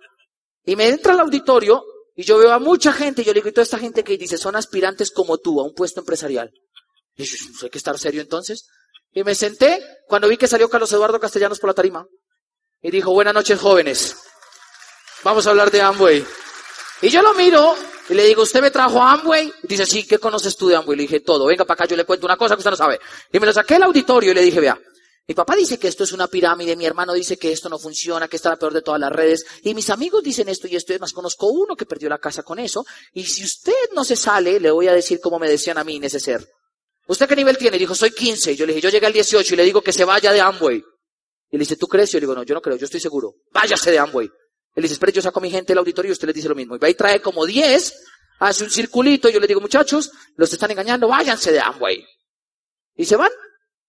Y 0.65 0.77
me 0.77 0.89
entra 0.89 1.13
al 1.13 1.21
auditorio 1.21 1.85
y 2.17 2.25
yo 2.25 2.39
veo 2.39 2.53
a 2.53 2.59
mucha 2.59 2.95
gente 2.95 3.21
y 3.21 3.25
yo 3.27 3.33
le 3.33 3.41
digo, 3.41 3.51
¿y 3.51 3.53
toda 3.53 3.65
esta 3.65 3.79
gente 3.79 4.03
que 4.03 4.17
dice, 4.17 4.39
son 4.39 4.57
aspirantes 4.57 5.11
como 5.11 5.37
tú 5.37 5.61
a 5.61 5.65
un 5.65 5.75
puesto 5.75 6.01
empresarial? 6.01 6.51
Y 7.17 7.25
yo, 7.25 7.37
hay 7.63 7.71
que 7.71 7.79
estar 7.79 7.99
serio 7.99 8.23
entonces. 8.23 8.67
Y 9.13 9.23
me 9.25 9.35
senté 9.35 9.85
cuando 10.07 10.27
vi 10.27 10.39
que 10.39 10.49
salió 10.49 10.71
Carlos 10.71 10.91
Eduardo 10.91 11.21
Castellanos 11.21 11.61
por 11.61 11.69
la 11.69 11.75
tarima. 11.75 12.07
Y 12.81 12.91
dijo, 12.91 13.13
buenas 13.13 13.35
noches 13.35 13.61
jóvenes. 13.61 14.17
Vamos 15.23 15.47
a 15.47 15.51
hablar 15.51 15.71
de 15.71 15.83
Amway. 15.83 16.25
Y 17.03 17.11
yo 17.11 17.21
lo 17.21 17.35
miro 17.35 17.77
y 18.09 18.15
le 18.15 18.25
digo, 18.25 18.43
¿usted 18.43 18.61
me 18.61 18.71
trajo 18.71 19.03
a 19.03 19.13
Amway? 19.13 19.53
Y 19.63 19.67
dice, 19.67 19.87
sí, 19.87 20.07
¿qué 20.07 20.19
conoces 20.19 20.57
tú 20.57 20.69
de 20.69 20.77
Amway? 20.77 20.97
Le 20.97 21.03
dije, 21.03 21.21
todo. 21.21 21.47
Venga 21.47 21.65
para 21.65 21.75
acá, 21.75 21.85
yo 21.87 21.97
le 21.97 22.05
cuento 22.05 22.27
una 22.27 22.37
cosa 22.37 22.55
que 22.55 22.61
usted 22.61 22.71
no 22.71 22.77
sabe. 22.77 22.99
Y 23.33 23.39
me 23.39 23.47
lo 23.47 23.53
saqué 23.53 23.75
al 23.75 23.83
auditorio 23.85 24.33
y 24.33 24.35
le 24.35 24.43
dije, 24.43 24.61
vea, 24.61 24.79
mi 25.27 25.35
papá 25.35 25.55
dice 25.55 25.79
que 25.79 25.89
esto 25.89 26.05
es 26.05 26.13
una 26.13 26.27
pirámide, 26.27 26.75
mi 26.75 26.87
hermano 26.87 27.13
dice 27.13 27.37
que 27.37 27.53
esto 27.53 27.69
no 27.69 27.79
funciona, 27.79 28.29
que 28.29 28.37
está 28.37 28.49
la 28.49 28.57
peor 28.57 28.73
de 28.73 28.81
todas 28.81 28.99
las 28.99 29.13
redes, 29.13 29.45
y 29.63 29.75
mis 29.75 29.91
amigos 29.91 30.23
dicen 30.23 30.49
esto 30.49 30.67
y 30.67 30.75
esto, 30.75 30.95
y 30.95 30.99
más 30.99 31.13
conozco 31.13 31.49
uno 31.49 31.77
que 31.77 31.85
perdió 31.85 32.09
la 32.09 32.17
casa 32.17 32.43
con 32.43 32.59
eso, 32.59 32.87
y 33.13 33.25
si 33.25 33.45
usted 33.45 33.91
no 33.95 34.05
se 34.05 34.17
sale, 34.17 34.59
le 34.59 34.71
voy 34.71 34.89
a 34.89 34.95
decir 34.95 35.21
como 35.21 35.39
me 35.39 35.51
decían 35.51 35.77
a 35.77 35.85
mí 35.85 35.97
en 35.97 36.05
ese 36.05 36.19
ser. 36.19 36.49
¿Usted 37.09 37.29
qué 37.29 37.37
nivel 37.37 37.59
tiene? 37.59 37.79
dijo, 37.79 37.95
soy 37.95 38.11
15. 38.11 38.57
Yo 38.57 38.65
le 38.65 38.73
dije, 38.73 38.85
yo 38.85 38.91
llegué 38.91 39.07
al 39.07 39.13
18 39.13 39.55
y 39.55 39.57
le 39.57 39.65
digo 39.65 39.83
que 39.83 39.93
se 39.93 40.05
vaya 40.05 40.33
de 40.33 40.41
Amway. 40.41 40.83
Y 41.51 41.57
le 41.57 41.61
dice, 41.61 41.77
¿tú 41.77 41.87
crees? 41.87 42.13
yo 42.13 42.19
le 42.19 42.23
digo, 42.23 42.35
no, 42.35 42.43
yo 42.43 42.55
no 42.55 42.61
creo, 42.61 42.77
yo 42.77 42.85
estoy 42.85 43.01
seguro. 43.01 43.35
Váyase 43.51 43.91
de 43.91 43.99
Amway. 43.99 44.31
Él 44.79 44.83
dice, 44.83 44.95
espere, 44.95 45.11
yo 45.11 45.21
saco 45.21 45.41
a 45.41 45.43
mi 45.43 45.51
gente 45.51 45.73
del 45.73 45.79
auditorio 45.79 46.11
y 46.11 46.13
usted 46.13 46.29
le 46.29 46.33
dice 46.33 46.49
lo 46.49 46.55
mismo. 46.55 46.77
Y 46.77 46.79
va 46.79 46.89
y 46.89 46.95
trae 46.95 47.21
como 47.21 47.45
10, 47.45 47.95
hace 48.39 48.63
un 48.63 48.71
circulito 48.71 49.29
y 49.29 49.33
yo 49.33 49.41
le 49.41 49.49
digo, 49.49 49.61
muchachos, 49.61 50.13
los 50.37 50.53
están 50.53 50.71
engañando, 50.71 51.09
váyanse 51.09 51.51
de 51.51 51.59
Amway. 51.59 52.07
Y 52.95 53.05
se 53.05 53.17
van. 53.17 53.33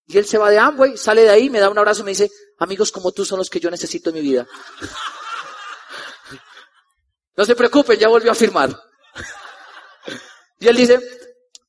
Y 0.08 0.18
él 0.18 0.26
se 0.26 0.36
va 0.36 0.50
de 0.50 0.58
Amway, 0.58 0.96
sale 0.96 1.22
de 1.22 1.30
ahí, 1.30 1.48
me 1.48 1.60
da 1.60 1.70
un 1.70 1.78
abrazo 1.78 2.00
y 2.00 2.06
me 2.06 2.10
dice, 2.10 2.28
amigos 2.58 2.90
como 2.90 3.12
tú 3.12 3.24
son 3.24 3.38
los 3.38 3.48
que 3.48 3.60
yo 3.60 3.70
necesito 3.70 4.10
en 4.10 4.16
mi 4.16 4.20
vida. 4.20 4.48
No 7.36 7.46
se 7.46 7.54
preocupen, 7.54 7.98
ya 7.98 8.08
volvió 8.08 8.32
a 8.32 8.34
firmar. 8.34 8.76
Y 10.58 10.66
él 10.66 10.76
dice, 10.76 11.00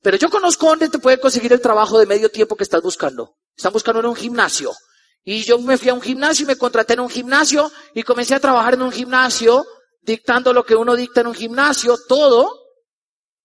pero 0.02 0.18
yo 0.18 0.32
conozco 0.32 0.66
dónde 0.66 0.90
te 0.90 0.98
puede 0.98 1.20
conseguir 1.20 1.54
el 1.54 1.62
trabajo 1.62 2.00
de 2.00 2.08
medio 2.08 2.30
tiempo 2.30 2.58
que 2.58 2.64
estás 2.64 2.82
buscando. 2.82 3.38
Están 3.56 3.72
buscando 3.72 4.00
en 4.00 4.08
un 4.08 4.16
gimnasio. 4.16 4.74
Y 5.24 5.44
yo 5.44 5.60
me 5.60 5.78
fui 5.78 5.90
a 5.90 5.94
un 5.94 6.02
gimnasio 6.02 6.44
y 6.44 6.48
me 6.48 6.58
contraté 6.58 6.94
en 6.94 7.02
un 7.02 7.10
gimnasio 7.10 7.72
y 7.94 8.04
comencé 8.04 8.36
a 8.36 8.40
trabajar 8.40 8.74
en 8.74 8.82
un 8.82 8.92
gimnasio, 8.92 9.66
dictando 10.02 10.52
lo 10.52 10.66
que 10.66 10.76
uno 10.76 10.96
dicta 10.96 11.22
en 11.22 11.28
un 11.28 11.36
gimnasio, 11.36 11.98
todo, 12.08 12.50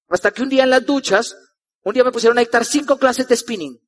hasta 0.08 0.30
que 0.30 0.42
un 0.42 0.48
día 0.48 0.64
en 0.64 0.70
las 0.70 0.86
duchas, 0.86 1.36
un 1.82 1.92
día 1.92 2.04
me 2.04 2.12
pusieron 2.12 2.38
a 2.38 2.40
dictar 2.40 2.64
cinco 2.64 2.98
clases 2.98 3.28
de 3.28 3.36
spinning, 3.36 3.78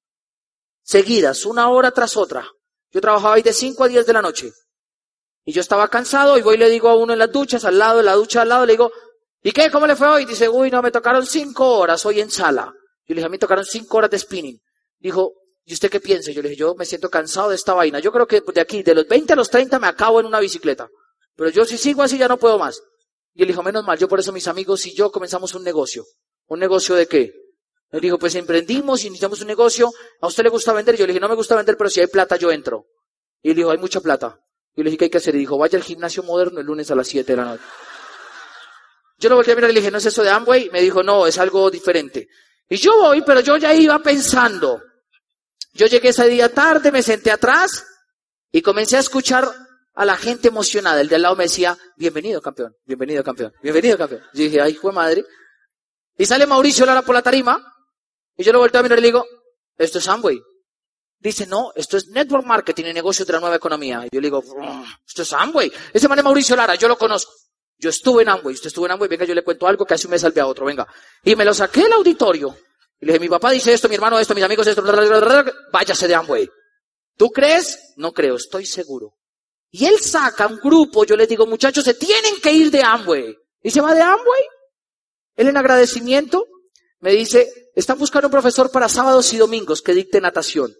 seguidas, 0.82 1.46
una 1.46 1.70
hora 1.70 1.90
tras 1.90 2.16
otra. 2.16 2.46
Yo 2.90 3.00
trabajaba 3.00 3.34
ahí 3.34 3.42
de 3.42 3.52
cinco 3.52 3.84
a 3.84 3.88
diez 3.88 4.06
de 4.06 4.12
la 4.12 4.22
noche. 4.22 4.52
Y 5.44 5.52
yo 5.52 5.60
estaba 5.62 5.88
cansado 5.88 6.36
y 6.36 6.42
voy 6.42 6.56
y 6.56 6.58
le 6.58 6.68
digo 6.68 6.88
a 6.88 6.96
uno 6.96 7.14
en 7.14 7.18
las 7.18 7.32
duchas, 7.32 7.64
al 7.64 7.78
lado, 7.78 7.98
de 7.98 8.04
la 8.04 8.14
ducha 8.14 8.42
al 8.42 8.50
lado, 8.50 8.66
le 8.66 8.74
digo, 8.74 8.92
¿y 9.42 9.52
qué? 9.52 9.70
¿Cómo 9.70 9.86
le 9.86 9.96
fue 9.96 10.08
hoy? 10.08 10.24
Dice, 10.26 10.48
uy, 10.48 10.70
no, 10.70 10.82
me 10.82 10.90
tocaron 10.90 11.24
cinco 11.24 11.78
horas 11.78 12.04
hoy 12.04 12.20
en 12.20 12.30
sala. 12.30 12.72
Yo 13.06 13.14
le 13.14 13.16
dije, 13.16 13.26
a 13.26 13.30
mí 13.30 13.38
tocaron 13.38 13.64
cinco 13.64 13.96
horas 13.96 14.10
de 14.10 14.18
spinning. 14.18 14.60
Dijo, 14.98 15.32
¿Y 15.68 15.74
usted 15.74 15.90
qué 15.90 16.00
piensa? 16.00 16.30
Yo 16.30 16.40
le 16.40 16.48
dije, 16.48 16.60
yo 16.60 16.74
me 16.76 16.86
siento 16.86 17.10
cansado 17.10 17.50
de 17.50 17.56
esta 17.56 17.74
vaina. 17.74 17.98
Yo 17.98 18.10
creo 18.10 18.26
que 18.26 18.40
de 18.40 18.60
aquí, 18.62 18.82
de 18.82 18.94
los 18.94 19.06
20 19.06 19.34
a 19.34 19.36
los 19.36 19.50
30 19.50 19.78
me 19.78 19.86
acabo 19.86 20.18
en 20.18 20.24
una 20.24 20.40
bicicleta. 20.40 20.88
Pero 21.36 21.50
yo 21.50 21.66
si 21.66 21.76
sigo 21.76 22.02
así 22.02 22.16
ya 22.16 22.26
no 22.26 22.38
puedo 22.38 22.58
más. 22.58 22.80
Y 23.34 23.42
él 23.42 23.48
dijo, 23.48 23.62
menos 23.62 23.84
mal, 23.84 23.98
yo 23.98 24.08
por 24.08 24.18
eso 24.18 24.32
mis 24.32 24.48
amigos 24.48 24.86
y 24.86 24.94
yo 24.94 25.12
comenzamos 25.12 25.54
un 25.54 25.62
negocio. 25.62 26.06
¿Un 26.46 26.58
negocio 26.58 26.94
de 26.94 27.06
qué? 27.06 27.34
Él 27.90 28.00
dijo, 28.00 28.18
pues 28.18 28.34
emprendimos, 28.34 29.04
iniciamos 29.04 29.42
un 29.42 29.46
negocio. 29.46 29.92
¿A 30.22 30.28
usted 30.28 30.42
le 30.42 30.48
gusta 30.48 30.72
vender? 30.72 30.96
Yo 30.96 31.04
le 31.04 31.12
dije, 31.12 31.20
no 31.20 31.28
me 31.28 31.34
gusta 31.34 31.54
vender, 31.54 31.76
pero 31.76 31.90
si 31.90 32.00
hay 32.00 32.06
plata 32.06 32.36
yo 32.36 32.50
entro. 32.50 32.86
Y 33.42 33.50
él 33.50 33.56
dijo, 33.56 33.70
hay 33.70 33.76
mucha 33.76 34.00
plata. 34.00 34.40
Y 34.74 34.80
yo 34.80 34.84
le 34.84 34.90
dije, 34.90 34.96
¿qué 34.96 35.04
hay 35.04 35.10
que 35.10 35.18
hacer? 35.18 35.34
Y 35.34 35.40
dijo, 35.40 35.58
vaya 35.58 35.76
al 35.76 35.84
gimnasio 35.84 36.22
moderno 36.22 36.60
el 36.60 36.66
lunes 36.66 36.90
a 36.90 36.94
las 36.94 37.06
7 37.06 37.30
de 37.30 37.36
la 37.36 37.44
noche. 37.44 37.64
Yo 39.18 39.28
lo 39.28 39.34
volteé 39.34 39.52
a 39.52 39.56
mirar 39.56 39.70
y 39.70 39.74
le 39.74 39.80
dije, 39.80 39.90
¿no 39.90 39.98
es 39.98 40.06
eso 40.06 40.22
de 40.22 40.30
Amway? 40.30 40.70
Me 40.70 40.80
dijo, 40.80 41.02
no, 41.02 41.26
es 41.26 41.36
algo 41.36 41.70
diferente. 41.70 42.26
Y 42.70 42.76
yo 42.76 42.96
voy, 42.96 43.20
pero 43.20 43.40
yo 43.40 43.58
ya 43.58 43.74
iba 43.74 43.98
pensando, 43.98 44.80
yo 45.72 45.86
llegué 45.86 46.08
ese 46.08 46.28
día 46.28 46.52
tarde, 46.52 46.90
me 46.90 47.02
senté 47.02 47.30
atrás 47.30 47.84
y 48.50 48.62
comencé 48.62 48.96
a 48.96 49.00
escuchar 49.00 49.48
a 49.94 50.04
la 50.04 50.16
gente 50.16 50.48
emocionada. 50.48 51.00
El 51.00 51.08
de 51.08 51.16
al 51.16 51.22
lado 51.22 51.36
me 51.36 51.44
decía, 51.44 51.76
bienvenido 51.96 52.40
campeón, 52.40 52.74
bienvenido 52.84 53.22
campeón, 53.22 53.52
bienvenido 53.62 53.98
campeón. 53.98 54.22
Yo 54.32 54.44
dije, 54.44 54.60
ay, 54.60 54.74
fue 54.74 54.92
madre. 54.92 55.24
Y 56.16 56.26
sale 56.26 56.46
Mauricio 56.46 56.86
Lara 56.86 57.02
por 57.02 57.14
la 57.14 57.22
tarima 57.22 57.60
y 58.36 58.44
yo 58.44 58.52
lo 58.52 58.60
volteo 58.60 58.80
a 58.80 58.82
mirar 58.82 58.98
y 58.98 59.02
le 59.02 59.08
digo, 59.08 59.24
esto 59.76 59.98
es 59.98 60.08
Amway. 60.08 60.40
Dice, 61.20 61.46
no, 61.46 61.72
esto 61.74 61.96
es 61.96 62.08
network 62.08 62.46
marketing 62.46 62.84
y 62.86 62.92
negocio 62.92 63.24
de 63.24 63.32
la 63.32 63.40
nueva 63.40 63.56
economía. 63.56 64.04
Y 64.06 64.14
yo 64.14 64.20
le 64.20 64.28
digo, 64.28 64.42
esto 65.06 65.22
es 65.22 65.32
Amway. 65.32 65.72
Ese 65.92 66.08
man 66.08 66.18
es 66.18 66.24
Mauricio 66.24 66.54
Lara, 66.54 66.76
yo 66.76 66.88
lo 66.88 66.96
conozco. 66.96 67.32
Yo 67.76 67.90
estuve 67.90 68.22
en 68.22 68.28
Amway, 68.28 68.54
usted 68.54 68.68
estuvo 68.68 68.86
en 68.86 68.92
Amway, 68.92 69.08
venga, 69.08 69.24
yo 69.24 69.34
le 69.34 69.44
cuento 69.44 69.66
algo 69.66 69.84
que 69.84 69.94
hace 69.94 70.06
un 70.06 70.12
mes 70.12 70.20
salvé 70.20 70.40
a 70.40 70.46
otro, 70.46 70.66
venga. 70.66 70.86
Y 71.22 71.36
me 71.36 71.44
lo 71.44 71.54
saqué 71.54 71.82
del 71.82 71.92
auditorio 71.92 72.56
y 73.00 73.06
le 73.06 73.12
dije, 73.12 73.20
mi 73.20 73.28
papá 73.28 73.50
dice 73.50 73.72
esto, 73.72 73.88
mi 73.88 73.94
hermano 73.94 74.18
esto, 74.18 74.34
mis 74.34 74.44
amigos 74.44 74.66
esto, 74.66 74.82
váyase 75.72 76.08
de 76.08 76.14
Amway. 76.14 76.48
¿Tú 77.16 77.30
crees? 77.30 77.94
No 77.96 78.12
creo, 78.12 78.36
estoy 78.36 78.66
seguro. 78.66 79.14
Y 79.70 79.86
él 79.86 79.98
saca 80.00 80.46
un 80.46 80.58
grupo, 80.58 81.04
yo 81.04 81.16
le 81.16 81.26
digo, 81.26 81.46
muchachos, 81.46 81.84
se 81.84 81.94
tienen 81.94 82.40
que 82.40 82.52
ir 82.52 82.70
de 82.70 82.82
Amway. 82.82 83.36
Y 83.62 83.70
se 83.70 83.80
va 83.80 83.94
de 83.94 84.00
Amway. 84.00 84.42
Él 85.36 85.48
en 85.48 85.56
agradecimiento 85.56 86.46
me 87.00 87.12
dice, 87.12 87.70
están 87.74 87.98
buscando 87.98 88.26
un 88.26 88.32
profesor 88.32 88.70
para 88.70 88.88
sábados 88.88 89.32
y 89.32 89.36
domingos 89.36 89.82
que 89.82 89.94
dicte 89.94 90.20
natación. 90.20 90.74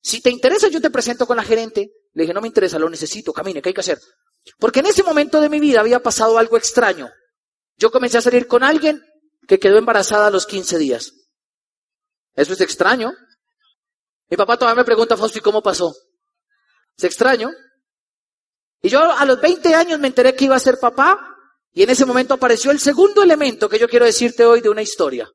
Si 0.00 0.20
te 0.20 0.30
interesa, 0.30 0.68
yo 0.68 0.80
te 0.80 0.90
presento 0.90 1.26
con 1.26 1.36
la 1.36 1.42
gerente. 1.42 1.90
Le 2.12 2.22
dije, 2.22 2.34
no 2.34 2.40
me 2.40 2.48
interesa, 2.48 2.78
lo 2.78 2.88
necesito, 2.88 3.32
camine, 3.32 3.60
¿qué 3.60 3.70
hay 3.70 3.74
que 3.74 3.80
hacer? 3.80 3.98
Porque 4.58 4.80
en 4.80 4.86
ese 4.86 5.02
momento 5.02 5.40
de 5.40 5.48
mi 5.48 5.58
vida 5.58 5.80
había 5.80 6.00
pasado 6.00 6.38
algo 6.38 6.56
extraño. 6.56 7.10
Yo 7.76 7.90
comencé 7.90 8.18
a 8.18 8.20
salir 8.20 8.46
con 8.46 8.62
alguien 8.62 9.02
que 9.48 9.58
quedó 9.58 9.78
embarazada 9.78 10.28
a 10.28 10.30
los 10.30 10.46
15 10.46 10.78
días. 10.78 11.12
Eso 12.34 12.52
es 12.52 12.60
extraño. 12.60 13.12
Mi 14.28 14.36
papá 14.36 14.56
todavía 14.56 14.80
me 14.80 14.84
pregunta, 14.84 15.16
Fausto, 15.16 15.38
¿y 15.38 15.42
cómo 15.42 15.62
pasó? 15.62 15.94
Es 16.96 17.04
extraño. 17.04 17.50
Y 18.82 18.88
yo 18.88 19.00
a 19.00 19.24
los 19.24 19.40
20 19.40 19.74
años 19.74 19.98
me 19.98 20.08
enteré 20.08 20.34
que 20.34 20.44
iba 20.44 20.56
a 20.56 20.60
ser 20.60 20.78
papá 20.78 21.36
y 21.72 21.82
en 21.82 21.90
ese 21.90 22.04
momento 22.04 22.34
apareció 22.34 22.70
el 22.70 22.78
segundo 22.78 23.22
elemento 23.22 23.68
que 23.68 23.78
yo 23.78 23.88
quiero 23.88 24.04
decirte 24.04 24.44
hoy 24.44 24.60
de 24.60 24.68
una 24.68 24.82
historia. 24.82 25.28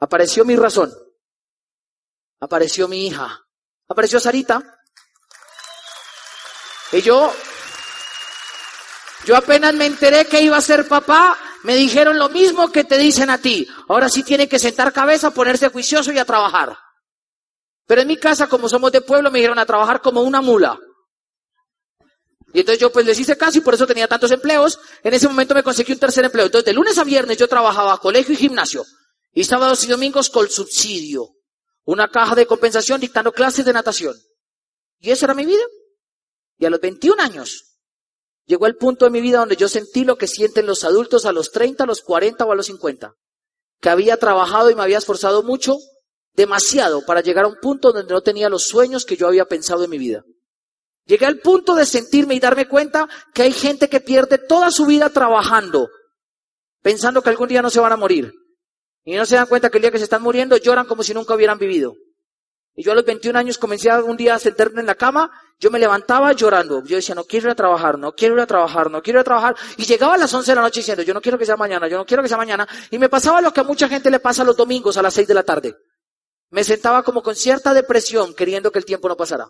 Apareció 0.00 0.44
mi 0.44 0.54
razón. 0.54 0.92
Apareció 2.40 2.86
mi 2.86 3.06
hija. 3.06 3.44
Apareció 3.88 4.20
Sarita. 4.20 4.78
Y 6.92 7.02
yo, 7.02 7.34
yo 9.24 9.36
apenas 9.36 9.74
me 9.74 9.86
enteré 9.86 10.26
que 10.26 10.40
iba 10.40 10.56
a 10.56 10.62
ser 10.62 10.86
papá, 10.86 11.36
me 11.64 11.74
dijeron 11.74 12.18
lo 12.18 12.28
mismo 12.28 12.70
que 12.70 12.84
te 12.84 12.98
dicen 12.98 13.30
a 13.30 13.38
ti. 13.38 13.66
Ahora 13.88 14.08
sí 14.08 14.22
tiene 14.22 14.48
que 14.48 14.58
sentar 14.58 14.92
cabeza, 14.92 15.32
ponerse 15.32 15.68
juicioso 15.68 16.12
y 16.12 16.18
a 16.18 16.24
trabajar. 16.24 16.76
Pero 17.86 18.02
en 18.02 18.08
mi 18.08 18.16
casa, 18.16 18.48
como 18.48 18.68
somos 18.68 18.92
de 18.92 19.00
pueblo, 19.00 19.30
me 19.30 19.38
dijeron 19.38 19.58
a 19.58 19.66
trabajar 19.66 20.00
como 20.00 20.22
una 20.22 20.40
mula. 20.40 20.78
Y 22.52 22.60
entonces 22.60 22.80
yo 22.80 22.90
pues 22.90 23.04
les 23.04 23.18
hice 23.18 23.36
caso 23.36 23.58
y 23.58 23.60
por 23.60 23.74
eso 23.74 23.86
tenía 23.86 24.08
tantos 24.08 24.30
empleos. 24.30 24.78
En 25.02 25.14
ese 25.14 25.28
momento 25.28 25.54
me 25.54 25.62
conseguí 25.62 25.92
un 25.92 25.98
tercer 25.98 26.24
empleo. 26.24 26.46
Entonces 26.46 26.66
de 26.66 26.72
lunes 26.72 26.96
a 26.98 27.04
viernes 27.04 27.36
yo 27.36 27.48
trabajaba 27.48 27.98
colegio 27.98 28.34
y 28.34 28.36
gimnasio. 28.36 28.84
Y 29.32 29.44
sábados 29.44 29.84
y 29.84 29.88
domingos 29.88 30.30
con 30.30 30.48
subsidio. 30.48 31.30
Una 31.84 32.08
caja 32.08 32.34
de 32.34 32.46
compensación 32.46 33.00
dictando 33.00 33.32
clases 33.32 33.64
de 33.64 33.72
natación. 33.72 34.14
Y 35.00 35.10
esa 35.10 35.26
era 35.26 35.34
mi 35.34 35.44
vida. 35.44 35.62
Y 36.58 36.66
a 36.66 36.70
los 36.70 36.80
21 36.80 37.22
años 37.22 37.67
llegó 38.48 38.66
el 38.66 38.76
punto 38.76 39.04
de 39.04 39.12
mi 39.12 39.20
vida 39.20 39.38
donde 39.38 39.56
yo 39.56 39.68
sentí 39.68 40.04
lo 40.04 40.16
que 40.16 40.26
sienten 40.26 40.66
los 40.66 40.82
adultos 40.82 41.26
a 41.26 41.32
los 41.32 41.52
30, 41.52 41.84
a 41.84 41.86
los 41.86 42.00
40 42.00 42.44
o 42.44 42.50
a 42.50 42.56
los 42.56 42.66
50. 42.66 43.12
Que 43.80 43.90
había 43.90 44.16
trabajado 44.16 44.70
y 44.70 44.74
me 44.74 44.82
había 44.82 44.98
esforzado 44.98 45.44
mucho, 45.44 45.76
demasiado, 46.32 47.04
para 47.06 47.20
llegar 47.20 47.44
a 47.44 47.48
un 47.48 47.60
punto 47.60 47.92
donde 47.92 48.12
no 48.12 48.22
tenía 48.22 48.48
los 48.48 48.64
sueños 48.66 49.04
que 49.04 49.16
yo 49.16 49.28
había 49.28 49.44
pensado 49.44 49.84
en 49.84 49.90
mi 49.90 49.98
vida. 49.98 50.24
Llegué 51.04 51.26
al 51.26 51.38
punto 51.38 51.74
de 51.74 51.86
sentirme 51.86 52.34
y 52.34 52.40
darme 52.40 52.66
cuenta 52.66 53.08
que 53.32 53.42
hay 53.42 53.52
gente 53.52 53.88
que 53.88 54.00
pierde 54.00 54.38
toda 54.38 54.70
su 54.70 54.86
vida 54.86 55.10
trabajando, 55.10 55.88
pensando 56.82 57.22
que 57.22 57.30
algún 57.30 57.48
día 57.48 57.62
no 57.62 57.70
se 57.70 57.80
van 57.80 57.92
a 57.92 57.96
morir. 57.96 58.32
Y 59.04 59.14
no 59.14 59.24
se 59.24 59.36
dan 59.36 59.46
cuenta 59.46 59.70
que 59.70 59.78
el 59.78 59.82
día 59.82 59.90
que 59.90 59.98
se 59.98 60.04
están 60.04 60.22
muriendo 60.22 60.56
lloran 60.56 60.86
como 60.86 61.02
si 61.02 61.14
nunca 61.14 61.34
hubieran 61.34 61.58
vivido. 61.58 61.94
Y 62.78 62.84
yo 62.84 62.92
a 62.92 62.94
los 62.94 63.04
21 63.04 63.36
años 63.36 63.58
comencé 63.58 63.92
un 63.92 64.16
día 64.16 64.36
a 64.36 64.38
sentarme 64.38 64.82
en 64.82 64.86
la 64.86 64.94
cama, 64.94 65.32
yo 65.58 65.68
me 65.68 65.80
levantaba 65.80 66.32
llorando. 66.32 66.84
Yo 66.84 66.94
decía, 66.94 67.12
no 67.12 67.24
quiero 67.24 67.48
ir 67.48 67.50
a 67.50 67.54
trabajar, 67.56 67.98
no 67.98 68.12
quiero 68.12 68.36
ir 68.36 68.40
a 68.40 68.46
trabajar, 68.46 68.88
no 68.88 69.02
quiero 69.02 69.18
ir 69.18 69.22
a 69.22 69.24
trabajar. 69.24 69.56
Y 69.76 69.84
llegaba 69.84 70.14
a 70.14 70.16
las 70.16 70.32
11 70.32 70.52
de 70.52 70.54
la 70.54 70.62
noche 70.62 70.78
diciendo, 70.78 71.02
yo 71.02 71.12
no 71.12 71.20
quiero 71.20 71.36
que 71.36 71.44
sea 71.44 71.56
mañana, 71.56 71.88
yo 71.88 71.96
no 71.96 72.06
quiero 72.06 72.22
que 72.22 72.28
sea 72.28 72.38
mañana. 72.38 72.68
Y 72.92 72.98
me 73.00 73.08
pasaba 73.08 73.40
lo 73.40 73.52
que 73.52 73.58
a 73.58 73.64
mucha 73.64 73.88
gente 73.88 74.12
le 74.12 74.20
pasa 74.20 74.44
los 74.44 74.56
domingos 74.56 74.96
a 74.96 75.02
las 75.02 75.12
6 75.12 75.26
de 75.26 75.34
la 75.34 75.42
tarde. 75.42 75.74
Me 76.50 76.62
sentaba 76.62 77.02
como 77.02 77.20
con 77.20 77.34
cierta 77.34 77.74
depresión, 77.74 78.32
queriendo 78.32 78.70
que 78.70 78.78
el 78.78 78.84
tiempo 78.84 79.08
no 79.08 79.16
pasara. 79.16 79.48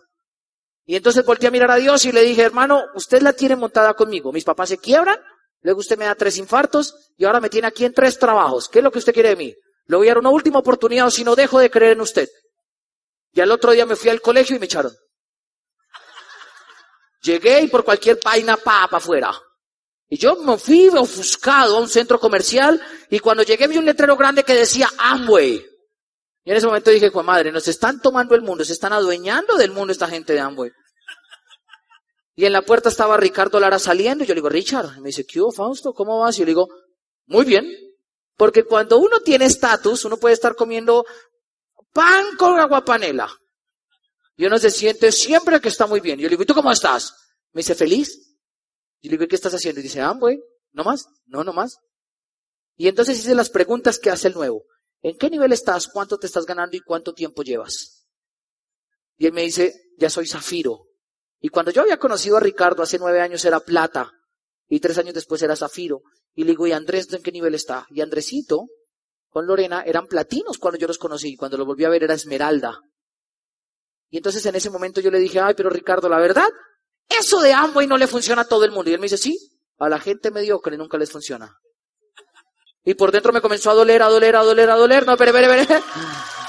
Y 0.87 0.95
entonces 0.95 1.23
volteé 1.23 1.49
a 1.49 1.51
mirar 1.51 1.69
a 1.69 1.75
Dios 1.75 2.05
y 2.05 2.11
le 2.11 2.23
dije, 2.23 2.41
hermano, 2.41 2.81
usted 2.95 3.21
la 3.21 3.33
tiene 3.33 3.55
montada 3.55 3.93
conmigo. 3.93 4.31
Mis 4.31 4.43
papás 4.43 4.69
se 4.69 4.79
quiebran, 4.79 5.19
luego 5.61 5.81
usted 5.81 5.99
me 5.99 6.05
da 6.05 6.15
tres 6.15 6.39
infartos 6.39 6.95
y 7.15 7.25
ahora 7.25 7.39
me 7.39 7.51
tiene 7.51 7.67
aquí 7.67 7.85
en 7.85 7.93
tres 7.93 8.17
trabajos. 8.17 8.67
¿Qué 8.69 8.79
es 8.79 8.83
lo 8.83 8.89
que 8.89 8.97
usted 8.97 9.13
quiere 9.13 9.29
de 9.29 9.35
mí? 9.35 9.55
Le 9.85 9.97
voy 9.97 10.07
a 10.07 10.13
dar 10.13 10.17
una 10.17 10.31
última 10.31 10.57
oportunidad 10.57 11.05
o 11.05 11.11
si 11.11 11.23
no 11.23 11.35
dejo 11.35 11.59
de 11.59 11.69
creer 11.69 11.91
en 11.91 12.01
usted. 12.01 12.27
Y 13.31 13.41
al 13.41 13.51
otro 13.51 13.71
día 13.71 13.85
me 13.85 13.95
fui 13.95 14.09
al 14.09 14.21
colegio 14.21 14.55
y 14.55 14.59
me 14.59 14.65
echaron. 14.65 14.93
Llegué 17.21 17.61
y 17.61 17.67
por 17.67 17.83
cualquier 17.83 18.19
vaina 18.23 18.57
pa 18.57 18.87
para 18.87 18.97
afuera. 18.97 19.41
Y 20.07 20.17
yo 20.17 20.35
me 20.37 20.57
fui 20.57 20.87
ofuscado 20.89 21.77
a 21.77 21.79
un 21.79 21.87
centro 21.87 22.19
comercial 22.19 22.81
y 23.09 23.19
cuando 23.19 23.43
llegué 23.43 23.67
vi 23.67 23.77
un 23.77 23.85
letrero 23.85 24.15
grande 24.17 24.43
que 24.43 24.55
decía 24.55 24.89
Amway. 24.97 25.65
Y 26.43 26.51
en 26.51 26.57
ese 26.57 26.65
momento 26.65 26.89
dije, 26.89 27.11
pues 27.11 27.25
madre, 27.25 27.51
nos 27.51 27.67
están 27.67 28.01
tomando 28.01 28.33
el 28.33 28.41
mundo, 28.41 28.63
se 28.63 28.73
están 28.73 28.93
adueñando 28.93 29.55
del 29.55 29.71
mundo 29.71 29.91
esta 29.91 30.07
gente 30.07 30.33
de 30.33 30.39
Amway. 30.39 30.71
Y 32.35 32.45
en 32.45 32.53
la 32.53 32.61
puerta 32.61 32.89
estaba 32.89 33.17
Ricardo 33.17 33.59
Lara 33.59 33.77
saliendo 33.77 34.23
y 34.23 34.27
yo 34.27 34.33
le 34.33 34.39
digo, 34.39 34.49
Richard, 34.49 34.97
me 34.99 35.07
dice, 35.07 35.25
¿qué 35.25 35.41
hubo, 35.41 35.51
Fausto? 35.51 35.93
¿Cómo 35.93 36.19
vas? 36.19 36.37
Y 36.37 36.39
yo 36.39 36.45
le 36.45 36.51
digo, 36.51 36.69
muy 37.27 37.45
bien. 37.45 37.69
Porque 38.37 38.63
cuando 38.63 38.97
uno 38.97 39.19
tiene 39.19 39.43
estatus, 39.43 40.05
uno 40.05 40.15
puede 40.15 40.33
estar 40.33 40.55
comiendo 40.55 41.05
pan 41.91 42.35
con 42.37 42.59
aguapanela. 42.59 43.29
Y 44.35 44.45
uno 44.45 44.57
se 44.57 44.71
siente 44.71 45.11
siempre 45.11 45.59
que 45.59 45.69
está 45.69 45.85
muy 45.85 45.99
bien. 45.99 46.17
Yo 46.17 46.23
le 46.23 46.31
digo, 46.31 46.43
¿y 46.43 46.45
tú 46.45 46.53
cómo 46.53 46.71
estás? 46.71 47.13
Me 47.51 47.59
dice, 47.59 47.75
¿feliz? 47.75 48.37
Y 49.01 49.09
le 49.09 49.17
digo, 49.17 49.27
¿qué 49.27 49.35
estás 49.35 49.53
haciendo? 49.53 49.79
Y 49.79 49.83
dice, 49.83 50.01
ah, 50.01 50.15
güey, 50.17 50.39
¿no 50.71 50.83
más? 50.83 51.05
No, 51.25 51.43
no 51.43 51.53
más. 51.53 51.77
Y 52.75 52.87
entonces 52.87 53.19
hice 53.19 53.35
las 53.35 53.49
preguntas 53.49 53.99
que 53.99 54.09
hace 54.09 54.29
el 54.29 54.33
nuevo. 54.33 54.63
¿En 55.01 55.17
qué 55.17 55.29
nivel 55.29 55.51
estás? 55.51 55.87
¿Cuánto 55.87 56.17
te 56.17 56.27
estás 56.27 56.45
ganando 56.45 56.77
y 56.77 56.81
cuánto 56.81 57.13
tiempo 57.13 57.43
llevas? 57.43 58.07
Y 59.17 59.25
él 59.25 59.33
me 59.33 59.41
dice, 59.41 59.73
ya 59.97 60.09
soy 60.09 60.27
zafiro. 60.27 60.87
Y 61.41 61.49
cuando 61.49 61.71
yo 61.71 61.81
había 61.81 61.97
conocido 61.97 62.37
a 62.37 62.41
Ricardo 62.41 62.83
hace 62.83 62.99
nueve 62.99 63.21
años 63.21 63.43
era 63.43 63.59
plata. 63.59 64.11
Y 64.67 64.79
tres 64.79 64.97
años 64.97 65.13
después 65.13 65.41
era 65.41 65.55
zafiro. 65.55 66.01
Y 66.33 66.43
le 66.43 66.51
digo, 66.51 66.67
¿y 66.67 66.71
Andrés 66.71 67.11
en 67.11 67.21
qué 67.21 67.31
nivel 67.31 67.55
está? 67.55 67.85
Y 67.89 68.01
Andresito 68.01 68.67
con 69.29 69.45
Lorena 69.45 69.83
eran 69.85 70.07
platinos 70.07 70.57
cuando 70.57 70.79
yo 70.79 70.87
los 70.87 70.97
conocí, 70.97 71.35
cuando 71.35 71.57
los 71.57 71.67
volví 71.67 71.85
a 71.85 71.89
ver 71.89 72.03
era 72.03 72.13
esmeralda. 72.13 72.79
Y 74.09 74.17
entonces 74.17 74.45
en 74.45 74.55
ese 74.55 74.69
momento 74.69 75.01
yo 75.01 75.11
le 75.11 75.19
dije, 75.19 75.39
ay, 75.39 75.53
pero 75.55 75.69
Ricardo, 75.69 76.09
la 76.09 76.19
verdad, 76.19 76.49
eso 77.07 77.39
de 77.41 77.53
Amway 77.53 77.87
no 77.87 77.97
le 77.97 78.07
funciona 78.07 78.41
a 78.41 78.47
todo 78.47 78.65
el 78.65 78.71
mundo. 78.71 78.89
Y 78.89 78.93
él 78.93 78.99
me 78.99 79.05
dice, 79.05 79.17
sí, 79.17 79.37
a 79.77 79.87
la 79.87 79.99
gente 79.99 80.31
mediocre 80.31 80.77
nunca 80.77 80.97
les 80.97 81.11
funciona. 81.11 81.55
Y 82.83 82.95
por 82.95 83.11
dentro 83.11 83.31
me 83.31 83.41
comenzó 83.41 83.69
a 83.71 83.75
doler, 83.75 84.01
a 84.01 84.07
doler, 84.07 84.35
a 84.35 84.43
doler, 84.43 84.69
a 84.69 84.75
doler. 84.75 85.05
No, 85.05 85.15
pero, 85.15 85.31
pero, 85.31 85.47
pero. 85.47 85.83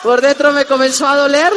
Por 0.03 0.23
dentro 0.23 0.53
me 0.53 0.65
comenzó 0.65 1.07
a 1.07 1.17
doler. 1.17 1.53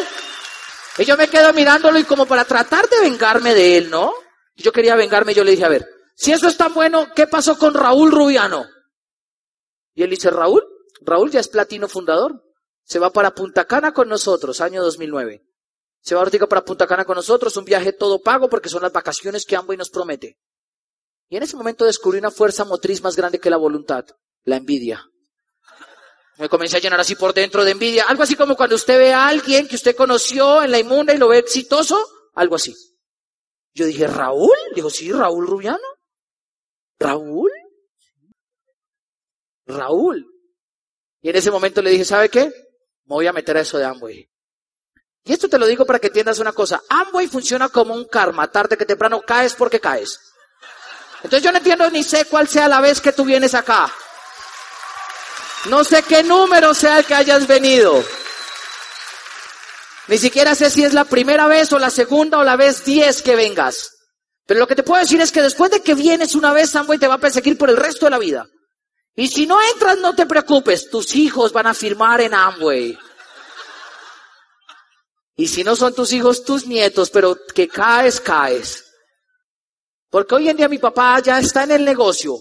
Y 0.97 1.05
yo 1.05 1.15
me 1.15 1.29
quedo 1.29 1.53
mirándolo 1.53 1.97
y 1.97 2.03
como 2.03 2.25
para 2.25 2.43
tratar 2.43 2.87
de 2.89 2.99
vengarme 2.99 3.53
de 3.53 3.77
él, 3.77 3.89
¿no? 3.89 4.13
Yo 4.55 4.71
quería 4.71 4.95
vengarme, 4.95 5.33
yo 5.33 5.43
le 5.43 5.51
dije, 5.51 5.65
a 5.65 5.69
ver, 5.69 5.87
si 6.15 6.31
eso 6.31 6.47
es 6.47 6.57
tan 6.57 6.73
bueno, 6.73 7.07
¿qué 7.15 7.25
pasó 7.25 7.57
con 7.57 7.73
Raúl 7.73 8.11
Rubiano? 8.11 8.65
Y 9.95 10.03
él 10.03 10.09
dice, 10.09 10.29
Raúl, 10.29 10.63
Raúl 11.05 11.31
ya 11.31 11.39
es 11.39 11.47
platino 11.47 11.87
fundador. 11.87 12.43
Se 12.83 12.99
va 12.99 13.11
para 13.11 13.33
Punta 13.33 13.65
Cana 13.65 13.93
con 13.93 14.09
nosotros, 14.09 14.61
año 14.61 14.83
2009. 14.83 15.43
Se 16.01 16.15
va 16.15 16.21
ahorita 16.21 16.47
para 16.47 16.65
Punta 16.65 16.85
Cana 16.85 17.05
con 17.05 17.15
nosotros, 17.15 17.55
un 17.55 17.65
viaje 17.65 17.93
todo 17.93 18.21
pago 18.21 18.49
porque 18.49 18.69
son 18.69 18.81
las 18.81 18.91
vacaciones 18.91 19.45
que 19.45 19.55
Amway 19.55 19.77
nos 19.77 19.89
promete. 19.89 20.37
Y 21.29 21.37
en 21.37 21.43
ese 21.43 21.55
momento 21.55 21.85
descubrí 21.85 22.19
una 22.19 22.29
fuerza 22.29 22.65
motriz 22.65 23.01
más 23.01 23.15
grande 23.15 23.39
que 23.39 23.49
la 23.49 23.57
voluntad, 23.57 24.05
la 24.43 24.57
envidia. 24.57 25.09
Me 26.37 26.49
comencé 26.49 26.77
a 26.77 26.79
llenar 26.79 26.99
así 26.99 27.15
por 27.15 27.33
dentro 27.33 27.63
de 27.63 27.71
envidia, 27.71 28.05
algo 28.07 28.23
así 28.23 28.35
como 28.35 28.55
cuando 28.55 28.75
usted 28.75 28.97
ve 28.97 29.13
a 29.13 29.27
alguien 29.27 29.67
que 29.67 29.75
usted 29.75 29.95
conoció 29.95 30.61
en 30.61 30.71
la 30.71 30.79
inmunda 30.79 31.13
y 31.13 31.17
lo 31.17 31.29
ve 31.29 31.37
exitoso, 31.37 31.97
algo 32.33 32.55
así. 32.55 32.75
Yo 33.73 33.85
dije, 33.85 34.07
¿Raúl? 34.07 34.57
Dijo, 34.75 34.89
sí, 34.89 35.11
Raúl 35.11 35.47
Rubiano. 35.47 35.87
¿Raúl? 36.99 37.51
Raúl. 39.65 40.32
Y 41.23 41.29
en 41.29 41.35
ese 41.37 41.49
momento 41.49 41.81
le 41.81 41.89
dije, 41.89 42.03
¿sabe 42.03 42.29
qué? 42.29 42.43
Me 43.05 43.15
voy 43.15 43.25
a 43.25 43.33
meter 43.33 43.55
a 43.55 43.61
eso 43.61 43.77
de 43.77 43.85
Amway. 43.85 44.29
Y 45.23 45.31
esto 45.31 45.47
te 45.47 45.57
lo 45.57 45.65
digo 45.65 45.85
para 45.85 45.97
que 45.97 46.07
entiendas 46.07 46.39
una 46.39 46.51
cosa. 46.51 46.83
Amway 46.89 47.27
funciona 47.27 47.69
como 47.69 47.93
un 47.93 48.05
karma. 48.05 48.51
Tarde 48.51 48.75
que 48.75 48.85
temprano 48.85 49.21
caes 49.21 49.53
porque 49.53 49.79
caes. 49.79 50.19
Entonces 51.23 51.41
yo 51.41 51.53
no 51.53 51.59
entiendo 51.59 51.89
ni 51.89 52.03
sé 52.03 52.25
cuál 52.25 52.49
sea 52.49 52.67
la 52.67 52.81
vez 52.81 52.99
que 52.99 53.13
tú 53.13 53.23
vienes 53.23 53.55
acá. 53.55 53.89
No 55.69 55.85
sé 55.85 56.03
qué 56.03 56.23
número 56.23 56.73
sea 56.73 56.99
el 56.99 57.05
que 57.05 57.15
hayas 57.15 57.47
venido. 57.47 58.03
Ni 60.09 60.17
siquiera 60.17 60.55
sé 60.55 60.69
si 60.69 60.83
es 60.83 60.93
la 60.93 61.05
primera 61.05 61.47
vez 61.47 61.71
o 61.71 61.79
la 61.79 61.89
segunda 61.89 62.39
o 62.39 62.43
la 62.43 62.57
vez 62.57 62.83
diez 62.83 63.21
que 63.21 63.37
vengas. 63.37 63.91
Pero 64.45 64.59
lo 64.59 64.67
que 64.67 64.75
te 64.75 64.83
puedo 64.83 64.99
decir 64.99 65.21
es 65.21 65.31
que 65.31 65.41
después 65.41 65.71
de 65.71 65.81
que 65.81 65.93
vienes 65.95 66.35
una 66.35 66.51
vez, 66.51 66.75
Amway 66.75 66.99
te 66.99 67.07
va 67.07 67.13
a 67.13 67.19
perseguir 67.19 67.57
por 67.57 67.69
el 67.69 67.77
resto 67.77 68.07
de 68.07 68.09
la 68.09 68.19
vida. 68.19 68.45
Y 69.15 69.27
si 69.27 69.45
no 69.45 69.57
entras, 69.73 69.99
no 69.99 70.15
te 70.15 70.25
preocupes, 70.25 70.89
tus 70.89 71.15
hijos 71.15 71.53
van 71.53 71.67
a 71.67 71.73
firmar 71.73 72.21
en 72.21 72.33
Amway. 72.33 72.97
Y 75.35 75.47
si 75.47 75.63
no 75.63 75.75
son 75.75 75.93
tus 75.93 76.13
hijos, 76.13 76.43
tus 76.43 76.67
nietos, 76.67 77.09
pero 77.09 77.37
que 77.53 77.67
caes, 77.67 78.19
caes. 78.19 78.85
Porque 80.09 80.35
hoy 80.35 80.49
en 80.49 80.57
día 80.57 80.67
mi 80.67 80.77
papá 80.77 81.19
ya 81.19 81.39
está 81.39 81.63
en 81.63 81.71
el 81.71 81.85
negocio. 81.85 82.37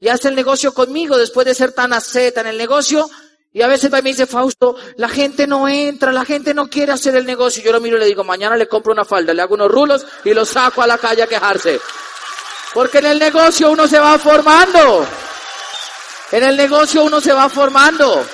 Ya 0.00 0.12
está 0.12 0.28
el 0.28 0.34
negocio 0.34 0.74
conmigo 0.74 1.16
después 1.16 1.46
de 1.46 1.54
ser 1.54 1.72
tan 1.72 1.92
aceta 1.92 2.42
en 2.42 2.48
el 2.48 2.58
negocio. 2.58 3.08
Y 3.52 3.62
a 3.62 3.68
veces 3.68 3.88
y 3.88 3.92
me 3.92 4.02
dice, 4.02 4.26
Fausto, 4.26 4.76
la 4.96 5.08
gente 5.08 5.46
no 5.46 5.68
entra, 5.68 6.10
la 6.12 6.24
gente 6.24 6.52
no 6.52 6.68
quiere 6.68 6.92
hacer 6.92 7.16
el 7.16 7.24
negocio. 7.24 7.62
Yo 7.62 7.72
lo 7.72 7.80
miro 7.80 7.96
y 7.96 8.00
le 8.00 8.06
digo, 8.06 8.24
mañana 8.24 8.56
le 8.56 8.66
compro 8.66 8.92
una 8.92 9.04
falda, 9.04 9.32
le 9.32 9.40
hago 9.40 9.54
unos 9.54 9.70
rulos 9.70 10.04
y 10.24 10.34
lo 10.34 10.44
saco 10.44 10.82
a 10.82 10.86
la 10.86 10.98
calle 10.98 11.22
a 11.22 11.26
quejarse. 11.26 11.80
Porque 12.74 12.98
en 12.98 13.06
el 13.06 13.18
negocio 13.18 13.70
uno 13.70 13.86
se 13.86 13.98
va 13.98 14.18
formando. 14.18 15.06
En 16.34 16.42
el 16.42 16.56
negocio 16.56 17.04
uno 17.04 17.20
se 17.20 17.32
va 17.32 17.48
formando. 17.48 18.26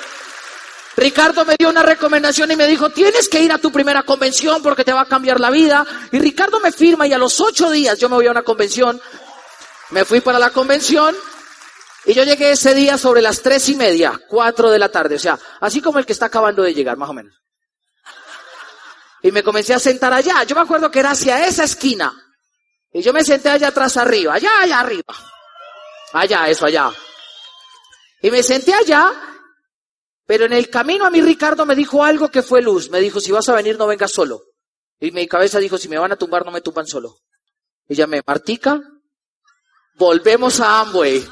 Ricardo 0.97 1.45
me 1.45 1.55
dio 1.55 1.69
una 1.69 1.83
recomendación 1.83 2.49
y 2.49 2.55
me 2.55 2.65
dijo, 2.65 2.89
tienes 2.89 3.29
que 3.29 3.39
ir 3.39 3.51
a 3.51 3.59
tu 3.59 3.71
primera 3.71 4.01
convención 4.01 4.63
porque 4.63 4.83
te 4.83 4.91
va 4.91 5.01
a 5.01 5.05
cambiar 5.05 5.39
la 5.39 5.51
vida. 5.51 5.85
Y 6.11 6.17
Ricardo 6.17 6.59
me 6.59 6.71
firma 6.71 7.05
y 7.05 7.13
a 7.13 7.19
los 7.19 7.39
ocho 7.39 7.69
días 7.69 7.99
yo 7.99 8.09
me 8.09 8.15
voy 8.15 8.25
a 8.25 8.31
una 8.31 8.41
convención. 8.41 8.99
Me 9.91 10.03
fui 10.03 10.19
para 10.19 10.39
la 10.39 10.49
convención 10.49 11.15
y 12.03 12.15
yo 12.15 12.23
llegué 12.23 12.53
ese 12.53 12.73
día 12.73 12.97
sobre 12.97 13.21
las 13.21 13.43
tres 13.43 13.69
y 13.69 13.75
media, 13.75 14.19
cuatro 14.27 14.71
de 14.71 14.79
la 14.79 14.89
tarde. 14.89 15.13
O 15.13 15.19
sea, 15.19 15.37
así 15.59 15.79
como 15.79 15.99
el 15.99 16.05
que 16.07 16.13
está 16.13 16.25
acabando 16.25 16.63
de 16.63 16.73
llegar, 16.73 16.97
más 16.97 17.11
o 17.11 17.13
menos. 17.13 17.35
Y 19.21 19.31
me 19.31 19.43
comencé 19.43 19.75
a 19.75 19.79
sentar 19.79 20.11
allá. 20.11 20.43
Yo 20.45 20.55
me 20.55 20.61
acuerdo 20.61 20.89
que 20.89 21.01
era 21.01 21.11
hacia 21.11 21.45
esa 21.45 21.65
esquina. 21.65 22.11
Y 22.91 23.03
yo 23.03 23.13
me 23.13 23.23
senté 23.23 23.49
allá 23.49 23.67
atrás 23.67 23.95
arriba, 23.95 24.33
allá, 24.33 24.49
allá 24.59 24.79
arriba. 24.79 25.13
Allá, 26.13 26.49
eso, 26.49 26.65
allá. 26.65 26.91
Y 28.21 28.29
me 28.29 28.43
senté 28.43 28.73
allá, 28.73 29.11
pero 30.25 30.45
en 30.45 30.53
el 30.53 30.69
camino 30.69 31.05
a 31.05 31.09
mí 31.09 31.21
Ricardo 31.21 31.65
me 31.65 31.75
dijo 31.75 32.03
algo 32.03 32.29
que 32.29 32.43
fue 32.43 32.61
luz. 32.61 32.89
Me 32.89 32.99
dijo, 32.99 33.19
si 33.19 33.31
vas 33.31 33.49
a 33.49 33.55
venir 33.55 33.77
no 33.77 33.87
vengas 33.87 34.11
solo. 34.11 34.43
Y 34.99 35.11
mi 35.11 35.27
cabeza 35.27 35.59
dijo, 35.59 35.77
si 35.77 35.89
me 35.89 35.97
van 35.97 36.11
a 36.11 36.15
tumbar 36.15 36.45
no 36.45 36.51
me 36.51 36.61
tumban 36.61 36.85
solo. 36.85 37.17
Y 37.87 37.95
llamé, 37.95 38.21
Martica, 38.25 38.79
volvemos 39.95 40.59
a 40.59 40.81
Amway. 40.81 41.27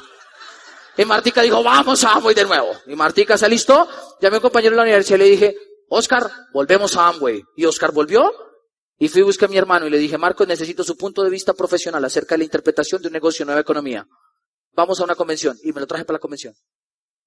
Y 0.96 1.04
Martica 1.04 1.42
dijo, 1.42 1.62
vamos 1.62 2.04
a 2.04 2.14
Amway 2.14 2.34
de 2.34 2.44
nuevo. 2.44 2.72
Y 2.86 2.96
Martica 2.96 3.38
se 3.38 3.46
alistó, 3.46 3.88
llamé 4.20 4.36
a 4.36 4.38
un 4.38 4.42
compañero 4.42 4.72
de 4.72 4.76
la 4.78 4.82
universidad 4.82 5.16
y 5.16 5.22
le 5.22 5.30
dije, 5.30 5.56
Oscar, 5.88 6.30
volvemos 6.52 6.96
a 6.96 7.08
Amway. 7.08 7.42
Y 7.56 7.64
Oscar 7.64 7.92
volvió 7.92 8.32
y 8.98 9.08
fui 9.08 9.22
a 9.22 9.24
buscar 9.24 9.48
a 9.48 9.50
mi 9.50 9.56
hermano 9.56 9.86
y 9.86 9.90
le 9.90 9.98
dije, 9.98 10.18
Marcos, 10.18 10.46
necesito 10.46 10.84
su 10.84 10.96
punto 10.96 11.22
de 11.22 11.30
vista 11.30 11.54
profesional 11.54 12.04
acerca 12.04 12.34
de 12.34 12.38
la 12.40 12.44
interpretación 12.44 13.00
de 13.00 13.08
un 13.08 13.14
negocio 13.14 13.46
nueva 13.46 13.60
economía. 13.60 14.06
Vamos 14.72 15.00
a 15.00 15.04
una 15.04 15.14
convención. 15.14 15.56
Y 15.62 15.72
me 15.72 15.80
lo 15.80 15.86
traje 15.86 16.04
para 16.04 16.16
la 16.16 16.20
convención. 16.20 16.54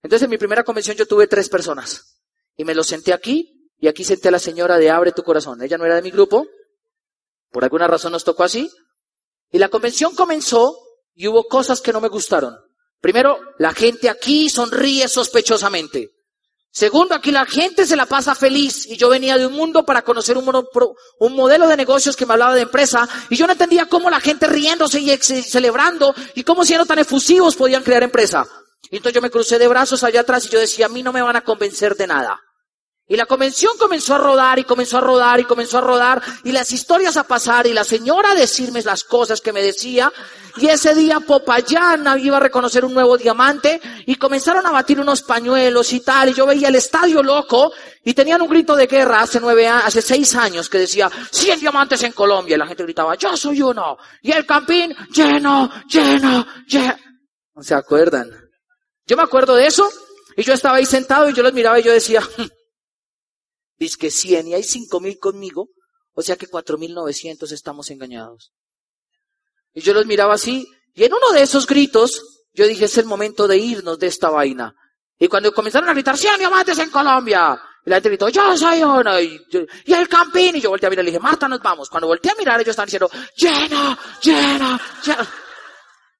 Entonces 0.04 0.26
en 0.26 0.30
mi 0.30 0.38
primera 0.38 0.64
convención 0.64 0.98
yo 0.98 1.08
tuve 1.08 1.28
tres 1.28 1.50
personas. 1.50 2.20
Y 2.56 2.66
me 2.66 2.76
lo 2.76 2.84
senté 2.84 3.14
aquí, 3.14 3.72
y 3.80 3.88
aquí 3.88 4.04
senté 4.04 4.28
a 4.28 4.32
la 4.32 4.40
señora 4.40 4.78
de 4.78 4.92
Abre 4.92 5.12
tu 5.12 5.24
corazón. 5.24 5.62
Ella 5.62 5.78
no 5.78 5.86
era 5.86 5.96
de 5.96 6.02
mi 6.02 6.12
grupo, 6.12 6.46
Por 7.52 7.64
alguna 7.64 7.88
razón 7.88 8.12
nos 8.12 8.24
tocó 8.24 8.44
así. 8.44 8.70
Y 9.52 9.60
la 9.60 9.70
convención 9.70 10.16
comenzó 10.16 10.76
y 11.14 11.28
hubo 11.28 11.44
cosas 11.48 11.82
que 11.82 11.94
no 11.94 12.02
me 12.02 12.08
gustaron. 12.08 12.58
Primero, 13.00 13.40
la 13.60 13.74
gente 13.74 14.10
aquí 14.10 14.50
sonríe 14.50 15.08
sospechosamente. 15.08 16.12
Segundo, 16.72 17.14
aquí 17.14 17.32
la 17.32 17.46
gente 17.46 17.86
se 17.86 17.96
la 17.96 18.08
pasa 18.08 18.34
feliz 18.34 18.88
y 18.88 18.98
yo 18.98 19.10
venía 19.10 19.38
de 19.38 19.46
un 19.46 19.54
mundo 19.54 19.86
para 19.86 20.02
conocer 20.02 20.38
un, 20.38 20.66
un, 21.20 21.34
modelo 21.34 21.68
de 21.68 21.78
negocios 21.78 22.16
que 22.16 22.26
me 22.26 22.34
hablaba 22.34 22.56
de 22.56 22.62
empresa 22.62 23.08
y 23.30 23.36
yo 23.36 23.46
no 23.46 23.52
entendía 23.52 23.86
cómo 23.86 24.10
la 24.10 24.20
gente 24.20 24.48
riéndose 24.48 25.00
y 25.00 25.16
celebrando 25.18 26.16
y 26.34 26.44
cómo 26.44 26.66
siendo 26.66 26.88
tan 26.88 26.98
efusivos 26.98 27.56
podían 27.56 27.84
crear 27.84 28.02
empresa. 28.02 28.48
Y 28.90 28.98
entonces 28.98 29.16
yo 29.16 29.22
me 29.22 29.30
crucé 29.30 29.58
de 29.58 29.68
brazos 29.68 30.04
allá 30.04 30.22
atrás 30.22 30.46
y 30.46 30.50
yo 30.50 30.60
decía, 30.60 30.86
a 30.86 30.90
mí 30.90 31.04
no 31.04 31.14
me 31.14 31.22
van 31.22 31.36
a 31.36 31.42
convencer 31.42 31.96
de 31.96 32.08
nada. 32.08 32.40
Y 33.06 33.18
la 33.18 33.26
convención 33.26 33.74
comenzó 33.78 34.16
a 34.16 34.18
rodar 34.18 34.60
y 34.60 34.64
comenzó 34.64 34.98
a 34.98 35.02
rodar 35.02 35.40
y 35.40 35.44
comenzó 35.44 35.78
a 35.78 35.82
rodar 35.82 36.22
y 36.46 36.54
las 36.54 36.72
historias 36.72 37.18
a 37.18 37.26
pasar 37.26 37.68
y 37.68 37.74
la 37.74 37.84
señora 37.84 38.32
a 38.32 38.36
decirme 38.36 38.82
las 38.82 39.04
cosas 39.04 39.42
que 39.42 39.52
me 39.52 39.62
decía 39.62 40.12
y 40.56 40.68
ese 40.68 40.96
día 40.96 41.20
Popayán 41.20 42.06
iba 42.20 42.38
a 42.38 42.40
reconocer 42.40 42.86
un 42.86 42.94
nuevo 42.94 43.18
diamante 43.18 43.82
y 44.06 44.16
comenzaron 44.16 44.66
a 44.66 44.72
batir 44.72 45.02
unos 45.02 45.22
pañuelos 45.22 45.92
y 45.92 46.00
tal 46.00 46.30
y 46.30 46.34
yo 46.34 46.46
veía 46.46 46.70
el 46.70 46.76
estadio 46.76 47.22
loco 47.22 47.74
y 48.06 48.14
tenían 48.14 48.42
un 48.42 48.50
grito 48.50 48.74
de 48.74 48.88
guerra 48.88 49.22
hace 49.22 49.42
nueve 49.42 49.68
hace 49.68 50.02
seis 50.02 50.34
años 50.36 50.70
que 50.70 50.80
decía 50.80 51.12
100 51.30 51.60
diamantes 51.60 52.02
en 52.04 52.14
Colombia 52.14 52.56
y 52.56 52.60
la 52.60 52.68
gente 52.68 52.84
gritaba 52.84 53.16
yo 53.16 53.36
soy 53.36 53.62
uno 53.62 53.98
y 54.22 54.32
el 54.32 54.46
campín 54.46 54.96
lleno, 55.14 55.70
lleno, 55.90 56.48
lleno. 56.68 56.96
¿No 57.54 57.64
se 57.64 57.76
acuerdan? 57.76 58.43
Yo 59.06 59.18
me 59.18 59.24
acuerdo 59.24 59.56
de 59.56 59.68
eso 59.68 59.90
y 60.38 60.44
yo 60.44 60.54
estaba 60.54 60.78
ahí 60.78 60.86
sentado 60.86 61.30
y 61.30 61.34
yo 61.34 61.44
los 61.44 61.54
miraba 61.54 61.80
y 61.80 61.84
yo 61.84 61.92
decía 61.92 62.22
hm, 62.22 62.48
Dice 63.78 63.98
que 63.98 64.12
100 64.12 64.48
y 64.48 64.54
hay 64.54 64.64
5000 64.64 65.20
conmigo, 65.20 65.70
o 66.14 66.22
sea 66.22 66.36
que 66.36 66.48
4900 66.48 67.52
estamos 67.52 67.90
engañados. 67.90 68.54
Y 69.74 69.82
yo 69.82 69.94
los 69.94 70.06
miraba 70.06 70.36
así, 70.36 70.68
y 70.94 71.04
en 71.04 71.14
uno 71.14 71.32
de 71.34 71.42
esos 71.42 71.66
gritos, 71.66 72.46
yo 72.54 72.68
dije, 72.68 72.86
es 72.86 72.98
el 72.98 73.06
momento 73.06 73.48
de 73.48 73.58
irnos 73.58 73.98
de 73.98 74.08
esta 74.08 74.30
vaina. 74.30 74.76
Y 75.18 75.28
cuando 75.28 75.52
comenzaron 75.52 75.90
a 75.90 75.94
gritar, 75.94 76.18
100 76.18 76.38
diamantes 76.38 76.78
en 76.78 76.92
Colombia, 76.92 77.60
y 77.86 77.90
la 77.90 77.98
gente 77.98 78.10
gritó, 78.10 78.30
yo 78.30 78.56
soy 78.56 78.84
uno, 78.84 79.20
y, 79.20 79.42
el 79.88 80.08
campín, 80.08 80.56
y 80.56 80.62
yo 80.62 80.70
volteé 80.70 80.88
a 80.88 80.90
mirar 80.90 81.04
le 81.04 81.12
dije, 81.12 81.20
Marta, 81.20 81.48
nos 81.48 81.62
vamos. 81.62 81.90
Cuando 81.90 82.08
volteé 82.08 82.32
a 82.32 82.36
mirar, 82.36 82.62
ellos 82.62 82.70
estaban 82.70 82.88
diciendo, 82.88 83.10
lleno, 83.36 83.98
lleno, 84.22 84.80
lleno. 85.04 85.28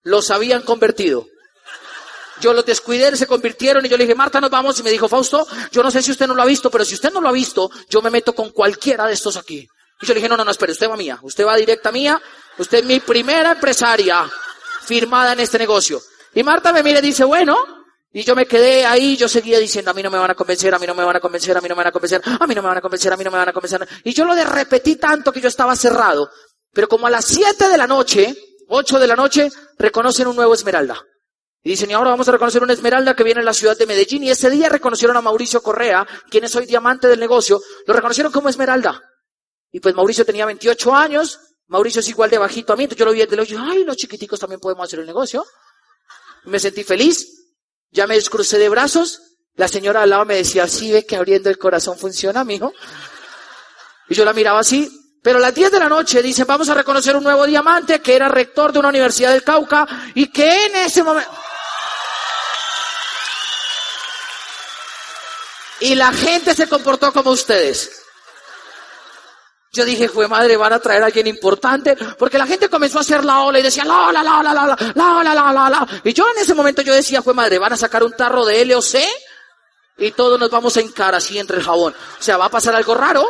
Los 0.04 0.32
habían 0.32 0.64
convertido. 0.64 1.28
Yo 2.44 2.54
los 2.54 2.66
descuidé, 2.66 3.16
se 3.16 3.26
convirtieron 3.26 3.86
y 3.86 3.88
yo 3.88 3.96
le 3.96 4.04
dije, 4.04 4.16
Marta, 4.16 4.42
nos 4.42 4.50
vamos. 4.50 4.78
Y 4.78 4.84
me 4.84 4.92
dijo, 4.92 5.08
Fausto, 5.08 5.48
yo 5.72 5.82
no 5.82 5.90
sé 5.90 6.02
si 6.04 6.12
usted 6.12 6.28
no 6.28 6.36
lo 6.36 6.42
ha 6.42 6.46
visto, 6.46 6.70
pero 6.70 6.84
si 6.84 6.94
usted 6.94 7.10
no 7.14 7.22
lo 7.22 7.30
ha 7.30 7.32
visto, 7.32 7.72
yo 7.90 8.02
me 8.02 8.10
meto 8.10 8.36
con 8.36 8.50
cualquiera 8.50 9.08
de 9.08 9.14
estos 9.14 9.38
aquí. 9.38 9.66
Y 10.02 10.06
yo 10.06 10.14
le 10.14 10.20
dije, 10.20 10.28
no, 10.28 10.36
no, 10.36 10.44
no, 10.44 10.52
espere, 10.52 10.74
usted 10.74 10.90
va 10.90 10.98
mía. 10.98 11.18
Usted 11.22 11.46
va 11.46 11.56
directa 11.56 11.90
mía. 11.90 12.22
Usted 12.58 12.80
es 12.80 12.84
mi 12.84 13.00
primera 13.00 13.54
empresaria 13.54 14.30
firmada 14.82 15.32
en 15.32 15.40
este 15.40 15.58
negocio. 15.58 16.02
Y 16.36 16.44
Marta 16.44 16.74
me 16.74 16.84
mira 16.84 17.00
y 17.00 17.02
dice, 17.02 17.24
bueno. 17.24 17.58
Y 18.12 18.24
yo 18.24 18.36
me 18.36 18.46
quedé 18.46 18.86
ahí, 18.86 19.16
yo 19.16 19.30
seguía 19.30 19.58
diciendo, 19.58 19.92
a 19.92 19.94
mí 19.94 20.04
no 20.04 20.12
me 20.12 20.18
van 20.18 20.32
a 20.32 20.36
convencer, 20.36 20.76
a 20.76 20.80
mí 20.80 20.86
no 20.86 20.94
me 20.96 21.06
van 21.06 21.16
a 21.16 21.22
convencer, 21.22 21.56
a 21.56 21.62
mí 21.62 21.70
no 21.70 21.76
me 21.76 21.80
van 21.80 21.88
a 21.88 21.92
convencer, 21.94 22.22
a 22.26 22.46
mí 22.46 22.54
no 22.54 22.62
me 22.62 22.68
van 22.68 22.78
a 22.78 22.82
convencer, 22.82 23.14
a 23.14 23.18
mí 23.18 23.24
no 23.24 23.32
me 23.32 23.38
van 23.38 23.48
a 23.48 23.54
convencer. 23.54 23.88
Y 24.04 24.14
yo 24.14 24.26
lo 24.26 24.36
de 24.36 24.44
repetí 24.44 24.98
tanto 24.98 25.32
que 25.32 25.40
yo 25.40 25.48
estaba 25.48 25.78
cerrado. 25.78 26.30
Pero 26.74 26.90
como 26.90 27.08
a 27.08 27.10
las 27.10 27.24
siete 27.24 27.70
de 27.70 27.78
la 27.78 27.88
noche, 27.88 28.36
ocho 28.68 29.00
de 29.00 29.08
la 29.08 29.16
noche, 29.16 29.50
reconocen 29.78 30.28
un 30.28 30.36
nuevo 30.36 30.54
Esmeralda. 30.54 31.02
Y 31.64 31.70
dicen, 31.70 31.90
y 31.90 31.94
ahora 31.94 32.10
vamos 32.10 32.28
a 32.28 32.34
reconocer 32.34 32.62
una 32.62 32.74
esmeralda 32.74 33.16
que 33.16 33.24
viene 33.24 33.40
en 33.40 33.46
la 33.46 33.54
ciudad 33.54 33.78
de 33.78 33.86
Medellín. 33.86 34.24
Y 34.24 34.30
ese 34.30 34.50
día 34.50 34.68
reconocieron 34.68 35.16
a 35.16 35.22
Mauricio 35.22 35.64
Correa, 35.64 36.06
quien 36.30 36.44
es 36.44 36.56
hoy 36.56 36.66
diamante 36.66 37.08
del 37.08 37.20
negocio, 37.20 37.62
lo 37.88 37.94
reconocieron 37.94 38.34
como 38.34 38.50
esmeralda. 38.50 39.02
Y 39.72 39.80
pues 39.80 39.96
Mauricio 39.96 40.26
tenía 40.26 40.46
28 40.46 40.94
años, 40.94 41.40
Mauricio 41.68 42.02
es 42.02 42.10
igual 42.10 42.30
de 42.30 42.38
bajito 42.38 42.74
a 42.74 42.76
mí, 42.76 42.84
entonces 42.84 43.00
yo 43.00 43.06
lo 43.06 43.14
vi 43.14 43.26
desde 43.26 43.56
ojo, 43.56 43.66
ay, 43.72 43.86
los 43.86 43.96
chiquiticos 43.96 44.40
también 44.40 44.60
podemos 44.60 44.86
hacer 44.86 45.00
el 45.00 45.06
negocio. 45.06 45.46
Me 46.44 46.60
sentí 46.60 46.84
feliz, 46.84 47.56
ya 47.90 48.06
me 48.06 48.16
descrucé 48.16 48.60
de 48.60 48.68
brazos, 48.68 49.22
la 49.56 49.68
señora 49.68 50.04
al 50.04 50.10
lado 50.10 50.26
me 50.26 50.36
decía, 50.36 50.68
sí, 50.68 50.92
ve 50.92 51.06
que 51.06 51.16
abriendo 51.16 51.50
el 51.50 51.58
corazón 51.58 51.98
funciona, 51.98 52.44
mijo. 52.44 52.74
Y 54.10 54.16
yo 54.16 54.26
la 54.26 54.34
miraba 54.34 54.60
así, 54.60 54.92
pero 55.24 55.38
a 55.38 55.42
las 55.42 55.56
10 55.56 55.72
de 55.72 55.80
la 55.80 55.88
noche 55.90 56.22
dicen, 56.22 56.46
vamos 56.46 56.68
a 56.70 56.74
reconocer 56.74 57.16
un 57.16 57.24
nuevo 57.24 57.46
diamante 57.46 58.00
que 58.00 58.16
era 58.16 58.28
rector 58.28 58.74
de 58.74 58.80
una 58.80 58.90
universidad 58.90 59.32
del 59.32 59.44
Cauca 59.44 59.88
y 60.14 60.28
que 60.28 60.66
en 60.66 60.76
ese 60.76 61.02
momento... 61.02 61.32
Y 65.80 65.96
la 65.96 66.12
gente 66.14 66.56
se 66.56 66.68
comportó 66.68 67.12
como 67.12 67.32
ustedes. 67.32 68.04
Yo 69.76 69.86
dije, 69.86 70.08
fue 70.08 70.28
madre, 70.28 70.56
van 70.56 70.74
a 70.74 70.80
traer 70.80 71.02
a 71.02 71.08
alguien 71.08 71.26
importante, 71.26 71.98
porque 72.20 72.38
la 72.38 72.46
gente 72.46 72.70
comenzó 72.70 73.00
a 73.00 73.02
hacer 73.02 73.26
la 73.26 73.42
ola 73.42 73.58
y 73.58 73.64
decía, 73.64 73.84
la 73.84 74.08
ola, 74.08 74.22
la 74.22 74.40
ola, 74.40 74.54
la 74.54 74.64
ola, 74.66 74.78
la 74.94 75.18
ola, 75.18 75.34
la 75.34 75.50
ola, 75.50 75.70
la 75.70 75.88
Y 76.04 76.14
yo 76.14 76.26
en 76.30 76.44
ese 76.44 76.54
momento 76.54 76.84
yo 76.84 76.94
decía, 76.94 77.24
fue 77.24 77.34
madre, 77.34 77.58
van 77.58 77.74
a 77.74 77.78
sacar 77.78 78.04
un 78.04 78.12
tarro 78.12 78.46
de 78.46 78.64
LOC 78.66 78.98
y 79.98 80.12
todos 80.12 80.40
nos 80.40 80.52
vamos 80.52 80.78
a 80.78 80.82
encar 80.82 81.16
así 81.16 81.40
entre 81.40 81.58
el 81.58 81.64
jabón. 81.64 81.96
O 82.20 82.24
sea, 82.24 82.38
va 82.38 82.46
a 82.46 82.50
pasar 82.50 82.76
algo 82.76 82.94
raro. 82.94 83.28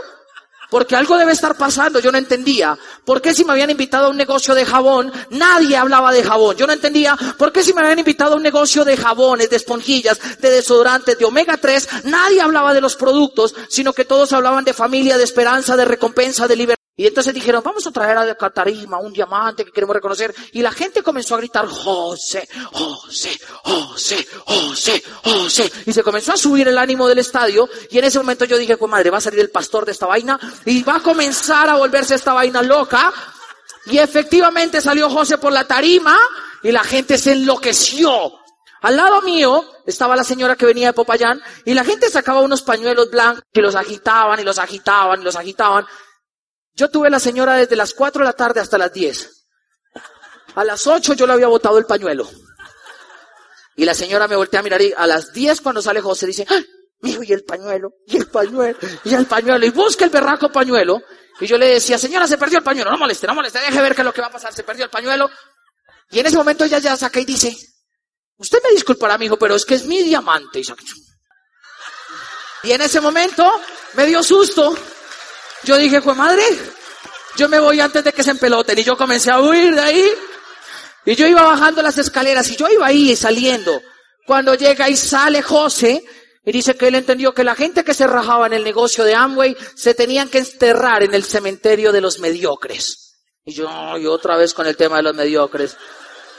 Porque 0.74 0.96
algo 0.96 1.20
debe 1.20 1.34
estar 1.34 1.56
pasando, 1.56 2.00
yo 2.00 2.12
no 2.12 2.18
entendía. 2.18 2.76
¿Por 3.06 3.22
qué 3.22 3.36
si 3.36 3.46
me 3.46 3.52
habían 3.52 3.70
invitado 3.70 4.08
a 4.08 4.10
un 4.10 4.18
negocio 4.18 4.56
de 4.56 4.66
jabón, 4.66 5.14
nadie 5.30 5.78
hablaba 5.78 6.12
de 6.12 6.24
jabón? 6.24 6.58
Yo 6.58 6.66
no 6.66 6.74
entendía. 6.74 7.16
¿Por 7.38 7.52
qué 7.52 7.62
si 7.62 7.74
me 7.74 7.82
habían 7.82 8.00
invitado 8.00 8.34
a 8.34 8.38
un 8.38 8.42
negocio 8.42 8.84
de 8.84 8.98
jabones, 8.98 9.52
de 9.52 9.58
esponjillas, 9.58 10.20
de 10.40 10.50
desodorantes, 10.50 11.16
de 11.20 11.26
omega 11.26 11.58
3, 11.58 12.06
nadie 12.06 12.42
hablaba 12.42 12.74
de 12.74 12.82
los 12.82 12.96
productos, 12.96 13.54
sino 13.70 13.94
que 13.94 14.04
todos 14.04 14.34
hablaban 14.34 14.66
de 14.66 14.74
familia, 14.74 15.16
de 15.20 15.26
esperanza, 15.26 15.78
de 15.78 15.86
recompensa, 15.86 16.48
de 16.48 16.56
libertad? 16.56 16.83
Y 16.96 17.08
entonces 17.08 17.34
dijeron, 17.34 17.64
vamos 17.66 17.88
a 17.88 17.92
traer 17.92 18.18
a 18.18 18.36
Catarima 18.36 19.00
un 19.00 19.12
diamante 19.12 19.66
que 19.66 19.72
queremos 19.72 19.96
reconocer. 19.96 20.34
Y 20.52 20.62
la 20.62 20.72
gente 20.72 21.02
comenzó 21.02 21.34
a 21.34 21.40
gritar, 21.40 21.66
José, 21.66 22.48
José, 22.72 23.40
José, 23.64 24.28
José, 24.46 25.04
José. 25.24 25.72
Y 25.88 25.94
se 25.94 26.04
comenzó 26.04 26.34
a 26.34 26.38
subir 26.38 26.68
el 26.68 26.78
ánimo 26.78 27.08
del 27.08 27.18
estadio. 27.18 27.68
Y 27.90 27.98
en 27.98 28.06
ese 28.06 28.20
momento 28.20 28.46
yo 28.46 28.58
dije, 28.58 28.78
pues 28.78 28.92
madre, 28.92 29.10
va 29.10 29.18
a 29.18 29.22
salir 29.22 29.40
el 29.40 29.50
pastor 29.50 29.86
de 29.86 29.94
esta 29.94 30.06
vaina 30.06 30.40
y 30.66 30.84
va 30.84 30.98
a 30.98 31.00
comenzar 31.00 31.68
a 31.68 31.78
volverse 31.78 32.14
esta 32.14 32.34
vaina 32.34 32.62
loca. 32.62 33.12
Y 33.88 33.98
efectivamente 33.98 34.80
salió 34.80 35.10
José 35.10 35.40
por 35.40 35.52
la 35.52 35.66
tarima 35.66 36.16
y 36.62 36.72
la 36.72 36.84
gente 36.84 37.18
se 37.18 37.32
enloqueció. 37.32 38.34
Al 38.84 38.98
lado 38.98 39.22
mío 39.24 39.66
estaba 39.88 40.16
la 40.16 40.24
señora 40.24 40.56
que 40.56 40.66
venía 40.66 40.88
de 40.88 40.94
Popayán 40.94 41.42
y 41.66 41.74
la 41.74 41.84
gente 41.84 42.10
sacaba 42.10 42.42
unos 42.42 42.62
pañuelos 42.62 43.10
blancos 43.10 43.44
que 43.52 43.62
los 43.62 43.76
agitaban 43.76 44.40
y 44.40 44.44
los 44.44 44.60
agitaban 44.60 45.22
y 45.22 45.24
los 45.24 45.36
agitaban. 45.36 45.86
Yo 46.76 46.90
tuve 46.90 47.10
la 47.10 47.20
señora 47.20 47.56
desde 47.56 47.76
las 47.76 47.94
4 47.94 48.20
de 48.20 48.26
la 48.26 48.34
tarde 48.34 48.60
hasta 48.60 48.78
las 48.78 48.92
10. 48.92 49.46
A 50.56 50.64
las 50.64 50.88
8 50.88 51.14
yo 51.14 51.28
le 51.28 51.34
había 51.34 51.48
botado 51.48 51.78
el 51.78 51.86
pañuelo. 51.86 52.30
Y 53.76 53.86
la 53.86 53.94
señora 53.94 54.28
me 54.28 54.36
voltea 54.36 54.60
a 54.60 54.64
mirar 54.64 54.82
y 54.82 54.94
a 54.96 55.08
las 55.08 55.34
10 55.34 55.62
cuando 55.62 55.82
sale 55.82 56.02
José 56.02 56.28
dice, 56.28 56.46
¡ay! 56.50 56.66
Mijo, 57.02 57.22
y 57.22 57.34
el 57.34 57.44
pañuelo, 57.44 57.96
y 58.08 58.16
el 58.16 58.28
pañuelo, 58.28 58.78
y 59.04 59.14
el 59.14 59.26
pañuelo, 59.26 59.66
y 59.66 59.72
busca 59.72 60.06
el 60.06 60.10
berraco 60.10 60.50
pañuelo. 60.50 61.02
Y 61.42 61.48
yo 61.48 61.58
le 61.58 61.68
decía, 61.68 61.98
señora, 61.98 62.28
se 62.28 62.38
perdió 62.38 62.60
el 62.60 62.64
pañuelo, 62.64 62.92
no 62.92 62.98
moleste, 62.98 63.28
no 63.28 63.36
moleste, 63.36 63.60
deje 63.60 63.82
ver 63.82 63.94
qué 63.94 64.02
es 64.02 64.06
lo 64.06 64.14
que 64.14 64.22
va 64.22 64.28
a 64.28 64.32
pasar, 64.32 64.54
se 64.54 64.64
perdió 64.64 64.86
el 64.86 64.90
pañuelo. 64.90 65.30
Y 66.12 66.20
en 66.20 66.28
ese 66.28 66.38
momento 66.38 66.64
ella 66.64 66.80
ya 66.80 66.96
saca 66.96 67.20
y 67.20 67.26
dice, 67.26 67.58
usted 68.38 68.60
me 68.64 68.72
disculpará, 68.72 69.18
mijo, 69.18 69.38
pero 69.38 69.56
es 69.56 69.66
que 69.66 69.76
es 69.76 69.86
mi 69.86 70.02
diamante. 70.02 70.62
Y 72.64 72.72
en 72.72 72.82
ese 72.82 73.02
momento 73.02 73.52
me 73.96 74.06
dio 74.06 74.24
susto 74.24 74.74
yo 75.64 75.78
dije, 75.78 76.02
fue 76.02 76.14
madre, 76.14 76.44
yo 77.38 77.50
me 77.50 77.60
voy 77.60 77.80
antes 77.80 78.04
de 78.04 78.12
que 78.12 78.24
se 78.24 78.32
empeloten. 78.32 78.78
Y 78.78 78.84
yo 78.84 78.98
comencé 78.98 79.32
a 79.32 79.42
huir 79.42 79.74
de 79.76 79.82
ahí. 79.82 80.12
Y 81.06 81.16
yo 81.16 81.28
iba 81.28 81.44
bajando 81.44 81.82
las 81.82 81.98
escaleras 81.98 82.50
y 82.50 82.56
yo 82.56 82.68
iba 82.70 82.86
ahí 82.86 83.16
saliendo. 83.16 83.82
Cuando 84.26 84.56
llega 84.56 84.90
y 84.90 84.96
sale 84.96 85.42
José, 85.42 86.04
y 86.46 86.52
dice 86.52 86.76
que 86.76 86.88
él 86.88 86.96
entendió 86.96 87.34
que 87.34 87.44
la 87.44 87.56
gente 87.56 87.84
que 87.84 87.94
se 87.94 88.06
rajaba 88.06 88.48
en 88.48 88.54
el 88.54 88.64
negocio 88.64 89.04
de 89.04 89.16
Amway 89.16 89.56
se 89.76 89.94
tenían 89.94 90.30
que 90.30 90.40
enterrar 90.40 91.04
en 91.04 91.14
el 91.14 91.24
cementerio 91.24 91.92
de 91.92 92.02
los 92.02 92.20
mediocres. 92.20 93.16
Y 93.46 93.54
yo, 93.54 93.98
y 93.98 94.06
otra 94.06 94.38
vez 94.38 94.54
con 94.54 94.68
el 94.68 94.78
tema 94.78 94.98
de 94.98 95.04
los 95.04 95.16
mediocres. 95.16 95.78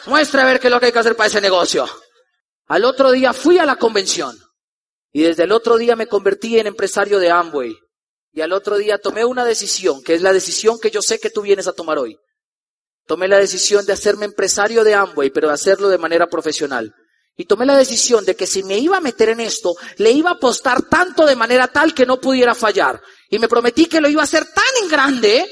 Muestra 0.06 0.42
a 0.42 0.46
ver 0.46 0.60
qué 0.60 0.68
es 0.68 0.70
lo 0.70 0.80
que 0.80 0.86
hay 0.86 0.92
que 0.92 0.98
hacer 0.98 1.16
para 1.16 1.28
ese 1.28 1.40
negocio. 1.40 1.88
Al 2.66 2.84
otro 2.84 3.10
día 3.12 3.32
fui 3.32 3.58
a 3.58 3.64
la 3.64 3.76
convención. 3.76 4.38
Y 5.12 5.22
desde 5.22 5.44
el 5.44 5.52
otro 5.52 5.76
día 5.76 5.96
me 5.96 6.06
convertí 6.06 6.58
en 6.58 6.66
empresario 6.66 7.18
de 7.18 7.30
Amway. 7.30 7.74
Y 8.34 8.40
al 8.40 8.52
otro 8.52 8.76
día 8.76 8.98
tomé 8.98 9.24
una 9.24 9.44
decisión, 9.44 10.02
que 10.02 10.14
es 10.14 10.22
la 10.22 10.32
decisión 10.32 10.80
que 10.80 10.90
yo 10.90 11.00
sé 11.00 11.20
que 11.20 11.30
tú 11.30 11.42
vienes 11.42 11.68
a 11.68 11.72
tomar 11.72 11.98
hoy. 11.98 12.18
Tomé 13.06 13.28
la 13.28 13.38
decisión 13.38 13.86
de 13.86 13.92
hacerme 13.92 14.24
empresario 14.24 14.82
de 14.82 14.94
Amway, 14.94 15.30
pero 15.30 15.48
de 15.48 15.54
hacerlo 15.54 15.88
de 15.88 15.98
manera 15.98 16.26
profesional. 16.26 16.92
Y 17.36 17.44
tomé 17.44 17.64
la 17.64 17.76
decisión 17.76 18.24
de 18.24 18.34
que 18.34 18.48
si 18.48 18.64
me 18.64 18.76
iba 18.78 18.96
a 18.96 19.00
meter 19.00 19.28
en 19.28 19.38
esto, 19.38 19.76
le 19.98 20.10
iba 20.10 20.30
a 20.30 20.34
apostar 20.34 20.82
tanto 20.82 21.24
de 21.26 21.36
manera 21.36 21.68
tal 21.68 21.94
que 21.94 22.06
no 22.06 22.20
pudiera 22.20 22.56
fallar. 22.56 23.00
Y 23.30 23.38
me 23.38 23.48
prometí 23.48 23.86
que 23.86 24.00
lo 24.00 24.08
iba 24.08 24.22
a 24.22 24.24
hacer 24.24 24.46
tan 24.46 24.82
en 24.82 24.88
grande 24.88 25.46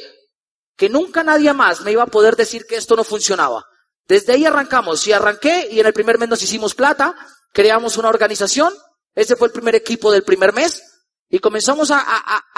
que 0.76 0.88
nunca 0.88 1.22
nadie 1.22 1.52
más 1.52 1.82
me 1.82 1.92
iba 1.92 2.02
a 2.02 2.06
poder 2.06 2.34
decir 2.34 2.64
que 2.66 2.76
esto 2.76 2.96
no 2.96 3.04
funcionaba. 3.04 3.64
Desde 4.08 4.32
ahí 4.32 4.44
arrancamos. 4.44 5.06
Y 5.06 5.12
arranqué 5.12 5.68
y 5.70 5.78
en 5.78 5.86
el 5.86 5.92
primer 5.92 6.18
mes 6.18 6.28
nos 6.28 6.42
hicimos 6.42 6.74
plata, 6.74 7.14
creamos 7.52 7.96
una 7.96 8.08
organización. 8.08 8.74
Ese 9.14 9.36
fue 9.36 9.48
el 9.48 9.52
primer 9.52 9.76
equipo 9.76 10.10
del 10.10 10.24
primer 10.24 10.52
mes. 10.52 10.82
Y 11.34 11.38
comenzamos 11.38 11.90
a, 11.90 12.04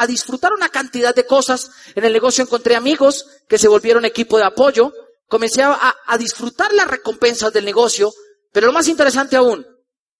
disfrutar 0.09 0.53
una 0.53 0.69
cantidad 0.69 1.15
de 1.15 1.25
cosas. 1.25 1.71
En 1.95 2.05
el 2.05 2.13
negocio 2.13 2.43
encontré 2.43 2.75
amigos 2.75 3.25
que 3.49 3.57
se 3.57 3.69
volvieron 3.69 4.05
equipo 4.05 4.37
de 4.37 4.43
apoyo. 4.43 4.93
Comencé 5.29 5.63
a, 5.63 5.95
a 6.05 6.19
disfrutar 6.19 6.75
las 6.75 6.89
recompensas 6.89 7.53
del 7.53 7.65
negocio. 7.65 8.13
Pero 8.51 8.67
lo 8.67 8.73
más 8.73 8.89
interesante 8.89 9.37
aún, 9.37 9.65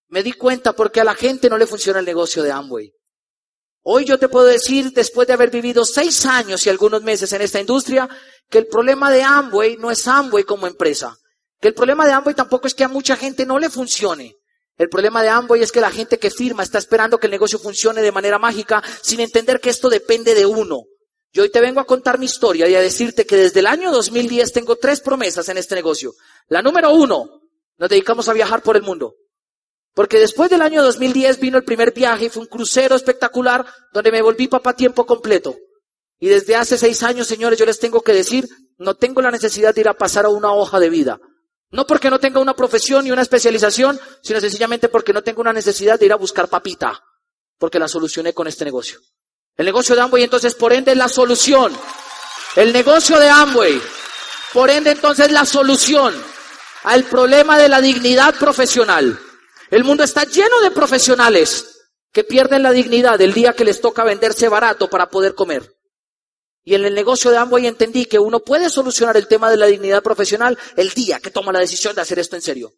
me 0.07 0.23
di 0.23 0.35
cuenta 0.35 0.73
porque 0.73 1.01
a 1.01 1.05
la 1.05 1.17
gente 1.17 1.51
no 1.51 1.59
le 1.59 1.67
funciona 1.67 1.99
el 1.99 2.05
negocio 2.05 2.45
de 2.45 2.53
Amway. 2.53 2.95
Hoy 3.83 4.05
yo 4.05 4.21
te 4.21 4.29
puedo 4.29 4.47
decir, 4.47 4.93
después 4.93 5.27
de 5.27 5.35
haber 5.35 5.51
vivido 5.51 5.85
seis 5.85 6.25
años 6.25 6.65
y 6.65 6.71
algunos 6.71 7.03
meses 7.03 7.33
en 7.33 7.43
esta 7.43 7.59
industria, 7.59 8.09
que 8.49 8.59
el 8.59 8.69
problema 8.69 9.11
de 9.11 9.25
Amway 9.25 9.79
no 9.79 9.91
es 9.91 10.07
Amway 10.07 10.45
como 10.45 10.69
empresa. 10.69 11.19
Que 11.61 11.69
el 11.69 11.75
problema 11.75 12.07
de 12.07 12.13
Amway 12.13 12.37
tampoco 12.37 12.69
es 12.69 12.75
que 12.75 12.85
a 12.85 12.89
mucha 12.89 13.17
gente 13.17 13.47
no 13.47 13.59
le 13.59 13.69
funcione. 13.69 14.37
El 14.77 14.89
problema 14.89 15.23
de 15.23 15.29
Amway 15.29 15.63
es 15.63 15.71
que 15.71 15.81
la 15.81 15.91
gente 15.91 16.19
que 16.19 16.31
firma 16.31 16.63
está 16.63 16.79
esperando 16.79 17.19
que 17.19 17.29
el 17.29 17.31
negocio 17.31 17.59
funcione 17.59 18.03
de 18.03 18.11
manera 18.11 18.39
mágica 18.39 18.83
sin 19.03 19.21
entender 19.21 19.61
que 19.61 19.71
esto 19.71 19.89
depende 19.89 20.35
de 20.35 20.47
uno. 20.47 20.83
Yo 21.33 21.43
hoy 21.43 21.51
te 21.51 21.61
vengo 21.61 21.81
a 21.81 21.87
contar 21.87 22.19
mi 22.19 22.27
historia 22.27 22.69
y 22.69 22.75
a 22.75 22.81
decirte 22.81 23.27
que 23.27 23.37
desde 23.37 23.61
el 23.61 23.67
año 23.67 23.93
2010 23.93 24.53
tengo 24.53 24.77
tres 24.77 25.01
promesas 25.01 25.49
en 25.49 25.59
este 25.59 25.75
negocio. 25.75 26.13
La 26.49 26.63
número 26.63 26.93
uno, 26.93 27.43
nos 27.77 27.89
dedicamos 27.89 28.29
a 28.29 28.33
viajar 28.33 28.63
por 28.63 28.77
el 28.77 28.83
mundo. 28.83 29.15
Porque 29.95 30.19
después 30.19 30.51
del 30.51 30.63
año 30.63 30.83
2010 30.83 31.39
vino 31.39 31.59
el 31.59 31.65
primer 31.65 31.93
viaje 31.93 32.27
y 32.27 32.29
fue 32.29 32.43
un 32.43 32.49
crucero 32.49 32.97
espectacular 32.97 33.65
donde 33.93 34.11
me 34.11 34.23
volví 34.23 34.49
papá 34.49 34.75
tiempo 34.75 35.07
completo. 35.07 35.57
Y 36.19 36.29
desde 36.29 36.57
hace 36.57 36.79
seis 36.79 37.03
años, 37.03 37.27
señores, 37.27 37.59
yo 37.59 37.67
les 37.67 37.79
tengo 37.79 38.01
que 38.01 38.13
decir, 38.13 38.49
no 38.79 38.95
tengo 38.95 39.21
la 39.23 39.31
necesidad 39.31 39.75
de 39.75 39.83
ir 39.83 39.89
a 39.89 39.95
pasar 39.95 40.25
a 40.25 40.31
una 40.31 40.53
hoja 40.53 40.81
de 40.81 40.91
vida. 40.91 41.21
No 41.71 41.87
porque 41.87 42.11
no 42.11 42.19
tenga 42.19 42.41
una 42.41 42.55
profesión 42.55 43.05
ni 43.05 43.11
una 43.11 43.23
especialización, 43.23 43.99
sino 44.23 44.41
sencillamente 44.41 44.89
porque 44.89 45.13
no 45.13 45.23
tengo 45.23 45.41
una 45.41 45.53
necesidad 45.53 45.99
de 45.99 46.07
ir 46.07 46.13
a 46.13 46.17
buscar 46.17 46.49
papita, 46.49 47.03
porque 47.59 47.79
la 47.79 47.89
solucioné 47.89 48.33
con 48.33 48.47
este 48.47 48.65
negocio. 48.65 49.01
El 49.57 49.67
negocio 49.67 49.95
de 49.95 50.03
Amway 50.03 50.25
entonces 50.25 50.55
por 50.55 50.73
ende 50.73 50.93
es 50.93 50.99
la 50.99 51.09
solución. 51.09 51.73
El 52.57 52.73
negocio 52.73 53.19
de 53.19 53.29
Amway, 53.29 53.81
por 54.53 54.71
ende 54.71 54.93
entonces 54.93 55.31
la 55.33 55.45
solución 55.45 56.15
al 56.85 57.05
problema 57.05 57.59
de 57.59 57.69
la 57.69 57.81
dignidad 57.81 58.35
profesional. 58.37 59.19
El 59.71 59.85
mundo 59.85 60.05
está 60.05 60.25
lleno 60.25 60.61
de 60.61 60.71
profesionales 60.71 61.75
que 62.13 62.25
pierden 62.25 62.63
la 62.63 62.71
dignidad 62.71 63.21
el 63.21 63.35
día 63.35 63.55
que 63.55 63.65
les 63.65 63.81
toca 63.81 64.05
venderse 64.05 64.49
barato 64.49 64.89
para 64.89 65.09
poder 65.09 65.35
comer. 65.35 65.74
Y 66.65 66.75
en 66.75 66.85
el 66.85 66.95
negocio 66.95 67.31
de 67.31 67.37
Amway 67.37 67.67
entendí 67.67 68.07
que 68.07 68.19
uno 68.19 68.41
puede 68.41 68.71
solucionar 68.71 69.17
el 69.17 69.29
tema 69.29 69.51
de 69.51 69.59
la 69.59 69.67
dignidad 69.67 70.03
profesional 70.03 70.59
el 70.77 70.91
día 70.91 71.21
que 71.21 71.31
toma 71.31 71.53
la 71.53 71.61
decisión 71.61 71.95
de 71.95 72.01
hacer 72.01 72.19
esto 72.19 72.37
en 72.37 72.43
serio. 72.43 72.73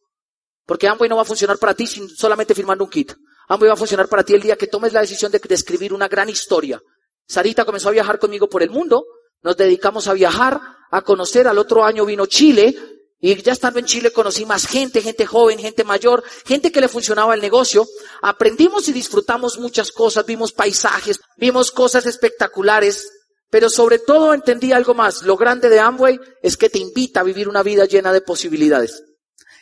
Porque 0.66 0.88
Amway 0.88 1.08
no 1.08 1.16
va 1.16 1.22
a 1.22 1.26
funcionar 1.26 1.58
para 1.58 1.74
ti 1.74 1.86
sin 1.86 2.08
solamente 2.08 2.54
firmando 2.54 2.82
un 2.82 2.90
kit. 2.90 3.12
Amway 3.48 3.68
va 3.68 3.74
a 3.74 3.78
funcionar 3.78 4.08
para 4.08 4.24
ti 4.24 4.34
el 4.34 4.42
día 4.42 4.56
que 4.56 4.66
tomes 4.66 4.92
la 4.92 5.00
decisión 5.00 5.30
de, 5.30 5.38
de 5.38 5.54
escribir 5.54 5.94
una 5.94 6.08
gran 6.08 6.28
historia. 6.28 6.82
Sarita 7.28 7.64
comenzó 7.64 7.88
a 7.88 7.92
viajar 7.92 8.18
conmigo 8.18 8.48
por 8.48 8.62
el 8.64 8.70
mundo. 8.70 9.04
Nos 9.42 9.56
dedicamos 9.56 10.08
a 10.08 10.14
viajar, 10.14 10.60
a 10.90 11.02
conocer. 11.02 11.46
Al 11.46 11.58
otro 11.58 11.84
año 11.84 12.04
vino 12.04 12.26
Chile. 12.26 12.74
Y 13.20 13.40
ya 13.42 13.52
estando 13.52 13.78
en 13.78 13.86
Chile 13.86 14.12
conocí 14.12 14.44
más 14.44 14.66
gente, 14.66 15.00
gente 15.00 15.24
joven, 15.26 15.58
gente 15.58 15.84
mayor, 15.84 16.22
gente 16.44 16.70
que 16.70 16.80
le 16.80 16.88
funcionaba 16.88 17.34
el 17.34 17.40
negocio. 17.40 17.86
Aprendimos 18.20 18.88
y 18.88 18.92
disfrutamos 18.92 19.58
muchas 19.58 19.90
cosas, 19.90 20.26
vimos 20.26 20.52
paisajes, 20.52 21.20
vimos 21.36 21.70
cosas 21.70 22.04
espectaculares, 22.04 23.08
pero 23.50 23.70
sobre 23.70 23.98
todo 23.98 24.34
entendí 24.34 24.72
algo 24.72 24.94
más. 24.94 25.22
Lo 25.22 25.36
grande 25.36 25.68
de 25.68 25.80
Amway 25.80 26.18
es 26.42 26.56
que 26.56 26.68
te 26.68 26.78
invita 26.78 27.20
a 27.20 27.24
vivir 27.24 27.48
una 27.48 27.62
vida 27.62 27.84
llena 27.84 28.12
de 28.12 28.20
posibilidades. 28.20 29.02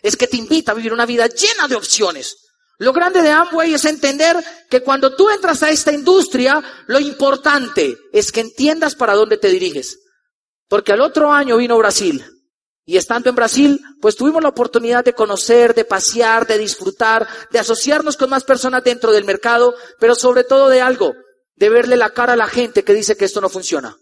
Es 0.03 0.17
que 0.17 0.27
te 0.27 0.37
invita 0.37 0.73
a 0.73 0.75
vivir 0.75 0.93
una 0.93 1.07
vida 1.07 1.27
llena 1.27 1.69
de 1.69 1.77
opciones. 1.77 2.37
Lo 2.79 2.93
grande 2.93 3.23
de 3.23 3.31
Amway 3.31 3.75
es 3.75 3.85
entender 3.85 4.37
que 4.69 4.83
cuando 4.83 5.15
tú 5.15 5.31
entras 5.31 5.63
a 5.63 5.71
esta 5.71 5.93
industria, 5.93 6.63
lo 6.87 6.99
importante 6.99 7.97
es 8.13 8.33
que 8.33 8.41
entiendas 8.41 8.95
para 8.95 9.15
dónde 9.15 9.39
te 9.39 9.49
diriges. 9.49 9.99
Porque 10.69 10.93
al 10.93 11.01
otro 11.01 11.33
año 11.33 11.57
vino 11.57 11.79
Brasil. 11.79 12.25
Y 12.87 12.97
estando 12.97 13.31
en 13.31 13.37
Brasil, 13.37 13.81
pues 14.01 14.17
tuvimos 14.17 14.43
la 14.43 14.51
oportunidad 14.51 15.05
de 15.05 15.15
conocer, 15.15 15.75
de 15.75 15.85
pasear, 15.85 16.47
de 16.47 16.59
disfrutar, 16.59 17.27
de 17.51 17.59
asociarnos 17.59 18.17
con 18.17 18.29
más 18.29 18.45
personas 18.45 18.85
dentro 18.85 19.13
del 19.13 19.25
mercado, 19.25 19.75
pero 19.99 20.15
sobre 20.15 20.45
todo 20.45 20.69
de 20.69 20.83
algo, 20.83 21.15
de 21.57 21.69
verle 21.69 21.97
la 21.97 22.11
cara 22.11 22.35
a 22.35 22.37
la 22.37 22.47
gente 22.47 22.85
que 22.85 22.95
dice 22.95 23.17
que 23.17 23.25
esto 23.25 23.41
no 23.41 23.49
funciona. 23.49 23.97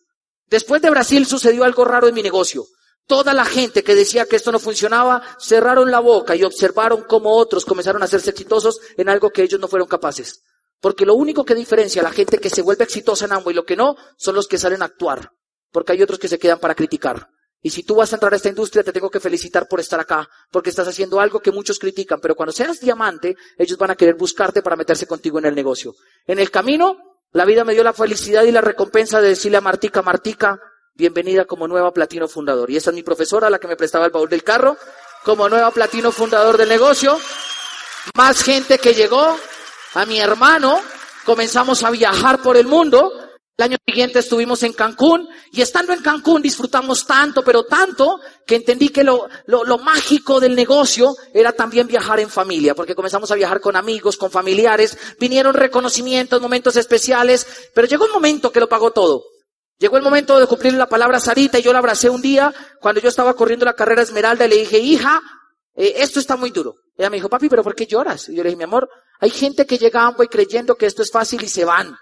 Después 0.47 0.83
de 0.83 0.91
Brasil 0.91 1.27
sucedió 1.27 1.65
algo 1.65 1.85
raro 1.85 2.09
en 2.09 2.15
mi 2.15 2.23
negocio. 2.23 2.67
Toda 3.07 3.35
la 3.35 3.45
gente 3.45 3.83
que 3.83 3.95
decía 3.95 4.27
que 4.27 4.37
esto 4.37 4.53
no 4.53 4.59
funcionaba 4.59 5.23
cerraron 5.39 5.91
la 5.91 6.01
boca 6.01 6.37
y 6.37 6.45
observaron 6.45 7.05
cómo 7.09 7.37
otros 7.37 7.65
comenzaron 7.65 8.03
a 8.03 8.05
hacerse 8.05 8.31
exitosos 8.31 8.81
en 8.97 9.09
algo 9.09 9.31
que 9.31 9.43
ellos 9.43 9.61
no 9.61 9.69
fueron 9.69 9.89
capaces. 9.89 10.43
Porque 10.81 11.07
lo 11.07 11.15
único 11.15 11.45
que 11.45 11.55
diferencia 11.55 12.01
a 12.01 12.05
la 12.05 12.13
gente 12.13 12.39
que 12.39 12.51
se 12.51 12.63
vuelve 12.63 12.85
exitosa 12.85 13.25
en 13.25 13.33
ambos 13.33 13.53
y 13.53 13.57
lo 13.57 13.65
que 13.65 13.77
no 13.77 13.97
son 14.17 14.35
los 14.35 14.47
que 14.47 14.59
salen 14.59 14.83
a 14.83 14.87
actuar. 14.87 15.31
Porque 15.71 15.93
hay 15.93 16.03
otros 16.03 16.19
que 16.19 16.29
se 16.29 16.39
quedan 16.39 16.59
para 16.59 16.75
criticar. 16.75 17.29
Y 17.63 17.71
si 17.71 17.85
tú 17.85 17.95
vas 17.95 18.13
a 18.13 18.17
entrar 18.17 18.33
a 18.33 18.37
esta 18.37 18.49
industria, 18.49 18.83
te 18.83 18.93
tengo 18.93 19.09
que 19.09 19.21
felicitar 19.21 19.69
por 19.69 19.79
estar 19.79 20.01
acá, 20.01 20.29
porque 20.51 20.71
estás 20.71 20.89
haciendo 20.89 21.21
algo 21.21 21.41
que 21.41 21.53
muchos 21.53 21.79
critican, 21.79 22.21
pero 22.21 22.35
cuando 22.35 22.53
seas 22.53 22.81
diamante, 22.81 23.37
ellos 23.57 23.79
van 23.79 23.93
a 23.93 23.95
querer 23.95 24.17
buscarte 24.17 24.63
para 24.63 24.75
meterse 24.75 25.07
contigo 25.07 25.39
en 25.39 25.47
el 25.47 25.55
negocio. 25.55 25.95
En 26.27 26.41
el 26.41 26.51
camino, 26.51 27.12
la 27.33 27.45
vida 27.47 27.65
me 27.65 27.73
dio 27.73 27.83
la 27.83 27.95
felicidad 27.95 28.43
y 28.43 28.53
la 28.53 28.61
recompensa 28.61 29.21
de 29.21 29.29
decirle 29.29 29.57
a 29.57 29.63
Martica, 29.63 30.03
Martica, 30.03 30.61
bienvenida 30.95 31.47
como 31.47 31.67
nueva 31.67 31.93
platino 31.93 32.29
fundador. 32.29 32.71
Y 32.71 32.77
esa 32.77 32.91
es 32.91 32.95
mi 32.97 33.03
profesora, 33.03 33.49
la 33.49 33.59
que 33.59 33.69
me 33.69 33.77
prestaba 33.77 34.05
el 34.05 34.11
baúl 34.11 34.29
del 34.29 34.45
carro, 34.45 34.77
como 35.25 35.49
nueva 35.49 35.71
platino 35.71 36.13
fundador 36.13 36.59
del 36.59 36.69
negocio. 36.69 37.19
Más 38.15 38.43
gente 38.43 38.79
que 38.79 38.93
llegó, 38.93 39.39
a 39.95 40.05
mi 40.05 40.21
hermano, 40.21 40.81
comenzamos 41.25 41.83
a 41.85 41.91
viajar 41.91 42.43
por 42.43 42.59
el 42.59 42.67
mundo, 42.67 43.11
el 43.59 43.65
año 43.65 43.77
siguiente 43.87 44.19
estuvimos 44.19 44.63
en 44.63 44.73
Cancún 44.73 45.29
y 45.53 45.61
estando 45.61 45.93
en 45.93 46.01
Cancún 46.01 46.41
disfrutamos 46.41 47.07
tanto, 47.07 47.43
pero 47.45 47.65
tanto, 47.65 48.19
que 48.47 48.57
entendí 48.57 48.89
que 48.89 49.05
lo, 49.05 49.29
lo, 49.47 49.79
mágico 49.79 50.41
del 50.41 50.57
negocio 50.57 51.15
era 51.35 51.53
también 51.53 51.87
viajar 51.87 52.19
en 52.21 52.31
familia, 52.31 52.75
porque 52.75 52.95
comenzamos 52.95 53.31
a 53.31 53.35
viajar 53.35 53.61
con 53.61 53.77
amigos, 53.77 54.17
con 54.17 54.31
familiares, 54.31 54.97
vinieron 55.21 55.55
reconocimientos, 55.55 56.41
momentos 56.41 56.77
especiales, 56.77 57.47
pero 57.75 57.87
llegó 57.87 58.07
un 58.07 58.13
momento 58.13 58.51
que 58.51 58.61
lo 58.61 58.69
pagó 58.69 58.91
todo. 58.91 59.23
Llegó 59.79 59.97
el 59.97 60.03
momento 60.03 60.39
de 60.39 60.47
cumplir 60.47 60.75
la 60.75 60.89
palabra 60.89 61.21
Sarita 61.21 61.59
y 61.59 61.63
yo 61.63 61.73
la 61.73 61.81
abracé 61.81 62.09
un 62.09 62.23
día 62.23 62.55
cuando 62.81 63.01
yo 63.01 63.09
estaba 63.09 63.35
corriendo 63.35 63.67
la 63.67 63.75
carrera 63.75 64.03
Esmeralda 64.03 64.47
y 64.47 64.49
le 64.49 64.57
dije, 64.57 64.79
hija, 64.79 65.21
eh, 65.75 65.95
esto 65.97 66.21
está 66.21 66.37
muy 66.37 66.51
duro. 66.51 66.77
Ella 66.97 67.11
me 67.11 67.17
dijo, 67.17 67.29
papi, 67.29 67.49
pero 67.49 67.63
¿por 67.63 67.75
qué 67.75 67.87
lloras? 67.87 68.29
Y 68.29 68.37
yo 68.37 68.43
le 68.43 68.51
dije, 68.51 68.59
mi 68.59 68.65
amor, 68.65 68.89
hay 69.21 69.31
gente 69.31 69.67
que 69.67 69.79
llega 69.79 70.03
a 70.03 70.07
Amway 70.07 70.29
creyendo 70.29 70.77
que 70.77 70.87
esto 70.87 71.03
es 71.03 71.11
fácil 71.11 71.43
y 71.43 71.49
se 71.49 71.65
van. 71.65 71.97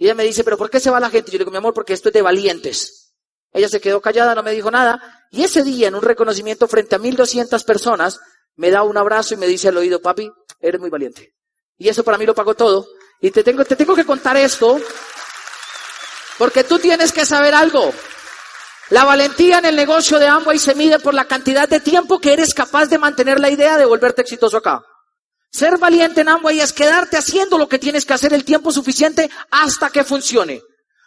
Y 0.00 0.06
ella 0.06 0.14
me 0.14 0.24
dice, 0.24 0.44
pero 0.44 0.56
¿por 0.56 0.70
qué 0.70 0.80
se 0.80 0.88
va 0.88 0.98
la 0.98 1.10
gente? 1.10 1.30
Yo 1.30 1.36
le 1.36 1.44
digo, 1.44 1.50
mi 1.50 1.58
amor, 1.58 1.74
porque 1.74 1.92
esto 1.92 2.08
es 2.08 2.14
de 2.14 2.22
valientes. 2.22 3.12
Ella 3.52 3.68
se 3.68 3.82
quedó 3.82 4.00
callada, 4.00 4.34
no 4.34 4.42
me 4.42 4.52
dijo 4.52 4.70
nada. 4.70 5.26
Y 5.30 5.44
ese 5.44 5.62
día, 5.62 5.88
en 5.88 5.94
un 5.94 6.00
reconocimiento 6.00 6.66
frente 6.68 6.94
a 6.94 6.98
1200 6.98 7.62
personas, 7.64 8.18
me 8.56 8.70
da 8.70 8.82
un 8.82 8.96
abrazo 8.96 9.34
y 9.34 9.36
me 9.36 9.46
dice 9.46 9.68
al 9.68 9.76
oído, 9.76 10.00
papi, 10.00 10.32
eres 10.58 10.80
muy 10.80 10.88
valiente. 10.88 11.34
Y 11.76 11.90
eso 11.90 12.02
para 12.02 12.16
mí 12.16 12.24
lo 12.24 12.34
pagó 12.34 12.54
todo. 12.54 12.88
Y 13.20 13.30
te 13.30 13.44
tengo, 13.44 13.62
te 13.66 13.76
tengo 13.76 13.94
que 13.94 14.06
contar 14.06 14.38
esto, 14.38 14.80
porque 16.38 16.64
tú 16.64 16.78
tienes 16.78 17.12
que 17.12 17.26
saber 17.26 17.54
algo. 17.54 17.92
La 18.88 19.04
valentía 19.04 19.58
en 19.58 19.66
el 19.66 19.76
negocio 19.76 20.18
de 20.18 20.28
Amway 20.28 20.58
se 20.58 20.74
mide 20.74 20.98
por 20.98 21.12
la 21.12 21.26
cantidad 21.26 21.68
de 21.68 21.80
tiempo 21.80 22.20
que 22.20 22.32
eres 22.32 22.54
capaz 22.54 22.86
de 22.86 22.96
mantener 22.96 23.38
la 23.38 23.50
idea 23.50 23.76
de 23.76 23.84
volverte 23.84 24.22
exitoso 24.22 24.56
acá. 24.56 24.82
Ser 25.50 25.78
valiente 25.78 26.20
en 26.20 26.28
Amway 26.28 26.60
es 26.60 26.72
quedarte 26.72 27.16
haciendo 27.16 27.58
lo 27.58 27.68
que 27.68 27.78
tienes 27.78 28.04
que 28.04 28.14
hacer 28.14 28.32
el 28.32 28.44
tiempo 28.44 28.70
suficiente 28.70 29.28
hasta 29.50 29.90
que 29.90 30.04
funcione. 30.04 30.62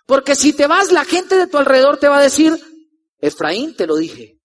Porque 0.05 0.35
si 0.35 0.53
te 0.53 0.67
vas, 0.67 0.91
la 0.91 1.05
gente 1.05 1.37
de 1.37 1.47
tu 1.47 1.57
alrededor 1.57 1.97
te 1.97 2.09
va 2.09 2.17
a 2.17 2.23
decir, 2.23 2.53
Efraín, 3.19 3.75
te 3.75 3.87
lo 3.87 3.95
dije. 3.95 4.37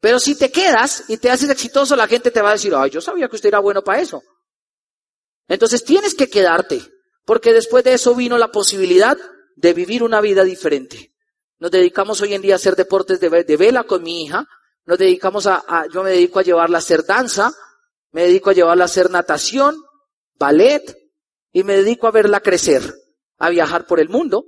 Pero 0.00 0.20
si 0.20 0.36
te 0.36 0.50
quedas 0.50 1.04
y 1.08 1.18
te 1.18 1.30
haces 1.30 1.50
exitoso, 1.50 1.96
la 1.96 2.06
gente 2.06 2.30
te 2.30 2.40
va 2.40 2.50
a 2.50 2.54
decir, 2.54 2.72
ay, 2.74 2.90
yo 2.90 3.00
sabía 3.00 3.28
que 3.28 3.36
usted 3.36 3.48
era 3.48 3.58
bueno 3.58 3.82
para 3.82 4.00
eso. 4.00 4.22
Entonces 5.48 5.84
tienes 5.84 6.14
que 6.14 6.30
quedarte, 6.30 6.80
porque 7.24 7.52
después 7.52 7.82
de 7.82 7.94
eso 7.94 8.14
vino 8.14 8.38
la 8.38 8.52
posibilidad 8.52 9.18
de 9.56 9.74
vivir 9.74 10.04
una 10.04 10.20
vida 10.20 10.44
diferente. 10.44 11.12
Nos 11.58 11.72
dedicamos 11.72 12.20
hoy 12.22 12.32
en 12.32 12.42
día 12.42 12.54
a 12.54 12.56
hacer 12.56 12.76
deportes 12.76 13.18
de, 13.20 13.56
vela 13.56 13.84
con 13.84 14.02
mi 14.02 14.24
hija, 14.24 14.48
nos 14.86 14.96
dedicamos 14.96 15.46
a, 15.46 15.64
a, 15.66 15.86
yo 15.88 16.02
me 16.02 16.10
dedico 16.10 16.38
a 16.38 16.42
llevarla 16.42 16.78
a 16.78 16.80
hacer 16.80 17.04
danza, 17.04 17.52
me 18.12 18.24
dedico 18.24 18.50
a 18.50 18.54
llevarla 18.54 18.84
a 18.84 18.86
hacer 18.86 19.10
natación, 19.10 19.76
ballet, 20.34 20.96
y 21.52 21.64
me 21.64 21.76
dedico 21.76 22.06
a 22.06 22.12
verla 22.12 22.40
crecer, 22.40 22.94
a 23.38 23.50
viajar 23.50 23.86
por 23.86 24.00
el 24.00 24.08
mundo, 24.08 24.44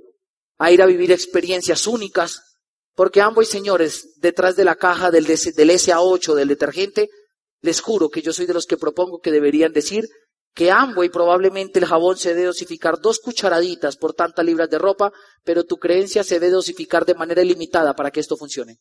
a 0.57 0.71
ir 0.71 0.81
a 0.81 0.85
vivir 0.85 1.11
experiencias 1.11 1.87
únicas, 1.87 2.41
porque 2.95 3.21
ambos 3.21 3.47
señores, 3.47 4.13
detrás 4.17 4.55
de 4.55 4.65
la 4.65 4.75
caja 4.75 5.11
del, 5.11 5.25
del 5.25 5.69
SA8 5.69 6.33
del 6.35 6.47
detergente, 6.47 7.09
les 7.61 7.81
juro 7.81 8.09
que 8.09 8.21
yo 8.21 8.33
soy 8.33 8.45
de 8.45 8.53
los 8.53 8.65
que 8.65 8.77
propongo 8.77 9.19
que 9.19 9.31
deberían 9.31 9.73
decir 9.73 10.07
que 10.53 10.71
y 11.03 11.09
probablemente 11.09 11.79
el 11.79 11.85
jabón 11.85 12.17
se 12.17 12.35
debe 12.35 12.47
dosificar 12.47 12.99
dos 12.99 13.19
cucharaditas 13.19 13.97
por 13.97 14.13
tantas 14.13 14.45
libras 14.45 14.69
de 14.69 14.77
ropa, 14.77 15.11
pero 15.43 15.63
tu 15.63 15.77
creencia 15.77 16.23
se 16.23 16.39
debe 16.39 16.51
dosificar 16.51 17.05
de 17.05 17.15
manera 17.15 17.41
ilimitada 17.41 17.95
para 17.95 18.11
que 18.11 18.19
esto 18.19 18.37
funcione. 18.37 18.77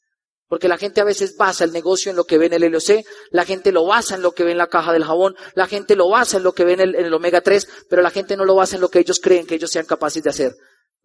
Porque 0.52 0.68
la 0.68 0.76
gente 0.76 1.00
a 1.00 1.04
veces 1.04 1.34
basa 1.38 1.64
el 1.64 1.72
negocio 1.72 2.10
en 2.10 2.16
lo 2.16 2.24
que 2.24 2.36
ve 2.36 2.44
en 2.44 2.52
el 2.52 2.70
LOC, 2.70 3.02
la 3.30 3.46
gente 3.46 3.72
lo 3.72 3.86
basa 3.86 4.16
en 4.16 4.20
lo 4.20 4.32
que 4.32 4.44
ve 4.44 4.50
en 4.50 4.58
la 4.58 4.66
caja 4.66 4.92
del 4.92 5.02
jabón, 5.02 5.34
la 5.54 5.66
gente 5.66 5.96
lo 5.96 6.10
basa 6.10 6.36
en 6.36 6.42
lo 6.42 6.52
que 6.52 6.66
ve 6.66 6.74
en 6.74 6.80
el, 6.80 7.14
omega 7.14 7.40
3, 7.40 7.66
pero 7.88 8.02
la 8.02 8.10
gente 8.10 8.36
no 8.36 8.44
lo 8.44 8.54
basa 8.54 8.74
en 8.74 8.82
lo 8.82 8.90
que 8.90 8.98
ellos 8.98 9.18
creen 9.18 9.46
que 9.46 9.54
ellos 9.54 9.70
sean 9.70 9.86
capaces 9.86 10.22
de 10.22 10.28
hacer. 10.28 10.54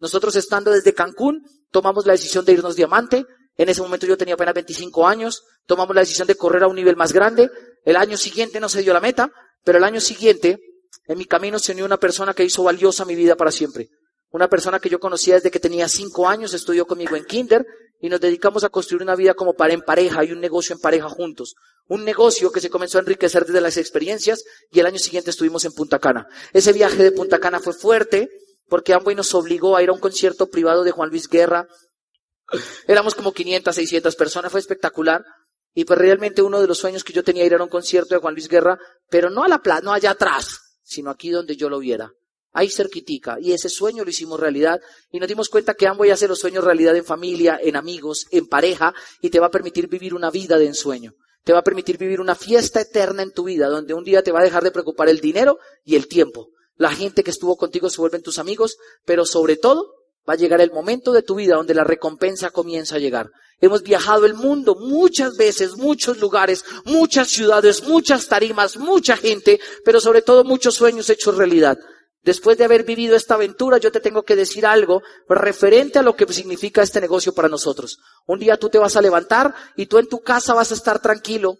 Nosotros 0.00 0.36
estando 0.36 0.70
desde 0.70 0.92
Cancún, 0.92 1.46
tomamos 1.70 2.04
la 2.04 2.12
decisión 2.12 2.44
de 2.44 2.52
irnos 2.52 2.76
diamante. 2.76 3.24
En 3.56 3.70
ese 3.70 3.80
momento 3.80 4.06
yo 4.06 4.18
tenía 4.18 4.34
apenas 4.34 4.52
25 4.52 5.08
años. 5.08 5.42
Tomamos 5.64 5.94
la 5.94 6.02
decisión 6.02 6.28
de 6.28 6.34
correr 6.34 6.64
a 6.64 6.68
un 6.68 6.76
nivel 6.76 6.96
más 6.96 7.14
grande. 7.14 7.48
El 7.86 7.96
año 7.96 8.18
siguiente 8.18 8.60
no 8.60 8.68
se 8.68 8.82
dio 8.82 8.92
la 8.92 9.00
meta, 9.00 9.32
pero 9.64 9.78
el 9.78 9.84
año 9.84 10.02
siguiente 10.02 10.58
en 11.06 11.16
mi 11.16 11.24
camino 11.24 11.58
se 11.58 11.72
unió 11.72 11.86
una 11.86 11.96
persona 11.96 12.34
que 12.34 12.44
hizo 12.44 12.64
valiosa 12.64 13.06
mi 13.06 13.14
vida 13.14 13.34
para 13.34 13.50
siempre. 13.50 13.88
Una 14.30 14.48
persona 14.48 14.78
que 14.78 14.90
yo 14.90 15.00
conocía 15.00 15.36
desde 15.36 15.50
que 15.50 15.58
tenía 15.58 15.88
cinco 15.88 16.28
años, 16.28 16.52
estudió 16.52 16.86
conmigo 16.86 17.16
en 17.16 17.24
kinder 17.24 17.64
y 18.00 18.08
nos 18.08 18.20
dedicamos 18.20 18.64
a 18.64 18.68
construir 18.68 19.02
una 19.02 19.16
vida 19.16 19.34
como 19.34 19.54
para 19.54 19.72
en 19.72 19.82
pareja 19.82 20.24
y 20.24 20.32
un 20.32 20.40
negocio 20.40 20.74
en 20.74 20.80
pareja 20.80 21.08
juntos. 21.08 21.54
Un 21.88 22.04
negocio 22.04 22.52
que 22.52 22.60
se 22.60 22.70
comenzó 22.70 22.98
a 22.98 23.00
enriquecer 23.00 23.44
desde 23.46 23.60
las 23.60 23.76
experiencias 23.76 24.44
y 24.70 24.80
el 24.80 24.86
año 24.86 24.98
siguiente 24.98 25.30
estuvimos 25.30 25.64
en 25.64 25.72
Punta 25.72 25.98
Cana. 25.98 26.28
Ese 26.52 26.72
viaje 26.72 27.02
de 27.02 27.12
Punta 27.12 27.38
Cana 27.40 27.60
fue 27.60 27.72
fuerte 27.72 28.28
porque 28.68 28.92
Amway 28.92 29.16
nos 29.16 29.34
obligó 29.34 29.76
a 29.76 29.82
ir 29.82 29.88
a 29.88 29.92
un 29.92 30.00
concierto 30.00 30.48
privado 30.48 30.84
de 30.84 30.92
Juan 30.92 31.08
Luis 31.10 31.28
Guerra. 31.28 31.66
Éramos 32.86 33.14
como 33.14 33.32
500, 33.32 33.74
600 33.74 34.16
personas, 34.16 34.52
fue 34.52 34.60
espectacular. 34.60 35.24
Y 35.74 35.84
pues 35.84 35.98
realmente 35.98 36.42
uno 36.42 36.60
de 36.60 36.66
los 36.66 36.78
sueños 36.78 37.04
que 37.04 37.12
yo 37.12 37.24
tenía 37.24 37.44
era 37.44 37.56
ir 37.56 37.60
a 37.60 37.64
un 37.64 37.70
concierto 37.70 38.14
de 38.14 38.20
Juan 38.20 38.34
Luis 38.34 38.48
Guerra, 38.48 38.78
pero 39.08 39.30
no 39.30 39.44
a 39.44 39.48
la 39.48 39.58
plaza, 39.58 39.82
no 39.82 39.92
allá 39.92 40.10
atrás, 40.10 40.58
sino 40.82 41.10
aquí 41.10 41.30
donde 41.30 41.56
yo 41.56 41.68
lo 41.68 41.78
viera 41.78 42.12
ahí 42.58 42.68
cerquitica. 42.68 43.38
Y 43.40 43.52
ese 43.52 43.68
sueño 43.68 44.04
lo 44.04 44.10
hicimos 44.10 44.40
realidad 44.40 44.80
y 45.10 45.18
nos 45.18 45.28
dimos 45.28 45.48
cuenta 45.48 45.74
que 45.74 45.86
Amway 45.86 46.10
hace 46.10 46.28
los 46.28 46.40
sueños 46.40 46.64
realidad 46.64 46.96
en 46.96 47.04
familia, 47.04 47.58
en 47.62 47.76
amigos, 47.76 48.26
en 48.30 48.46
pareja 48.46 48.92
y 49.22 49.30
te 49.30 49.40
va 49.40 49.46
a 49.46 49.50
permitir 49.50 49.88
vivir 49.88 50.14
una 50.14 50.30
vida 50.30 50.58
de 50.58 50.66
ensueño. 50.66 51.12
Te 51.44 51.52
va 51.52 51.60
a 51.60 51.64
permitir 51.64 51.96
vivir 51.96 52.20
una 52.20 52.34
fiesta 52.34 52.80
eterna 52.80 53.22
en 53.22 53.32
tu 53.32 53.44
vida 53.44 53.68
donde 53.68 53.94
un 53.94 54.04
día 54.04 54.22
te 54.22 54.32
va 54.32 54.40
a 54.40 54.44
dejar 54.44 54.64
de 54.64 54.70
preocupar 54.70 55.08
el 55.08 55.20
dinero 55.20 55.58
y 55.84 55.96
el 55.96 56.08
tiempo. 56.08 56.48
La 56.76 56.90
gente 56.90 57.22
que 57.22 57.30
estuvo 57.30 57.56
contigo 57.56 57.88
se 57.90 58.00
vuelven 58.00 58.22
tus 58.22 58.38
amigos, 58.38 58.76
pero 59.04 59.24
sobre 59.24 59.56
todo 59.56 59.94
va 60.28 60.34
a 60.34 60.36
llegar 60.36 60.60
el 60.60 60.72
momento 60.72 61.12
de 61.12 61.22
tu 61.22 61.36
vida 61.36 61.56
donde 61.56 61.74
la 61.74 61.84
recompensa 61.84 62.50
comienza 62.50 62.96
a 62.96 62.98
llegar. 62.98 63.30
Hemos 63.60 63.82
viajado 63.82 64.26
el 64.26 64.34
mundo 64.34 64.76
muchas 64.78 65.36
veces, 65.36 65.76
muchos 65.76 66.18
lugares, 66.18 66.64
muchas 66.84 67.28
ciudades, 67.28 67.82
muchas 67.82 68.28
tarimas, 68.28 68.76
mucha 68.76 69.16
gente, 69.16 69.58
pero 69.84 70.00
sobre 70.00 70.22
todo 70.22 70.44
muchos 70.44 70.74
sueños 70.74 71.08
hechos 71.10 71.36
realidad. 71.36 71.78
Después 72.22 72.58
de 72.58 72.64
haber 72.64 72.84
vivido 72.84 73.16
esta 73.16 73.34
aventura, 73.34 73.78
yo 73.78 73.92
te 73.92 74.00
tengo 74.00 74.24
que 74.24 74.36
decir 74.36 74.66
algo 74.66 75.02
referente 75.28 75.98
a 75.98 76.02
lo 76.02 76.16
que 76.16 76.30
significa 76.32 76.82
este 76.82 77.00
negocio 77.00 77.32
para 77.32 77.48
nosotros. 77.48 77.98
Un 78.26 78.38
día 78.38 78.56
tú 78.56 78.68
te 78.68 78.78
vas 78.78 78.96
a 78.96 79.02
levantar 79.02 79.54
y 79.76 79.86
tú 79.86 79.98
en 79.98 80.08
tu 80.08 80.20
casa 80.20 80.54
vas 80.54 80.70
a 80.72 80.74
estar 80.74 81.00
tranquilo 81.00 81.58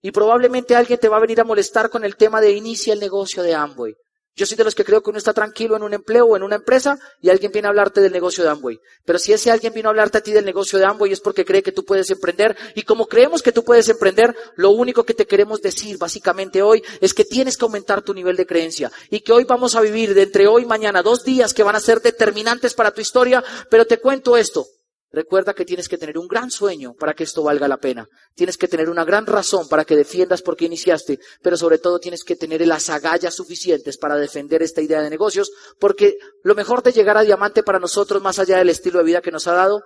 y 0.00 0.10
probablemente 0.10 0.76
alguien 0.76 0.98
te 0.98 1.08
va 1.08 1.18
a 1.18 1.20
venir 1.20 1.40
a 1.40 1.44
molestar 1.44 1.90
con 1.90 2.04
el 2.04 2.16
tema 2.16 2.40
de 2.40 2.52
inicia 2.52 2.92
el 2.92 3.00
negocio 3.00 3.42
de 3.42 3.54
Amway. 3.54 3.94
Yo 4.38 4.46
soy 4.46 4.56
de 4.56 4.62
los 4.62 4.76
que 4.76 4.84
creo 4.84 5.02
que 5.02 5.10
uno 5.10 5.18
está 5.18 5.32
tranquilo 5.32 5.74
en 5.74 5.82
un 5.82 5.94
empleo 5.94 6.24
o 6.24 6.36
en 6.36 6.44
una 6.44 6.54
empresa 6.54 6.96
y 7.20 7.28
alguien 7.28 7.50
viene 7.50 7.66
a 7.66 7.70
hablarte 7.70 8.00
del 8.00 8.12
negocio 8.12 8.44
de 8.44 8.50
Amway. 8.50 8.78
Pero 9.04 9.18
si 9.18 9.32
ese 9.32 9.50
alguien 9.50 9.74
vino 9.74 9.88
a 9.88 9.90
hablarte 9.90 10.18
a 10.18 10.20
ti 10.20 10.30
del 10.30 10.44
negocio 10.44 10.78
de 10.78 10.84
Amway 10.84 11.10
es 11.10 11.18
porque 11.18 11.44
cree 11.44 11.60
que 11.60 11.72
tú 11.72 11.84
puedes 11.84 12.08
emprender. 12.08 12.56
Y 12.76 12.82
como 12.82 13.06
creemos 13.06 13.42
que 13.42 13.50
tú 13.50 13.64
puedes 13.64 13.88
emprender, 13.88 14.36
lo 14.54 14.70
único 14.70 15.02
que 15.02 15.12
te 15.12 15.26
queremos 15.26 15.60
decir 15.60 15.98
básicamente 15.98 16.62
hoy 16.62 16.84
es 17.00 17.14
que 17.14 17.24
tienes 17.24 17.56
que 17.56 17.64
aumentar 17.64 18.02
tu 18.02 18.14
nivel 18.14 18.36
de 18.36 18.46
creencia. 18.46 18.92
Y 19.10 19.22
que 19.22 19.32
hoy 19.32 19.42
vamos 19.42 19.74
a 19.74 19.80
vivir 19.80 20.14
de 20.14 20.22
entre 20.22 20.46
hoy 20.46 20.62
y 20.62 20.66
mañana 20.66 21.02
dos 21.02 21.24
días 21.24 21.52
que 21.52 21.64
van 21.64 21.74
a 21.74 21.80
ser 21.80 22.00
determinantes 22.00 22.74
para 22.74 22.92
tu 22.92 23.00
historia. 23.00 23.42
Pero 23.68 23.86
te 23.86 23.98
cuento 23.98 24.36
esto. 24.36 24.68
Recuerda 25.10 25.54
que 25.54 25.64
tienes 25.64 25.88
que 25.88 25.96
tener 25.96 26.18
un 26.18 26.28
gran 26.28 26.50
sueño 26.50 26.94
para 26.94 27.14
que 27.14 27.24
esto 27.24 27.42
valga 27.42 27.66
la 27.66 27.78
pena. 27.78 28.06
Tienes 28.34 28.58
que 28.58 28.68
tener 28.68 28.90
una 28.90 29.04
gran 29.04 29.24
razón 29.24 29.66
para 29.68 29.84
que 29.84 29.96
defiendas 29.96 30.42
por 30.42 30.56
qué 30.56 30.66
iniciaste, 30.66 31.18
pero 31.42 31.56
sobre 31.56 31.78
todo 31.78 31.98
tienes 31.98 32.24
que 32.24 32.36
tener 32.36 32.66
las 32.66 32.90
agallas 32.90 33.34
suficientes 33.34 33.96
para 33.96 34.16
defender 34.16 34.62
esta 34.62 34.82
idea 34.82 35.00
de 35.00 35.08
negocios, 35.08 35.50
porque 35.78 36.18
lo 36.42 36.54
mejor 36.54 36.82
de 36.82 36.92
llegar 36.92 37.16
a 37.16 37.22
diamante 37.22 37.62
para 37.62 37.78
nosotros, 37.78 38.22
más 38.22 38.38
allá 38.38 38.58
del 38.58 38.68
estilo 38.68 38.98
de 38.98 39.04
vida 39.04 39.22
que 39.22 39.30
nos 39.30 39.46
ha 39.46 39.52
dado, 39.52 39.82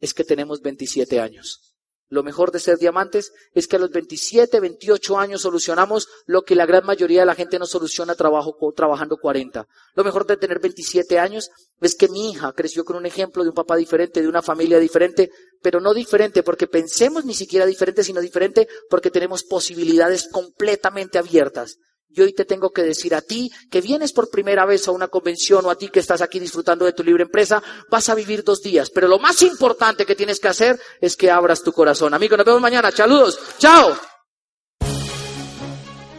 es 0.00 0.12
que 0.12 0.24
tenemos 0.24 0.60
27 0.60 1.20
años. 1.20 1.73
Lo 2.08 2.22
mejor 2.22 2.52
de 2.52 2.60
ser 2.60 2.78
diamantes 2.78 3.32
es 3.54 3.66
que 3.66 3.76
a 3.76 3.78
los 3.78 3.90
27, 3.90 4.60
28 4.60 5.18
años 5.18 5.42
solucionamos 5.42 6.08
lo 6.26 6.42
que 6.42 6.54
la 6.54 6.66
gran 6.66 6.84
mayoría 6.84 7.20
de 7.20 7.26
la 7.26 7.34
gente 7.34 7.58
no 7.58 7.66
soluciona 7.66 8.14
trabajo, 8.14 8.56
trabajando 8.76 9.16
40. 9.16 9.66
Lo 9.94 10.04
mejor 10.04 10.26
de 10.26 10.36
tener 10.36 10.60
27 10.60 11.18
años 11.18 11.50
es 11.80 11.94
que 11.94 12.08
mi 12.08 12.30
hija 12.30 12.52
creció 12.52 12.84
con 12.84 12.96
un 12.96 13.06
ejemplo 13.06 13.42
de 13.42 13.48
un 13.48 13.54
papá 13.54 13.76
diferente, 13.76 14.20
de 14.20 14.28
una 14.28 14.42
familia 14.42 14.78
diferente, 14.78 15.30
pero 15.62 15.80
no 15.80 15.94
diferente 15.94 16.42
porque 16.42 16.66
pensemos 16.66 17.24
ni 17.24 17.34
siquiera 17.34 17.66
diferente, 17.66 18.04
sino 18.04 18.20
diferente 18.20 18.68
porque 18.90 19.10
tenemos 19.10 19.42
posibilidades 19.42 20.28
completamente 20.30 21.18
abiertas. 21.18 21.78
Y 22.14 22.20
hoy 22.20 22.32
te 22.32 22.44
tengo 22.44 22.70
que 22.70 22.82
decir 22.82 23.14
a 23.14 23.22
ti 23.22 23.50
que 23.70 23.80
vienes 23.80 24.12
por 24.12 24.30
primera 24.30 24.64
vez 24.64 24.86
a 24.86 24.92
una 24.92 25.08
convención 25.08 25.66
o 25.66 25.70
a 25.70 25.74
ti 25.76 25.88
que 25.88 26.00
estás 26.00 26.22
aquí 26.22 26.38
disfrutando 26.38 26.84
de 26.84 26.92
tu 26.92 27.02
libre 27.02 27.24
empresa, 27.24 27.62
vas 27.90 28.08
a 28.08 28.14
vivir 28.14 28.44
dos 28.44 28.62
días. 28.62 28.90
Pero 28.90 29.08
lo 29.08 29.18
más 29.18 29.42
importante 29.42 30.06
que 30.06 30.14
tienes 30.14 30.38
que 30.38 30.48
hacer 30.48 30.78
es 31.00 31.16
que 31.16 31.30
abras 31.30 31.62
tu 31.62 31.72
corazón. 31.72 32.14
Amigo, 32.14 32.36
nos 32.36 32.46
vemos 32.46 32.60
mañana. 32.60 32.90
Saludos. 32.90 33.38
Chao. 33.58 33.96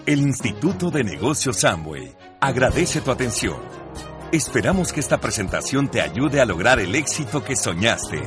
El 0.05 0.19
Instituto 0.19 0.91
de 0.91 1.03
Negocios 1.03 1.61
Samway 1.61 2.15
agradece 2.39 3.01
tu 3.01 3.09
atención. 3.09 3.57
Esperamos 4.31 4.91
que 4.91 4.99
esta 4.99 5.19
presentación 5.19 5.89
te 5.89 6.01
ayude 6.01 6.41
a 6.41 6.45
lograr 6.45 6.79
el 6.79 6.93
éxito 6.93 7.43
que 7.43 7.55
soñaste. 7.55 8.21